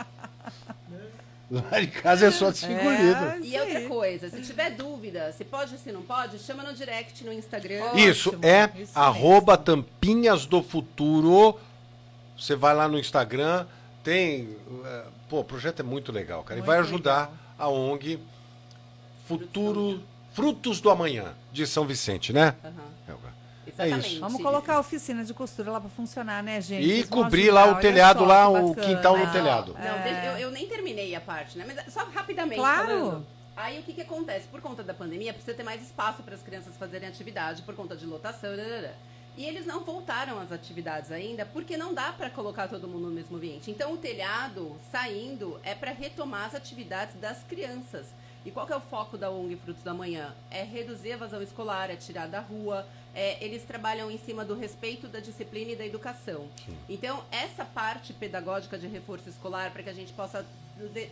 Lá 1.52 1.80
de 1.80 1.86
casa 1.88 2.26
é 2.28 2.30
só 2.30 2.50
de 2.50 2.56
cinco 2.56 2.72
litros. 2.90 3.46
E 3.46 3.60
outra 3.60 3.86
coisa, 3.86 4.30
se 4.30 4.40
tiver 4.40 4.70
dúvida, 4.70 5.30
se 5.32 5.44
pode 5.44 5.74
ou 5.74 5.78
se 5.78 5.92
não 5.92 6.00
pode, 6.00 6.38
chama 6.38 6.62
no 6.62 6.72
direct 6.72 7.22
no 7.24 7.32
Instagram. 7.32 7.92
Isso 7.92 8.34
é 8.40 8.70
arroba 8.94 9.58
tampinhas 9.58 10.46
do 10.46 10.62
futuro. 10.62 11.58
Você 12.38 12.56
vai 12.56 12.74
lá 12.74 12.88
no 12.88 12.98
Instagram, 12.98 13.66
tem. 14.02 14.56
eh, 14.82 15.04
Pô, 15.28 15.40
o 15.40 15.44
projeto 15.44 15.80
é 15.80 15.82
muito 15.82 16.10
legal, 16.10 16.42
cara. 16.42 16.58
e 16.58 16.62
Muito 16.62 16.66
vai 16.66 16.78
ajudar 16.78 17.30
a 17.58 17.68
ONG 17.68 18.18
Futuro 19.26 20.02
Frutos 20.34 20.80
do 20.80 20.88
Amanhã, 20.90 21.34
de 21.52 21.66
São 21.66 21.86
Vicente, 21.86 22.32
né? 22.32 22.54
É 23.78 23.88
isso. 23.88 24.20
Vamos 24.20 24.42
colocar 24.42 24.74
a 24.76 24.80
oficina 24.80 25.24
de 25.24 25.32
costura 25.34 25.70
lá 25.72 25.80
pra 25.80 25.90
funcionar, 25.90 26.42
né, 26.42 26.60
gente? 26.60 26.84
E 26.84 26.96
Vocês 26.96 27.08
cobrir 27.08 27.50
lá 27.50 27.66
o 27.72 27.76
telhado, 27.80 28.20
só 28.20 28.24
lá, 28.26 28.48
o 28.48 28.68
bacana. 28.74 28.86
quintal 28.86 29.16
no 29.18 29.24
ó, 29.24 29.30
telhado. 29.30 29.72
Não, 29.74 30.02
deixa- 30.02 30.24
eu, 30.26 30.38
eu 30.38 30.50
nem 30.50 30.66
terminei 30.68 31.14
a 31.14 31.20
parte, 31.20 31.56
né? 31.58 31.64
Mas 31.66 31.92
só 31.92 32.04
rapidamente 32.04 32.56
Claro. 32.60 32.86
falando. 32.88 33.26
Aí 33.56 33.80
o 33.80 33.82
que, 33.82 33.92
que 33.92 34.00
acontece? 34.02 34.46
Por 34.48 34.60
conta 34.60 34.82
da 34.82 34.94
pandemia, 34.94 35.32
precisa 35.32 35.54
ter 35.56 35.62
mais 35.62 35.82
espaço 35.82 36.22
para 36.22 36.34
as 36.34 36.42
crianças 36.42 36.74
fazerem 36.76 37.08
atividade, 37.08 37.62
por 37.62 37.74
conta 37.74 37.94
de 37.96 38.06
lotação. 38.06 38.56
dadadá. 38.56 38.92
E 39.36 39.44
eles 39.46 39.64
não 39.64 39.80
voltaram 39.80 40.38
às 40.38 40.52
atividades 40.52 41.10
ainda, 41.10 41.46
porque 41.46 41.74
não 41.76 41.94
dá 41.94 42.12
para 42.12 42.28
colocar 42.28 42.68
todo 42.68 42.86
mundo 42.86 43.06
no 43.08 43.14
mesmo 43.14 43.36
ambiente. 43.36 43.70
Então 43.70 43.94
o 43.94 43.96
telhado 43.96 44.76
saindo 44.90 45.58
é 45.62 45.74
para 45.74 45.90
retomar 45.90 46.46
as 46.46 46.54
atividades 46.54 47.14
das 47.18 47.42
crianças. 47.44 48.08
E 48.44 48.50
qual 48.50 48.66
que 48.66 48.72
é 48.72 48.76
o 48.76 48.80
foco 48.80 49.16
da 49.16 49.30
ONG 49.30 49.56
Frutos 49.56 49.82
da 49.82 49.94
Manhã? 49.94 50.34
É 50.50 50.62
reduzir 50.62 51.12
a 51.12 51.14
evasão 51.14 51.40
escolar, 51.42 51.88
é 51.90 51.96
tirar 51.96 52.26
da 52.28 52.40
rua. 52.40 52.86
É, 53.14 53.42
eles 53.44 53.62
trabalham 53.64 54.10
em 54.10 54.18
cima 54.18 54.44
do 54.44 54.54
respeito 54.54 55.06
da 55.06 55.20
disciplina 55.20 55.72
e 55.72 55.76
da 55.76 55.84
educação. 55.84 56.48
Então, 56.88 57.22
essa 57.30 57.64
parte 57.64 58.12
pedagógica 58.12 58.78
de 58.78 58.86
reforço 58.86 59.28
escolar, 59.28 59.70
para 59.70 59.82
que 59.82 59.90
a 59.90 59.94
gente 59.94 60.12
possa 60.12 60.44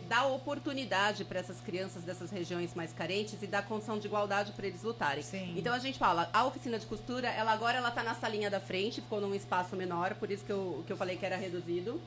dar 0.07 0.25
oportunidade 0.25 1.23
para 1.23 1.39
essas 1.39 1.61
crianças 1.61 2.03
dessas 2.03 2.31
regiões 2.31 2.73
mais 2.73 2.91
carentes 2.91 3.41
e 3.41 3.47
dar 3.47 3.63
condição 3.63 3.99
de 3.99 4.07
igualdade 4.07 4.51
para 4.51 4.67
eles 4.67 4.81
lutarem. 4.83 5.23
Então, 5.55 5.73
a 5.73 5.79
gente 5.79 5.97
fala, 5.99 6.29
a 6.33 6.45
oficina 6.45 6.79
de 6.79 6.85
costura, 6.85 7.29
ela 7.29 7.51
agora 7.51 7.77
ela 7.77 7.89
está 7.89 8.03
na 8.03 8.15
salinha 8.15 8.49
da 8.49 8.59
frente, 8.59 9.01
ficou 9.01 9.21
num 9.21 9.35
espaço 9.35 9.75
menor, 9.75 10.15
por 10.15 10.31
isso 10.31 10.43
que 10.43 10.51
eu, 10.51 10.83
que 10.85 10.91
eu 10.91 10.97
falei 10.97 11.17
que 11.17 11.25
era 11.25 11.37
reduzido. 11.37 12.01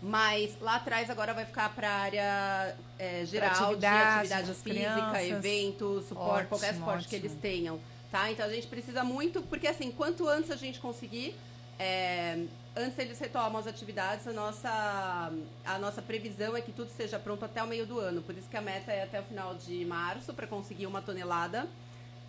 Mas 0.00 0.56
lá 0.60 0.76
atrás 0.76 1.10
agora 1.10 1.34
vai 1.34 1.44
ficar 1.44 1.74
para 1.74 1.88
a 1.88 1.94
área 1.94 2.76
é, 2.98 3.24
geral 3.26 3.50
atividade 3.50 3.80
de 3.80 4.32
atividade 4.32 4.54
física, 4.54 5.10
crianças. 5.10 5.28
evento, 5.28 6.04
suporte, 6.08 6.46
qualquer 6.46 6.68
Ótimo, 6.68 6.84
suporte 6.84 7.08
que 7.08 7.16
ótimo. 7.16 7.30
eles 7.30 7.40
tenham. 7.40 7.80
Tá? 8.10 8.30
Então 8.30 8.46
a 8.46 8.48
gente 8.48 8.66
precisa 8.66 9.04
muito, 9.04 9.42
porque 9.42 9.66
assim, 9.66 9.90
quanto 9.90 10.26
antes 10.26 10.50
a 10.50 10.56
gente 10.56 10.80
conseguir, 10.80 11.34
é, 11.78 12.44
antes 12.74 12.98
eles 12.98 13.18
retomam 13.18 13.58
as 13.58 13.66
atividades, 13.66 14.26
a 14.26 14.32
nossa, 14.32 15.32
a 15.64 15.78
nossa 15.78 16.00
previsão 16.00 16.56
é 16.56 16.60
que 16.60 16.72
tudo 16.72 16.90
seja 16.90 17.18
pronto 17.18 17.44
até 17.44 17.62
o 17.62 17.66
meio 17.66 17.86
do 17.86 17.98
ano. 17.98 18.22
Por 18.22 18.36
isso 18.36 18.48
que 18.48 18.56
a 18.56 18.62
meta 18.62 18.90
é 18.90 19.02
até 19.02 19.20
o 19.20 19.24
final 19.24 19.54
de 19.54 19.84
março 19.84 20.32
para 20.32 20.46
conseguir 20.46 20.86
uma 20.86 21.02
tonelada 21.02 21.68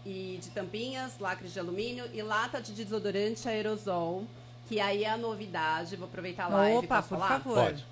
e 0.06 0.38
de 0.41 0.49
tampinhas, 0.49 1.18
lacres 1.19 1.53
de 1.53 1.60
alumínio 1.60 2.06
e 2.14 2.22
lata 2.22 2.61
de 2.61 2.73
desodorante 2.73 3.47
aerosol, 3.47 4.26
que 4.68 4.80
aí 4.80 5.06
é 5.06 5.10
a 5.10 5.18
novidade. 5.18 5.95
Vou 5.95 6.07
aproveitar 6.07 6.45
a 6.45 6.49
live 6.49 6.85
Opa, 6.85 7.01
por 7.01 7.07
falar? 7.10 7.27
favor. 7.39 7.65
Pode. 7.65 7.85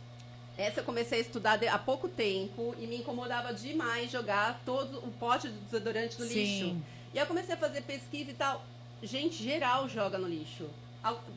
Essa 0.57 0.79
eu 0.79 0.83
comecei 0.83 1.19
a 1.19 1.21
estudar 1.21 1.59
há 1.63 1.77
pouco 1.77 2.09
tempo 2.09 2.75
e 2.79 2.87
me 2.87 2.97
incomodava 2.97 3.53
demais 3.53 4.11
jogar 4.11 4.59
todo 4.65 4.97
o 4.99 5.11
pote 5.11 5.49
de 5.49 5.57
desodorante 5.59 6.19
no 6.19 6.25
Sim. 6.25 6.33
lixo. 6.33 6.96
E 7.13 7.19
aí 7.19 7.23
eu 7.23 7.27
comecei 7.27 7.53
a 7.53 7.57
fazer 7.57 7.81
pesquisa 7.81 8.31
e 8.31 8.33
tal. 8.33 8.63
Gente, 9.01 9.43
geral 9.43 9.87
joga 9.87 10.17
no 10.17 10.27
lixo. 10.27 10.65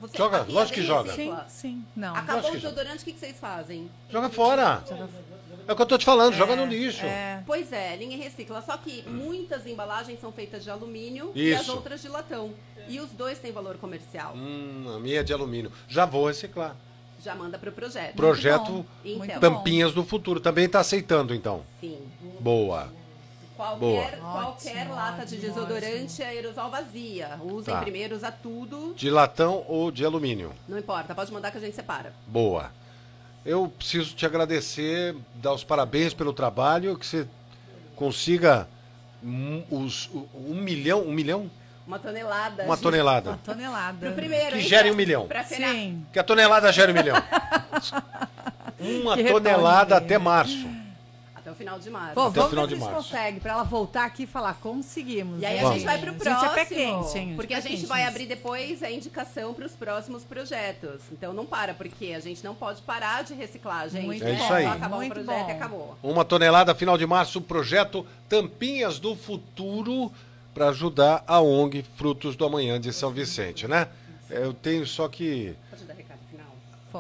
Você, 0.01 0.16
Joga, 0.16 0.40
aqui 0.40 0.52
lógico 0.52 0.74
que 0.80 0.82
joga. 0.84 1.12
Sim, 1.12 1.36
sim. 1.48 1.84
Não. 1.94 2.14
Acabou 2.14 2.36
Lógico 2.36 2.56
o 2.56 2.60
desodorante, 2.60 3.02
o 3.02 3.05
que, 3.05 3.12
que 3.12 3.20
vocês 3.20 3.38
fazem? 3.38 3.88
Joga 4.09 4.28
fora. 4.28 4.82
É 5.68 5.72
o 5.72 5.76
que 5.76 5.82
eu 5.82 5.86
tô 5.86 5.97
te 5.97 6.05
falando, 6.05 6.34
joga 6.34 6.56
no 6.56 6.66
lixo. 6.66 7.05
Pois 7.47 7.72
é, 7.72 7.97
ninguém 7.97 8.18
recicla. 8.18 8.62
Só 8.62 8.76
que 8.76 9.09
muitas 9.09 9.66
embalagens 9.66 10.20
são 10.20 10.32
feitas 10.32 10.64
de 10.64 10.70
alumínio 10.70 11.30
e 11.34 11.52
as 11.55 11.62
Isso. 11.62 11.72
outras 11.72 12.02
de 12.02 12.09
latão. 12.09 12.52
E 12.88 12.98
os 12.98 13.10
dois 13.10 13.38
têm 13.38 13.52
valor 13.52 13.76
comercial. 13.76 14.34
Hum, 14.34 14.92
a 14.97 14.98
minha 14.98 15.20
é 15.20 15.22
de 15.22 15.32
alumínio. 15.32 15.70
Já 15.86 16.05
vou 16.05 16.26
reciclar. 16.26 16.74
Já 17.22 17.34
manda 17.34 17.59
para 17.59 17.68
o 17.68 17.72
projeto. 17.72 18.16
Projeto 18.16 18.84
Então, 19.05 19.38
Tampinhas 19.38 19.92
do 19.92 20.02
Futuro. 20.02 20.40
Também 20.40 20.64
está 20.64 20.80
aceitando, 20.80 21.34
então. 21.34 21.62
Sim. 21.80 22.01
Boa. 22.40 22.90
Qualquer, 23.61 24.16
Boa. 24.16 24.32
qualquer 24.43 24.89
lata 24.89 25.27
de 25.27 25.37
desodorante 25.37 26.23
é 26.23 26.28
aerosol 26.28 26.70
vazia. 26.70 27.39
Usem 27.43 27.74
Tá. 27.74 27.82
primeiro, 27.82 28.16
usa 28.16 28.32
tudo. 28.32 28.95
De 28.97 29.11
latão 29.11 29.66
ou 29.69 29.91
de 29.91 30.03
alumínio? 30.03 30.55
Não 30.66 30.78
importa, 30.78 31.15
pode 31.15 31.31
mandar 31.31 31.51
que 31.51 31.59
a 31.59 31.61
gente 31.61 31.77
separa. 31.77 32.11
Boa. 32.27 32.70
Eu 33.45 33.70
preciso 33.77 34.15
te 34.15 34.24
agradecer, 34.24 35.15
dar 35.35 35.53
os 35.53 35.62
parabéns 35.62 36.15
pelo 36.15 36.32
trabalho, 36.32 36.97
que 36.97 37.05
você 37.07 37.28
consiga 37.97 38.66
um, 39.23 39.62
os, 39.70 40.09
um 40.35 40.55
milhão, 40.55 41.03
um 41.03 41.12
milhão? 41.12 41.51
Uma 41.87 41.99
tonelada. 41.99 42.65
Uma 42.65 42.77
tonelada. 42.78 43.31
Uma 43.32 43.39
tonelada. 43.45 44.07
Pro 44.07 44.12
primeiro, 44.15 44.53
Que 44.57 44.61
gere 44.62 44.91
um 44.91 44.95
milhão. 44.97 45.28
Sim. 45.47 46.07
Que 46.11 46.19
a 46.19 46.24
tonelada 46.24 46.73
gera 46.73 46.91
um 46.93 46.95
milhão. 46.95 47.16
Uma 48.81 49.15
Que 49.15 49.23
retorno 49.24 49.47
tonelada 49.51 49.97
bem. 49.97 50.05
até 50.07 50.16
março. 50.16 50.66
Final 51.61 51.78
de 51.78 51.91
março. 51.91 52.15
Pô, 52.15 52.23
Até 52.23 52.31
o 52.31 52.32
vamos 52.32 52.51
final 52.51 52.66
ver 52.66 52.77
se 52.77 52.82
a 52.82 52.87
gente 52.87 52.95
consegue, 52.97 53.41
pra 53.41 53.53
ela 53.53 53.62
voltar 53.65 54.07
aqui 54.07 54.23
e 54.23 54.27
falar, 54.27 54.55
conseguimos. 54.55 55.43
E 55.43 55.45
aí 55.45 55.59
a 55.59 55.73
gente 55.73 55.85
vai 55.85 55.99
pro 55.99 56.15
próximo. 56.15 56.41
Gente, 56.41 56.51
é 56.51 56.55
pé 56.55 56.65
quente, 56.65 57.19
hein? 57.19 57.32
Porque 57.37 57.53
a 57.53 57.61
gente 57.61 57.85
vai 57.85 58.05
abrir 58.07 58.24
depois 58.24 58.82
a 58.82 58.91
indicação 58.91 59.53
para 59.53 59.66
os 59.66 59.73
próximos 59.73 60.24
projetos. 60.24 61.03
Então 61.12 61.35
não 61.35 61.45
para, 61.45 61.74
porque 61.74 62.15
a 62.16 62.20
gente 62.20 62.43
não 62.43 62.55
pode 62.55 62.81
parar 62.81 63.24
de 63.24 63.35
reciclar, 63.35 63.91
gente. 63.91 64.07
Muito 64.07 64.24
É 64.24 64.32
né? 64.32 64.43
isso 64.43 64.53
aí. 64.55 64.65
Só 64.65 64.70
acabar 64.70 64.97
Muito 64.97 65.11
o 65.12 65.15
projeto 65.23 65.43
bom. 65.45 65.49
e 65.51 65.53
acabou. 65.53 65.99
Uma 66.03 66.24
tonelada, 66.24 66.74
final 66.74 66.97
de 66.97 67.07
março, 67.07 67.39
o 67.41 67.43
projeto 67.43 68.07
Tampinhas 68.27 68.99
do 68.99 69.15
Futuro 69.15 70.11
para 70.55 70.70
ajudar 70.70 71.23
a 71.27 71.41
ONG 71.43 71.85
Frutos 71.95 72.37
do 72.37 72.47
Amanhã 72.47 72.81
de 72.81 72.91
São 72.91 73.11
Vicente, 73.11 73.69
né? 73.69 73.87
Eu 74.31 74.55
tenho 74.55 74.87
só 74.87 75.09
que. 75.09 75.55
Pode 75.69 75.85
dar 75.85 75.93
recado 75.93 76.20
final? 76.31 76.47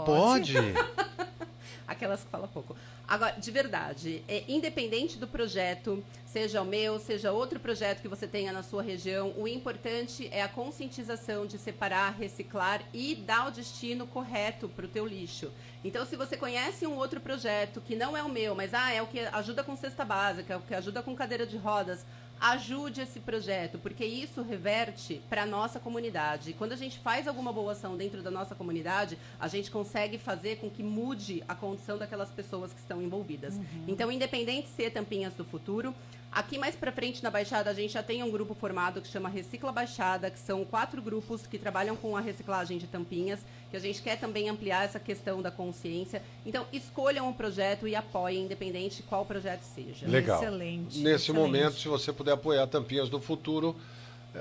Pode? 0.04 0.54
Aquelas 1.88 2.20
que 2.20 2.26
falam 2.30 2.46
pouco. 2.48 2.76
Agora, 3.10 3.32
de 3.32 3.50
verdade, 3.50 4.22
é, 4.28 4.44
independente 4.46 5.18
do 5.18 5.26
projeto, 5.26 6.00
seja 6.24 6.62
o 6.62 6.64
meu, 6.64 7.00
seja 7.00 7.32
outro 7.32 7.58
projeto 7.58 8.00
que 8.00 8.06
você 8.06 8.24
tenha 8.24 8.52
na 8.52 8.62
sua 8.62 8.84
região, 8.84 9.34
o 9.36 9.48
importante 9.48 10.28
é 10.30 10.40
a 10.42 10.48
conscientização 10.48 11.44
de 11.44 11.58
separar, 11.58 12.14
reciclar 12.16 12.80
e 12.94 13.16
dar 13.16 13.48
o 13.48 13.50
destino 13.50 14.06
correto 14.06 14.68
para 14.68 14.86
o 14.86 14.88
teu 14.88 15.04
lixo. 15.04 15.50
Então, 15.82 16.06
se 16.06 16.14
você 16.14 16.36
conhece 16.36 16.86
um 16.86 16.94
outro 16.94 17.20
projeto 17.20 17.80
que 17.80 17.96
não 17.96 18.16
é 18.16 18.22
o 18.22 18.28
meu, 18.28 18.54
mas 18.54 18.72
ah, 18.72 18.92
é 18.92 19.02
o 19.02 19.08
que 19.08 19.18
ajuda 19.18 19.64
com 19.64 19.74
cesta 19.74 20.04
básica, 20.04 20.54
é 20.54 20.56
o 20.56 20.60
que 20.60 20.72
ajuda 20.72 21.02
com 21.02 21.16
cadeira 21.16 21.44
de 21.44 21.56
rodas, 21.56 22.06
ajude 22.40 23.02
esse 23.02 23.20
projeto, 23.20 23.78
porque 23.78 24.04
isso 24.04 24.42
reverte 24.42 25.20
para 25.28 25.42
a 25.42 25.46
nossa 25.46 25.78
comunidade. 25.78 26.50
E 26.50 26.52
Quando 26.54 26.72
a 26.72 26.76
gente 26.76 26.98
faz 26.98 27.28
alguma 27.28 27.52
boa 27.52 27.72
ação 27.72 27.96
dentro 27.96 28.22
da 28.22 28.30
nossa 28.30 28.54
comunidade, 28.54 29.18
a 29.38 29.46
gente 29.46 29.70
consegue 29.70 30.16
fazer 30.16 30.56
com 30.56 30.70
que 30.70 30.82
mude 30.82 31.44
a 31.46 31.54
condição 31.54 31.98
daquelas 31.98 32.30
pessoas 32.30 32.72
que 32.72 32.80
estão 32.80 33.02
envolvidas. 33.02 33.60
Então, 33.86 34.10
independente 34.10 34.68
se 34.68 34.84
é 34.84 34.90
Tampinhas 34.90 35.34
do 35.34 35.44
Futuro, 35.44 35.94
aqui 36.32 36.58
mais 36.58 36.74
para 36.74 36.92
frente 36.92 37.22
na 37.22 37.30
Baixada 37.30 37.70
a 37.70 37.74
gente 37.74 37.92
já 37.92 38.02
tem 38.02 38.22
um 38.22 38.30
grupo 38.30 38.54
formado 38.54 39.00
que 39.00 39.08
chama 39.08 39.28
Recicla 39.28 39.72
Baixada, 39.72 40.30
que 40.30 40.38
são 40.38 40.64
quatro 40.64 41.02
grupos 41.02 41.46
que 41.46 41.58
trabalham 41.58 41.96
com 41.96 42.16
a 42.16 42.20
reciclagem 42.20 42.78
de 42.78 42.86
tampinhas, 42.86 43.40
que 43.70 43.76
a 43.76 43.80
gente 43.80 44.02
quer 44.02 44.18
também 44.18 44.48
ampliar 44.48 44.84
essa 44.84 44.98
questão 44.98 45.40
da 45.42 45.50
consciência. 45.50 46.22
Então, 46.44 46.66
escolham 46.72 47.28
um 47.28 47.32
projeto 47.32 47.86
e 47.86 47.94
apoiem, 47.94 48.44
independente 48.44 49.02
qual 49.02 49.24
projeto 49.24 49.62
seja. 49.62 50.06
Legal. 50.06 50.40
Excelente. 50.42 50.98
Nesse 50.98 51.24
excelente. 51.24 51.32
momento, 51.32 51.78
se 51.78 51.88
você 51.88 52.12
puder 52.12 52.32
apoiar 52.32 52.66
Tampinhas 52.66 53.08
do 53.08 53.20
Futuro, 53.20 53.76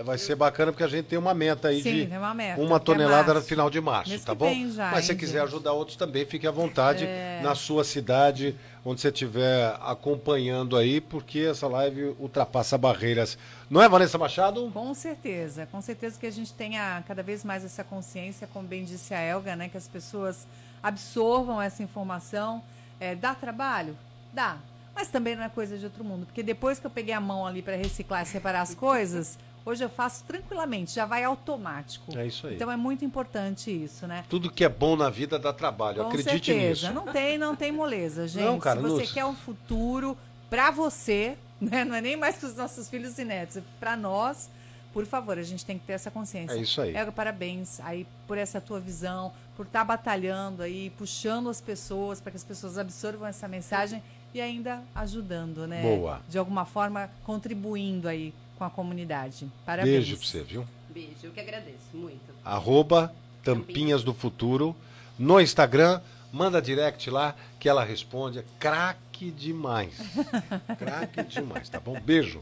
vai 0.04 0.18
ser 0.18 0.36
bacana, 0.36 0.72
porque 0.72 0.84
a 0.84 0.88
gente 0.88 1.06
tem 1.08 1.18
uma 1.18 1.34
meta 1.34 1.70
aí 1.70 1.82
Sim, 1.82 2.06
de 2.08 2.18
uma 2.18 2.34
meta, 2.34 2.62
uma 2.62 2.76
é 2.76 2.80
tonelada 2.80 3.28
no 3.30 3.34
março. 3.36 3.48
final 3.50 3.70
de 3.70 3.82
março, 3.82 4.10
Mês 4.12 4.24
tá 4.24 4.36
bom? 4.36 4.54
já, 4.70 4.92
Mas 4.92 5.06
se 5.06 5.16
quiser 5.16 5.40
gente? 5.40 5.48
ajudar 5.48 5.74
outros 5.74 5.98
também, 5.98 6.26
fique 6.26 6.46
à 6.48 6.52
vontade 6.52 7.06
É. 7.06 7.40
na 7.44 7.56
sua 7.56 7.84
cidade, 7.84 8.56
onde 8.86 9.02
você 9.02 9.08
estiver 9.10 9.76
acompanhando 9.82 10.78
aí, 10.78 11.02
porque 11.02 11.40
essa 11.40 11.68
live 11.68 12.16
ultrapassa 12.20 12.78
barreiras. 12.78 13.38
Não 13.70 13.82
é, 13.82 13.90
Vanessa 13.90 14.18
Machado? 14.18 14.70
Com 14.74 14.94
certeza, 14.94 15.68
com 15.72 15.82
certeza 15.82 16.20
que 16.20 16.26
a 16.28 16.32
gente 16.32 16.54
tenha 16.54 17.04
cada 17.08 17.24
vez 17.24 17.44
mais 17.44 17.66
essa 17.66 17.84
consciência, 17.84 18.48
como 18.52 18.68
bem 18.68 18.84
disse 18.84 19.14
a 19.14 19.20
Elga, 19.20 19.56
né? 19.56 19.70
Que 19.70 19.78
as 19.78 19.88
pessoas 19.88 20.48
absorvam 20.82 21.62
essa 21.62 21.84
informação. 21.84 22.62
É, 23.00 23.16
dá 23.16 23.34
trabalho? 23.36 23.96
Dá. 24.34 24.58
Mas 24.96 25.08
também 25.08 25.36
não 25.36 25.44
é 25.44 25.50
coisa 25.50 25.78
de 25.78 25.86
outro 25.86 26.04
mundo. 26.04 26.26
Porque 26.26 26.44
depois 26.44 26.80
que 26.80 26.86
eu 26.86 26.92
peguei 26.92 27.14
a 27.14 27.22
mão 27.22 27.46
ali 27.48 27.62
para 27.62 27.76
reciclar 27.76 28.24
e 28.24 28.26
separar 28.26 28.62
as 28.62 28.76
coisas, 28.76 29.38
hoje 29.70 29.84
eu 29.84 29.90
faço 29.90 30.24
tranquilamente, 30.26 30.94
já 30.94 31.06
vai 31.06 31.24
automático. 31.24 32.18
É 32.18 32.26
isso 32.28 32.48
aí. 32.48 32.56
Então 32.56 32.70
é 32.72 32.76
muito 32.76 33.06
importante 33.06 33.72
isso, 33.72 34.06
né? 34.08 34.26
Tudo 34.30 34.52
que 34.52 34.64
é 34.64 34.70
bom 34.70 34.96
na 34.96 35.10
vida 35.10 35.38
dá 35.40 35.54
trabalho, 35.54 36.02
Com 36.04 36.10
acredite 36.10 36.46
certeza. 36.54 36.88
nisso. 36.90 36.94
Não 36.94 37.12
tem, 37.14 37.38
não 37.38 37.56
tem 37.56 37.72
moleza, 37.72 38.28
gente. 38.28 38.44
Não, 38.44 38.60
cara, 38.60 38.82
Se 38.82 38.88
você 38.88 39.06
não- 39.06 39.14
quer 39.14 39.26
um 39.26 39.36
futuro 39.36 40.18
para 40.50 40.72
você, 40.72 41.38
né? 41.62 41.86
não 41.86 41.96
é 41.96 42.02
nem 42.02 42.18
mais 42.18 42.36
para 42.38 42.48
os 42.50 42.56
nossos 42.56 42.90
filhos 42.90 43.18
e 43.18 43.24
netos, 43.26 43.58
é 43.58 43.64
para 43.80 43.96
nós. 43.96 44.50
Por 44.92 45.06
favor, 45.06 45.38
a 45.38 45.44
gente 45.44 45.64
tem 45.64 45.78
que 45.78 45.86
ter 45.86 45.94
essa 45.94 46.10
consciência. 46.10 46.56
É 46.56 46.58
isso 46.58 46.82
aí. 46.82 46.96
Elga, 46.96 47.12
parabéns 47.12 47.80
aí 47.82 48.08
por 48.28 48.40
essa 48.40 48.60
tua 48.60 48.80
visão, 48.80 49.32
por 49.56 49.68
estar 49.68 49.84
batalhando 49.84 50.64
aí, 50.64 50.90
puxando 50.98 51.48
as 51.48 51.62
pessoas 51.62 52.20
para 52.20 52.32
que 52.32 52.38
as 52.38 52.44
pessoas 52.44 52.76
absorvam 52.76 53.28
essa 53.28 53.48
mensagem 53.48 54.02
e 54.34 54.42
ainda 54.42 54.82
ajudando, 54.96 55.68
né? 55.68 55.84
Boa. 55.84 56.22
De 56.28 56.40
alguma 56.40 56.66
forma 56.66 57.08
contribuindo 57.24 58.08
aí 58.08 58.34
com 58.60 58.66
a 58.66 58.70
comunidade. 58.70 59.50
Parabéns. 59.66 59.96
Beijo 59.96 60.18
pra 60.18 60.28
você, 60.28 60.44
viu? 60.44 60.68
Beijo, 60.90 61.16
eu 61.24 61.32
que 61.32 61.40
agradeço 61.40 61.78
muito. 61.94 62.20
Arroba 62.44 63.14
Tampinhas 63.44 64.04
do 64.04 64.14
Futuro. 64.14 64.76
No 65.18 65.40
Instagram, 65.40 66.02
manda 66.32 66.62
direct 66.62 67.10
lá 67.10 67.36
que 67.58 67.70
ela 67.70 67.84
responde. 67.84 68.40
É 68.40 68.44
craque 68.60 69.32
demais. 69.32 69.94
craque 70.78 71.24
demais, 71.24 71.70
tá 71.70 71.80
bom? 71.80 72.00
Beijo. 72.00 72.42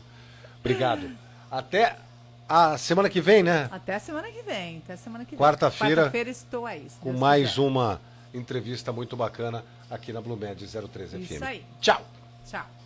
Obrigado. 0.60 1.10
Até 1.52 1.95
a 2.49 2.77
semana 2.77 3.10
que 3.10 3.22
vem, 3.22 3.44
né? 3.44 3.69
Até 3.72 3.95
a 3.95 3.99
semana 3.99 4.27
que 4.31 4.41
vem. 4.41 4.77
Até 4.80 4.94
a 4.94 4.98
semana 4.98 5.23
que 5.23 5.31
vem. 5.31 5.39
Quarta-feira, 5.39 6.03
Quarta-feira 6.03 6.30
estou 6.30 6.65
aí. 6.65 6.88
Com 6.99 7.11
Deus 7.11 7.22
mais 7.22 7.49
quiser. 7.52 7.61
uma 7.61 8.02
entrevista 8.34 8.91
muito 8.91 9.15
bacana 9.15 9.64
aqui 9.89 10.11
na 10.11 10.19
Blue 10.19 10.35
Med 10.35 10.65
03 10.65 11.11
FM. 11.11 11.31
Isso 11.31 11.45
aí. 11.45 11.64
Tchau. 11.80 12.02
Tchau. 12.45 12.77